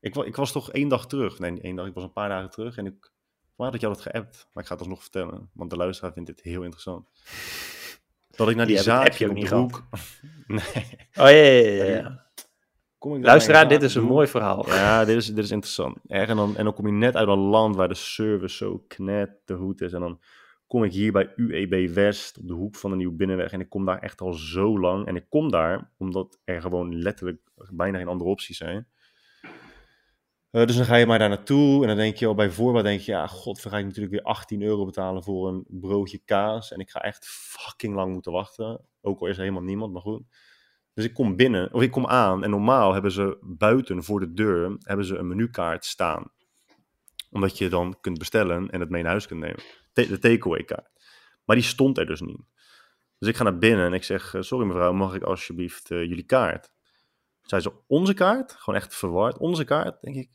Ik, 0.00 0.16
ik 0.16 0.36
was 0.36 0.52
toch 0.52 0.72
één 0.72 0.88
dag 0.88 1.06
terug. 1.06 1.38
Nee, 1.38 1.60
één 1.60 1.76
dag. 1.76 1.86
Ik 1.86 1.94
was 1.94 2.04
een 2.04 2.12
paar 2.12 2.28
dagen 2.28 2.50
terug. 2.50 2.76
En 2.76 2.86
ik 2.86 3.12
Waar 3.58 3.70
had 3.70 3.80
je 3.80 3.86
dat 3.86 4.00
geappt? 4.00 4.48
Maar 4.52 4.62
ik 4.62 4.68
ga 4.68 4.74
het 4.74 4.82
alsnog 4.82 5.02
vertellen. 5.02 5.50
Want 5.52 5.70
de 5.70 5.76
luisteraar 5.76 6.12
vindt 6.12 6.28
dit 6.28 6.40
heel 6.40 6.62
interessant. 6.62 7.08
Dat 8.30 8.48
ik 8.48 8.56
naar 8.56 8.66
die, 8.66 8.74
die 8.74 8.84
zaak 8.84 9.14
heb, 9.14 9.30
op 9.30 9.40
de 9.40 9.54
hoek... 9.54 9.82
nee. 10.46 10.84
Oh 11.14 11.30
ja, 11.30 11.30
ja, 11.30 11.84
ja. 11.84 11.84
ja. 11.84 12.26
Kom 12.98 13.16
ik 13.16 13.24
Luisteraar, 13.24 13.68
dit 13.68 13.82
is 13.82 13.94
een 13.94 14.04
mooi 14.04 14.26
verhaal. 14.26 14.66
Ja, 14.66 15.04
dit 15.04 15.16
is, 15.16 15.26
dit 15.26 15.44
is 15.44 15.50
interessant. 15.50 15.98
Erg, 16.06 16.28
en, 16.28 16.36
dan, 16.36 16.56
en 16.56 16.64
dan 16.64 16.74
kom 16.74 16.86
je 16.86 16.92
net 16.92 17.16
uit 17.16 17.28
een 17.28 17.38
land 17.38 17.76
waar 17.76 17.88
de 17.88 17.94
service 17.94 18.56
zo 18.56 18.84
knettergoed 18.88 19.80
is. 19.80 19.92
En 19.92 20.00
dan 20.00 20.20
kom 20.68 20.84
ik 20.84 20.92
hier 20.92 21.12
bij 21.12 21.32
UEB 21.36 21.90
West 21.90 22.38
op 22.38 22.46
de 22.46 22.54
hoek 22.54 22.76
van 22.76 22.90
de 22.90 22.96
Nieuwe 22.96 23.14
Binnenweg. 23.14 23.52
En 23.52 23.60
ik 23.60 23.68
kom 23.68 23.84
daar 23.84 23.98
echt 23.98 24.20
al 24.20 24.32
zo 24.32 24.80
lang. 24.80 25.06
En 25.06 25.16
ik 25.16 25.26
kom 25.28 25.50
daar 25.50 25.92
omdat 25.98 26.40
er 26.44 26.60
gewoon 26.60 26.98
letterlijk 26.98 27.40
bijna 27.70 27.98
geen 27.98 28.08
andere 28.08 28.30
opties 28.30 28.56
zijn. 28.56 28.88
Uh, 30.52 30.66
dus 30.66 30.76
dan 30.76 30.84
ga 30.84 30.96
je 30.96 31.06
maar 31.06 31.18
daar 31.18 31.28
naartoe 31.28 31.82
en 31.82 31.88
dan 31.88 31.96
denk 31.96 32.16
je 32.16 32.26
al 32.26 32.34
bij 32.34 32.50
voorbaat, 32.50 32.82
denk 32.82 33.00
je, 33.00 33.12
ja, 33.12 33.26
god, 33.26 33.62
dan 33.62 33.72
ga 33.72 33.78
ik 33.78 33.84
natuurlijk 33.84 34.12
weer 34.12 34.22
18 34.22 34.62
euro 34.62 34.84
betalen 34.84 35.22
voor 35.22 35.48
een 35.48 35.64
broodje 35.68 36.18
kaas. 36.24 36.72
En 36.72 36.80
ik 36.80 36.90
ga 36.90 37.00
echt 37.00 37.26
fucking 37.28 37.94
lang 37.94 38.12
moeten 38.12 38.32
wachten. 38.32 38.80
Ook 39.00 39.20
al 39.20 39.26
is 39.26 39.36
er 39.36 39.42
helemaal 39.42 39.62
niemand, 39.62 39.92
maar 39.92 40.02
goed. 40.02 40.22
Dus 40.94 41.04
ik 41.04 41.14
kom 41.14 41.36
binnen, 41.36 41.74
of 41.74 41.82
ik 41.82 41.90
kom 41.90 42.06
aan 42.06 42.44
en 42.44 42.50
normaal 42.50 42.92
hebben 42.92 43.12
ze 43.12 43.38
buiten 43.42 44.04
voor 44.04 44.20
de 44.20 44.32
deur 44.32 44.76
hebben 44.78 45.06
ze 45.06 45.16
een 45.16 45.28
menukaart 45.28 45.84
staan. 45.84 46.32
Omdat 47.30 47.58
je 47.58 47.68
dan 47.68 47.96
kunt 48.00 48.18
bestellen 48.18 48.70
en 48.70 48.80
het 48.80 48.90
mee 48.90 49.02
naar 49.02 49.10
huis 49.10 49.26
kunt 49.26 49.40
nemen. 49.40 49.62
De 50.06 50.18
takeaway 50.18 50.64
kaart. 50.64 50.90
Maar 51.44 51.56
die 51.56 51.64
stond 51.64 51.98
er 51.98 52.06
dus 52.06 52.20
niet. 52.20 52.40
Dus 53.18 53.28
ik 53.28 53.36
ga 53.36 53.42
naar 53.42 53.58
binnen 53.58 53.86
en 53.86 53.92
ik 53.92 54.04
zeg, 54.04 54.34
eh, 54.34 54.42
sorry 54.42 54.66
mevrouw, 54.66 54.92
mag 54.92 55.14
ik 55.14 55.22
alsjeblieft 55.22 55.90
eh, 55.90 55.98
jullie 55.98 56.24
kaart? 56.24 56.70
Zei 57.42 57.60
ze, 57.60 57.72
onze 57.86 58.14
kaart? 58.14 58.52
Gewoon 58.52 58.80
echt 58.80 58.96
verward. 58.96 59.38
Onze 59.38 59.64
kaart, 59.64 60.00
denk 60.00 60.16
ik. 60.16 60.30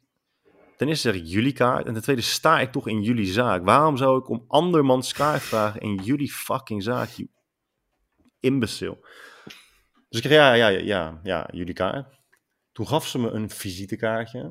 Ten 0.77 0.87
eerste 0.87 1.11
zeg 1.11 1.21
ik 1.21 1.27
jullie 1.27 1.53
kaart. 1.53 1.85
En 1.85 1.93
ten 1.93 2.01
tweede 2.01 2.21
sta 2.21 2.59
ik 2.59 2.71
toch 2.71 2.87
in 2.87 3.01
jullie 3.01 3.31
zaak. 3.31 3.63
Waarom 3.65 3.97
zou 3.97 4.19
ik 4.19 4.29
om 4.29 4.45
andermans 4.47 5.13
kaart 5.13 5.41
vragen 5.41 5.81
in 5.81 5.95
jullie 5.95 6.31
fucking 6.31 6.83
zaak, 6.83 7.09
you 7.09 7.29
imbecile? 8.39 8.97
Dus 10.09 10.21
ik 10.21 10.27
zeg, 10.27 10.31
ja, 10.31 10.53
ja, 10.53 10.67
ja, 10.67 10.79
ja, 10.79 11.19
ja, 11.23 11.49
jullie 11.51 11.73
kaart. 11.73 12.19
Toen 12.71 12.87
gaf 12.87 13.07
ze 13.07 13.19
me 13.19 13.29
een 13.29 13.49
visitekaartje. 13.49 14.41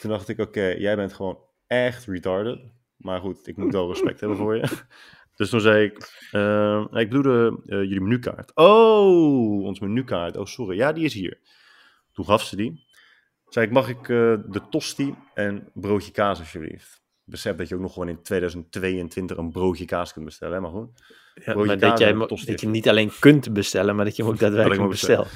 Toen 0.00 0.10
dacht 0.10 0.28
ik, 0.28 0.38
oké, 0.38 0.66
jij 0.66 0.96
bent 0.96 1.12
gewoon 1.12 1.38
echt 1.66 2.06
retarded. 2.06 2.72
Maar 3.02 3.20
goed, 3.20 3.46
ik 3.46 3.56
moet 3.56 3.72
wel 3.72 3.88
respect 3.88 4.20
hebben 4.20 4.38
voor 4.38 4.56
je. 4.56 4.68
Dus 5.36 5.50
toen 5.50 5.60
zei 5.60 5.84
ik, 5.84 6.28
eh, 6.30 6.84
ik 6.90 7.08
bedoelde 7.08 7.60
eh, 7.66 7.78
jullie 7.78 8.00
menukaart. 8.00 8.50
Oh, 8.54 9.62
ons 9.62 9.80
menukaart. 9.80 10.36
Oh, 10.36 10.44
sorry. 10.44 10.76
Ja, 10.76 10.92
die 10.92 11.04
is 11.04 11.14
hier. 11.14 11.38
Toen 12.12 12.24
gaf 12.24 12.42
ze 12.42 12.56
die. 12.56 12.86
Zei 13.48 13.66
ik, 13.66 13.72
mag 13.72 13.88
ik 13.88 14.00
eh, 14.00 14.34
de 14.46 14.60
tosti 14.70 15.14
en 15.34 15.70
broodje 15.74 16.12
kaas 16.12 16.38
alsjeblieft? 16.38 17.02
Besef 17.24 17.56
dat 17.56 17.68
je 17.68 17.74
ook 17.74 17.80
nog 17.80 17.92
gewoon 17.92 18.08
in 18.08 18.22
2022 18.22 19.36
een 19.36 19.50
broodje 19.50 19.84
kaas 19.84 20.12
kunt 20.12 20.24
bestellen, 20.24 20.54
hè? 20.54 20.60
maar 20.60 20.70
goed. 20.70 20.88
Ja, 21.34 21.52
Broodje 21.52 21.66
maar 21.66 21.78
dat, 21.78 21.98
jij, 21.98 22.14
dat 22.44 22.60
je 22.60 22.68
niet 22.68 22.88
alleen 22.88 23.10
kunt 23.20 23.52
bestellen, 23.52 23.96
maar 23.96 24.04
dat 24.04 24.16
je 24.16 24.22
hem 24.22 24.32
ook 24.32 24.38
daadwerkelijk 24.46 24.88
bestelt. 24.88 25.28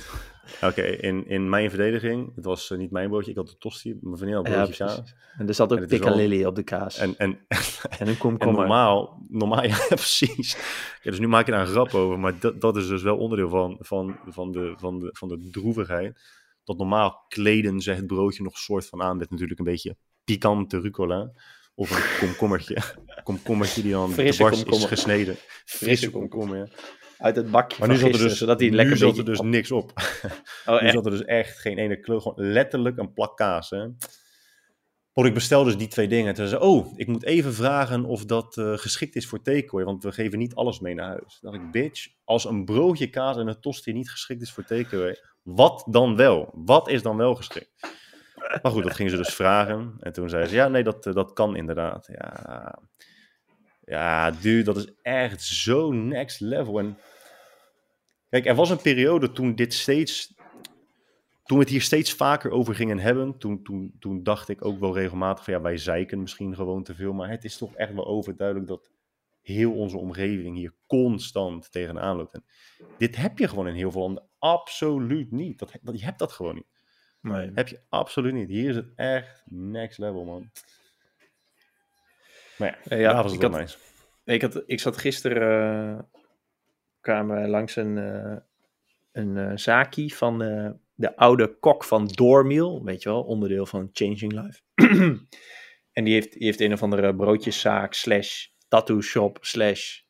Oké, 0.63 0.83
in, 0.83 1.27
in 1.27 1.49
mijn 1.49 1.71
verdediging, 1.71 2.33
het 2.35 2.45
was 2.45 2.71
eh, 2.71 2.79
niet 2.79 2.91
mijn 2.91 3.09
broodje, 3.09 3.31
ik 3.31 3.37
had 3.37 3.49
de 3.49 3.59
tosti, 3.59 3.99
mijn 4.01 4.33
had 4.33 4.47
Ja, 4.49 4.67
kaas. 4.77 5.15
En 5.39 5.49
er 5.49 5.55
zat 5.55 5.73
ook 5.73 5.87
piccalilli 5.87 6.47
op 6.47 6.55
de 6.55 6.63
kaas. 6.63 6.99
En, 6.99 7.15
En, 7.17 7.39
en, 7.49 7.59
een 7.99 8.07
en 8.07 8.19
komkommer. 8.19 8.59
normaal, 8.59 9.23
normaal, 9.29 9.65
ja 9.73 9.87
precies. 9.89 10.57
Ja, 11.03 11.11
dus 11.11 11.19
nu 11.19 11.29
maak 11.29 11.47
je 11.47 11.53
daar 11.53 11.61
een 11.61 11.67
grap 11.67 11.95
over, 11.95 12.19
maar 12.19 12.39
dat, 12.39 12.61
dat 12.61 12.77
is 12.77 12.89
dus 12.89 13.03
wel 13.03 13.17
onderdeel 13.17 13.49
van, 13.49 13.77
van, 13.81 14.19
van, 14.27 14.53
de, 14.53 14.75
van, 14.77 14.99
de, 14.99 15.09
van 15.13 15.29
de 15.29 15.49
droevigheid. 15.51 16.21
Dat 16.65 16.77
normaal 16.77 17.25
kleden 17.29 17.81
ze 17.81 17.91
het 17.91 18.07
broodje 18.07 18.43
nog 18.43 18.59
soort 18.59 18.87
van 18.87 19.03
aan 19.03 19.17
met 19.17 19.31
natuurlijk 19.31 19.59
een 19.59 19.65
beetje 19.65 19.97
pikante 20.25 20.81
rucola. 20.81 21.33
Of 21.75 21.91
een 21.91 22.27
komkommertje. 22.27 22.77
komkommertje 23.25 23.83
die 23.83 23.93
dan 23.93 24.13
Frisse 24.13 24.65
is 24.67 24.85
gesneden. 24.85 25.37
Frisse 25.65 26.11
komkommer. 26.11 26.57
komkommer, 26.57 26.59
ja. 26.59 27.06
Uit 27.19 27.37
het 27.37 27.51
bakje 27.51 27.77
Maar 27.79 27.89
nu 27.89 27.95
zat 27.95 28.03
er 28.03 28.09
gisteren, 28.09 28.31
dus, 28.31 28.39
zodat 28.39 28.61
hij 28.61 28.71
lekker 28.71 28.97
zat 28.97 29.19
er 29.19 29.25
dus 29.25 29.39
op- 29.39 29.45
niks 29.45 29.73
op. 29.73 29.93
Oh, 30.67 30.83
Nu 30.83 30.91
zat 30.91 31.05
er 31.05 31.11
dus 31.11 31.25
echt 31.25 31.59
geen 31.59 31.79
ene 31.79 32.01
kleur, 32.01 32.21
gewoon 32.21 32.47
letterlijk 32.47 32.99
een 32.99 33.13
plak 33.13 33.37
kaas. 33.37 33.71
Hè. 33.71 33.87
Ik 35.25 35.35
bestel 35.35 35.65
dus 35.65 35.77
die 35.77 35.89
twee 35.89 36.09
dingen. 36.09 36.35
Toen 36.35 36.47
zei 36.47 36.61
ze, 36.61 36.67
oh, 36.67 36.93
ik 36.97 37.07
moet 37.07 37.25
even 37.25 37.55
vragen 37.55 38.05
of 38.05 38.25
dat 38.25 38.57
eh, 38.57 38.73
geschikt 38.77 39.17
is 39.17 39.27
voor 39.27 39.43
takeaway, 39.43 39.85
want 39.85 40.03
we 40.03 40.13
geven 40.13 40.39
niet 40.39 40.55
alles 40.55 40.81
mee 40.81 40.95
naar 40.95 41.09
huis. 41.09 41.39
Toen 41.41 41.51
dacht 41.51 41.63
ik, 41.65 41.71
bitch, 41.71 42.09
als 42.25 42.45
een 42.45 42.65
broodje 42.65 43.11
kaas 43.11 43.37
en 43.37 43.47
een 43.47 43.61
tosti 43.61 43.93
niet 43.93 44.11
geschikt 44.11 44.43
is 44.43 44.53
voor 44.53 44.65
takeaway, 44.65 45.19
wat 45.43 45.87
dan 45.91 46.17
wel? 46.17 46.51
Wat 46.55 46.89
is 46.89 47.03
dan 47.03 47.17
wel 47.17 47.35
geschikt? 47.35 47.71
Maar 48.63 48.73
goed, 48.73 48.83
dat 48.83 48.95
gingen 48.95 49.11
ze 49.11 49.17
dus 49.17 49.35
vragen. 49.35 49.97
En 50.01 50.13
toen 50.13 50.29
zei 50.29 50.47
ze, 50.47 50.55
ja, 50.55 50.69
nee, 50.69 50.83
dat, 50.83 51.07
eh, 51.07 51.15
dat 51.15 51.33
kan 51.33 51.57
inderdaad. 51.57 52.09
Ja, 52.13 52.79
ja, 53.87 54.31
dude, 54.31 54.63
dat 54.63 54.77
is 54.77 54.93
echt 55.03 55.43
zo 55.43 55.93
next 55.93 56.41
level. 56.41 56.79
En 56.79 56.99
kijk, 58.29 58.47
er 58.47 58.55
was 58.55 58.71
een 58.71 58.83
periode 58.83 59.33
toen 59.33 59.55
dit 59.55 59.75
steeds 59.75 60.35
toen 61.47 61.57
we 61.57 61.63
het 61.63 61.73
hier 61.73 61.83
steeds 61.83 62.13
vaker 62.13 62.51
over 62.51 62.75
gingen 62.75 62.99
hebben, 62.99 63.39
toen, 63.39 63.63
toen, 63.63 63.97
toen 63.99 64.23
dacht 64.23 64.49
ik 64.49 64.65
ook 64.65 64.81
wel 64.81 64.95
regelmatig 64.95 65.45
van 65.45 65.55
ja, 65.55 65.61
wij 65.61 65.77
zeiken 65.77 66.21
misschien 66.21 66.55
gewoon 66.55 66.83
te 66.83 66.95
veel. 66.95 67.13
Maar 67.13 67.31
het 67.31 67.45
is 67.45 67.57
toch 67.57 67.75
echt 67.75 67.95
wel 67.95 68.07
overduidelijk 68.07 68.69
dat 68.69 68.91
heel 69.41 69.73
onze 69.73 69.99
omgeving 69.99 70.57
hier 70.57 70.75
constant 70.87 71.73
tegenaan 71.73 72.17
loopt. 72.17 72.35
En 72.35 72.45
dit 72.99 73.17
heb 73.17 73.39
je 73.39 73.49
gewoon 73.49 73.69
in 73.69 73.75
heel 73.75 73.91
veel 73.91 74.01
landen 74.01 74.29
absoluut 74.39 75.31
niet. 75.31 75.59
Dat, 75.59 75.73
dat, 75.83 75.99
je 75.99 76.05
hebt 76.05 76.19
dat 76.19 76.33
gewoon 76.33 76.55
niet. 76.55 76.75
Nee. 77.21 77.51
Heb 77.55 77.69
je 77.69 77.81
absoluut 77.89 78.35
niet. 78.35 78.49
Hier 78.49 78.69
is 78.69 78.77
het 78.77 78.93
echt 78.95 79.43
next 79.47 79.99
level, 79.99 80.25
man. 80.25 80.51
Maar 82.59 82.79
ja, 82.85 82.97
Ja, 82.97 83.03
ja, 83.03 83.15
was 83.23 83.33
het 83.33 83.43
ik 83.43 83.51
had- 83.51 83.61
nice. 83.61 83.77
Ik, 84.25 84.43
had, 84.43 84.63
ik 84.67 84.81
zat 84.81 84.97
gisteren, 84.97 85.99
eh, 85.99 86.03
kwamen 87.01 87.49
langs 87.49 87.77
een, 87.77 87.99
eh 87.99 88.37
een 89.13 89.37
eh, 89.37 89.53
zaakje 89.55 90.09
van 90.11 90.43
eh, 90.43 90.71
de 90.95 91.17
oude 91.17 91.59
kok 91.59 91.85
van 91.85 92.07
Doormeal, 92.07 92.85
weet 92.85 93.03
je 93.03 93.09
wel, 93.09 93.23
onderdeel 93.23 93.67
van 93.67 93.89
Changing 93.93 94.33
Life. 94.33 94.61
en 95.93 96.05
die 96.05 96.15
heeft, 96.15 96.33
die 96.33 96.45
heeft 96.45 96.61
een 96.61 96.73
of 96.73 96.83
andere 96.83 97.15
broodjeszaak 97.17 97.95
slash 97.95 98.47
tattoo 98.69 99.01
shop 99.01 99.39
slash 99.41 100.01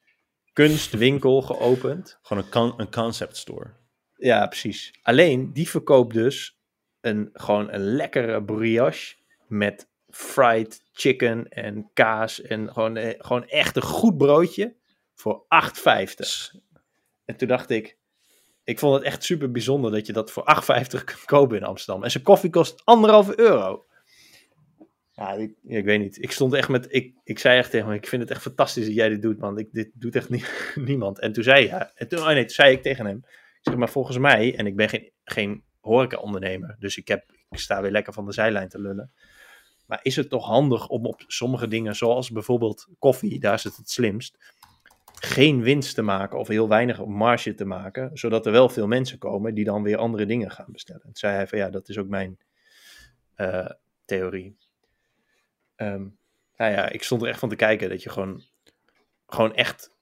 kunstwinkel 0.53 1.43
geopend. 1.43 2.19
Gewoon 2.23 2.43
een, 2.45 2.51
con- 2.51 2.75
een 2.81 2.91
concept 2.91 3.37
store. 3.37 3.71
Ja, 4.17 4.47
precies. 4.47 4.99
Alleen, 5.03 5.53
die 5.53 5.69
verkoopt 5.69 6.15
dus 6.15 6.59
een, 7.01 7.31
gewoon 7.33 7.73
een 7.73 7.81
lekkere 7.81 8.43
brioche 8.45 9.15
met 9.47 9.89
fried 10.11 10.83
chicken 10.99 11.49
en 11.49 11.91
kaas 11.93 12.43
en 12.43 12.73
gewoon, 12.73 12.97
eh, 12.97 13.15
gewoon 13.19 13.49
echt 13.49 13.77
een 13.77 13.83
goed 13.83 14.17
broodje 14.17 14.77
voor 15.15 15.45
8,50. 15.49 16.55
En 17.25 17.37
toen 17.37 17.49
dacht 17.49 17.71
ik, 17.71 17.99
ik 18.65 18.79
vond 18.79 18.95
het 18.95 19.05
echt 19.05 19.25
super 19.25 19.51
bijzonder 19.51 19.91
dat 19.91 20.07
je 20.07 20.13
dat 20.13 20.31
voor 20.31 20.45
8,50 20.45 21.05
kunt 21.05 21.25
kopen 21.25 21.57
in 21.57 21.65
Amsterdam. 21.65 22.05
En 22.05 22.11
zijn 22.11 22.25
koffie 22.25 22.51
kost 22.51 22.83
anderhalve 22.85 23.41
euro. 23.41 23.87
Ja, 25.13 25.33
ik, 25.33 25.55
ik 25.63 25.85
weet 25.85 26.01
niet. 26.01 26.23
Ik 26.23 26.31
stond 26.31 26.55
echt 26.55 26.69
met, 26.69 26.87
ik, 26.89 27.15
ik 27.25 27.39
zei 27.39 27.59
echt 27.59 27.71
tegen 27.71 27.87
hem, 27.87 27.97
ik 27.97 28.07
vind 28.07 28.23
het 28.23 28.31
echt 28.31 28.43
fantastisch 28.43 28.85
dat 28.87 28.95
jij 28.95 29.09
dit 29.09 29.23
doet, 29.23 29.39
man. 29.39 29.59
Ik, 29.59 29.69
dit 29.73 29.91
doet 29.95 30.17
echt 30.17 30.29
nie- 30.29 30.45
niemand. 30.91 31.21
En 31.21 31.33
toen 31.33 31.45
zei 31.45 31.69
hij, 31.69 31.91
en 31.95 32.09
toen, 32.09 32.19
oh 32.19 32.27
nee, 32.27 32.41
toen 32.41 32.49
zei 32.49 32.73
ik 32.73 32.83
tegen 32.83 33.07
hem, 33.07 33.17
ik 33.17 33.59
zeg 33.63 33.77
maar 33.77 33.91
volgens 33.91 34.19
mij, 34.19 34.57
en 34.57 34.67
ik 34.67 34.77
ben 34.77 34.89
geen, 34.89 35.13
geen 35.25 35.65
horeca-ondernemer, 35.81 36.77
dus 36.79 36.97
ik, 36.97 37.09
heb, 37.09 37.25
ik 37.51 37.59
sta 37.59 37.83
weer 37.83 37.91
lekker 37.91 38.13
van 38.13 38.27
de 38.27 38.33
zijlijn 38.33 38.69
te 38.69 38.81
lullen. 38.81 39.13
Maar 39.87 40.01
is 40.03 40.17
het 40.17 40.31
toch 40.31 40.47
handig 40.47 40.89
om 40.89 41.07
op 41.07 41.25
sommige 41.27 41.69
dingen, 41.69 41.97
zoals 41.97 42.31
bijvoorbeeld 42.31 42.87
koffie, 42.99 43.41
daar 43.41 43.55
is 43.55 43.65
het 43.65 43.77
het 43.77 43.91
slimst, 43.91 44.39
geen 45.15 45.63
winst 45.63 45.95
te 45.95 46.03
maken 46.03 46.39
of 46.39 46.49
heel 46.49 46.69
weinig 46.69 47.05
marge 47.05 47.55
te 47.55 47.65
maken, 47.65 48.11
zodat 48.15 48.47
er 48.47 48.53
wel 48.53 48.69
veel 48.69 48.87
mensen 48.87 49.19
komen 49.19 49.55
die 49.55 49.65
dan 49.65 49.83
weer 49.83 49.97
andere 49.97 50.27
dingen 50.27 50.51
gaan 50.51 50.73
bestellen. 50.73 51.03
Toen 51.03 51.17
zei 51.17 51.35
hij 51.35 51.47
van 51.47 51.59
ja, 51.59 51.71
dat 51.71 51.89
is 51.89 51.99
ook 51.99 52.09
mijn 52.09 52.39
eh, 53.35 53.71
theorie. 54.05 54.57
Ehm, 55.77 56.07
nou 56.57 56.73
ja, 56.73 56.89
ik 56.89 57.03
stond 57.03 57.23
er 57.23 57.29
echt 57.29 57.39
van 57.39 57.49
te 57.49 57.57
kijken 57.57 57.89
dat 57.89 58.03
je 58.03 58.11
gewoon, 58.11 58.43
gewoon 59.27 59.55
echt 59.55 59.95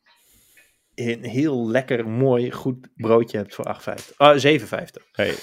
een 0.95 1.25
heel 1.25 1.69
lekker, 1.69 2.09
mooi, 2.09 2.51
goed 2.51 2.89
broodje 2.97 3.37
hebt 3.37 3.55
voor 3.55 3.67
8,50. 3.67 4.17
Ah, 4.17 4.39
7,50. 4.39 5.11
Hey, 5.13 5.35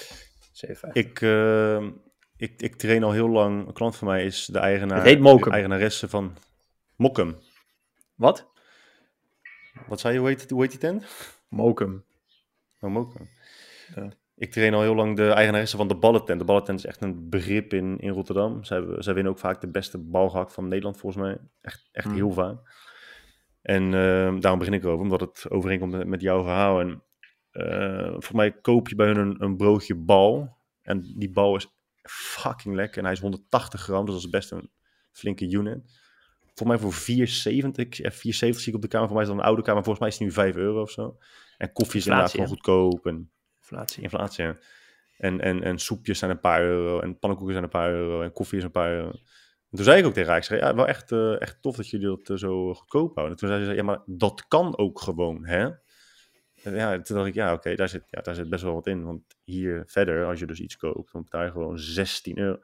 7,50. 0.52 0.92
Ik, 0.92 1.20
eh, 1.20 1.86
ik, 2.42 2.62
ik 2.62 2.76
train 2.76 3.02
al 3.02 3.12
heel 3.12 3.28
lang. 3.28 3.66
Een 3.66 3.72
klant 3.72 3.96
van 3.96 4.08
mij 4.08 4.24
is 4.24 4.46
de 4.46 4.58
eigenaar. 4.58 4.96
Het 4.96 5.06
heet 5.06 5.20
Mokum. 5.20 5.44
de 5.44 5.50
eigenaresse 5.50 6.08
van 6.08 6.36
Mokum. 6.96 7.36
Wat? 8.14 8.50
Wat 9.86 10.00
zei 10.00 10.12
je? 10.14 10.18
Hoe 10.20 10.28
heet, 10.28 10.50
hoe 10.50 10.60
heet 10.60 10.70
die 10.70 10.80
tent? 10.80 11.04
Mokum. 11.48 12.04
Oh, 12.80 12.90
Mokum. 12.90 13.28
Ja. 13.94 14.08
Ik 14.36 14.52
train 14.52 14.74
al 14.74 14.82
heel 14.82 14.94
lang 14.94 15.16
de 15.16 15.28
eigenaresse 15.30 15.76
van 15.76 15.88
de 15.88 15.94
ballentent. 15.96 16.38
De 16.38 16.44
ballentent 16.44 16.78
is 16.78 16.86
echt 16.86 17.02
een 17.02 17.28
begrip 17.28 17.72
in, 17.72 17.98
in 17.98 18.10
Rotterdam. 18.10 18.64
Zij, 18.64 18.84
zij 18.98 19.14
winnen 19.14 19.32
ook 19.32 19.38
vaak 19.38 19.60
de 19.60 19.70
beste 19.70 19.98
balgehak 19.98 20.50
van 20.50 20.68
Nederland, 20.68 20.98
volgens 20.98 21.22
mij. 21.22 21.38
Echt, 21.60 21.88
echt 21.92 22.06
Hmm. 22.06 22.14
heel 22.14 22.32
vaak. 22.32 22.58
En 23.62 23.84
eh, 23.84 24.34
daarom 24.40 24.58
begin 24.58 24.72
ik 24.74 24.82
erover, 24.82 25.02
omdat 25.02 25.20
het 25.20 25.50
overeenkomt 25.50 25.92
met, 25.92 26.06
met 26.06 26.20
jouw 26.20 26.42
verhaal. 26.42 26.80
En 26.80 27.02
eh 27.50 28.14
voor 28.18 28.36
mij 28.36 28.52
koop 28.52 28.88
je 28.88 28.94
bij 28.94 29.06
hun 29.06 29.16
een, 29.18 29.42
een 29.42 29.56
broodje 29.56 29.94
bal. 29.94 30.56
En 30.82 31.14
die 31.16 31.30
bal 31.30 31.56
is 31.56 31.68
fucking 32.02 32.74
lekker. 32.74 32.98
En 32.98 33.04
hij 33.04 33.12
is 33.12 33.20
180 33.20 33.80
gram, 33.80 34.04
dus 34.04 34.14
dat 34.14 34.24
is 34.24 34.30
best 34.30 34.50
een 34.50 34.70
flinke 35.10 35.50
unit. 35.50 36.00
Voor 36.54 36.66
mij 36.66 36.78
voor 36.78 36.92
4,70. 36.92 38.00
eh, 38.00 38.10
4,70 38.10 38.60
zie 38.60 38.68
ik 38.68 38.74
op 38.74 38.82
de 38.82 38.88
kamer. 38.88 39.06
Voor 39.06 39.16
mij 39.16 39.24
is 39.24 39.30
dat 39.30 39.38
een 39.38 39.44
oude 39.46 39.62
kamer. 39.62 39.84
Volgens 39.84 39.98
mij 39.98 40.08
is 40.08 40.18
het 40.18 40.24
nu 40.28 40.32
5 40.32 40.56
euro 40.56 40.80
of 40.80 40.90
zo. 40.90 41.18
En 41.58 41.72
koffie 41.72 42.00
is 42.00 42.06
inderdaad 42.06 42.30
gewoon 42.30 42.46
goedkoop. 42.46 43.06
En 43.06 43.30
Inflatie. 43.60 44.02
inflatie. 44.02 44.44
ja. 44.44 44.56
En, 45.16 45.40
en, 45.40 45.62
en 45.62 45.78
soepjes 45.78 46.18
zijn 46.18 46.30
een 46.30 46.40
paar 46.40 46.62
euro. 46.62 47.00
En 47.00 47.18
pannenkoeken 47.18 47.54
zijn 47.54 47.64
een 47.64 47.78
paar 47.80 47.92
euro. 47.92 48.22
En 48.22 48.32
koffie 48.32 48.58
is 48.58 48.64
een 48.64 48.70
paar 48.70 48.92
euro. 48.92 49.10
En 49.70 49.76
toen 49.78 49.84
zei 49.84 49.98
ik 49.98 50.06
ook 50.06 50.12
tegen 50.12 50.28
haar, 50.28 50.38
ik 50.38 50.44
zei, 50.44 50.60
ja, 50.60 50.74
wel 50.74 50.86
echt, 50.86 51.12
eh, 51.12 51.40
echt 51.40 51.62
tof 51.62 51.76
dat 51.76 51.88
jullie 51.88 52.06
dat 52.06 52.30
eh, 52.30 52.36
zo 52.36 52.74
goedkoop 52.74 53.14
houden. 53.14 53.36
En 53.36 53.40
toen 53.40 53.48
zei 53.48 53.64
ze, 53.64 53.74
ja, 53.74 53.82
maar 53.82 54.02
dat 54.06 54.48
kan 54.48 54.78
ook 54.78 55.00
gewoon, 55.00 55.46
hè? 55.46 55.68
Ja, 56.64 57.00
toen 57.00 57.16
dacht 57.16 57.28
ik, 57.28 57.34
ja, 57.34 57.52
oké, 57.52 57.74
daar, 57.74 57.88
zit, 57.88 58.02
ja, 58.10 58.20
daar 58.20 58.34
zit 58.34 58.48
best 58.48 58.62
wel 58.62 58.74
wat 58.74 58.86
in. 58.86 59.04
Want 59.04 59.22
hier 59.44 59.82
verder, 59.86 60.26
als 60.26 60.38
je 60.38 60.46
dus 60.46 60.60
iets 60.60 60.76
koopt, 60.76 61.12
dan 61.12 61.22
betaal 61.22 61.44
je 61.44 61.50
gewoon 61.50 61.78
16 61.78 62.38
euro. 62.38 62.58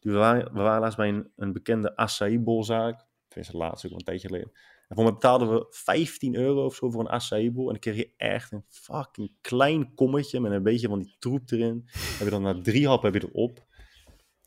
We 0.00 0.12
waren, 0.12 0.52
we 0.52 0.60
waren 0.60 0.80
laatst 0.80 0.96
bij 0.96 1.08
een, 1.08 1.32
een 1.36 1.52
bekende 1.52 1.96
acai-bolzaak. 1.96 3.06
Tenminste, 3.28 3.56
laatst 3.56 3.84
ook 3.84 3.90
al 3.92 3.98
een 3.98 4.04
tijdje 4.04 4.28
geleden. 4.28 4.50
En 4.88 4.94
voor 4.94 5.04
mij 5.04 5.12
betaalden 5.12 5.52
we 5.54 5.66
15 5.70 6.34
euro 6.36 6.64
of 6.64 6.74
zo 6.74 6.90
voor 6.90 7.00
een 7.00 7.08
acai-bol. 7.10 7.64
En 7.66 7.70
dan 7.72 7.78
kreeg 7.80 7.96
je 7.96 8.12
echt 8.16 8.52
een 8.52 8.64
fucking 8.68 9.30
klein 9.40 9.94
kommetje 9.94 10.40
met 10.40 10.52
een 10.52 10.62
beetje 10.62 10.88
van 10.88 10.98
die 10.98 11.16
troep 11.18 11.50
erin. 11.50 11.82
Heb 11.92 12.24
je 12.24 12.30
dan 12.30 12.42
na 12.42 12.60
drie 12.62 12.88
happen 12.88 13.12
heb 13.12 13.20
je 13.22 13.26
dat 13.28 13.36
op. 13.36 13.66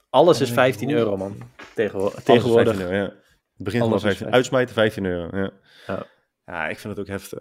Alles 0.10 0.42
is 0.42 0.48
dan 0.48 0.56
denk 0.56 0.68
ik, 0.68 0.74
15 0.80 0.88
hoe- 0.90 0.98
euro, 0.98 1.18
man. 1.18 1.38
Tegenwo- 1.76 2.06
Alles 2.06 2.18
is 2.18 2.24
tegenwoordig. 2.24 2.74
15 2.76 2.92
euro, 2.96 3.04
ja. 3.04 3.10
Het 3.54 3.64
begint 3.70 3.84
is 3.84 3.90
15 3.90 4.10
15. 4.10 4.34
Uitsmijten 4.34 4.74
15 4.76 5.06
euro, 5.06 5.38
ja. 5.38 5.52
Ja. 5.88 6.06
Ja, 6.46 6.68
ik 6.68 6.80
vind 6.80 6.98
het 6.98 7.02
ook 7.08 7.12
heftig. 7.12 7.40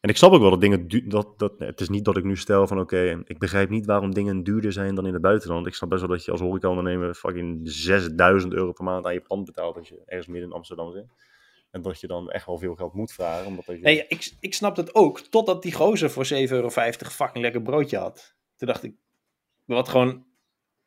En 0.00 0.08
ik 0.10 0.16
snap 0.16 0.32
ook 0.32 0.40
wel 0.40 0.50
dat 0.50 0.60
dingen... 0.60 0.88
du- 0.88 1.06
Dat, 1.06 1.38
dat, 1.38 1.52
het 1.58 1.80
is 1.80 1.88
niet 1.88 2.04
dat 2.04 2.16
ik 2.16 2.24
nu 2.24 2.36
stel 2.36 2.66
van... 2.66 2.80
Oké, 2.80 3.22
ik 3.26 3.38
begrijp 3.38 3.70
niet 3.70 3.86
waarom 3.86 4.14
dingen 4.14 4.42
duurder 4.42 4.72
zijn 4.72 4.94
dan 4.94 5.06
in 5.06 5.12
het 5.12 5.22
buitenland. 5.22 5.66
Ik 5.66 5.74
snap 5.74 5.88
best 5.88 6.00
wel 6.00 6.10
dat 6.10 6.24
je 6.24 6.30
als 6.30 6.40
horecaondernemer... 6.40 7.14
fucking 7.14 7.60
6000 7.62 8.52
euro 8.52 8.72
per 8.72 8.84
maand 8.84 9.04
aan 9.06 9.12
je 9.12 9.20
pand 9.20 9.44
betaalt... 9.44 9.76
als 9.76 9.88
je 9.88 10.02
ergens 10.04 10.26
midden 10.26 10.48
in 10.48 10.54
Amsterdam 10.54 10.92
zit. 10.92 11.06
En 11.70 11.82
dat 11.82 12.00
je 12.00 12.06
dan 12.06 12.30
echt 12.30 12.46
wel 12.46 12.58
veel 12.58 12.74
geld 12.74 12.94
moet 12.94 13.12
vragen. 13.12 13.46
Omdat. 13.46 13.66
Nee, 13.66 14.04
ik, 14.08 14.32
ik 14.40 14.54
snap 14.54 14.76
dat 14.76 14.94
ook. 14.94 15.20
Totdat 15.20 15.62
die 15.62 15.72
gozer 15.72 16.10
voor 16.10 16.24
7,50 16.26 16.30
euro 16.50 16.70
fucking 16.70 17.38
lekker 17.44 17.62
broodje 17.62 17.96
had. 17.98 18.34
Toen 18.56 18.68
dacht 18.68 18.82
ik, 18.82 18.94
wat 19.64 19.88
gewoon, 19.88 20.24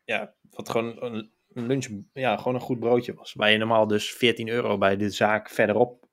ja, 0.04 0.34
wat 0.50 0.68
gewoon 0.68 1.02
een 1.02 1.32
een 1.54 1.66
lunch, 1.66 1.88
ja, 2.12 2.36
gewoon 2.36 2.54
een 2.54 2.60
goed 2.60 2.78
broodje 2.80 3.14
was. 3.14 3.32
Waar 3.34 3.50
je 3.50 3.58
normaal 3.58 3.86
dus 3.86 4.12
14 4.12 4.48
euro 4.48 4.78
bij 4.78 4.96
de 4.96 5.10
zaak 5.10 5.50
verderop 5.50 6.03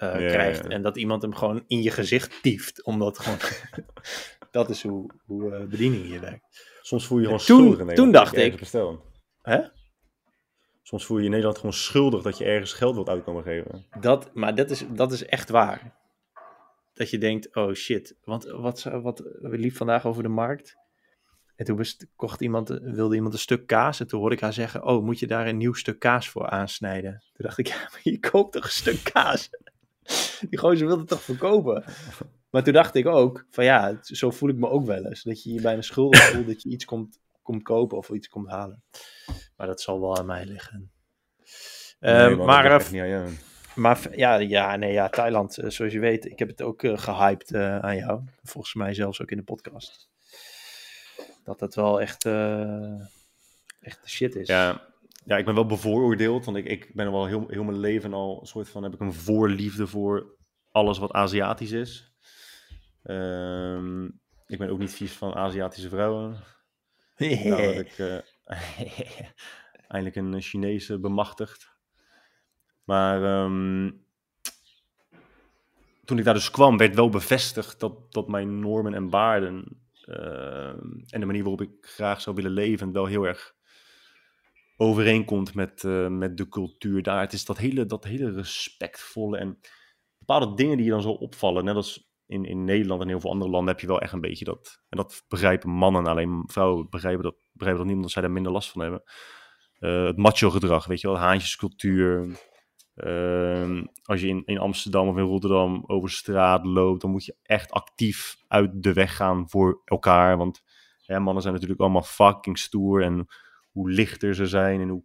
eh, 0.00 0.16
krijgt. 0.16 0.66
En 0.66 0.82
dat 0.82 0.96
iemand 0.96 1.22
hem 1.22 1.34
gewoon 1.34 1.64
in 1.66 1.82
je 1.82 1.90
gezicht 1.90 2.42
tieft. 2.42 2.82
Omdat 2.84 3.18
gewoon, 3.18 3.38
dat 4.50 4.68
is 4.70 4.82
hoe, 4.82 5.10
hoe 5.24 5.54
eh, 5.54 5.64
bediening 5.66 6.04
hier 6.04 6.20
werkt. 6.20 6.68
Soms 6.82 7.06
voel 7.06 7.18
je 7.18 7.28
je 7.28 7.30
gewoon 7.38 7.46
Toen- 7.46 7.66
schuldig 7.74 7.88
in 7.88 7.94
toen 7.94 8.12
dacht 8.12 8.36
ik- 8.36 8.58
bestelt. 8.58 9.02
Hè? 9.42 9.60
Soms 10.82 11.04
voel 11.06 11.16
je 11.16 11.22
je 11.22 11.28
in 11.28 11.34
Nederland 11.34 11.58
gewoon 11.60 11.76
schuldig 11.76 12.22
dat 12.22 12.38
je 12.38 12.44
ergens 12.44 12.72
geld 12.72 12.94
wilt 12.94 13.08
uitkomen 13.08 13.42
geven. 13.42 13.86
Dat, 14.00 14.30
maar 14.34 14.54
dat 14.54 14.70
is, 14.70 14.84
dat 14.88 15.12
is 15.12 15.24
echt 15.26 15.48
waar. 15.48 15.98
Dat 16.94 17.10
je 17.10 17.18
denkt, 17.18 17.54
oh 17.56 17.72
shit. 17.74 18.16
Want 18.24 18.44
wat, 18.44 18.82
wat 18.82 19.18
we 19.40 19.58
liep 19.58 19.76
vandaag 19.76 20.06
over 20.06 20.22
de 20.22 20.28
markt. 20.28 20.76
En 21.56 21.64
toen 21.64 21.76
best- 21.76 22.06
kocht 22.16 22.40
iemand, 22.40 22.68
wilde 22.68 23.14
iemand 23.14 23.32
een 23.32 23.38
stuk 23.40 23.66
kaas. 23.66 24.00
En 24.00 24.06
toen 24.06 24.20
hoorde 24.20 24.34
ik 24.34 24.40
haar 24.40 24.52
zeggen, 24.52 24.84
oh, 24.84 25.04
moet 25.04 25.18
je 25.18 25.26
daar 25.26 25.46
een 25.46 25.56
nieuw 25.56 25.72
stuk 25.72 25.98
kaas 25.98 26.28
voor 26.28 26.48
aansnijden? 26.48 27.12
Toen 27.32 27.44
dacht 27.46 27.58
ik, 27.58 27.66
ja, 27.74 27.76
maar 27.90 28.00
je 28.02 28.18
koopt 28.18 28.52
toch 28.52 28.64
een 28.64 28.70
stuk 28.70 29.00
kaas? 29.12 29.50
Die 30.50 30.58
gozer 30.58 30.86
wilde 30.86 31.00
het 31.00 31.10
toch 31.10 31.22
verkopen? 31.22 31.84
Maar 32.50 32.62
toen 32.62 32.72
dacht 32.72 32.94
ik 32.94 33.06
ook, 33.06 33.46
van 33.50 33.64
ja, 33.64 33.98
zo 34.02 34.30
voel 34.30 34.48
ik 34.48 34.56
me 34.56 34.68
ook 34.68 34.86
wel 34.86 35.06
eens. 35.06 35.22
Dat 35.22 35.42
je 35.42 35.52
je 35.52 35.60
bijna 35.60 35.82
schuldig 35.82 36.20
voelt 36.22 36.46
dat 36.46 36.62
je 36.62 36.68
iets 36.68 36.84
komt, 36.84 37.18
komt 37.42 37.62
kopen 37.62 37.96
of 37.98 38.08
iets 38.08 38.28
komt 38.28 38.48
halen. 38.50 38.82
Maar 39.56 39.66
dat 39.66 39.80
zal 39.80 40.00
wel 40.00 40.16
aan 40.18 40.26
mij 40.26 40.44
liggen. 40.44 40.90
Eh, 41.98 42.12
Nee, 42.26 42.36
dat 42.36 42.46
maar 42.46 42.62
ligt 42.62 42.74
eh, 42.74 42.80
echt 42.80 42.92
niet 42.92 43.00
aan 43.00 43.08
jou. 43.08 43.30
maar 43.74 43.98
v- 43.98 44.16
ja, 44.16 44.36
ja, 44.36 44.76
nee, 44.76 44.92
ja, 44.92 45.08
Thailand, 45.08 45.58
eh, 45.58 45.70
zoals 45.70 45.92
je 45.92 45.98
weet, 46.00 46.24
ik 46.24 46.38
heb 46.38 46.48
het 46.48 46.62
ook 46.62 46.82
eh, 46.82 46.98
gehyped 46.98 47.50
eh, 47.52 47.78
aan 47.78 47.96
jou. 47.96 48.20
Volgens 48.42 48.74
mij 48.74 48.94
zelfs 48.94 49.22
ook 49.22 49.30
in 49.30 49.36
de 49.36 49.42
podcast. 49.42 50.08
Dat 51.44 51.58
dat 51.58 51.74
wel 51.74 52.00
echt, 52.00 52.24
eh, 52.24 53.00
echt 53.80 54.02
de 54.02 54.08
shit 54.08 54.34
is. 54.36 54.48
Ja, 54.48 54.88
ja, 55.24 55.36
ik 55.36 55.44
ben 55.44 55.54
wel 55.54 55.66
bevooroordeeld, 55.66 56.44
want 56.44 56.56
ik, 56.56 56.64
ik 56.64 56.94
ben 56.94 57.12
wel 57.12 57.26
heel, 57.26 57.44
heel 57.48 57.64
mijn 57.64 57.78
leven 57.78 58.12
al 58.12 58.40
een 58.40 58.46
soort 58.46 58.68
van, 58.68 58.82
heb 58.82 58.94
ik 58.94 59.00
een 59.00 59.12
voorliefde 59.12 59.86
voor 59.86 60.36
alles 60.70 60.98
wat 60.98 61.12
Aziatisch 61.12 61.72
is. 61.72 62.14
Ehm, 63.02 64.04
ik 64.46 64.58
ben 64.58 64.70
ook 64.70 64.78
niet 64.78 64.94
vies 64.94 65.12
van 65.12 65.34
Aziatische 65.34 65.88
vrouwen. 65.88 66.36
Nou, 67.16 67.62
dat 67.62 67.74
ik 67.74 67.98
eh, 67.98 68.18
eindelijk 69.88 70.16
een 70.16 70.42
Chinese 70.42 70.98
bemachtigd. 70.98 71.78
Maar 72.84 73.24
ehm, 73.24 73.90
toen 76.04 76.18
ik 76.18 76.24
daar 76.24 76.34
dus 76.34 76.50
kwam, 76.50 76.76
werd 76.76 76.94
wel 76.94 77.08
bevestigd 77.08 77.80
dat, 77.80 78.12
dat 78.12 78.28
mijn 78.28 78.58
normen 78.58 78.94
en 78.94 79.10
waarden 79.10 79.80
ehm, 80.04 80.78
en 81.08 81.20
de 81.20 81.26
manier 81.26 81.42
waarop 81.42 81.60
ik 81.60 81.70
graag 81.80 82.20
zou 82.20 82.36
willen 82.36 82.50
leven 82.50 82.92
wel 82.92 83.06
heel 83.06 83.26
erg 83.26 83.54
overeenkomt 84.80 85.54
met, 85.54 85.84
eh, 85.84 86.08
met 86.08 86.36
de 86.36 86.48
cultuur 86.48 87.02
daar. 87.02 87.20
Het 87.20 87.32
is 87.32 87.44
dat 87.44 87.58
hele, 87.58 87.86
dat 87.86 88.04
hele 88.04 88.30
respectvolle 88.30 89.36
en 89.36 89.58
bepaalde 90.18 90.54
dingen 90.54 90.76
die 90.76 90.86
je 90.86 90.92
dan 90.92 91.02
zo 91.02 91.10
opvallen. 91.10 91.64
Net 91.64 91.74
als 91.74 92.10
in, 92.26 92.44
in 92.44 92.64
Nederland 92.64 93.02
en 93.02 93.08
heel 93.08 93.20
veel 93.20 93.30
andere 93.30 93.50
landen 93.50 93.72
heb 93.72 93.80
je 93.80 93.86
wel 93.86 94.00
echt 94.00 94.12
een 94.12 94.20
beetje 94.20 94.44
dat. 94.44 94.82
En 94.88 94.96
dat 94.96 95.24
begrijpen 95.28 95.70
mannen, 95.70 96.06
alleen 96.06 96.42
vrouwen 96.46 96.86
begrijpen 96.90 97.22
dat, 97.22 97.34
begrijpen 97.52 97.78
dat 97.78 97.86
niet 97.86 97.96
omdat 97.96 98.10
zij 98.10 98.22
daar 98.22 98.30
minder 98.30 98.52
last 98.52 98.70
van 98.70 98.82
hebben. 98.82 99.02
Eh, 99.78 100.04
het 100.04 100.16
macho 100.16 100.50
gedrag, 100.50 100.86
weet 100.86 101.00
je 101.00 101.06
wel, 101.06 101.18
haantjescultuur. 101.18 102.38
Ehm, 102.94 103.84
als 104.02 104.20
je 104.20 104.28
in, 104.28 104.42
in 104.44 104.58
Amsterdam 104.58 105.08
of 105.08 105.16
in 105.16 105.22
Rotterdam 105.22 105.84
over 105.86 106.10
straat 106.10 106.64
loopt, 106.64 107.00
dan 107.00 107.10
moet 107.10 107.24
je 107.24 107.36
echt 107.42 107.70
actief 107.70 108.36
uit 108.48 108.70
de 108.82 108.92
weg 108.92 109.16
gaan 109.16 109.48
voor 109.48 109.82
elkaar. 109.84 110.36
Want 110.36 110.62
hè, 111.04 111.20
mannen 111.20 111.42
zijn 111.42 111.54
natuurlijk 111.54 111.80
allemaal 111.80 112.02
fucking 112.02 112.58
stoer. 112.58 113.02
En 113.02 113.28
hoe 113.70 113.90
lichter 113.90 114.34
ze 114.34 114.46
zijn 114.46 114.80
en 114.80 114.88
hoe 114.88 115.02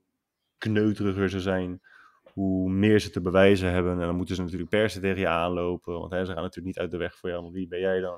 kneuteriger 0.57 1.29
ze 1.29 1.39
zijn, 1.39 1.81
hoe 2.23 2.69
meer 2.69 2.99
ze 2.99 3.09
te 3.09 3.21
bewijzen 3.21 3.71
hebben. 3.71 3.91
En 3.91 4.05
dan 4.05 4.15
moeten 4.15 4.35
ze 4.35 4.41
natuurlijk 4.41 4.69
per 4.69 4.89
se 4.89 4.99
tegen 4.99 5.19
je 5.19 5.27
aanlopen. 5.27 5.99
Want 5.99 6.11
hè, 6.11 6.25
ze 6.25 6.33
gaan 6.33 6.41
natuurlijk 6.41 6.65
niet 6.65 6.79
uit 6.79 6.91
de 6.91 6.97
weg 6.97 7.17
voor 7.17 7.29
jou, 7.29 7.41
want 7.41 7.53
wie 7.53 7.67
ben 7.67 7.79
jij 7.79 7.99
dan? 7.99 8.13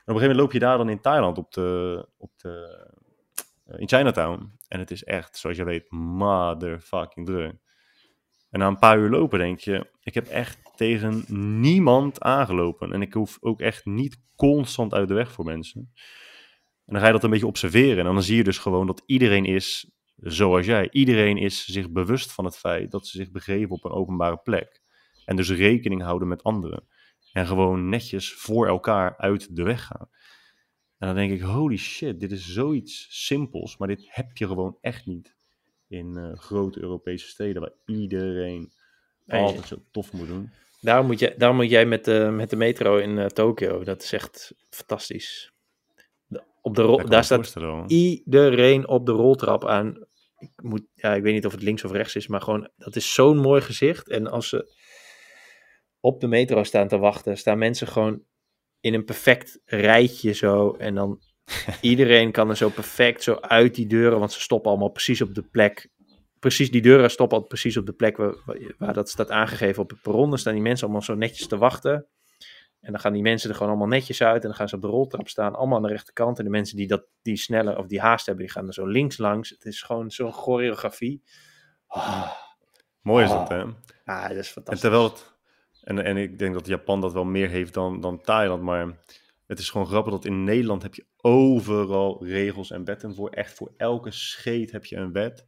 En 0.00 0.06
op 0.06 0.16
een 0.16 0.20
gegeven 0.20 0.20
moment 0.20 0.38
loop 0.38 0.52
je 0.52 0.58
daar 0.58 0.78
dan 0.78 0.88
in 0.88 1.00
Thailand 1.00 1.38
op 1.38 1.52
de, 1.52 2.06
op 2.16 2.30
de, 2.36 2.86
eh, 3.64 3.80
in 3.80 3.88
Chinatown. 3.88 4.52
En 4.68 4.78
het 4.78 4.90
is 4.90 5.04
echt, 5.04 5.36
zoals 5.36 5.56
je 5.56 5.64
weet, 5.64 5.90
motherfucking 5.90 7.26
druk. 7.26 7.54
En 8.50 8.58
na 8.58 8.66
een 8.66 8.78
paar 8.78 8.98
uur 8.98 9.10
lopen 9.10 9.38
denk 9.38 9.60
je, 9.60 9.90
ik 10.02 10.14
heb 10.14 10.26
echt 10.26 10.58
tegen 10.76 11.24
niemand 11.60 12.20
aangelopen. 12.20 12.92
En 12.92 13.02
ik 13.02 13.12
hoef 13.12 13.38
ook 13.40 13.60
echt 13.60 13.84
niet 13.84 14.20
constant 14.36 14.94
uit 14.94 15.08
de 15.08 15.14
weg 15.14 15.32
voor 15.32 15.44
mensen. 15.44 15.92
En 16.90 16.96
dan 16.96 17.00
ga 17.00 17.06
je 17.06 17.12
dat 17.12 17.24
een 17.24 17.30
beetje 17.30 17.46
observeren. 17.46 17.98
En 18.06 18.12
dan 18.12 18.22
zie 18.22 18.36
je 18.36 18.44
dus 18.44 18.58
gewoon 18.58 18.86
dat 18.86 19.02
iedereen 19.06 19.44
is 19.44 19.90
zoals 20.16 20.66
jij. 20.66 20.88
Iedereen 20.90 21.36
is 21.36 21.64
zich 21.64 21.90
bewust 21.90 22.32
van 22.32 22.44
het 22.44 22.56
feit 22.56 22.90
dat 22.90 23.06
ze 23.06 23.16
zich 23.16 23.30
begeven 23.30 23.70
op 23.70 23.84
een 23.84 23.90
openbare 23.90 24.36
plek. 24.36 24.82
En 25.24 25.36
dus 25.36 25.50
rekening 25.50 26.02
houden 26.02 26.28
met 26.28 26.42
anderen. 26.42 26.86
En 27.32 27.46
gewoon 27.46 27.88
netjes 27.88 28.32
voor 28.32 28.66
elkaar 28.66 29.16
uit 29.16 29.56
de 29.56 29.62
weg 29.62 29.84
gaan. 29.86 30.08
En 30.98 31.06
dan 31.06 31.14
denk 31.14 31.32
ik, 31.32 31.40
holy 31.40 31.76
shit, 31.76 32.20
dit 32.20 32.32
is 32.32 32.52
zoiets 32.52 33.06
simpels. 33.26 33.76
Maar 33.76 33.88
dit 33.88 34.06
heb 34.06 34.36
je 34.36 34.46
gewoon 34.46 34.76
echt 34.80 35.06
niet 35.06 35.34
in 35.88 36.16
eh, 36.16 36.38
grote 36.38 36.80
Europese 36.80 37.26
steden. 37.26 37.62
Waar 37.62 37.74
iedereen 37.86 38.72
Nee. 39.24 39.42
altijd 39.42 39.66
zo 39.66 39.76
tof 39.90 40.12
moet 40.12 40.26
doen. 40.26 40.50
Daarom, 40.80 41.06
moet 41.06 41.18
je, 41.18 41.34
daarom 41.36 41.56
moet 41.56 41.70
jij 41.70 41.86
met 41.86 42.04
de, 42.04 42.30
met 42.32 42.50
de 42.50 42.56
metro 42.56 42.96
in 42.96 43.18
eh, 43.18 43.26
Tokio. 43.26 43.84
Dat 43.84 44.02
is 44.02 44.12
echt 44.12 44.54
fantastisch. 44.70 45.52
Op 46.60 46.74
de 46.76 46.82
rol, 46.82 46.96
daar 47.08 47.24
staat 47.24 47.38
iedereen 47.90 48.88
op 48.88 49.06
de 49.06 49.12
roltrap 49.12 49.66
aan. 49.66 50.06
Ik, 50.38 50.50
moet, 50.62 50.82
ja, 50.94 51.14
ik 51.14 51.22
weet 51.22 51.34
niet 51.34 51.46
of 51.46 51.52
het 51.52 51.62
links 51.62 51.84
of 51.84 51.92
rechts 51.92 52.16
is, 52.16 52.26
maar 52.26 52.40
gewoon, 52.40 52.70
dat 52.76 52.96
is 52.96 53.14
zo'n 53.14 53.36
mooi 53.38 53.60
gezicht. 53.60 54.08
En 54.08 54.26
als 54.26 54.48
ze 54.48 54.78
op 56.00 56.20
de 56.20 56.26
metro 56.26 56.62
staan 56.64 56.88
te 56.88 56.98
wachten, 56.98 57.36
staan 57.36 57.58
mensen 57.58 57.86
gewoon 57.86 58.22
in 58.80 58.94
een 58.94 59.04
perfect 59.04 59.60
rijtje 59.64 60.32
zo. 60.32 60.70
En 60.72 60.94
dan 60.94 61.20
iedereen 61.80 62.32
kan 62.32 62.48
er 62.48 62.56
zo 62.56 62.68
perfect 62.68 63.22
zo 63.22 63.34
uit 63.34 63.74
die 63.74 63.86
deuren, 63.86 64.18
want 64.18 64.32
ze 64.32 64.40
stoppen 64.40 64.70
allemaal 64.70 64.90
precies 64.90 65.20
op 65.20 65.34
de 65.34 65.42
plek. 65.42 65.90
Precies, 66.38 66.70
die 66.70 66.82
deuren 66.82 67.10
stoppen 67.10 67.36
altijd 67.38 67.60
precies 67.60 67.76
op 67.76 67.86
de 67.86 67.92
plek 67.92 68.16
waar, 68.16 68.34
waar- 68.46 68.74
waar 68.78 68.94
dat 68.94 69.08
staat 69.08 69.30
aangegeven 69.30 69.82
op 69.82 69.90
het 69.90 70.02
perron. 70.02 70.28
Dan 70.28 70.38
staan 70.38 70.54
die 70.54 70.62
mensen 70.62 70.84
allemaal 70.84 71.02
zo 71.04 71.14
netjes 71.14 71.46
te 71.46 71.58
wachten. 71.58 72.06
En 72.80 72.92
dan 72.92 73.00
gaan 73.00 73.12
die 73.12 73.22
mensen 73.22 73.48
er 73.50 73.54
gewoon 73.56 73.70
allemaal 73.70 73.88
netjes 73.88 74.22
uit. 74.22 74.42
En 74.42 74.48
dan 74.48 74.54
gaan 74.56 74.68
ze 74.68 74.74
op 74.74 74.80
de 74.80 74.86
roltrap 74.88 75.28
staan, 75.28 75.54
allemaal 75.54 75.76
aan 75.76 75.82
de 75.82 75.88
rechterkant. 75.88 76.38
En 76.38 76.44
de 76.44 76.50
mensen 76.50 76.76
die, 76.76 76.86
dat, 76.86 77.04
die 77.22 77.36
sneller 77.36 77.78
of 77.78 77.86
die 77.86 78.00
haast 78.00 78.26
hebben, 78.26 78.44
die 78.44 78.54
gaan 78.54 78.66
er 78.66 78.72
zo 78.74 78.86
links 78.86 79.18
langs. 79.18 79.50
Het 79.50 79.64
is 79.64 79.82
gewoon 79.82 80.10
zo'n 80.10 80.32
choreografie. 80.32 81.22
Ah, 81.86 82.30
Mooi 83.00 83.24
is 83.24 83.30
Ah. 83.30 83.38
dat, 83.38 83.48
hè? 83.48 83.62
ah, 84.04 84.28
dat 84.28 84.36
is 84.36 84.46
En 84.46 84.52
fantastisch. 84.52 84.80
terwijl 84.80 85.02
het, 85.04 85.32
en, 85.82 86.04
en 86.04 86.16
ik 86.16 86.38
denk 86.38 86.54
dat 86.54 86.66
Japan 86.66 87.00
dat 87.00 87.12
wel 87.12 87.24
meer 87.24 87.48
heeft 87.48 87.74
dan, 87.74 88.00
dan 88.00 88.20
Thailand, 88.20 88.62
maar 88.62 88.98
het 89.46 89.58
is 89.58 89.70
gewoon 89.70 89.86
grappig 89.86 90.12
dat 90.12 90.24
in 90.24 90.44
Nederland 90.44 90.82
heb 90.82 90.94
je 90.94 91.06
overal 91.16 92.24
regels 92.24 92.70
en 92.70 92.84
wetten 92.84 93.14
voor. 93.14 93.30
Echt 93.30 93.52
voor 93.52 93.72
elke 93.76 94.10
scheet 94.10 94.70
heb 94.72 94.84
je 94.84 94.96
een 94.96 95.12
wet. 95.12 95.46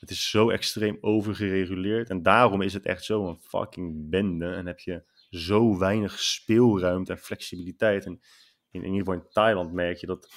Het 0.00 0.10
is 0.10 0.30
zo 0.30 0.50
extreem 0.50 0.98
overgereguleerd 1.00 2.10
en 2.10 2.22
daarom 2.22 2.62
is 2.62 2.72
het 2.74 2.86
echt 2.86 3.04
zo 3.04 3.26
een 3.28 3.38
fucking 3.40 4.10
bende 4.10 4.54
en 4.54 4.66
heb 4.66 4.78
je 4.78 5.02
zo 5.34 5.78
weinig 5.78 6.18
speelruimte 6.20 7.12
en 7.12 7.18
flexibiliteit. 7.18 8.04
En 8.04 8.20
in, 8.70 8.82
in 8.82 8.92
ieder 8.92 8.98
geval 8.98 9.14
in 9.14 9.28
Thailand 9.30 9.72
merk 9.72 9.96
je 9.96 10.06
dat 10.06 10.34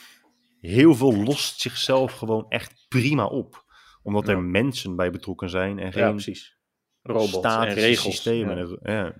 heel 0.60 0.96
veel 0.96 1.24
lost 1.24 1.60
zichzelf 1.62 2.12
gewoon 2.14 2.46
echt 2.50 2.86
prima 2.90 3.26
op. 3.26 3.66
Omdat 4.04 4.28
er 4.28 4.36
Ja. 4.36 4.42
mensen 4.42 4.96
bij 4.96 5.12
betrokken 5.12 5.50
zijn 5.50 5.80
en 5.80 5.86
ja, 5.86 5.92
geen 5.92 6.12
precies. 6.12 6.58
Robots 7.02 7.56
en 7.56 7.74
regels. 7.74 8.16
systemen. 8.16 8.58
Ja. 8.58 8.64
En, 8.82 8.94
ja. 8.94 9.16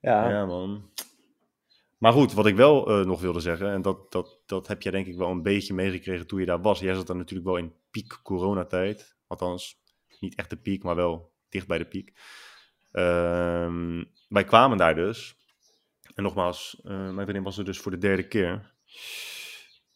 Ja. 0.00 0.30
Ja, 0.30 0.46
man. 0.46 0.90
Maar 1.98 2.12
goed, 2.12 2.32
wat 2.32 2.46
ik 2.46 2.56
wel 2.56 2.88
eh, 2.88 3.06
nog 3.06 3.20
wilde 3.20 3.40
zeggen, 3.40 3.70
en 3.72 3.82
dat, 3.82 4.12
dat, 4.12 4.40
dat 4.46 4.66
heb 4.66 4.82
jij 4.82 4.92
denk 4.92 5.06
ik 5.06 5.16
wel 5.16 5.30
een 5.30 5.42
beetje 5.42 5.74
meegekregen 5.74 6.26
toen 6.26 6.40
je 6.40 6.46
daar 6.46 6.60
was. 6.60 6.80
Jij 6.80 6.94
zat 6.94 7.06
dan 7.06 7.16
natuurlijk 7.16 7.48
wel 7.48 7.56
in 7.56 7.74
piek 7.90 8.20
coronatijd. 8.22 9.16
Althans, 9.26 9.76
niet 10.20 10.34
echt 10.34 10.50
de 10.50 10.56
piek, 10.56 10.82
maar 10.82 10.94
wel 10.96 11.32
dicht 11.48 11.66
bij 11.66 11.78
de 11.78 11.88
piek. 11.88 12.12
Ehm, 12.90 14.04
wij 14.28 14.44
kwamen 14.44 14.78
daar 14.78 14.94
dus. 14.94 15.36
En 16.14 16.22
nogmaals, 16.22 16.80
eh, 16.84 16.90
mijn 16.90 17.14
vriendin 17.14 17.42
was 17.42 17.58
er 17.58 17.64
dus 17.64 17.78
voor 17.78 17.90
de 17.90 17.98
derde 17.98 18.28
keer. 18.28 18.74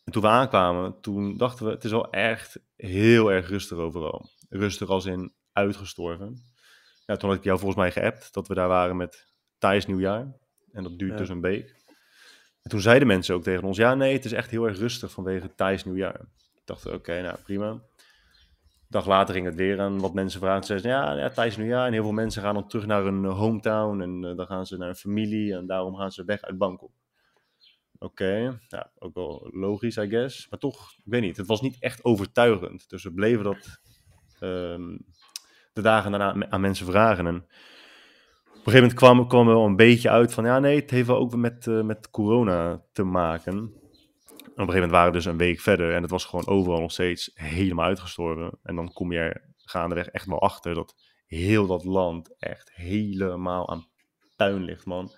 En 0.05 0.13
toen 0.13 0.23
we 0.23 0.29
aankwamen, 0.29 1.01
toen 1.01 1.37
dachten 1.37 1.67
we, 1.67 1.73
het 1.73 1.85
is 1.85 1.91
wel 1.91 2.11
echt 2.11 2.61
heel 2.77 3.33
erg 3.33 3.49
rustig 3.49 3.79
overal. 3.79 4.31
Rustig 4.49 4.89
als 4.89 5.07
in 5.07 5.33
uitgestorven. 5.53 6.43
Ja, 7.07 7.17
toen 7.17 7.29
had 7.29 7.39
ik 7.39 7.45
jou 7.45 7.59
volgens 7.59 7.81
mij 7.81 7.93
geappt 7.93 8.35
dat 8.35 8.49
we 8.49 8.55
daar 8.55 8.69
waren 8.69 8.97
met 8.97 9.33
Thais 9.59 9.87
nieuwjaar. 9.87 10.33
En 10.73 10.83
dat 10.83 10.99
duurt 10.99 11.13
Ja. 11.13 11.17
dus 11.17 11.29
een 11.29 11.41
week. 11.41 11.81
En 12.63 12.71
toen 12.71 12.81
zeiden 12.81 13.09
mensen 13.09 13.35
ook 13.35 13.43
tegen 13.43 13.65
ons, 13.65 13.77
ja 13.77 13.95
nee, 13.95 14.13
het 14.13 14.25
is 14.25 14.33
echt 14.33 14.51
heel 14.51 14.67
erg 14.67 14.79
rustig 14.79 15.11
vanwege 15.11 15.55
Thais 15.55 15.85
nieuwjaar. 15.85 16.21
Ik 16.55 16.63
dacht, 16.65 16.87
oké, 16.87 17.23
nou 17.23 17.37
prima. 17.45 17.83
Dag 18.93 19.07
later 19.07 19.35
ging 19.35 19.47
het 19.47 19.55
weer 19.55 19.81
aan 19.81 20.01
wat 20.01 20.15
mensen 20.15 20.41
vragen. 20.41 20.65
Zeiden 20.65 20.91
ze, 20.91 20.97
ja, 20.97 21.13
ja, 21.13 21.29
Thais 21.29 21.57
nieuwjaar. 21.57 21.87
En 21.87 21.93
heel 21.93 22.03
veel 22.03 22.13
mensen 22.13 22.43
gaan 22.43 22.55
dan 22.55 22.69
terug 22.69 22.87
naar 22.87 23.03
hun 23.03 23.25
eh, 23.25 23.39
hometown. 23.39 24.01
En 24.01 24.25
eh, 24.25 24.37
dan 24.37 24.47
gaan 24.47 24.67
ze 24.67 24.77
naar 24.77 24.89
een 24.89 24.95
familie. 24.95 25.55
En 25.55 25.67
daarom 25.67 25.95
gaan 25.95 26.11
ze 26.11 26.25
weg 26.25 26.43
uit 26.43 26.59
Bangkok. 26.59 26.91
Oké, 27.99 28.59
ja, 28.69 28.91
ook 28.99 29.15
wel 29.15 29.51
logisch, 29.53 29.97
I 29.97 30.09
guess. 30.09 30.49
Maar 30.49 30.59
toch, 30.59 30.93
ik 30.97 31.13
weet 31.13 31.23
niet, 31.23 31.37
het 31.37 31.47
was 31.47 31.61
niet 31.61 31.77
echt 31.79 32.05
overtuigend. 32.05 32.89
Dus 32.89 33.03
we 33.03 33.13
bleven 33.13 33.45
dat 33.45 33.81
ehm, 34.41 34.97
de 35.73 35.83
dagen 35.83 36.11
daarna 36.11 36.49
aan 36.49 36.61
mensen 36.61 36.87
vragen. 36.87 37.27
En 37.27 37.37
op 37.37 37.45
een 37.45 38.73
gegeven 38.73 38.81
moment 38.81 38.95
kwam, 38.95 39.29
kwam 39.29 39.49
er 39.49 39.55
wel 39.55 39.65
een 39.65 39.77
beetje 39.77 40.11
uit 40.11 40.35
van, 40.35 40.45
ja 40.45 40.59
nee, 40.59 40.81
het 40.81 40.91
heeft 40.91 41.07
wel 41.07 41.17
ook 41.17 41.37
met, 41.37 41.67
eh, 41.67 41.83
met 41.83 42.11
corona 42.11 42.83
te 42.93 43.03
maken. 43.03 43.82
Een 44.69 44.69
gegeven 44.69 44.91
moment 44.91 44.91
waren 44.91 45.13
we 45.13 45.17
dus 45.17 45.25
een 45.27 45.47
week 45.49 45.61
verder 45.61 45.95
en 45.95 46.03
het 46.03 46.11
was 46.11 46.25
gewoon 46.25 46.47
overal 46.47 46.81
nog 46.81 46.93
steeds 46.93 47.31
helemaal 47.35 47.85
uitgestorven. 47.85 48.59
En 48.63 48.77
dan 48.77 48.93
kom 48.93 49.13
je 49.13 49.19
er 49.19 49.55
gaandeweg 49.57 50.07
echt 50.07 50.27
wel 50.27 50.41
achter 50.41 50.75
dat 50.75 50.95
heel 51.27 51.67
dat 51.67 51.85
land 51.85 52.35
echt 52.39 52.71
helemaal 52.75 53.69
aan 53.69 53.87
puin 54.37 54.65
ligt, 54.65 54.87
man. 54.87 55.13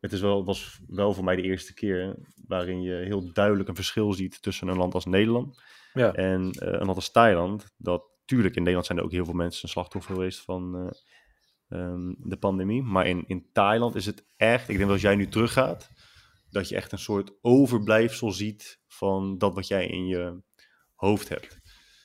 Het 0.00 0.12
is 0.12 0.20
wel, 0.20 0.44
was 0.44 0.80
wel 0.86 1.14
voor 1.14 1.24
mij 1.24 1.36
de 1.36 1.42
eerste 1.42 1.74
keer 1.74 2.16
waarin 2.46 2.82
je 2.82 2.94
heel 2.94 3.32
duidelijk 3.32 3.68
een 3.68 3.74
verschil 3.74 4.12
ziet 4.12 4.42
tussen 4.42 4.68
een 4.68 4.76
land 4.76 4.94
als 4.94 5.04
Nederland 5.04 5.62
Ja. 5.92 6.12
en 6.12 6.50
eh, 6.50 6.72
een 6.72 6.86
land 6.86 6.96
als 6.96 7.10
Thailand. 7.10 7.74
Dat, 7.76 8.02
tuurlijk, 8.24 8.54
in 8.54 8.60
Nederland 8.60 8.86
zijn 8.86 8.98
er 8.98 9.04
ook 9.04 9.12
heel 9.12 9.24
veel 9.24 9.34
mensen 9.34 9.62
een 9.62 9.68
slachtoffer 9.68 10.14
geweest 10.14 10.40
van 10.40 10.76
eh, 10.76 11.78
ehm, 11.78 12.14
de 12.18 12.36
pandemie. 12.36 12.82
Maar 12.82 13.06
in, 13.06 13.24
in 13.26 13.48
Thailand 13.52 13.94
is 13.94 14.06
het 14.06 14.24
echt, 14.36 14.62
ik 14.62 14.76
denk 14.76 14.80
dat 14.80 14.90
als 14.90 15.00
jij 15.00 15.16
nu 15.16 15.28
teruggaat, 15.28 15.90
dat 16.50 16.68
je 16.68 16.76
echt 16.76 16.92
een 16.92 16.98
soort 16.98 17.32
overblijfsel 17.40 18.30
ziet 18.32 18.80
van 18.86 19.38
dat 19.38 19.54
wat 19.54 19.66
jij 19.66 19.86
in 19.86 20.06
je 20.06 20.40
hoofd 20.94 21.28
hebt. 21.28 21.58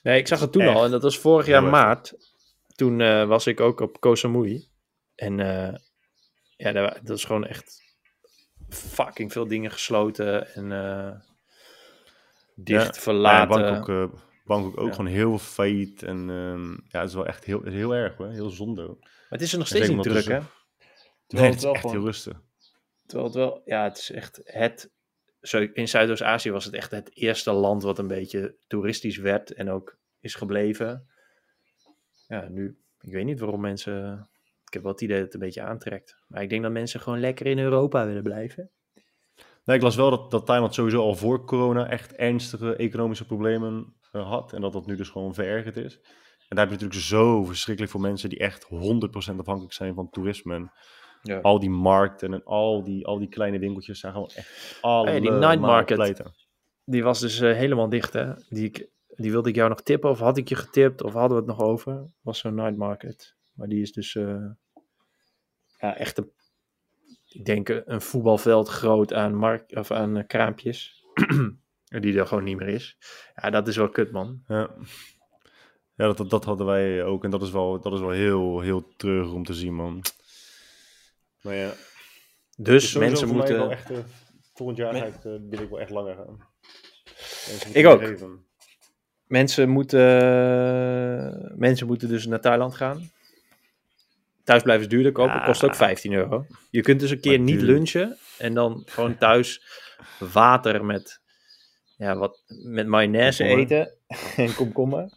Nee, 0.04 0.20
ik 0.20 0.28
zag 0.28 0.40
het 0.40 0.52
toen 0.52 0.62
Echt. 0.62 0.76
al. 0.76 0.84
En 0.86 0.92
dat 0.92 1.02
was 1.04 1.18
vorig 1.20 1.46
jaar 1.46 1.64
maart. 1.64 2.14
Toen 2.76 3.02
eh, 3.02 3.28
was 3.28 3.48
ik 3.48 3.60
ook 3.60 3.80
op 3.80 4.00
Koh 4.00 4.16
Samui. 4.16 4.68
En 5.16 5.40
eh, 5.40 5.76
ja, 6.58 6.72
dat 7.04 7.18
is 7.18 7.24
gewoon 7.24 7.46
echt 7.46 7.82
fucking 8.70 9.32
veel 9.32 9.48
dingen 9.48 9.72
gesloten 9.72 10.54
en 10.54 10.72
eh, 10.72 11.12
dicht 12.56 12.96
Ja, 12.96 13.02
verlaten. 13.02 13.60
Ja, 13.62 13.72
Bangkok, 13.72 13.90
eh, 14.14 14.20
Bangkok 14.46 14.78
ook 14.80 14.88
Ja. 14.88 14.96
gewoon 14.96 15.12
heel 15.12 15.38
failliet. 15.40 16.04
En 16.04 16.30
ehm, 16.30 16.72
ja, 16.72 17.00
het 17.00 17.10
is 17.10 17.16
wel 17.16 17.26
echt 17.28 17.44
heel, 17.44 17.64
heel 17.64 17.96
erg 17.96 18.16
hoor, 18.18 18.30
heel 18.30 18.50
zonde. 18.50 18.88
Maar 18.88 19.30
het 19.30 19.42
is 19.42 19.52
er 19.52 19.58
nog 19.58 19.68
steeds 19.68 19.88
niet 19.90 20.04
druk, 20.04 20.26
hè? 20.26 20.40
Terwijl 20.40 20.48
Nee, 21.28 21.44
het 21.44 21.50
het 21.50 21.56
is 21.56 21.64
wel 21.64 21.72
echt 21.74 21.82
gewoon- 21.82 21.96
heel 21.96 22.06
rustig. 22.06 22.42
Terwijl 23.06 23.28
het 23.28 23.38
wel, 23.38 23.62
ja, 23.66 23.84
het 23.84 23.98
is 23.98 24.12
echt 24.12 24.40
het. 24.44 24.92
In 25.74 25.88
Zuidoost-Azië 25.88 26.52
was 26.52 26.66
het 26.66 26.74
echt 26.74 26.92
het 26.92 27.16
eerste 27.16 27.52
land 27.52 27.84
wat 27.84 28.00
een 28.00 28.08
beetje 28.08 28.58
toeristisch 28.68 29.18
werd 29.18 29.54
en 29.54 29.70
ook 29.70 29.98
is 30.20 30.36
gebleven. 30.36 31.08
Ja, 32.28 32.48
nu, 32.50 32.78
ik 33.00 33.14
weet 33.14 33.26
niet 33.26 33.40
waarom 33.40 33.62
mensen. 33.62 34.30
Ik 34.66 34.74
heb 34.74 34.84
wel 34.84 34.92
het 34.92 35.02
idee 35.02 35.16
dat 35.18 35.26
het 35.26 35.34
een 35.34 35.40
beetje 35.40 35.62
aantrekt. 35.62 36.18
Maar 36.28 36.42
ik 36.42 36.50
denk 36.50 36.64
dat 36.64 36.72
mensen 36.72 37.00
gewoon 37.00 37.20
lekker 37.20 37.46
in 37.46 37.60
Europa 37.60 38.06
willen 38.06 38.24
blijven. 38.24 38.72
Nee, 39.64 39.76
ik 39.76 39.82
las 39.82 39.96
wel 39.96 40.10
dat, 40.10 40.32
dat 40.32 40.46
Thailand 40.46 40.74
sowieso 40.74 41.02
al 41.02 41.16
voor 41.16 41.46
corona 41.46 41.90
echt 41.90 42.16
ernstige 42.16 42.76
economische 42.76 43.26
problemen 43.26 43.96
eh, 44.12 44.30
had. 44.30 44.54
En 44.54 44.62
dat 44.62 44.74
dat 44.74 44.86
nu 44.86 44.96
dus 44.96 45.10
gewoon 45.10 45.34
verergerd 45.34 45.78
is. 45.78 46.00
En 46.48 46.56
daar 46.56 46.68
heb 46.68 46.80
je 46.80 46.86
natuurlijk 46.86 47.02
zo 47.08 47.44
verschrikkelijk 47.44 47.92
voor 47.94 48.02
mensen 48.02 48.30
die 48.30 48.40
echt 48.40 48.66
100% 48.66 48.70
afhankelijk 49.38 49.74
zijn 49.74 49.94
van 49.94 50.10
toerisme. 50.10 50.56
En 50.56 50.72
Ja. 51.26 51.40
al 51.40 51.60
die 51.60 51.70
markten 51.70 52.34
en 52.34 52.44
al 52.44 52.84
die, 52.84 53.06
al 53.06 53.20
die 53.20 53.30
kleine 53.30 53.60
winkeltjes 53.60 54.00
zijn 54.00 54.14
gewoon 54.14 54.30
echt 54.36 54.78
allemaal 54.82 55.22
die 55.22 55.32
night 55.32 55.60
market. 55.60 55.96
pleiten. 55.96 56.34
Die 56.86 57.04
was 57.04 57.20
dus 57.20 57.40
eh, 57.40 57.54
helemaal 57.56 57.90
dicht, 57.90 58.14
hè? 58.14 58.34
Die, 58.50 58.66
ik, 58.66 58.90
die 59.08 59.32
wilde 59.32 59.50
ik 59.50 59.56
jou 59.56 59.70
nog 59.70 59.82
tippen, 59.82 60.10
of 60.10 60.20
had 60.20 60.38
ik 60.38 60.50
je 60.50 60.56
getipt, 60.56 61.04
of 61.04 61.14
hadden 61.14 61.38
we 61.38 61.44
het 61.44 61.58
nog 61.58 61.68
over? 61.68 62.10
Was 62.22 62.40
zo'n 62.40 62.56
night 62.56 62.78
market. 62.78 63.36
Maar 63.54 63.68
die 63.68 63.82
is 63.82 63.92
dus 63.92 64.16
eh, 64.16 64.46
ja, 65.78 65.98
echt 65.98 66.18
een, 66.18 66.32
ik 67.28 67.46
denk 67.46 67.70
eh, 67.70 67.78
een 67.86 68.02
voetbalveld 68.02 68.68
groot 68.68 69.14
aan, 69.14 69.36
mark, 69.36 69.72
of 69.72 69.92
aan 69.92 70.18
eh, 70.18 70.28
kraampjes. 70.28 71.04
die 72.00 72.20
er 72.20 72.28
gewoon 72.28 72.44
niet 72.44 72.58
meer 72.58 72.68
is. 72.68 72.98
Ja, 73.36 73.50
dat 73.50 73.68
is 73.68 73.78
wel 73.78 73.90
kut, 73.90 74.12
man. 74.12 74.44
Ja, 74.48 74.76
ja 75.96 76.06
dat, 76.06 76.18
dat, 76.18 76.30
dat 76.30 76.46
hadden 76.46 76.66
wij 76.66 77.04
ook. 77.04 77.24
En 77.24 77.30
dat 77.30 77.42
is 77.42 77.52
wel, 77.52 77.82
dat 77.82 77.94
is 77.94 78.00
wel 78.00 78.10
heel, 78.10 78.60
heel 78.60 78.96
treurig 78.96 79.32
om 79.32 79.44
te 79.44 79.54
zien, 79.54 79.74
man. 79.74 80.02
Maar 81.44 81.56
ja, 81.56 81.74
Dus 82.58 82.92
sowieso 82.92 83.00
mensen 83.00 83.28
voor 83.28 83.38
mij 83.38 83.46
moeten... 83.48 83.58
Wel 83.58 83.72
echt, 83.72 83.90
eh, 83.92 83.98
volgend 84.54 84.78
jaar 84.78 84.94
ga 84.96 85.06
ik, 85.06 85.16
eh, 85.16 85.22
wil 85.50 85.62
ik 85.62 85.70
wel 85.70 85.80
echt 85.80 85.90
langer 85.90 86.16
gaan. 86.16 86.52
Ik 87.74 87.86
ook. 87.86 88.00
geven. 88.04 88.46
Mensen 89.28 89.70
moeten, 89.70 91.54
mensen 91.60 91.88
moeten 91.88 92.08
dus 92.08 92.26
naar 92.26 92.42
Thailand 92.42 92.76
gaan. 92.76 93.12
Thuis 94.44 94.62
blijven 94.64 94.84
is 94.86 94.90
duurder 94.92 95.12
kopen, 95.12 95.34
Ja. 95.36 95.46
kost 95.46 95.64
ook 95.64 95.76
15 95.76 96.14
euro. 96.14 96.46
Je 96.70 96.82
kunt 96.82 97.00
dus 97.00 97.12
een 97.12 97.20
keer 97.20 97.40
niet 97.40 97.60
duur. 97.60 97.68
lunchen 97.68 98.18
en 98.38 98.54
dan 98.54 98.84
gewoon 98.86 99.18
thuis 99.18 99.64
water 100.20 100.86
met, 100.86 101.22
ja, 101.98 102.16
wat, 102.18 102.44
met 102.66 102.88
mayonaise 102.88 103.44
eten 103.44 103.94
en 104.38 104.56
komkommer. 104.56 105.12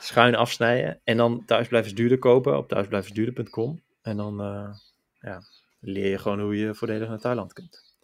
Schuin 0.00 0.34
afsnijden 0.34 1.00
en 1.04 1.16
dan 1.16 1.44
thuis 1.44 1.68
blijven 1.68 1.90
is 1.90 1.96
duurder 1.96 2.18
kopen 2.18 2.56
op 2.56 2.68
thuisblijvensduurder.com. 2.68 3.82
En 4.02 4.16
dan 4.16 4.40
eh, 4.40 4.70
ja, 5.18 5.42
leer 5.80 6.10
je 6.10 6.18
gewoon 6.18 6.40
hoe 6.40 6.56
je 6.56 6.74
voordelig 6.74 7.08
naar 7.08 7.18
Thailand 7.18 7.52
kunt. 7.52 7.96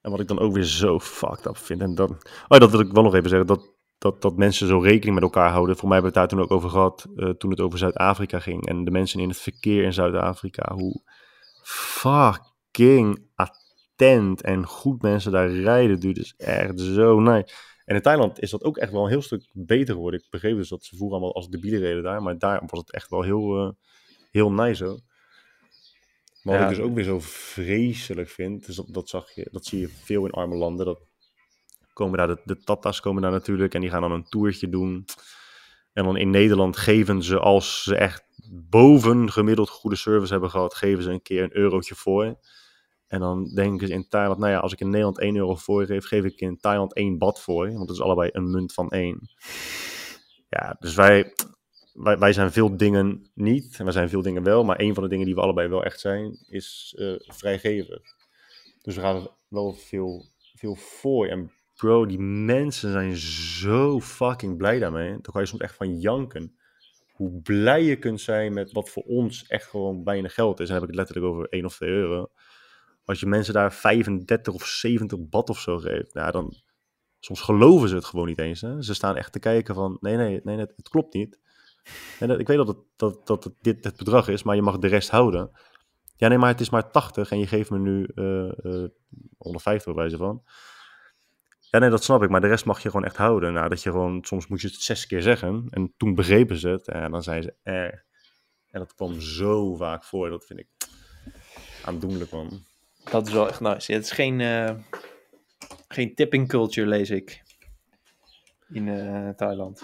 En 0.00 0.10
wat 0.10 0.20
ik 0.20 0.28
dan 0.28 0.38
ook 0.38 0.52
weer 0.52 0.64
zo 0.64 1.00
fucked 1.00 1.46
up 1.46 1.56
vind. 1.56 1.80
En 1.80 1.94
dat, 1.94 2.10
oh, 2.48 2.58
dat 2.58 2.70
wil 2.70 2.80
ik 2.80 2.92
wel 2.92 3.02
nog 3.02 3.14
even 3.14 3.28
zeggen. 3.28 3.46
Dat, 3.46 3.70
dat, 3.98 4.22
dat 4.22 4.36
mensen 4.36 4.66
zo 4.66 4.78
rekening 4.78 5.14
met 5.14 5.24
elkaar 5.24 5.50
houden. 5.50 5.76
Voor 5.76 5.88
mij 5.88 5.98
hebben 5.98 6.14
we 6.14 6.20
het 6.20 6.30
daar 6.30 6.38
toen 6.38 6.48
ook 6.48 6.56
over 6.56 6.70
gehad. 6.70 7.06
eh, 7.16 7.28
toen 7.30 7.50
het 7.50 7.60
over 7.60 7.78
Zuid-Afrika 7.78 8.40
ging. 8.40 8.66
En 8.66 8.84
de 8.84 8.90
mensen 8.90 9.20
in 9.20 9.28
het 9.28 9.38
verkeer 9.38 9.82
in 9.84 9.92
Zuid-Afrika. 9.92 10.72
Hoe 10.74 11.02
fucking 11.62 13.26
attent 13.34 14.42
en 14.42 14.66
goed 14.66 15.02
mensen 15.02 15.32
daar 15.32 15.50
rijden. 15.50 16.00
Dude, 16.00 16.20
is 16.20 16.34
echt 16.36 16.80
zo 16.80 17.20
nice. 17.20 17.54
En 17.84 17.94
in 17.94 18.02
Thailand 18.02 18.40
is 18.40 18.50
dat 18.50 18.64
ook 18.64 18.76
echt 18.76 18.92
wel 18.92 19.02
een 19.02 19.10
heel 19.10 19.22
stuk 19.22 19.50
beter 19.52 19.94
geworden. 19.94 20.20
Ik 20.20 20.26
begreep 20.30 20.56
dus 20.56 20.68
dat 20.68 20.84
ze 20.84 20.96
vroeger 20.96 21.16
allemaal 21.16 21.34
als 21.34 21.48
debielen 21.48 21.80
reden 21.80 22.02
daar. 22.02 22.22
Maar 22.22 22.38
daar 22.38 22.62
was 22.66 22.80
het 22.80 22.92
echt 22.92 23.08
wel 23.08 23.22
heel, 23.22 23.56
eh, 23.56 23.70
heel 24.30 24.52
nice. 24.52 25.02
Maar 26.42 26.54
wat 26.58 26.62
Ja. 26.62 26.70
ik 26.70 26.76
dus 26.76 26.84
ook 26.84 26.94
weer 26.94 27.04
zo 27.04 27.20
vreselijk 27.20 28.28
vind, 28.28 28.66
dus 28.66 28.76
dat, 28.76 28.86
dat, 28.88 29.08
zag 29.08 29.34
je, 29.34 29.48
dat 29.50 29.66
zie 29.66 29.80
je 29.80 29.88
veel 29.88 30.24
in 30.24 30.30
arme 30.30 30.56
landen. 30.56 30.86
Dat 30.86 31.00
komen 31.92 32.18
daar 32.18 32.26
de, 32.26 32.40
de 32.44 32.62
Tata's 32.62 33.00
komen 33.00 33.22
daar 33.22 33.30
natuurlijk 33.30 33.74
en 33.74 33.80
die 33.80 33.90
gaan 33.90 34.00
dan 34.00 34.12
een 34.12 34.28
toertje 34.28 34.68
doen. 34.68 35.04
En 35.92 36.04
dan 36.04 36.16
in 36.16 36.30
Nederland 36.30 36.76
geven 36.76 37.22
ze, 37.22 37.38
als 37.38 37.82
ze 37.82 37.96
echt 37.96 38.24
boven 38.50 39.32
gemiddeld 39.32 39.68
goede 39.68 39.96
service 39.96 40.32
hebben 40.32 40.50
gehad, 40.50 40.74
geven 40.74 41.02
ze 41.02 41.10
een 41.10 41.22
keer 41.22 41.42
een 41.42 41.56
eurotje 41.56 41.94
voor. 41.94 42.38
En 43.06 43.20
dan 43.20 43.44
denken 43.54 43.86
ze 43.86 43.92
in 43.92 44.08
Thailand, 44.08 44.38
nou 44.38 44.52
ja, 44.52 44.58
als 44.58 44.72
ik 44.72 44.80
in 44.80 44.90
Nederland 44.90 45.18
1 45.18 45.36
euro 45.36 45.54
voor 45.54 45.86
geef, 45.86 46.06
geef 46.06 46.24
ik 46.24 46.40
in 46.40 46.58
Thailand 46.60 46.94
1 46.94 47.18
bad 47.18 47.40
voor. 47.40 47.66
Want 47.66 47.80
het 47.88 47.90
is 47.90 48.00
allebei 48.00 48.30
een 48.32 48.50
munt 48.50 48.72
van 48.72 48.90
1. 48.90 49.30
Ja, 50.48 50.76
dus 50.78 50.94
wij, 50.94 51.34
wij, 51.98 52.18
wij 52.18 52.32
zijn 52.32 52.52
veel 52.52 52.76
dingen 52.76 53.30
niet, 53.34 53.76
en 53.78 53.84
wij 53.84 53.92
zijn 53.92 54.08
veel 54.08 54.22
dingen 54.22 54.42
wel. 54.42 54.64
Maar 54.64 54.80
een 54.80 54.94
van 54.94 55.02
de 55.02 55.08
dingen 55.08 55.26
die 55.26 55.34
we 55.34 55.40
allebei 55.40 55.68
wel 55.68 55.84
echt 55.84 56.00
zijn, 56.00 56.38
is 56.48 56.94
eh 56.98 57.14
vrijgeven. 57.18 58.00
Dus 58.82 58.94
we 58.94 59.00
gaan 59.00 59.28
wel 59.48 59.72
veel, 59.72 60.26
veel 60.54 60.74
voor. 60.74 61.26
En 61.26 61.52
bro, 61.76 62.06
die 62.06 62.18
mensen 62.18 62.92
zijn 62.92 63.16
zo 63.16 64.00
fucking 64.00 64.56
blij 64.56 64.78
daarmee. 64.78 65.10
Dan 65.10 65.32
kan 65.32 65.40
je 65.40 65.46
soms 65.46 65.62
echt 65.62 65.74
van 65.74 66.00
janken. 66.00 66.56
Hoe 67.12 67.40
blij 67.42 67.82
je 67.82 67.98
kunt 67.98 68.20
zijn 68.20 68.52
met 68.52 68.72
wat 68.72 68.90
voor 68.90 69.02
ons 69.02 69.46
echt 69.46 69.66
gewoon 69.66 70.04
bijna 70.04 70.28
geld 70.28 70.60
is. 70.60 70.68
En 70.68 70.74
dan 70.74 70.82
heb 70.82 70.90
ik 70.90 70.96
het 70.96 71.06
letterlijk 71.06 71.34
over 71.34 71.48
1 71.48 71.64
of 71.64 71.74
2 71.74 71.90
euro. 71.90 72.30
Als 73.04 73.20
je 73.20 73.26
mensen 73.26 73.54
daar 73.54 73.72
35 73.72 74.54
of 74.54 74.66
70 74.66 75.28
bad 75.28 75.50
of 75.50 75.58
zo 75.58 75.78
geeft, 75.78 76.14
nou 76.14 76.32
dan... 76.32 76.66
Soms 77.20 77.40
geloven 77.40 77.88
ze 77.88 77.94
het 77.94 78.04
gewoon 78.04 78.26
niet 78.26 78.38
eens. 78.38 78.60
Hè? 78.60 78.82
Ze 78.82 78.94
staan 78.94 79.16
echt 79.16 79.32
te 79.32 79.38
kijken 79.38 79.74
van, 79.74 79.96
nee, 80.00 80.16
nee, 80.16 80.40
nee, 80.42 80.56
het 80.56 80.88
klopt 80.88 81.14
niet. 81.14 81.38
En 82.18 82.38
ik 82.38 82.46
weet 82.46 82.56
dat 82.56 82.76
dat, 82.96 83.26
dat 83.26 83.52
dit 83.60 83.84
het 83.84 83.96
bedrag 83.96 84.28
is, 84.28 84.42
maar 84.42 84.56
je 84.56 84.62
mag 84.62 84.78
de 84.78 84.88
rest 84.88 85.10
houden. 85.10 85.50
Ja, 86.16 86.28
nee, 86.28 86.38
maar 86.38 86.50
het 86.50 86.60
is 86.60 86.70
maar 86.70 86.90
80 86.90 87.30
en 87.30 87.38
je 87.38 87.46
geeft 87.46 87.70
me 87.70 87.78
nu 87.78 88.08
eh 88.14 88.82
eh 88.82 88.88
150 89.38 89.84
bij 89.84 90.02
wijze 90.02 90.16
van. 90.16 90.42
Ja, 91.70 91.78
nee, 91.78 91.90
dat 91.90 92.04
snap 92.04 92.22
ik, 92.22 92.30
maar 92.30 92.40
de 92.40 92.46
rest 92.46 92.64
mag 92.64 92.82
je 92.82 92.90
gewoon 92.90 93.04
echt 93.04 93.16
houden. 93.16 93.52
Nou, 93.52 93.68
dat 93.68 93.82
je 93.82 93.90
gewoon, 93.90 94.24
soms 94.24 94.46
moet 94.46 94.60
je 94.60 94.68
het 94.68 94.82
zes 94.82 95.06
keer 95.06 95.22
zeggen. 95.22 95.66
En 95.70 95.94
toen 95.96 96.14
begrepen 96.14 96.56
ze 96.56 96.68
het 96.68 96.88
en 96.88 97.10
dan 97.10 97.22
zeiden 97.22 97.54
ze, 97.62 97.70
eh. 97.70 98.00
En 98.70 98.80
dat 98.80 98.94
kwam 98.94 99.20
zo 99.20 99.76
vaak 99.76 100.04
voor, 100.04 100.30
dat 100.30 100.44
vind 100.44 100.58
ik 100.58 100.68
aandoenlijk, 101.84 102.30
man. 102.30 102.64
Dat 103.10 103.26
is 103.26 103.32
wel 103.32 103.48
echt 103.48 103.60
nice. 103.60 103.92
Het 103.92 104.04
is 104.04 104.10
geen, 104.10 104.40
eh, 104.40 104.74
Geen 105.88 106.14
tipping 106.14 106.48
culture 106.48 106.86
lees 106.86 107.10
ik. 107.10 107.42
In 108.68 108.88
eh, 108.88 109.28
Thailand. 109.28 109.82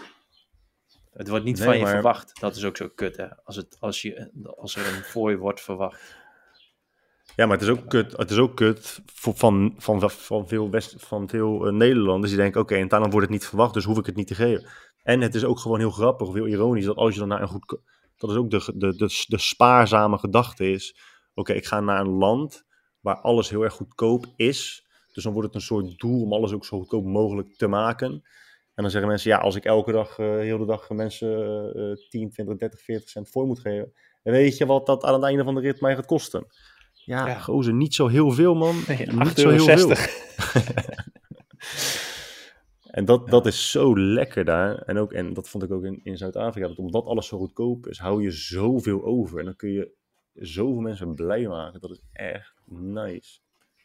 Het 1.15 1.29
wordt 1.29 1.45
niet 1.45 1.57
Nee, 1.59 1.67
van 1.67 1.77
je 1.77 1.83
maar- 1.83 1.93
verwacht. 1.93 2.41
Dat 2.41 2.57
is 2.57 2.65
ook 2.65 2.77
zo 2.77 2.89
kut, 2.95 3.17
hè. 3.17 3.37
Als, 3.45 3.57
het, 3.57 3.77
als, 3.81 4.03
je, 4.03 4.31
als 4.57 4.77
er 4.77 4.87
een 4.87 5.03
fooi 5.03 5.37
wordt 5.37 5.61
verwacht. 5.61 6.23
Ja, 7.37 7.47
maar 7.47 7.59
het 7.59 7.63
is 7.69 7.73
ook 7.73 7.89
kut, 7.89 8.17
het 8.17 8.31
is 8.31 8.39
ook 8.39 8.57
kut 8.57 9.03
voor, 9.07 9.35
van, 9.35 9.75
van, 9.79 10.11
van 10.11 10.49
veel, 10.49 10.71
West, 10.71 10.95
van 10.99 11.29
veel 11.29 11.67
eh, 11.67 11.73
Nederlanders 11.73 12.33
die 12.33 12.41
denken, 12.41 12.61
oké, 12.61 12.77
in 12.77 12.89
Thailand 12.89 13.13
wordt 13.13 13.29
het 13.29 13.37
niet 13.39 13.49
verwacht, 13.49 13.75
dus 13.75 13.85
hoef 13.85 13.99
ik 13.99 14.07
het 14.07 14.17
niet 14.17 14.27
te 14.27 14.35
geven. 14.35 14.69
En 15.03 15.21
het 15.21 15.35
is 15.35 15.45
ook 15.45 15.59
gewoon 15.59 15.79
heel 15.79 15.91
grappig, 15.91 16.29
of 16.29 16.35
heel 16.35 16.47
ironisch, 16.47 16.85
dat 16.85 16.97
als 16.97 17.13
je 17.15 17.21
dan 17.21 17.29
naar 17.29 17.43
een 17.43 17.49
goed... 17.49 17.79
Dat 18.17 18.31
is 18.31 18.37
ook 18.37 18.51
de, 18.51 18.73
de, 18.75 18.97
de, 18.97 19.25
de 19.27 19.39
spaarzame 19.39 20.19
gedachte 20.19 20.71
is, 20.71 20.97
oké, 21.35 21.53
ik 21.53 21.67
ga 21.67 21.81
naar 21.81 22.01
een 22.01 22.09
land 22.09 22.65
waar 23.01 23.17
alles 23.21 23.51
heel 23.51 23.63
erg 23.63 23.73
goedkoop 23.75 24.27
is. 24.37 24.87
Dus 25.13 25.25
dan 25.25 25.33
wordt 25.33 25.49
het 25.49 25.57
een 25.57 25.63
soort 25.63 25.99
doel 25.99 26.23
om 26.23 26.33
alles 26.33 26.53
ook 26.53 26.65
zo 26.65 26.79
goedkoop 26.79 27.05
mogelijk 27.05 27.57
te 27.57 27.67
maken. 27.67 28.25
En 28.75 28.83
dan 28.83 28.91
zeggen 28.91 29.11
mensen, 29.11 29.31
ja, 29.31 29.39
als 29.39 29.55
ik 29.57 29.65
elke 29.65 29.93
dag, 29.93 30.19
eh 30.19 30.27
heel 30.37 30.59
de 30.59 30.67
dag 30.67 30.91
mensen 30.91 31.31
eh 31.75 32.09
10, 32.09 32.31
20, 32.31 32.57
30, 32.57 32.81
40 32.81 33.09
cent 33.09 33.29
voor 33.31 33.47
moet 33.47 33.61
geven, 33.61 33.93
dan 34.23 34.33
weet 34.33 34.57
je 34.57 34.67
wat 34.67 34.87
dat 34.87 35.05
aan 35.05 35.15
het 35.15 35.23
einde 35.23 35.45
van 35.45 35.55
de 35.55 35.61
rit 35.61 35.81
mij 35.81 35.95
gaat 35.95 36.07
kosten. 36.07 36.47
Ja, 36.93 37.27
Ja. 37.27 37.39
gozer, 37.39 37.75
niet 37.75 37.95
zo 37.95 38.07
heel 38.07 38.31
veel, 38.31 38.55
man. 38.55 38.77
Nee, 38.89 39.07
niet 39.07 39.29
8,60 39.29 39.33
zo 39.35 39.51
heel 39.51 39.69
euro. 39.69 39.95
veel. 39.95 39.97
En 42.95 43.05
dat, 43.05 43.29
dat 43.29 43.47
is 43.47 43.71
zo 43.71 43.99
lekker 43.99 44.45
daar. 44.45 44.77
En, 44.79 44.99
ook, 44.99 45.13
en 45.13 45.33
dat 45.33 45.49
vond 45.49 45.65
ik 45.65 45.71
ook 45.71 45.85
in, 45.85 46.01
in 46.03 46.17
Zuid-Afrika. 46.17 46.69
Dat 46.69 46.77
omdat 46.79 47.05
alles 47.05 47.27
zo 47.27 47.39
goedkoop 47.39 47.87
is, 47.87 47.99
hou 47.99 48.23
je 48.23 48.31
zoveel 48.31 49.05
over. 49.05 49.39
En 49.39 49.45
dan 49.45 49.57
kun 49.57 49.71
je 49.71 49.91
zoveel 50.35 50.81
mensen 50.81 51.15
blij 51.15 51.47
maken. 51.49 51.81
Dat 51.81 51.91
is 51.91 52.01
echt 52.13 52.55
nice. 52.67 53.39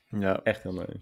Ja. 0.09 0.43
Echt 0.43 0.63
heel 0.63 0.73
nice. 0.73 0.99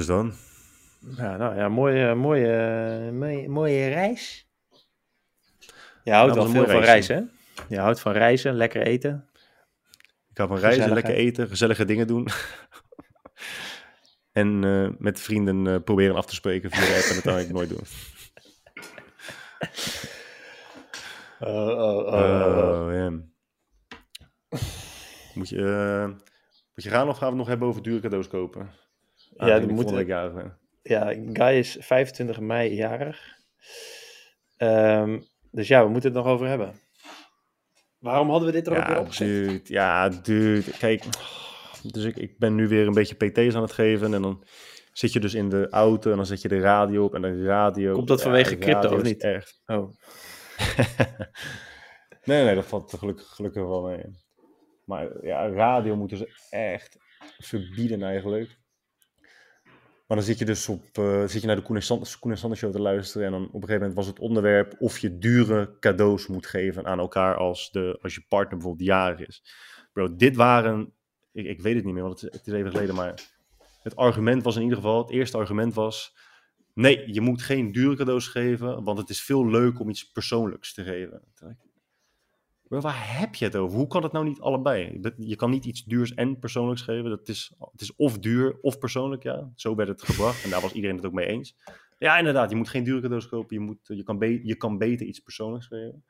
Dus 0.00 0.08
dan. 0.08 0.32
Ja, 1.16 1.36
nou 1.36 1.56
ja, 1.56 1.68
mooie, 1.68 2.14
mooie, 2.14 3.10
mooie, 3.12 3.48
mooie 3.48 3.88
reis. 3.88 4.48
Je 6.04 6.12
houdt 6.12 6.34
Ja, 6.34 6.40
wel 6.40 6.50
veel 6.50 6.66
van 6.66 6.80
reizen, 6.80 7.16
hè? 7.16 7.22
Je 7.68 7.80
houdt 7.80 8.00
van 8.00 8.12
reizen, 8.12 8.54
lekker 8.54 8.82
eten. 8.82 9.28
Ik 10.30 10.36
ga 10.36 10.46
van 10.46 10.58
reizen, 10.58 10.92
lekker 10.92 11.14
eten, 11.14 11.48
gezellige 11.48 11.84
dingen 11.84 12.06
doen. 12.06 12.28
en 14.40 14.64
eh, 14.64 14.88
met 14.98 15.20
vrienden 15.20 15.66
eh, 15.66 15.82
proberen 15.84 16.16
af 16.16 16.26
te 16.26 16.34
spreken 16.34 16.70
via 16.70 16.80
de 16.80 16.94
app 16.94 17.08
en 17.08 17.14
dat 17.14 17.26
uiteindelijk 17.26 17.52
nooit 17.52 17.68
doen. 17.68 17.86
Oh, 21.42 22.88
ja. 22.92 23.10
Moet 25.34 25.48
je, 25.48 25.64
eh, 25.64 26.06
moet 26.74 26.84
je 26.84 26.90
gaan 26.90 27.08
of 27.08 27.18
gaan 27.18 27.20
we 27.20 27.26
het 27.26 27.36
nog 27.36 27.46
hebben 27.46 27.68
over 27.68 27.82
dure 27.82 28.00
cadeaus 28.00 28.28
kopen? 28.28 28.79
Ja, 29.40 29.56
ja, 29.56 29.66
moeten... 29.66 30.06
jarig 30.06 30.34
ben. 30.34 30.58
Ja, 30.82 31.14
Guy 31.32 31.58
is 31.58 31.76
25 31.80 32.40
mei 32.40 32.74
jarig. 32.74 33.38
Ehm, 34.56 35.20
dus 35.50 35.68
ja, 35.68 35.84
we 35.84 35.90
moeten 35.90 36.14
het 36.14 36.24
nog 36.24 36.32
over 36.32 36.46
hebben. 36.46 36.72
Waarom 37.98 38.30
hadden 38.30 38.48
we 38.48 38.54
dit 38.54 38.66
er 38.66 38.78
ook 38.78 38.86
weer 38.86 38.98
opgezet? 38.98 39.26
dude. 39.26 39.60
Ja, 39.64 40.08
dude. 40.08 40.70
Kijk, 40.78 41.04
dus 41.82 42.04
ik, 42.04 42.16
ik 42.16 42.38
ben 42.38 42.54
nu 42.54 42.68
weer 42.68 42.86
een 42.86 42.94
beetje 42.94 43.14
PT's 43.14 43.54
aan 43.54 43.62
het 43.62 43.72
geven. 43.72 44.14
En 44.14 44.22
dan 44.22 44.44
zit 44.92 45.12
je 45.12 45.20
dus 45.20 45.34
in 45.34 45.48
de 45.48 45.68
auto 45.70 46.10
en 46.10 46.16
dan 46.16 46.26
zet 46.26 46.42
je 46.42 46.48
de 46.48 46.60
radio 46.60 47.04
op. 47.04 47.14
En 47.14 47.22
de 47.22 47.44
radio... 47.44 47.92
Komt 47.94 48.08
dat 48.08 48.18
ja, 48.18 48.24
vanwege 48.24 48.58
crypto, 48.58 48.94
of 48.94 49.02
niet? 49.02 49.22
Echt. 49.22 49.62
Oh, 49.66 49.90
nee, 52.24 52.44
nee, 52.44 52.54
dat 52.54 52.66
valt 52.66 52.94
gelukkig, 52.98 53.26
gelukkig 53.26 53.62
wel 53.62 53.82
mee. 53.82 54.04
Maar 54.84 55.24
ja, 55.26 55.48
radio 55.48 55.96
moeten 55.96 56.16
ze 56.16 56.32
echt 56.50 56.96
verbieden 57.38 58.02
eigenlijk. 58.02 58.58
Maar 60.10 60.18
dan 60.18 60.28
zit 60.28 60.38
je 60.38 60.44
dus 60.44 60.68
op, 60.68 60.84
eh, 60.92 61.26
zit 61.26 61.40
je 61.40 61.46
naar 61.46 61.56
de 61.56 61.62
Koen 61.62 61.76
en, 61.76 61.82
Sander, 61.82 62.16
Koen 62.20 62.30
en 62.30 62.38
Sander 62.38 62.58
show 62.58 62.72
te 62.72 62.80
luisteren. 62.80 63.26
En 63.26 63.32
dan 63.32 63.42
op 63.42 63.54
een 63.54 63.60
gegeven 63.60 63.78
moment 63.78 63.94
was 63.94 64.06
het 64.06 64.18
onderwerp 64.18 64.74
of 64.78 64.98
je 64.98 65.18
dure 65.18 65.78
cadeaus 65.80 66.26
moet 66.26 66.46
geven 66.46 66.86
aan 66.86 66.98
elkaar 66.98 67.36
als, 67.36 67.70
de, 67.70 67.98
als 68.02 68.14
je 68.14 68.24
partner 68.28 68.58
bijvoorbeeld 68.58 68.88
jarig 68.88 69.26
is. 69.26 69.42
Bro, 69.92 70.16
dit 70.16 70.36
waren, 70.36 70.92
ik, 71.32 71.46
ik 71.46 71.60
weet 71.60 71.74
het 71.74 71.84
niet 71.84 71.94
meer, 71.94 72.02
want 72.02 72.20
het 72.20 72.32
het 72.32 72.46
is 72.46 72.52
even 72.52 72.70
geleden, 72.70 72.94
maar 72.94 73.14
het 73.82 73.96
argument 73.96 74.42
was 74.42 74.56
in 74.56 74.62
ieder 74.62 74.76
geval, 74.76 75.02
het 75.02 75.10
eerste 75.10 75.36
argument 75.36 75.74
was, 75.74 76.16
nee, 76.74 77.12
je 77.12 77.20
moet 77.20 77.42
geen 77.42 77.72
dure 77.72 77.96
cadeaus 77.96 78.28
geven, 78.28 78.84
want 78.84 78.98
het 78.98 79.08
is 79.08 79.22
veel 79.22 79.46
leuk 79.46 79.80
om 79.80 79.88
iets 79.88 80.10
persoonlijks 80.10 80.74
te 80.74 80.84
geven. 80.84 81.22
Bro, 82.70 82.80
waar 82.80 83.18
heb 83.18 83.34
je 83.34 83.44
het 83.44 83.56
over? 83.56 83.78
Hoe 83.78 83.86
kan 83.86 84.02
het 84.02 84.12
nou 84.12 84.24
niet 84.24 84.40
allebei? 84.40 85.00
Je 85.16 85.36
kan 85.36 85.50
niet 85.50 85.64
iets 85.64 85.84
duurs 85.84 86.14
en 86.14 86.38
persoonlijks 86.38 86.82
geven. 86.82 87.10
Dat 87.10 87.28
is, 87.28 87.52
het 87.70 87.80
is 87.80 87.96
of 87.96 88.18
duur 88.18 88.58
of 88.60 88.78
persoonlijk, 88.78 89.22
ja. 89.22 89.50
Zo 89.54 89.74
werd 89.74 89.88
het 89.88 90.02
gebracht 90.02 90.44
en 90.44 90.50
daar 90.50 90.60
was 90.60 90.72
iedereen 90.72 90.96
het 90.96 91.06
ook 91.06 91.12
mee 91.12 91.26
eens. 91.26 91.56
Ja, 91.98 92.18
inderdaad, 92.18 92.50
je 92.50 92.56
moet 92.56 92.68
geen 92.68 92.84
dure 92.84 93.00
cadeaus 93.00 93.28
kopen. 93.28 93.56
Je, 93.56 93.62
moet, 93.62 93.78
je, 93.82 94.02
kan, 94.02 94.40
je 94.42 94.56
kan 94.56 94.78
beter 94.78 95.06
iets 95.06 95.20
persoonlijks 95.20 95.66
geven. 95.66 96.04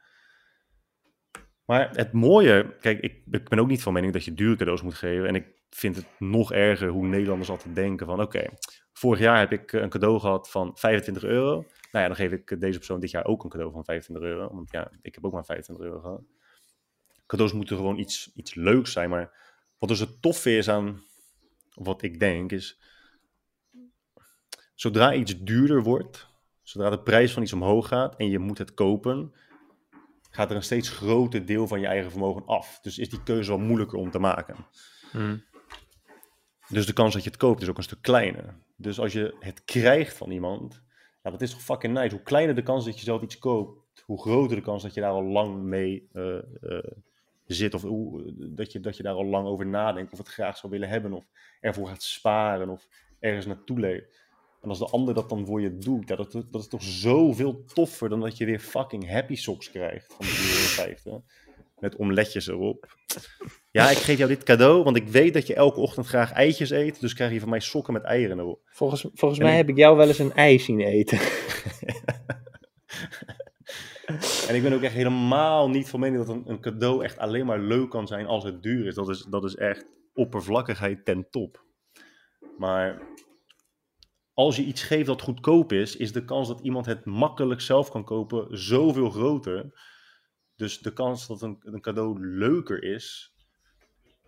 Maar 1.64 1.90
het 1.90 2.12
mooie, 2.12 2.76
kijk, 2.80 3.00
ik, 3.00 3.22
ik 3.30 3.48
ben 3.48 3.58
ook 3.58 3.68
niet 3.68 3.82
van 3.82 3.92
mening 3.92 4.12
dat 4.12 4.24
je 4.24 4.34
dure 4.34 4.56
cadeaus 4.56 4.82
moet 4.82 4.94
geven. 4.94 5.28
En 5.28 5.34
ik 5.34 5.46
vind 5.70 5.96
het 5.96 6.06
nog 6.18 6.52
erger 6.52 6.88
hoe 6.88 7.06
Nederlanders 7.06 7.50
altijd 7.50 7.74
denken 7.74 8.06
van, 8.06 8.20
oké, 8.20 8.46
vorig 8.92 9.20
jaar 9.20 9.38
heb 9.38 9.52
ik 9.52 9.72
eh, 9.72 9.80
een 9.80 9.88
cadeau 9.88 10.20
gehad 10.20 10.50
van 10.50 10.70
25 10.74 11.24
euro. 11.24 11.54
Nou 11.92 12.04
ja, 12.04 12.06
dan 12.06 12.16
geef 12.16 12.32
ik 12.32 12.60
deze 12.60 12.78
persoon 12.78 13.00
dit 13.00 13.10
jaar 13.10 13.24
ook 13.24 13.44
een 13.44 13.50
cadeau 13.50 13.72
van 13.72 13.84
25 13.84 14.30
euro. 14.30 14.54
Want 14.54 14.70
ja, 14.70 14.90
ik 15.02 15.14
heb 15.14 15.24
ook 15.24 15.32
maar 15.32 15.44
25 15.44 15.84
euro 15.84 16.00
gehad. 16.00 16.22
Cadeaus 17.30 17.52
moeten 17.52 17.76
gewoon 17.76 17.98
iets, 17.98 18.30
iets 18.34 18.54
leuks 18.54 18.92
zijn. 18.92 19.10
Maar 19.10 19.32
wat 19.78 19.88
dus 19.88 19.98
het 19.98 20.22
toffe 20.22 20.56
is 20.56 20.68
aan, 20.68 21.02
of 21.74 21.86
wat 21.86 22.02
ik 22.02 22.20
denk, 22.20 22.52
is... 22.52 22.80
Zodra 24.74 25.14
iets 25.14 25.38
duurder 25.38 25.82
wordt, 25.82 26.28
zodra 26.62 26.90
de 26.90 27.00
prijs 27.00 27.32
van 27.32 27.42
iets 27.42 27.52
omhoog 27.52 27.88
gaat 27.88 28.16
en 28.16 28.28
je 28.30 28.38
moet 28.38 28.58
het 28.58 28.74
kopen, 28.74 29.34
gaat 30.30 30.50
er 30.50 30.56
een 30.56 30.62
steeds 30.62 30.88
groter 30.88 31.46
deel 31.46 31.66
van 31.66 31.80
je 31.80 31.86
eigen 31.86 32.10
vermogen 32.10 32.46
af. 32.46 32.80
Dus 32.82 32.98
is 32.98 33.08
die 33.08 33.22
keuze 33.22 33.50
wel 33.50 33.58
moeilijker 33.58 33.98
om 33.98 34.10
te 34.10 34.18
maken. 34.18 34.56
Hm. 35.10 35.36
Dus 36.68 36.86
de 36.86 36.92
kans 36.92 37.14
dat 37.14 37.22
je 37.22 37.30
het 37.30 37.38
koopt 37.38 37.62
is 37.62 37.68
ook 37.68 37.76
een 37.76 37.82
stuk 37.82 38.02
kleiner. 38.02 38.54
Dus 38.76 39.00
als 39.00 39.12
je 39.12 39.36
het 39.40 39.64
krijgt 39.64 40.16
van 40.16 40.30
iemand, 40.30 40.82
ja, 41.22 41.30
dat 41.30 41.40
is 41.40 41.50
toch 41.50 41.62
fucking 41.62 41.94
nice. 41.94 42.14
Hoe 42.14 42.24
kleiner 42.24 42.54
de 42.54 42.62
kans 42.62 42.84
dat 42.84 42.98
je 42.98 43.04
zelf 43.04 43.22
iets 43.22 43.38
koopt, 43.38 44.02
hoe 44.04 44.20
groter 44.20 44.56
de 44.56 44.62
kans 44.62 44.82
dat 44.82 44.94
je 44.94 45.00
daar 45.00 45.10
al 45.10 45.24
lang 45.24 45.62
mee 45.62 46.08
eh, 46.12 46.38
eh, 46.38 46.92
zit. 47.54 47.74
Of 47.74 47.82
hoe, 47.82 48.32
dat, 48.54 48.72
je, 48.72 48.80
dat 48.80 48.96
je 48.96 49.02
daar 49.02 49.14
al 49.14 49.24
lang 49.26 49.46
over 49.46 49.66
nadenkt, 49.66 50.12
of 50.12 50.18
het 50.18 50.28
graag 50.28 50.56
zou 50.56 50.72
willen 50.72 50.88
hebben, 50.88 51.12
of 51.12 51.24
ervoor 51.60 51.88
gaat 51.88 52.02
sparen, 52.02 52.68
of 52.68 52.88
ergens 53.20 53.46
naartoe 53.46 53.80
leeft. 53.80 54.18
En 54.62 54.68
als 54.68 54.78
de 54.78 54.86
ander 54.86 55.14
dat 55.14 55.28
dan 55.28 55.46
voor 55.46 55.60
je 55.60 55.76
doet, 55.76 56.08
ja, 56.08 56.16
dat, 56.16 56.32
dat 56.32 56.60
is 56.60 56.68
toch 56.68 56.82
zoveel 56.82 57.64
toffer 57.64 58.08
dan 58.08 58.20
dat 58.20 58.36
je 58.36 58.44
weer 58.44 58.58
fucking 58.60 59.10
happy 59.10 59.34
socks 59.36 59.70
krijgt 59.70 60.14
van 60.18 60.26
de 60.26 60.94
3,50 60.96 61.02
euro. 61.04 61.22
Met 61.78 61.96
omletjes 61.96 62.46
erop. 62.46 62.96
Ja, 63.70 63.90
ik 63.90 63.96
geef 63.96 64.16
jou 64.18 64.28
dit 64.30 64.42
cadeau, 64.42 64.82
want 64.82 64.96
ik 64.96 65.08
weet 65.08 65.34
dat 65.34 65.46
je 65.46 65.54
elke 65.54 65.80
ochtend 65.80 66.06
graag 66.06 66.32
eitjes 66.32 66.70
eet. 66.70 67.00
Dus 67.00 67.14
krijg 67.14 67.32
je 67.32 67.40
van 67.40 67.48
mij 67.48 67.60
sokken 67.60 67.92
met 67.92 68.02
eieren 68.02 68.38
erop. 68.38 68.60
Volgens, 68.66 69.06
volgens 69.14 69.40
En 69.40 69.44
mij 69.46 69.54
ik- 69.54 69.60
heb 69.60 69.68
ik 69.68 69.76
jou 69.76 69.96
wel 69.96 70.08
eens 70.08 70.18
een 70.18 70.32
ei 70.32 70.58
zien 70.58 70.80
eten. 70.80 71.18
En 74.50 74.56
ik 74.56 74.62
ben 74.62 74.72
ook 74.72 74.82
echt 74.82 74.94
helemaal 74.94 75.68
niet 75.68 75.88
van 75.88 76.00
mening 76.00 76.26
dat 76.26 76.36
een, 76.36 76.42
een 76.46 76.60
cadeau 76.60 77.04
echt 77.04 77.18
alleen 77.18 77.46
maar 77.46 77.58
leuk 77.58 77.90
kan 77.90 78.06
zijn 78.06 78.26
als 78.26 78.44
het 78.44 78.62
duur 78.62 78.86
is. 78.86 78.94
Dat 78.94 79.08
is, 79.08 79.22
dat 79.22 79.44
is 79.44 79.54
echt 79.54 79.86
oppervlakkigheid 80.14 81.04
ten 81.04 81.26
top. 81.30 81.64
Maar 82.58 83.02
als 84.34 84.56
je 84.56 84.62
iets 84.62 84.82
geeft 84.82 85.06
dat 85.06 85.22
goedkoop 85.22 85.72
is, 85.72 85.96
is 85.96 86.12
de 86.12 86.24
kans 86.24 86.48
dat 86.48 86.60
iemand 86.60 86.86
het 86.86 87.04
makkelijk 87.04 87.60
zelf 87.60 87.90
kan 87.90 88.04
kopen 88.04 88.58
zoveel 88.58 89.10
groter. 89.10 89.80
Dus 90.56 90.78
de 90.78 90.92
kans 90.92 91.26
dat 91.26 91.42
een, 91.42 91.56
een 91.60 91.80
cadeau 91.80 92.26
leuker 92.26 92.82
is, 92.82 93.34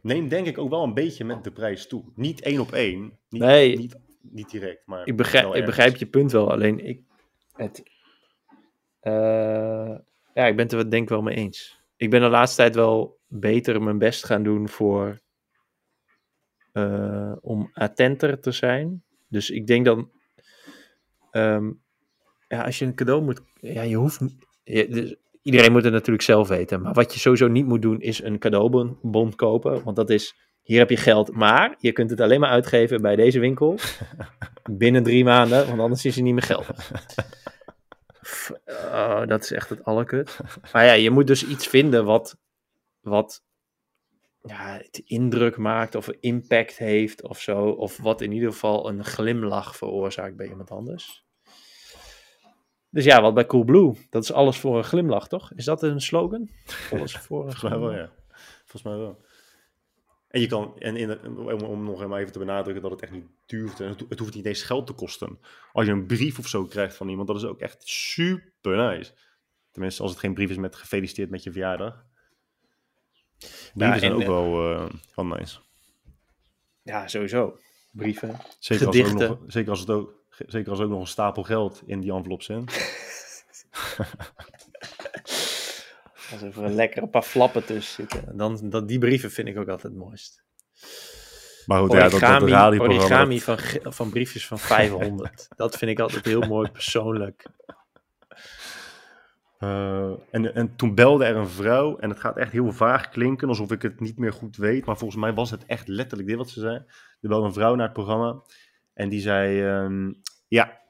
neemt 0.03 0.31
denk 0.31 0.47
ik 0.47 0.59
ook 0.59 0.71
wel 0.71 0.83
een 0.83 0.95
beetje 0.95 1.25
met 1.25 1.45
de 1.45 1.53
prijs 1.53 1.87
toe. 1.87 2.13
Niet 2.15 2.41
één 2.43 2.61
op 2.61 2.73
één, 2.73 3.19
niet, 3.29 3.43
Nee. 3.43 3.77
niet, 3.77 3.99
niet 4.21 4.51
direct, 4.51 4.87
maar 4.87 5.07
Ik 5.07 5.17
begrijp, 5.17 5.55
ik 5.55 5.65
begrijp 5.65 5.97
je 5.97 6.07
punt 6.07 6.33
wel, 6.33 6.51
alleen 6.51 6.87
ik. 6.87 7.03
Het, 7.53 7.83
eh, 9.01 9.99
ja, 10.35 10.47
ik 10.47 10.57
ben 10.57 10.65
het 10.65 10.73
er 10.75 10.91
denk 10.91 11.03
ik 11.03 11.09
wel 11.09 11.23
mee 11.23 11.37
eens. 11.37 11.81
Ik 11.97 12.11
ben 12.11 12.21
de 12.21 12.29
laatste 12.29 12.57
tijd 12.57 12.75
wel 12.75 13.19
beter 13.29 13.83
mijn 13.83 13.99
best 13.99 14.25
gaan 14.25 14.43
doen 14.43 14.69
voor. 14.69 15.21
eh, 16.73 17.33
om 17.41 17.71
attenter 17.73 18.41
te 18.41 18.51
zijn. 18.51 19.03
Dus 19.29 19.51
ik 19.51 19.67
denk 19.67 19.85
dan. 19.85 20.11
ehm, 21.31 21.71
ja, 22.49 22.63
als 22.65 22.79
je 22.79 22.85
een 22.85 22.95
cadeau 22.95 23.23
moet. 23.23 23.41
Ja, 23.61 23.83
je 23.83 23.97
hoeft. 23.97 24.21
je- 24.65 24.89
dus 24.89 25.17
iedereen 25.43 25.73
moet 25.73 25.85
het 25.85 25.93
natuurlijk 25.93 26.25
zelf 26.25 26.49
weten. 26.49 26.83
Maar 26.83 26.93
wat 26.93 27.13
je 27.13 27.19
sowieso 27.21 27.49
niet 27.49 27.67
moet 27.67 27.83
doen, 27.83 28.01
is 28.01 28.23
een 28.23 28.39
cadeaubon 28.39 28.99
bon 29.03 29.35
kopen. 29.35 29.85
Want 29.85 29.97
dat 29.97 30.11
is. 30.11 30.35
Hier 30.63 30.79
heb 30.79 30.91
je 30.91 30.97
geld, 30.97 31.33
maar 31.35 31.75
je 31.79 31.93
kunt 31.93 32.11
het 32.11 32.21
alleen 32.21 32.41
maar 32.41 32.51
uitgeven 32.51 33.03
bij 33.03 33.17
deze 33.17 33.39
winkel. 33.41 33.79
Binnen 34.71 35.03
drie 35.03 35.25
maanden, 35.25 35.67
want 35.67 35.81
anders 35.81 36.05
is 36.05 36.15
hij 36.15 36.25
niet 36.25 36.33
meer 36.35 36.43
geldig. 36.43 36.91
Oh, 38.67 39.27
dat 39.27 39.43
is 39.43 39.51
echt 39.53 39.69
het 39.69 39.85
allerkut. 39.85 40.39
Maar 40.73 40.85
ja, 40.85 40.93
je 40.93 41.11
moet 41.11 41.27
dus 41.27 41.47
iets 41.47 41.67
vinden 41.67 42.05
wat, 42.05 42.39
wat 43.01 43.43
ja, 44.43 44.77
het 44.77 45.03
indruk 45.05 45.57
maakt 45.57 45.95
of 45.95 46.09
impact 46.09 46.77
heeft 46.79 47.23
of 47.23 47.41
zo. 47.41 47.69
Of 47.69 47.97
wat 47.97 48.21
in 48.21 48.33
ieder 48.33 48.53
geval 48.53 48.89
een 48.89 49.05
glimlach 49.05 49.77
veroorzaakt 49.77 50.37
bij 50.37 50.49
iemand 50.49 50.71
anders. 50.71 51.25
Dus 52.89 53.05
ja, 53.05 53.23
wat 53.23 53.35
bij 53.35 53.47
Coolblue, 53.47 54.07
dat 54.11 54.23
is 54.23 54.33
alles 54.33 54.59
voor 54.59 54.77
een 54.77 54.85
glimlach, 54.85 55.29
toch? 55.29 55.53
Is 55.53 55.65
dat 55.65 55.83
een 55.83 56.01
slogan? 56.01 56.49
Alles 56.91 57.17
voor 57.17 57.47
een 57.47 57.53
Volgens 57.57 57.63
mij 57.63 57.79
wel, 57.79 57.89
glimlach. 57.89 57.97
ja. 57.97 58.13
Volgens 58.59 58.83
mij 58.83 58.97
wel. 58.97 59.25
En 60.33 60.41
je 60.41 60.47
kan, 60.47 60.79
en 60.79 60.97
in, 60.97 61.37
om, 61.37 61.61
om 61.63 61.85
nog 61.85 61.97
helemaal 61.97 62.19
even 62.19 62.33
te 62.33 62.39
benadrukken 62.39 62.83
dat 62.83 62.91
het 62.91 63.03
echt 63.03 63.13
niet 63.13 63.27
duur 63.47 63.63
hoeft. 63.63 63.81
en 63.81 63.89
Het, 63.89 64.05
het 64.09 64.19
hoeft 64.19 64.35
niet 64.35 64.47
eens 64.47 64.63
geld 64.63 64.87
te 64.87 64.93
kosten. 64.93 65.39
Als 65.73 65.87
je 65.87 65.93
een 65.93 66.07
brief 66.07 66.39
of 66.39 66.49
zo 66.49 66.65
krijgt 66.65 66.97
van 66.97 67.09
iemand, 67.09 67.29
dat 67.29 67.37
is 67.37 67.45
ook 67.45 67.61
echt 67.61 67.89
super 67.89 68.77
nice. 68.77 69.13
Tenminste, 69.71 70.03
als 70.03 70.11
het 70.11 70.21
geen 70.21 70.35
brief 70.35 70.51
is 70.51 70.57
met 70.57 70.77
gefeliciteerd 70.77 71.31
met 71.31 71.43
je 71.43 71.51
verjaardag. 71.51 72.05
Brieven 73.75 73.99
zijn 73.99 74.13
en, 74.13 74.13
ook 74.13 74.21
eh, 74.21 74.27
wel, 74.27 74.75
eh 74.75 74.91
wel 75.15 75.27
nice. 75.27 75.59
Ja, 76.83 77.09
sowieso. 77.09 77.59
Brieven. 77.91 78.37
Zeker 78.59 78.87
als, 78.87 78.97
er 78.97 79.03
ook 79.03 79.09
gedichten. 79.09 79.39
nog, 79.41 79.53
zeker, 79.53 79.71
als 79.71 79.81
het 79.81 79.91
ook, 79.91 80.25
zeker 80.47 80.71
als 80.71 80.79
er 80.79 80.85
ook 80.85 80.91
nog 80.91 81.01
een 81.01 81.07
stapel 81.07 81.43
geld 81.43 81.83
in 81.87 82.01
die 82.01 82.13
envelop 82.13 82.43
zit. 82.43 82.65
Als 86.33 86.43
er 86.43 86.65
een 86.65 86.75
lekkere 86.75 87.09
paar 87.09 87.23
flappen 87.23 87.65
tussen 87.65 87.95
zitten. 87.95 88.37
Dan, 88.37 88.71
dat, 88.71 88.89
die 88.89 88.99
brieven 88.99 89.31
vind 89.31 89.49
ik 89.49 89.59
ook 89.59 89.69
altijd 89.69 89.93
het 89.95 90.03
mooist. 90.03 90.45
Maar 91.67 91.81
goed, 91.81 91.93
ja, 91.93 91.99
dat, 91.99 92.11
dat 92.11 92.23
origami, 92.23 92.51
radioprogramma... 92.51 93.25
origami 93.25 93.41
van, 93.41 93.93
van 93.93 94.11
briefjes 94.11 94.47
van 94.47 94.59
500. 94.59 95.49
dat 95.57 95.77
vind 95.77 95.91
ik 95.91 96.01
altijd 96.01 96.25
heel 96.25 96.41
mooi 96.41 96.71
persoonlijk. 96.71 97.47
Eh, 99.59 100.13
en, 100.31 100.55
en 100.55 100.77
toen 100.77 100.95
belde 100.95 101.25
er 101.25 101.37
een 101.37 101.49
vrouw, 101.49 101.99
en 101.99 102.09
het 102.09 102.21
gaat 102.21 102.37
echt 102.37 102.53
heel 102.53 102.73
vaag 102.73 103.09
klinken, 103.09 103.49
alsof 103.49 103.71
ik 103.71 103.83
het 103.83 104.01
niet 104.01 104.19
meer 104.19 104.33
goed 104.33 104.57
weet, 104.57 104.85
maar 104.85 104.97
volgens 104.97 105.21
mij 105.21 105.35
was 105.35 105.51
het 105.51 105.67
echt 105.67 105.89
letterlijk 105.89 106.29
dit 106.29 106.39
wat 106.39 106.51
ze 106.51 106.61
zei. 106.61 106.75
Er 107.21 107.29
belde 107.29 107.47
een 107.47 107.53
vrouw 107.53 107.75
naar 107.75 107.85
het 107.85 107.95
programma 107.95 108.43
en 108.95 109.09
die 109.09 109.21
zei, 109.21 109.63
ehm, 109.63 110.13
ja, 110.49 110.81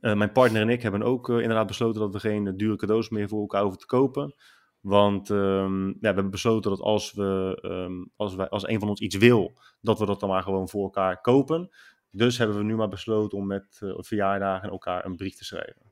eh, 0.00 0.14
mijn 0.14 0.32
partner 0.32 0.62
en 0.62 0.68
ik 0.68 0.82
hebben 0.82 1.02
ook 1.02 1.30
eh, 1.30 1.40
inderdaad 1.40 1.66
besloten 1.66 2.00
dat 2.00 2.12
we 2.12 2.20
geen 2.20 2.56
dure 2.56 2.76
cadeaus 2.76 3.08
meer 3.08 3.28
voor 3.28 3.40
elkaar 3.40 3.62
hoeven 3.62 3.80
te 3.80 3.86
kopen. 3.86 4.34
Want 4.80 5.30
ehm, 5.30 5.86
ja, 5.86 5.94
we 6.00 6.06
hebben 6.06 6.30
besloten 6.30 6.70
dat 6.70 6.80
als, 6.80 7.12
we, 7.12 7.58
ehm, 7.62 8.04
als, 8.16 8.34
wij, 8.34 8.48
als 8.48 8.68
een 8.68 8.80
van 8.80 8.88
ons 8.88 9.00
iets 9.00 9.16
wil, 9.16 9.58
dat 9.80 9.98
we 9.98 10.06
dat 10.06 10.20
dan 10.20 10.28
maar 10.28 10.42
gewoon 10.42 10.68
voor 10.68 10.82
elkaar 10.82 11.20
kopen. 11.20 11.68
Dus 12.10 12.38
hebben 12.38 12.56
we 12.56 12.62
nu 12.62 12.76
maar 12.76 12.88
besloten 12.88 13.38
om 13.38 13.46
met 13.46 13.78
eh, 13.80 13.94
verjaardagen 13.96 14.70
elkaar 14.70 15.04
een 15.04 15.16
brief 15.16 15.34
te 15.34 15.44
schrijven. 15.44 15.82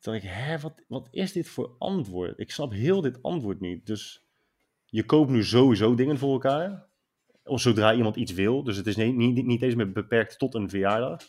Toen 0.00 0.12
dacht 0.12 0.24
ik, 0.24 0.30
hè, 0.30 0.58
wat, 0.58 0.84
wat 0.88 1.08
is 1.10 1.32
dit 1.32 1.48
voor 1.48 1.74
antwoord? 1.78 2.38
Ik 2.38 2.50
snap 2.50 2.72
heel 2.72 3.00
dit 3.00 3.22
antwoord 3.22 3.60
niet. 3.60 3.86
Dus 3.86 4.26
je 4.86 5.04
koopt 5.04 5.30
nu 5.30 5.44
sowieso 5.44 5.94
dingen 5.94 6.18
voor 6.18 6.32
elkaar. 6.32 6.88
Of 7.44 7.60
zodra 7.60 7.94
iemand 7.94 8.16
iets 8.16 8.32
wil. 8.32 8.64
Dus 8.64 8.76
het 8.76 8.86
is 8.86 8.96
niet, 8.96 9.16
niet, 9.16 9.46
niet 9.46 9.62
eens 9.62 9.74
meer 9.74 9.92
beperkt 9.92 10.38
tot 10.38 10.54
een 10.54 10.68
verjaardag. 10.70 11.22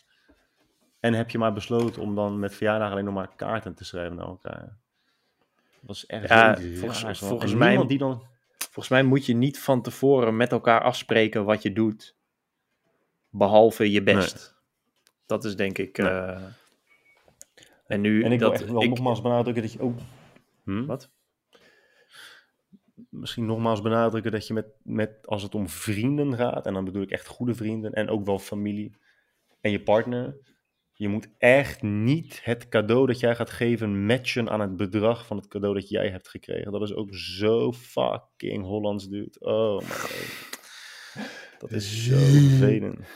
En 1.00 1.14
heb 1.14 1.30
je 1.30 1.38
maar 1.38 1.52
besloten 1.52 2.02
om 2.02 2.14
dan 2.14 2.38
met 2.38 2.54
verjaardag 2.54 2.90
alleen 2.90 3.04
nog 3.04 3.14
maar 3.14 3.34
kaarten 3.36 3.74
te 3.74 3.84
schrijven 3.84 4.16
naar 4.16 4.26
elkaar. 4.26 4.81
Dat 5.82 5.96
is 5.96 6.06
echt 6.06 6.28
Ja, 6.28 6.56
volgens- 6.56 7.18
volgens 7.18 7.52
En 7.52 7.58
mij- 7.58 7.86
die 7.86 7.98
dan... 7.98 8.22
Volgens 8.58 8.88
mij 8.88 9.02
moet 9.02 9.26
je 9.26 9.34
niet 9.34 9.58
van 9.58 9.82
tevoren 9.82 10.36
met 10.36 10.52
elkaar 10.52 10.80
afspreken 10.82 11.44
wat 11.44 11.62
je 11.62 11.72
doet. 11.72 12.16
Behalve 13.30 13.90
je 13.90 14.02
best. 14.02 14.54
Dat 15.26 15.44
is 15.44 15.56
denk 15.56 15.78
ik. 15.78 15.98
Nee. 15.98 16.08
eh, 16.08 16.42
en 17.86 18.00
nu. 18.00 18.22
En 18.22 18.32
ik 18.32 18.38
dat, 18.38 18.50
wil 18.50 18.60
echt 18.60 18.70
wel 18.70 18.82
ik- 18.82 18.88
nogmaals 18.88 19.20
benadrukken 19.22 19.62
dat 19.62 19.72
je 19.72 19.80
ook... 19.80 19.98
Hm? 20.64 20.84
Wat? 20.86 21.10
misschien 23.08 23.46
nogmaals 23.46 23.82
benadrukken 23.82 24.32
dat 24.32 24.46
je 24.46 24.52
met, 24.54 24.66
met, 24.82 25.26
als 25.26 25.42
het 25.42 25.54
om 25.54 25.68
vrienden 25.68 26.34
gaat, 26.36 26.66
en 26.66 26.74
dan 26.74 26.84
bedoel 26.84 27.02
ik 27.02 27.10
echt 27.10 27.26
goede 27.26 27.54
vrienden 27.54 27.92
en 27.92 28.08
ook 28.08 28.24
wel 28.26 28.38
familie 28.38 28.96
en 29.60 29.70
je 29.70 29.82
partner, 29.82 30.36
je 31.02 31.08
moet 31.08 31.28
echt 31.38 31.82
niet 31.82 32.40
het 32.44 32.68
cadeau 32.68 33.06
dat 33.06 33.20
jij 33.20 33.34
gaat 33.34 33.50
geven 33.50 34.06
matchen 34.06 34.50
aan 34.50 34.60
het 34.60 34.76
bedrag 34.76 35.26
van 35.26 35.36
het 35.36 35.48
cadeau 35.48 35.74
dat 35.74 35.88
jij 35.88 36.10
hebt 36.10 36.28
gekregen. 36.28 36.72
Dat 36.72 36.82
is 36.82 36.94
ook 36.94 37.14
zo 37.14 37.72
fucking 37.72 38.64
Hollands, 38.64 39.08
dude. 39.08 39.36
Oh 39.38 39.78
my 39.80 39.86
god. 39.86 40.50
Dat 41.58 41.70
is 41.72 42.04
zo 42.04 42.16
vervelend. 42.16 42.98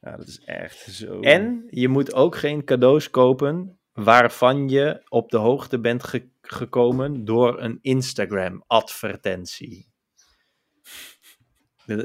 ja, 0.00 0.16
dat 0.16 0.26
is 0.26 0.40
echt 0.44 0.78
zo. 0.78 1.20
En 1.20 1.66
je 1.70 1.88
moet 1.88 2.14
ook 2.14 2.36
geen 2.36 2.64
cadeaus 2.64 3.10
kopen 3.10 3.78
waarvan 3.92 4.68
je 4.68 5.02
op 5.08 5.30
de 5.30 5.38
hoogte 5.38 5.80
bent 5.80 6.04
ge- 6.04 6.30
gekomen 6.40 7.24
door 7.24 7.60
een 7.60 7.78
Instagram-advertentie. 7.80 9.88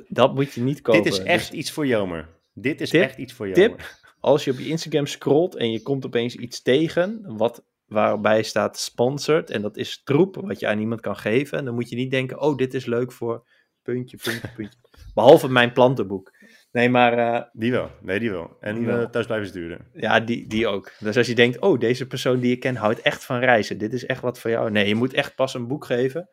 Dat 0.07 0.34
moet 0.34 0.53
je 0.53 0.62
niet 0.62 0.82
kopen. 0.82 1.03
Dit 1.03 1.14
is 1.14 1.20
echt 1.20 1.49
Dus 1.49 1.60
iets 1.60 1.72
voor 1.72 1.88
Jomer. 1.88 2.34
Dit 2.57 2.82
is 2.82 2.90
Tip- 2.90 3.02
echt 3.02 3.18
iets 3.18 3.34
voor 3.34 3.52
tip. 3.52 3.69
Jomer. 3.69 3.99
als 4.19 4.44
je 4.44 4.52
op 4.52 4.57
je 4.60 4.68
Instagram 4.68 5.06
scrolt 5.06 5.56
en 5.56 5.72
je 5.72 5.82
komt 5.82 6.06
opeens 6.06 6.36
iets 6.36 6.61
tegen 6.61 7.23
wat, 7.38 7.64
waarbij 7.86 8.44
staat 8.44 8.80
sponsored 8.80 9.49
en 9.49 9.61
dat 9.61 9.77
is 9.77 10.02
troep 10.03 10.36
wat 10.36 10.60
je 10.60 10.68
aan 10.68 10.80
iemand 10.80 11.02
kan 11.02 11.15
geven, 11.18 11.65
dan 11.65 11.73
moet 11.73 11.90
je 11.90 11.95
niet 11.95 12.11
denken, 12.11 12.41
oh, 12.41 12.57
dit 12.57 12.73
is 12.73 12.86
leuk 12.86 13.11
voor 13.11 13.48
puntje, 13.82 14.18
puntje, 14.23 14.52
puntje. 14.56 14.77
Behalve 15.15 15.49
mijn 15.49 15.73
plantenboek. 15.73 16.34
Nee, 16.72 16.90
maar 16.90 17.18
eh, 17.18 17.41
Die 17.53 17.72
wel, 17.72 17.90
nee, 18.02 18.19
die 18.19 18.32
wel. 18.32 18.57
En 18.60 18.76
Die 18.76 18.86
wel. 18.86 18.99
eh, 19.02 19.10
thuis 19.10 19.26
blijven 19.26 19.48
sturen. 19.48 19.88
Ja, 19.94 20.19
die, 20.19 20.48
die 20.48 20.68
ook. 20.68 20.91
Dus 20.99 21.18
als 21.18 21.27
je 21.27 21.36
denkt, 21.36 21.60
oh, 21.60 21.80
deze 21.80 22.07
persoon 22.07 22.40
die 22.40 22.52
ik 22.52 22.60
ken 22.60 22.76
houdt 22.76 23.02
echt 23.02 23.26
van 23.26 23.40
reizen. 23.40 23.77
Dit 23.77 23.94
is 23.94 24.06
echt 24.06 24.22
wat 24.22 24.40
voor 24.40 24.49
jou. 24.52 24.72
Nee, 24.72 24.88
je 24.88 24.95
moet 24.95 25.14
echt 25.14 25.36
pas 25.36 25.53
een 25.53 25.68
boek 25.68 25.86
geven. 25.86 26.30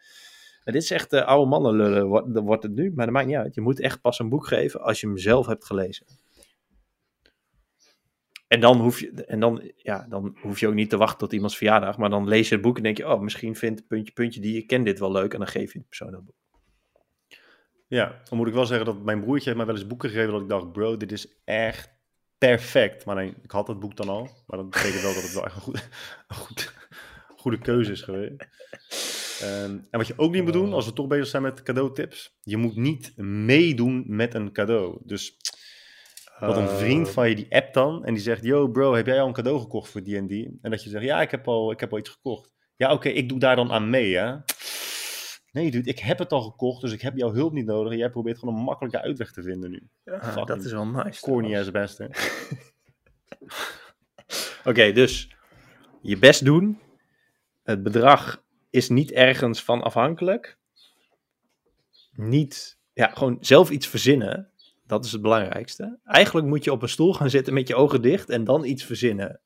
En 0.65 0.73
dit 0.73 0.83
is 0.83 0.91
echt 0.91 1.11
de 1.11 1.25
oude 1.25 1.49
mannen 1.49 1.77
lullen, 1.77 2.07
wordt, 2.07 2.35
dat 2.35 2.43
wordt 2.43 2.63
het 2.63 2.75
nu. 2.75 2.93
Maar 2.95 3.05
dat 3.05 3.15
maakt 3.15 3.27
niet 3.27 3.37
uit. 3.37 3.55
Je 3.55 3.61
moet 3.61 3.81
echt 3.81 4.01
pas 4.01 4.19
een 4.19 4.29
boek 4.29 4.47
geven 4.47 4.81
als 4.81 5.01
je 5.01 5.07
hem 5.07 5.19
zelf 5.19 5.47
hebt 5.47 5.65
gelezen. 5.65 6.07
En 8.49 8.61
dan 8.61 8.81
hoef 8.81 9.01
je, 9.01 9.25
en 9.25 9.41
dan, 9.41 9.73
ja, 9.77 10.07
dan 10.09 10.37
hoef 10.41 10.61
je 10.61 10.69
ook 10.69 10.75
niet 10.75 10.91
te 10.91 10.97
wachten 10.97 11.19
tot 11.19 11.33
iemands 11.33 11.57
verjaardag. 11.57 11.99
Maar 11.99 12.11
dan 12.11 12.29
lees 12.29 12.49
je 12.49 12.55
het 12.55 12.65
boek 12.65 12.77
en 12.77 12.83
denk 12.83 12.97
je, 12.97 13.09
oh, 13.09 13.21
misschien 13.21 13.57
vindt 13.57 13.87
puntje, 13.87 14.13
puntje 14.13 14.41
die 14.41 14.55
je 14.55 14.67
kent 14.67 14.85
dit 14.85 14.99
wel 14.99 15.13
leuk. 15.13 15.33
En 15.33 15.39
dan 15.39 15.49
geef 15.49 15.73
je 15.73 15.79
de 15.79 15.85
persoon 15.85 16.11
dat 16.11 16.25
boek. 16.25 16.35
Ja, 17.87 18.21
dan 18.29 18.39
moet 18.39 18.47
ik 18.47 18.55
wel 18.55 18.67
zeggen 18.67 18.87
dat 18.87 19.03
mijn 19.03 19.21
broertje 19.21 19.45
heeft 19.45 19.57
mij 19.57 19.67
wel 19.67 19.77
eens 19.77 19.87
boeken 19.87 20.11
gegeven 20.11 20.33
dat 20.33 20.43
ik 20.43 20.49
dacht, 20.49 20.73
bro, 20.73 20.97
dit 20.97 21.13
is 21.13 21.41
echt 21.45 21.91
perfect. 22.39 23.05
Maar 23.05 23.17
nee, 23.17 23.35
ik 23.43 23.51
had 23.51 23.69
het 23.69 23.79
boek 23.79 23.97
dan 23.97 24.09
al. 24.09 24.29
Maar 24.47 24.59
dat 24.59 24.71
betekent 24.71 25.03
wel 25.03 25.15
dat 25.15 25.23
het 25.23 25.33
wel 25.33 25.45
echt 25.45 25.55
een, 25.55 25.63
goed, 25.63 25.77
een 26.29 26.37
goed, 26.37 26.75
goede 27.37 27.59
keuze 27.59 27.93
is 27.93 28.03
geweest. 28.03 28.47
Ehm, 29.43 29.71
en 29.91 29.99
wat 29.99 30.07
je 30.07 30.15
ook 30.17 30.33
niet 30.33 30.43
moet 30.43 30.53
doen, 30.53 30.73
als 30.73 30.87
we 30.87 30.93
toch 30.93 31.07
bezig 31.07 31.27
zijn 31.27 31.43
met 31.43 31.63
cadeautips, 31.63 32.37
je 32.43 32.57
moet 32.57 32.77
niet 32.77 33.13
meedoen 33.17 34.05
met 34.07 34.35
een 34.35 34.53
cadeau. 34.53 34.99
Dus 35.05 35.37
dat 36.41 36.57
een 36.57 36.69
vriend 36.69 37.07
Eh, 37.07 37.13
van 37.13 37.29
je 37.29 37.35
die 37.35 37.55
appt 37.55 37.75
dan 37.75 38.05
en 38.05 38.15
die 38.15 38.23
zegt, 38.23 38.45
yo 38.45 38.69
bro, 38.69 38.95
heb 38.95 39.07
jij 39.07 39.21
al 39.21 39.27
een 39.27 39.33
cadeau 39.33 39.61
gekocht 39.61 39.91
voor 39.91 40.03
die 40.03 40.17
en 40.17 40.27
die? 40.27 40.59
En 40.63 40.71
dat 40.71 40.83
je 40.83 40.91
zegt, 40.91 41.05
ja, 41.05 41.21
ik 41.21 41.31
heb 41.31 41.49
al, 41.49 41.71
ik 41.73 41.81
heb 41.81 41.93
al 41.93 41.99
iets 41.99 42.11
gekocht. 42.11 42.51
Ja, 42.77 42.93
oké, 42.93 43.09
ik 43.09 43.29
doe 43.29 43.39
daar 43.39 43.57
dan 43.57 43.73
aan 43.73 43.91
mee, 43.91 44.17
hè. 44.17 44.37
Nee, 45.53 45.71
dude, 45.71 45.91
ik 45.91 45.99
heb 45.99 46.19
het 46.19 46.33
al 46.33 46.43
gekocht, 46.43 46.81
dus 46.81 46.93
ik 46.93 47.01
heb 47.01 47.17
jouw 47.17 47.33
hulp 47.33 47.53
niet 47.53 47.67
nodig. 47.67 47.93
En 47.93 47.99
jij 47.99 48.11
probeert 48.11 48.39
gewoon 48.39 48.55
een 48.55 48.63
makkelijke 48.63 49.01
uitweg 49.03 49.33
te 49.33 49.43
vinden 49.43 49.71
nu. 49.71 49.89
ja, 50.05 50.45
dat 50.45 50.65
is 50.65 50.73
wel 50.73 50.87
nice. 50.87 51.21
Corny 51.21 51.57
as 51.57 51.71
best, 51.71 51.99
hè. 51.99 52.07
Oké, 54.71 54.93
dus 54.93 55.37
je 56.03 56.19
best 56.19 56.45
doen. 56.45 56.81
Het 57.63 57.83
bedrag 57.83 58.42
is 58.73 58.89
niet 58.89 59.13
ergens 59.13 59.63
van 59.63 59.83
afhankelijk. 59.83 60.57
Niet, 62.13 62.79
ja, 62.93 63.11
gewoon 63.15 63.37
zelf 63.41 63.71
iets 63.71 63.87
verzinnen. 63.87 64.51
Dat 64.87 65.05
is 65.05 65.13
het 65.13 65.23
belangrijkste. 65.23 65.99
Eigenlijk 66.05 66.47
moet 66.47 66.65
je 66.65 66.73
op 66.73 66.83
een 66.83 66.89
stoel 66.89 67.15
gaan 67.15 67.31
zitten 67.31 67.55
met 67.55 67.69
je 67.69 67.75
ogen 67.75 68.03
dicht 68.03 68.31
en 68.31 68.45
dan 68.45 68.65
iets 68.65 68.85
verzinnen. 68.85 69.41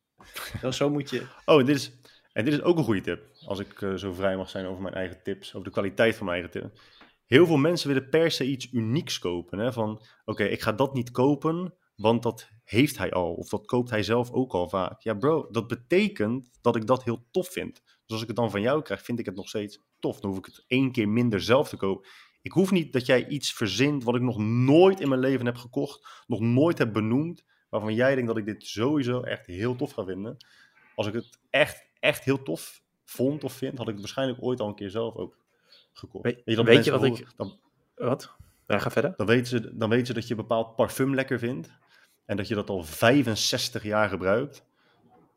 Zo 0.71 0.91
moet 0.91 1.11
je. 1.11 1.27
Oh, 1.45 1.67
dit 1.67 1.77
is, 1.77 1.93
en 2.33 2.45
dit 2.45 2.55
is 2.55 2.63
ook 2.63 2.79
een 2.79 2.85
goede 2.85 3.01
tip. 3.01 3.23
Als 3.47 3.59
ik 3.59 3.83
eh, 3.83 3.95
zo 3.95 4.13
vrij 4.13 4.37
mag 4.37 4.51
zijn 4.51 4.67
over 4.67 4.83
mijn 4.83 4.95
eigen 4.95 5.23
tips, 5.23 5.49
over 5.49 5.65
de 5.65 5.73
kwaliteit 5.73 6.17
van 6.17 6.27
mijn 6.27 6.43
eigen 6.43 6.61
tips. 6.61 6.81
Heel 7.27 7.47
veel 7.47 7.57
mensen 7.57 7.89
willen 7.89 8.09
per 8.09 8.31
se 8.31 8.45
iets 8.45 8.73
unieks 8.73 9.19
kopen. 9.19 9.59
Hè? 9.59 9.73
Van, 9.73 10.03
oké, 10.25 10.45
ik 10.45 10.61
ga 10.61 10.73
dat 10.73 10.95
niet 10.95 11.11
kopen, 11.11 11.75
want 11.97 12.23
dat 12.23 12.49
heeft 12.65 12.99
hij 12.99 13.11
al. 13.11 13.35
Of 13.35 13.49
dat 13.49 13.67
koopt 13.67 13.91
hij 13.91 14.03
zelf 14.03 14.31
ook 14.31 14.53
al 14.53 14.69
vaak. 14.69 15.03
Ja, 15.03 15.15
bro, 15.15 15.49
dat 15.51 15.67
betekent 15.67 16.51
dat 16.61 16.77
ik 16.77 16.87
dat 16.87 17.05
heel 17.05 17.25
tof 17.31 17.49
vind. 17.49 17.83
Dus 18.07 18.15
als 18.15 18.23
ik 18.23 18.27
het 18.27 18.37
dan 18.37 18.51
van 18.51 18.61
jou 18.61 18.83
krijg, 18.83 19.03
vind 19.03 19.19
ik 19.19 19.27
het 19.27 19.35
nog 19.37 19.49
steeds 19.49 19.81
tof. 19.99 20.21
Dan 20.21 20.31
hoef 20.31 20.39
ik 20.39 20.45
het 20.47 20.65
één 20.67 20.93
keer 20.93 21.09
minder 21.09 21.41
zelf 21.41 21.69
te 21.69 21.77
kopen. 21.77 22.09
Ik 22.43 22.53
hoef 22.53 22.71
niet 22.71 22.93
dat 22.93 23.07
jij 23.07 23.27
iets 23.29 23.53
verzint 23.53 24.05
wat 24.05 24.15
ik 24.15 24.21
nog 24.21 24.39
nooit 24.39 25.01
in 25.01 25.09
mijn 25.09 25.21
leven 25.21 25.47
heb 25.47 25.57
gekocht, 25.57 26.23
nog 26.27 26.41
nooit 26.41 26.79
heb 26.79 26.93
benoemd, 26.93 27.45
waarvan 27.69 27.95
jij 27.95 28.15
denkt 28.15 28.29
dat 28.29 28.37
ik 28.39 28.45
dit 28.45 28.67
sowieso 28.67 29.21
echt 29.21 29.47
heel 29.47 29.77
tof 29.77 29.93
ga 29.93 30.05
vinden. 30.05 30.37
Als 30.95 31.07
ik 31.07 31.13
het 31.15 31.39
echt, 31.51 31.89
echt 32.01 32.25
heel 32.25 32.43
tof 32.43 32.83
vond 33.05 33.45
of 33.45 33.53
vind, 33.53 33.79
had 33.79 33.87
ik 33.87 33.93
het 33.93 34.03
waarschijnlijk 34.03 34.43
ooit 34.43 34.61
al 34.61 34.69
een 34.69 34.75
keer 34.75 34.91
zelf 34.91 35.15
ook 35.15 35.37
gekocht. 35.93 36.25
Weet- 36.25 36.43
weet 36.45 36.85
je 36.85 36.91
wat 36.91 37.05
ik- 37.05 37.27
Dan, 37.37 37.59
Wat? 37.95 38.35
Ja, 38.67 38.79
ga 38.79 38.91
verder. 38.91 39.15
dan, 39.17 39.27
weten 39.27 39.47
ze, 39.47 39.77
dan 39.77 39.89
weten 39.89 40.07
ze 40.07 40.13
dat 40.15 40.25
je 40.25 40.31
een 40.31 40.41
bepaald 40.41 40.77
parfum 40.77 41.15
lekker 41.15 41.39
vindt. 41.39 41.71
En 42.25 42.37
dat 42.37 42.49
je 42.49 42.55
dat 42.55 42.71
al 42.71 42.83
65 42.83 43.83
jaar 43.83 44.09
gebruikt. 44.09 44.65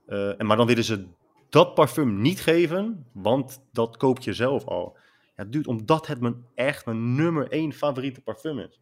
Eh, 0.05 0.39
en, 0.39 0.45
maar 0.45 0.57
dan 0.57 0.67
willen 0.67 0.83
ze 0.83 1.07
dat 1.49 1.73
parfum 1.73 2.21
niet 2.21 2.41
geven, 2.41 3.05
want 3.11 3.61
dat 3.71 3.97
koop 3.97 4.19
je 4.19 4.33
zelf 4.33 4.65
al. 4.65 4.97
Ja, 5.37 5.43
dude, 5.43 5.69
omdat 5.69 6.07
het 6.07 6.19
mijn, 6.21 6.45
echt 6.55 6.85
mijn 6.85 7.15
nummer 7.15 7.51
één 7.51 7.73
favoriete 7.73 8.21
parfum 8.21 8.59
is. 8.59 8.79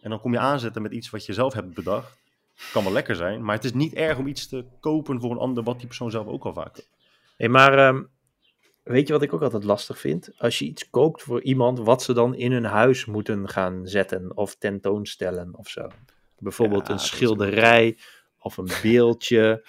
En 0.00 0.10
dan 0.10 0.20
kom 0.20 0.32
je 0.32 0.38
aanzetten 0.38 0.82
met 0.82 0.92
iets 0.92 1.10
wat 1.10 1.26
je 1.26 1.32
zelf 1.32 1.52
hebt 1.52 1.74
bedacht. 1.74 2.18
Kan 2.72 2.84
wel 2.84 2.92
lekker 2.92 3.16
zijn, 3.16 3.44
maar 3.44 3.54
het 3.54 3.64
is 3.64 3.72
niet 3.72 3.94
erg 3.94 4.18
om 4.18 4.26
iets 4.26 4.48
te 4.48 4.64
kopen 4.80 5.20
voor 5.20 5.30
een 5.30 5.38
ander 5.38 5.64
wat 5.64 5.78
die 5.78 5.86
persoon 5.86 6.10
zelf 6.10 6.26
ook 6.26 6.44
al 6.44 6.52
vaak 6.52 6.74
doet. 6.74 6.88
Hey, 7.36 7.48
maar 7.48 7.78
ehm, 7.78 8.02
weet 8.82 9.06
je 9.06 9.12
wat 9.12 9.22
ik 9.22 9.32
ook 9.32 9.42
altijd 9.42 9.64
lastig 9.64 9.98
vind? 9.98 10.30
Als 10.38 10.58
je 10.58 10.64
iets 10.64 10.90
koopt 10.90 11.22
voor 11.22 11.42
iemand, 11.42 11.78
wat 11.78 12.02
ze 12.02 12.12
dan 12.12 12.34
in 12.34 12.52
hun 12.52 12.64
huis 12.64 13.04
moeten 13.04 13.48
gaan 13.48 13.86
zetten 13.86 14.36
of 14.36 14.56
tentoonstellen 14.56 15.56
of 15.56 15.68
zo. 15.68 15.88
Bijvoorbeeld 16.38 16.86
Ja, 16.86 16.92
een 16.92 16.98
schilderij 16.98 17.98
of 18.38 18.56
een 18.56 18.70
beeldje 18.82 19.66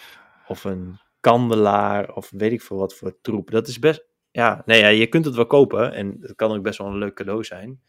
of 0.47 0.63
een 0.63 0.99
kandelaar 1.21 2.15
of 2.15 2.29
weet 2.29 2.51
ik 2.51 2.61
veel 2.61 2.77
wat 2.77 2.95
voor 2.95 3.21
troep. 3.21 3.51
Dat 3.51 3.67
is 3.67 3.79
best, 3.79 4.05
ja, 4.31 4.61
nee, 4.65 4.79
ja, 4.79 4.87
je 4.87 5.07
kunt 5.07 5.25
het 5.25 5.35
wel 5.35 5.45
kopen 5.45 5.93
en 5.93 6.17
het 6.21 6.35
kan 6.35 6.51
ook 6.51 6.63
best 6.63 6.77
wel 6.77 6.87
een 6.87 6.97
leuk 6.97 7.15
cadeau 7.15 7.43
zijn. 7.43 7.81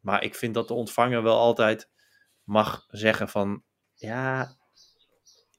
Maar 0.00 0.24
ik 0.24 0.34
vind 0.34 0.54
dat 0.54 0.68
de 0.68 0.74
ontvanger 0.74 1.22
wel 1.22 1.38
altijd 1.38 1.90
mag 2.44 2.86
zeggen 2.90 3.28
van, 3.28 3.62
ja, 3.94 4.56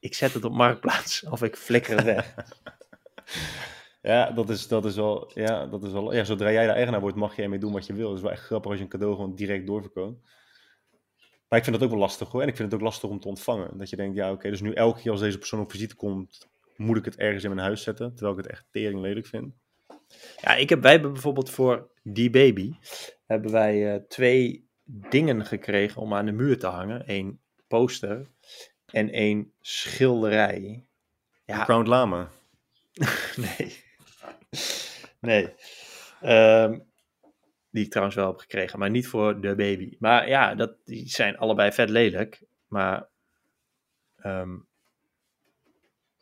ik 0.00 0.14
zet 0.14 0.34
het 0.34 0.44
op 0.44 0.52
marktplaats 0.52 1.22
of 1.30 1.42
ik 1.42 1.56
flikker 1.56 1.96
het 1.96 2.04
weg. 2.04 2.34
Ja, 4.02 4.30
dat 4.30 4.50
is, 4.50 4.68
dat 4.68 4.84
is 4.84 4.96
wel. 4.96 5.30
Ja, 5.34 5.66
dat 5.66 5.82
is 5.82 5.92
wel. 5.92 6.12
Ja, 6.12 6.24
zodra 6.24 6.52
jij 6.52 6.66
de 6.66 6.72
eigenaar 6.72 7.00
wordt, 7.00 7.16
mag 7.16 7.36
je 7.36 7.42
ermee 7.42 7.58
doen 7.58 7.72
wat 7.72 7.86
je 7.86 7.92
wil. 7.92 8.08
Het 8.08 8.16
is 8.16 8.22
wel 8.22 8.32
echt 8.32 8.42
grappig 8.44 8.70
als 8.70 8.78
je 8.78 8.84
een 8.84 8.90
cadeau 8.90 9.14
gewoon 9.14 9.34
direct 9.34 9.66
doorverkoopt. 9.66 10.20
Maar 11.48 11.58
ik 11.58 11.64
vind 11.64 11.76
dat 11.76 11.84
ook 11.84 11.90
wel 11.90 12.00
lastig 12.00 12.28
hoor. 12.28 12.42
En 12.42 12.48
ik 12.48 12.56
vind 12.56 12.72
het 12.72 12.80
ook 12.80 12.86
lastig 12.86 13.10
om 13.10 13.20
te 13.20 13.28
ontvangen. 13.28 13.78
Dat 13.78 13.90
je 13.90 13.96
denkt, 13.96 14.16
ja, 14.16 14.32
oké, 14.32 14.50
dus 14.50 14.60
nu 14.60 14.72
elke 14.72 15.00
keer 15.00 15.10
als 15.10 15.20
deze 15.20 15.38
persoon 15.38 15.60
op 15.60 15.70
visite 15.70 15.94
komt, 15.94 16.48
moet 16.78 16.96
ik 16.96 17.04
het 17.04 17.16
ergens 17.16 17.44
in 17.44 17.54
mijn 17.54 17.66
huis 17.66 17.82
zetten. 17.82 18.14
Terwijl 18.14 18.38
ik 18.38 18.44
het 18.44 18.52
echt 18.52 18.66
tering 18.70 19.00
lelijk 19.00 19.26
vind. 19.26 19.54
Ja, 20.40 20.54
ik 20.54 20.68
heb, 20.68 20.82
wij 20.82 20.92
hebben 20.92 21.12
bijvoorbeeld 21.12 21.50
voor 21.50 21.90
die 22.02 22.30
baby 22.30 22.72
hebben 23.26 23.50
wij 23.50 23.94
eh, 23.94 24.00
twee 24.08 24.68
dingen 24.84 25.46
gekregen 25.46 26.02
om 26.02 26.14
aan 26.14 26.26
de 26.26 26.32
muur 26.32 26.58
te 26.58 26.66
hangen. 26.66 27.02
Eén 27.06 27.40
poster 27.66 28.26
en 28.86 29.10
één 29.10 29.52
schilderij. 29.60 30.86
Ja, 31.44 31.64
Crowned 31.64 31.86
Lama. 31.86 32.30
nee. 33.36 33.84
nee. 35.20 35.54
Ehm, 36.20 36.78
die 37.70 37.84
ik 37.84 37.90
trouwens 37.90 38.16
wel 38.16 38.26
heb 38.26 38.38
gekregen, 38.38 38.78
maar 38.78 38.90
niet 38.90 39.06
voor 39.06 39.40
de 39.40 39.54
baby. 39.54 39.96
Maar 39.98 40.28
ja, 40.28 40.54
dat, 40.54 40.76
die 40.84 41.08
zijn 41.08 41.38
allebei 41.38 41.72
vet 41.72 41.90
lelijk. 41.90 42.42
Maar 42.66 43.08
ehm, 44.16 44.56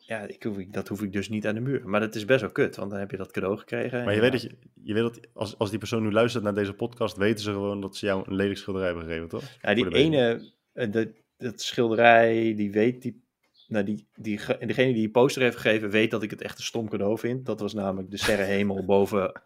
ja, 0.07 0.27
ik 0.27 0.43
hoef, 0.43 0.57
dat 0.67 0.87
hoef 0.87 1.01
ik 1.01 1.11
dus 1.13 1.29
niet 1.29 1.47
aan 1.47 1.55
de 1.55 1.61
muur. 1.61 1.89
Maar 1.89 1.99
dat 1.99 2.15
is 2.15 2.25
best 2.25 2.41
wel 2.41 2.51
kut, 2.51 2.75
want 2.75 2.89
dan 2.91 2.99
heb 2.99 3.11
je 3.11 3.17
dat 3.17 3.31
cadeau 3.31 3.57
gekregen. 3.57 4.03
Maar 4.03 4.13
je 4.13 4.21
weet 4.21 4.31
dat, 4.31 4.41
je, 4.41 4.57
je 4.83 4.93
weet 4.93 5.03
dat 5.03 5.19
als, 5.33 5.57
als 5.57 5.69
die 5.69 5.79
persoon 5.79 6.03
nu 6.03 6.11
luistert 6.11 6.43
naar 6.43 6.53
deze 6.53 6.73
podcast, 6.73 7.17
weten 7.17 7.43
ze 7.43 7.51
gewoon 7.51 7.81
dat 7.81 7.95
ze 7.95 8.05
jou 8.05 8.23
een 8.27 8.35
lelijk 8.35 8.59
schilderij 8.59 8.87
hebben 8.87 9.05
gegeven, 9.05 9.27
toch? 9.27 9.43
Ja, 9.61 9.73
die 9.73 9.93
ene, 9.93 10.51
eh, 10.73 10.91
dat, 10.91 11.07
dat 11.37 11.61
schilderij, 11.61 12.53
die 12.55 12.71
weet 12.71 13.01
die. 13.01 13.25
Nou, 13.67 13.85
die, 13.85 14.07
die, 14.15 14.37
ge- 14.37 14.57
degene 14.65 14.85
die 14.87 14.95
die 15.01 15.09
poster 15.09 15.41
heeft 15.41 15.57
gegeven, 15.57 15.89
weet 15.89 16.11
dat 16.11 16.23
ik 16.23 16.29
het 16.29 16.41
echt 16.41 16.57
een 16.57 16.63
stom 16.63 16.89
cadeau 16.89 17.17
vind. 17.19 17.45
Dat 17.45 17.59
was 17.59 17.73
namelijk 17.73 18.11
de 18.11 18.17
sterrenhemel 18.17 18.85
boven, 18.95 19.41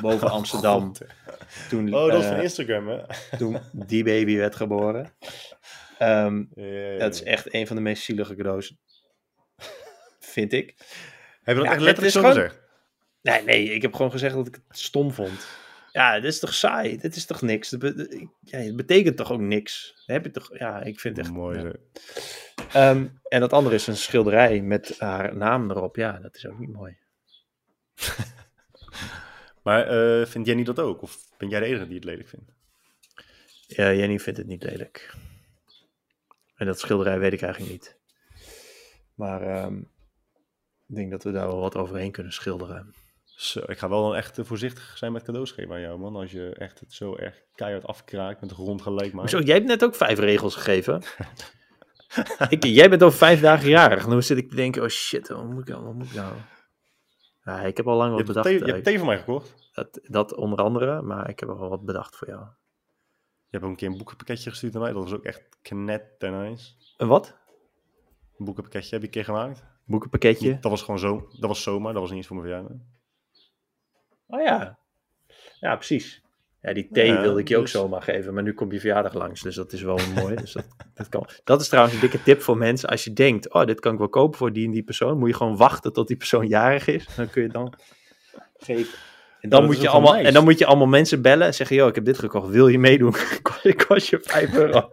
boven 0.00 0.30
Amsterdam. 0.30 0.80
God. 0.82 1.00
Toen, 1.68 1.94
Oh, 1.94 2.06
dat 2.10 2.18
is 2.20 2.26
eh, 2.28 2.32
van 2.34 2.42
Instagram, 2.42 2.88
hè? 2.88 2.98
toen 3.38 3.58
die 3.72 4.04
baby 4.04 4.36
werd 4.36 4.54
geboren. 4.56 5.06
Ehm, 5.98 6.44
Ja, 6.54 6.64
ja, 6.64 6.90
ja. 6.92 6.98
dat 6.98 7.14
is 7.14 7.22
echt 7.22 7.54
een 7.54 7.66
van 7.66 7.76
de 7.76 7.82
meest 7.82 8.02
zielige 8.02 8.34
cadeaus. 8.34 8.74
Vind 10.38 10.52
ik. 10.52 10.74
Heb 11.42 11.54
je 11.56 11.62
dat 11.62 11.64
Ja, 11.64 11.70
echt 11.72 11.80
letterlijk 11.80 12.14
zo 12.14 12.20
gewoon- 12.20 12.34
gezegd? 12.34 12.60
Nee, 13.22 13.42
nee, 13.42 13.64
ik 13.74 13.82
heb 13.82 13.94
gewoon 13.94 14.10
gezegd 14.10 14.34
dat 14.34 14.46
ik 14.46 14.54
het 14.68 14.78
stom 14.78 15.12
vond. 15.12 15.46
Ja, 15.92 16.14
dit 16.14 16.24
is 16.32 16.38
toch 16.38 16.54
saai? 16.54 16.96
Dit 16.96 17.16
is 17.16 17.24
toch 17.26 17.42
niks? 17.42 17.70
Dat 17.70 17.80
be- 17.80 18.28
ja, 18.40 18.58
het 18.58 18.76
betekent 18.76 19.16
toch 19.16 19.32
ook 19.32 19.40
niks? 19.40 20.02
Dan 20.06 20.16
heb 20.16 20.24
je 20.24 20.30
toch... 20.30 20.58
Ja, 20.58 20.82
ik 20.82 21.00
vind 21.00 21.16
het 21.16 21.26
echt... 21.26 21.34
Mooi. 21.34 21.62
ja. 21.62 21.72
Ehm, 22.72 23.06
en 23.28 23.40
dat 23.40 23.52
andere 23.52 23.74
is 23.74 23.86
een 23.86 23.96
schilderij 23.96 24.60
met 24.60 24.94
haar 24.98 25.36
naam 25.36 25.70
erop. 25.70 25.96
Ja, 25.96 26.18
dat 26.18 26.36
is 26.36 26.46
ook 26.46 26.58
niet 26.58 26.72
mooi. 26.72 26.96
Maar 29.62 29.86
eh, 30.20 30.26
vind 30.26 30.46
jij 30.46 30.54
niet 30.54 30.66
dat 30.66 30.78
ook? 30.78 31.02
Of 31.02 31.18
ben 31.38 31.48
jij 31.48 31.60
de 31.60 31.66
enige 31.66 31.86
die 31.86 31.94
het 31.94 32.04
lelijk 32.04 32.28
vindt? 32.28 32.50
Ja, 33.66 33.92
Jenny 33.92 34.18
vindt 34.18 34.38
het 34.38 34.48
niet 34.48 34.62
lelijk. 34.62 35.14
En 36.56 36.66
dat 36.66 36.78
schilderij 36.80 37.18
weet 37.18 37.32
ik 37.32 37.42
eigenlijk 37.42 37.72
niet. 37.72 37.96
Maar 39.14 39.42
ehm, 39.42 39.80
ik 40.88 40.94
denk 40.94 41.10
dat 41.10 41.22
we 41.22 41.30
daar 41.30 41.46
wel 41.46 41.60
wat 41.60 41.76
overheen 41.76 42.12
kunnen 42.12 42.32
schilderen. 42.32 42.94
Zo, 43.24 43.60
ik 43.66 43.78
ga 43.78 43.88
wel 43.88 44.02
dan 44.02 44.14
echt 44.14 44.38
eh, 44.38 44.44
voorzichtig 44.44 44.96
zijn 44.96 45.12
met 45.12 45.22
cadeaus 45.22 45.50
geven 45.50 45.74
aan 45.74 45.80
jou, 45.80 45.98
man. 45.98 46.16
Als 46.16 46.32
je 46.32 46.54
echt 46.54 46.80
het 46.80 46.92
zo 46.92 47.16
erg 47.16 47.42
keihard 47.54 47.86
afkraakt 47.86 48.40
met 48.40 48.48
de 48.48 48.54
grond 48.54 48.82
gelijk 48.82 49.12
maakt. 49.12 49.32
Hoezo? 49.32 49.46
Jij 49.46 49.54
hebt 49.54 49.66
net 49.66 49.84
ook 49.84 49.94
vijf 49.94 50.18
regels 50.18 50.54
gegeven. 50.54 51.02
ik, 52.48 52.64
jij 52.64 52.88
bent 52.88 53.02
over 53.02 53.18
vijf 53.18 53.40
dagen 53.40 53.68
jarig. 53.68 54.08
Nu 54.08 54.22
zit 54.22 54.38
ik 54.38 54.48
te 54.50 54.56
denken, 54.56 54.82
oh 54.82 54.88
shit, 54.88 55.28
wat 55.28 55.44
moet 55.44 55.68
ik 55.68 55.74
nou? 55.74 55.84
Wat 55.84 55.94
moet 55.94 56.06
ik 56.06 56.14
nou? 56.14 56.34
Ja, 57.42 57.62
ik 57.62 57.76
heb 57.76 57.88
al 57.88 57.96
lang 57.96 58.14
wat 58.14 58.24
bedacht. 58.24 58.46
thee, 58.46 58.58
je 58.58 58.64
hebt 58.64 58.76
eh, 58.76 58.84
thee 58.84 58.98
van 58.98 59.06
mij 59.06 59.18
gekocht. 59.18 59.54
dat, 59.72 60.00
dat 60.02 60.34
onder 60.34 60.58
andere, 60.58 61.02
maar 61.02 61.28
ik 61.28 61.40
heb 61.40 61.48
al 61.48 61.68
wat 61.68 61.84
bedacht 61.84 62.16
voor 62.16 62.28
jou. 62.28 62.40
Je 62.40 63.56
hebt 63.56 63.64
ook 63.64 63.70
een 63.70 63.76
keer 63.76 63.88
een 63.88 63.96
boekenpakketje 63.96 64.50
gestuurd 64.50 64.72
naar 64.72 64.82
mij. 64.82 64.92
Dat 64.92 65.02
was 65.02 65.12
ook 65.12 65.24
echt 65.24 65.58
knetter 65.62 66.30
nice. 66.30 66.72
Een 66.96 67.08
wat? 67.08 67.36
Een 68.36 68.44
boekenpakketje 68.44 68.90
heb 68.90 69.00
je 69.00 69.06
een 69.06 69.12
keer 69.12 69.24
gemaakt. 69.24 69.64
Boekenpakketje. 69.88 70.58
Dat 70.60 70.70
was 70.70 70.82
gewoon 70.82 70.98
zo. 70.98 71.28
Dat 71.32 71.48
was 71.48 71.62
zomaar. 71.62 71.92
Dat 71.92 72.00
was 72.00 72.10
niet 72.10 72.18
eens 72.18 72.26
voor 72.28 72.36
mijn 72.36 72.48
verjaardag. 72.48 72.76
Oh 74.26 74.42
ja. 74.42 74.78
Ja, 75.60 75.76
precies. 75.76 76.22
Ja, 76.62 76.72
die 76.72 76.88
thee 76.92 77.06
Ja, 77.06 77.20
wilde 77.20 77.40
ik 77.40 77.48
je 77.48 77.56
ook 77.56 77.62
dus- 77.62 77.70
zomaar 77.72 78.02
geven, 78.02 78.34
maar 78.34 78.42
nu 78.42 78.54
komt 78.54 78.72
je 78.72 78.80
verjaardag 78.80 79.14
langs, 79.14 79.40
dus 79.42 79.54
dat 79.54 79.72
is 79.72 79.82
wel 79.82 79.98
mooi. 80.14 80.34
Dus 80.36 80.52
dat, 80.52 80.66
dat, 80.94 81.08
kan. 81.08 81.28
dat 81.44 81.60
is 81.60 81.68
trouwens 81.68 81.94
een 81.94 82.00
dikke 82.00 82.22
tip 82.22 82.40
voor 82.42 82.56
mensen. 82.56 82.88
Als 82.88 83.04
je 83.04 83.12
denkt, 83.12 83.52
oh, 83.52 83.64
dit 83.64 83.80
kan 83.80 83.92
ik 83.92 83.98
wel 83.98 84.08
kopen 84.08 84.38
voor 84.38 84.52
die 84.52 84.64
en 84.64 84.70
die 84.70 84.82
persoon, 84.82 85.18
moet 85.18 85.28
je 85.28 85.34
gewoon 85.34 85.56
wachten 85.56 85.92
tot 85.92 86.08
die 86.08 86.16
persoon 86.16 86.46
jarig 86.46 86.86
is. 86.86 87.06
Dan 87.16 87.30
kun 87.30 87.42
je 87.42 87.48
dan 87.48 87.74
geven. 88.56 88.98
En 89.40 89.48
dan, 89.48 89.64
moet 89.64 89.80
je 89.80 89.88
allemaal, 89.88 90.12
nice. 90.12 90.26
en 90.26 90.32
dan 90.34 90.44
moet 90.44 90.58
je 90.58 90.66
allemaal 90.66 90.86
mensen 90.86 91.22
bellen 91.22 91.46
en 91.46 91.54
zeggen, 91.54 91.76
joh, 91.76 91.88
ik 91.88 91.94
heb 91.94 92.04
dit 92.04 92.18
gekocht, 92.18 92.48
wil 92.48 92.68
je 92.68 92.78
meedoen? 92.78 93.12
Kost- 93.42 93.86
kost 93.86 94.08
je 94.08 94.18
5 94.22 94.54
euro. 94.54 94.90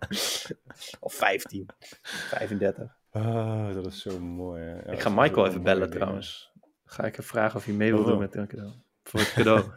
Of 0.99 1.13
15, 1.13 1.69
35. 2.01 2.94
Ah, 3.15 3.73
dat 3.73 3.85
is 3.85 4.01
zo 4.01 4.19
mooi. 4.19 4.63
Ja, 4.63 4.91
ik 4.91 4.99
ga 4.99 5.09
Michael 5.09 5.47
even 5.47 5.63
bellen 5.63 5.89
trouwens. 5.89 6.51
Ga 6.85 7.03
ik 7.03 7.15
hem 7.15 7.25
vragen 7.25 7.55
of 7.59 7.65
hij 7.65 7.73
mee 7.73 7.91
wil 7.91 7.99
Oh. 8.01 8.05
doen 8.07 8.19
met 8.19 8.35
een 8.35 8.47
cadeau. 8.47 8.71
Voor 9.03 9.19
het 9.19 9.33
cadeau. 9.33 9.63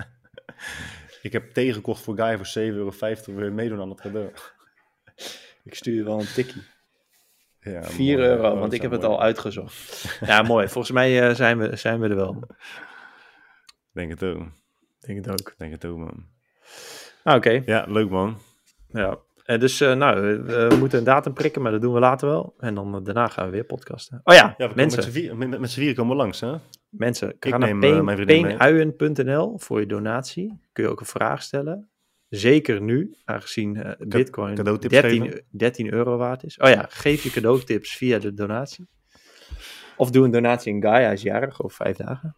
Ik 1.23 1.33
heb 1.33 1.51
thee 1.53 1.73
gekocht 1.73 2.03
voor 2.03 2.17
Guy 2.17 2.37
voor 2.37 2.47
7,50 2.47 2.55
euro. 2.75 2.93
Wil 3.35 3.45
je 3.45 3.51
meedoen 3.51 3.81
aan 3.81 3.89
het 3.89 4.01
cadeau? 4.01 4.31
ik 5.65 5.75
stuur 5.75 5.95
je 5.95 6.03
wel 6.05 6.21
een 6.21 6.33
tikkie. 6.35 6.63
Ja, 7.61 7.83
4 7.83 8.17
mooi. 8.17 8.29
euro, 8.29 8.51
Oh, 8.53 8.59
want 8.61 8.73
ik 8.73 8.83
heb 8.83 8.91
het 8.91 9.05
al 9.05 9.23
uitgezocht. 9.23 10.05
Ja, 10.21 10.43
mooi. 10.43 10.69
Volgens 10.69 10.93
mij 10.93 11.29
eh, 11.29 11.35
zijn, 11.35 11.59
we, 11.59 11.77
zijn 11.77 12.01
we 12.01 12.09
er 12.09 12.17
wel. 12.17 12.43
Denk 13.93 14.11
het 14.11 14.23
ook. 14.25 14.47
Denk 14.99 15.25
het 15.25 15.31
ook. 15.31 15.55
Denk 15.59 15.73
het 15.73 15.85
ook, 15.85 15.97
man. 15.97 16.27
Ah, 17.25 17.37
Oké, 17.37 17.63
Ja, 17.67 17.85
leuk, 17.89 18.11
man. 18.11 18.39
ja. 18.89 19.19
Eh, 19.49 19.59
dus 19.59 19.81
eh, 19.81 19.95
nou, 19.95 20.21
we, 20.21 20.69
we 20.69 20.77
moeten 20.77 20.99
een 20.99 21.05
datum 21.05 21.33
prikken, 21.33 21.63
maar 21.63 21.73
dat 21.73 21.81
doen 21.81 21.93
we 21.95 22.01
later 22.01 22.29
wel. 22.29 22.55
En 22.59 22.75
dan 22.75 22.95
eh, 22.95 23.01
daarna 23.03 23.29
gaan 23.29 23.45
we 23.45 23.51
weer 23.51 23.65
podcasten. 23.65 24.21
Oh 24.25 24.35
ja, 24.35 24.55
mensen, 24.59 24.77
met 24.77 24.93
z'n 24.93 25.11
vier- 25.11 25.69
vieren 25.69 25.95
komen 25.95 26.17
we 26.17 26.23
langs, 26.23 26.41
hè? 26.41 26.55
mensen. 26.89 27.37
Ga 27.41 27.57
naar 27.57 27.77
mee. 27.77 28.25
peenuien.nl 28.25 29.59
voor 29.59 29.81
je 29.81 29.87
donatie. 29.87 30.61
Kun 30.73 30.85
je 30.85 30.91
ook 30.91 31.01
een 31.01 31.07
vraag 31.07 31.43
stellen. 31.43 31.91
Zeker 32.29 32.81
nu, 32.81 33.15
aangezien 33.25 33.97
bitcoin 33.99 34.55
cadeautips 34.55 35.01
13, 35.01 35.23
geven? 35.23 35.45
13 35.51 35.93
euro 35.93 36.17
waard 36.17 36.45
is. 36.45 36.57
Oh 36.57 36.69
ja, 36.69 36.87
geef 36.89 37.23
je 37.23 37.31
cadeautips 37.31 37.97
via 37.97 38.19
de 38.19 38.35
donatie. 38.35 38.89
Of 39.97 40.11
doe 40.11 40.25
een 40.25 40.31
donatie 40.31 40.75
in 40.75 40.83
Gaia 40.83 41.11
is 41.11 41.23
jarig 41.23 41.63
over 41.63 41.77
vijf 41.77 41.97
dagen. 41.97 42.37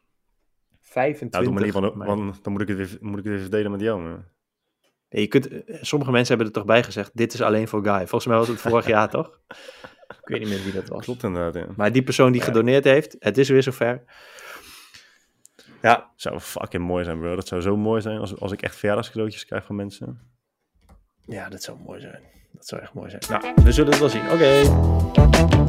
25 0.80 1.30
Nou, 1.30 1.44
doe 1.44 1.54
maar 1.54 1.64
niet, 1.64 2.06
want, 2.06 2.44
dan 2.44 2.52
moet 2.52 2.62
ik, 2.62 2.68
het 2.68 2.76
weer, 2.76 2.98
moet 3.00 3.18
ik 3.18 3.24
het 3.24 3.32
weer 3.32 3.42
verdelen 3.42 3.70
met 3.70 3.80
jou. 3.80 4.18
Nee, 5.10 5.22
je 5.22 5.28
kunt, 5.28 5.48
eh, 5.48 5.76
sommige 5.80 6.10
mensen 6.10 6.28
hebben 6.36 6.46
er 6.54 6.58
toch 6.60 6.68
bij 6.68 6.82
gezegd, 6.82 7.10
dit 7.14 7.32
is 7.34 7.40
alleen 7.42 7.68
voor 7.68 7.82
Guy. 7.84 7.96
Volgens 7.98 8.26
mij 8.26 8.36
was 8.36 8.48
het 8.48 8.60
vorig 8.70 8.86
jaar, 8.86 9.08
toch? 9.10 9.38
Ik 10.08 10.16
weet 10.28 10.40
niet 10.40 10.48
meer 10.48 10.62
wie 10.62 10.72
dat 10.72 10.88
was. 10.88 11.04
Klopt 11.04 11.22
inderdaad, 11.22 11.54
ja. 11.54 11.66
Maar 11.76 11.92
die 11.92 12.02
persoon 12.02 12.32
die 12.32 12.40
Ja. 12.40 12.46
gedoneerd 12.46 12.84
heeft, 12.84 13.16
het 13.18 13.38
is 13.38 13.48
weer 13.48 13.62
zover. 13.62 14.02
Ja, 15.82 16.10
Zou 16.16 16.40
fucking 16.40 16.82
mooi 16.84 17.04
zijn, 17.04 17.18
bro. 17.18 17.34
Dat 17.36 17.46
zou 17.48 17.60
zo 17.60 17.76
mooi 17.76 18.00
zijn 18.00 18.18
als, 18.18 18.40
als 18.40 18.52
ik 18.52 18.62
echt 18.62 18.76
verjaardagscadeautjes 18.76 19.46
krijg 19.46 19.64
van 19.64 19.76
mensen. 19.76 20.20
ja, 21.26 21.48
dat 21.48 21.62
zou 21.62 21.78
mooi 21.86 22.00
zijn. 22.00 22.22
Dat 22.52 22.66
zou 22.66 22.80
echt 22.82 22.94
mooi 22.94 23.10
zijn. 23.10 23.22
Nou, 23.28 23.54
we 23.64 23.72
zullen 23.72 23.90
het 23.90 24.00
wel 24.00 24.08
zien. 24.08 24.30
Oké. 24.30 25.68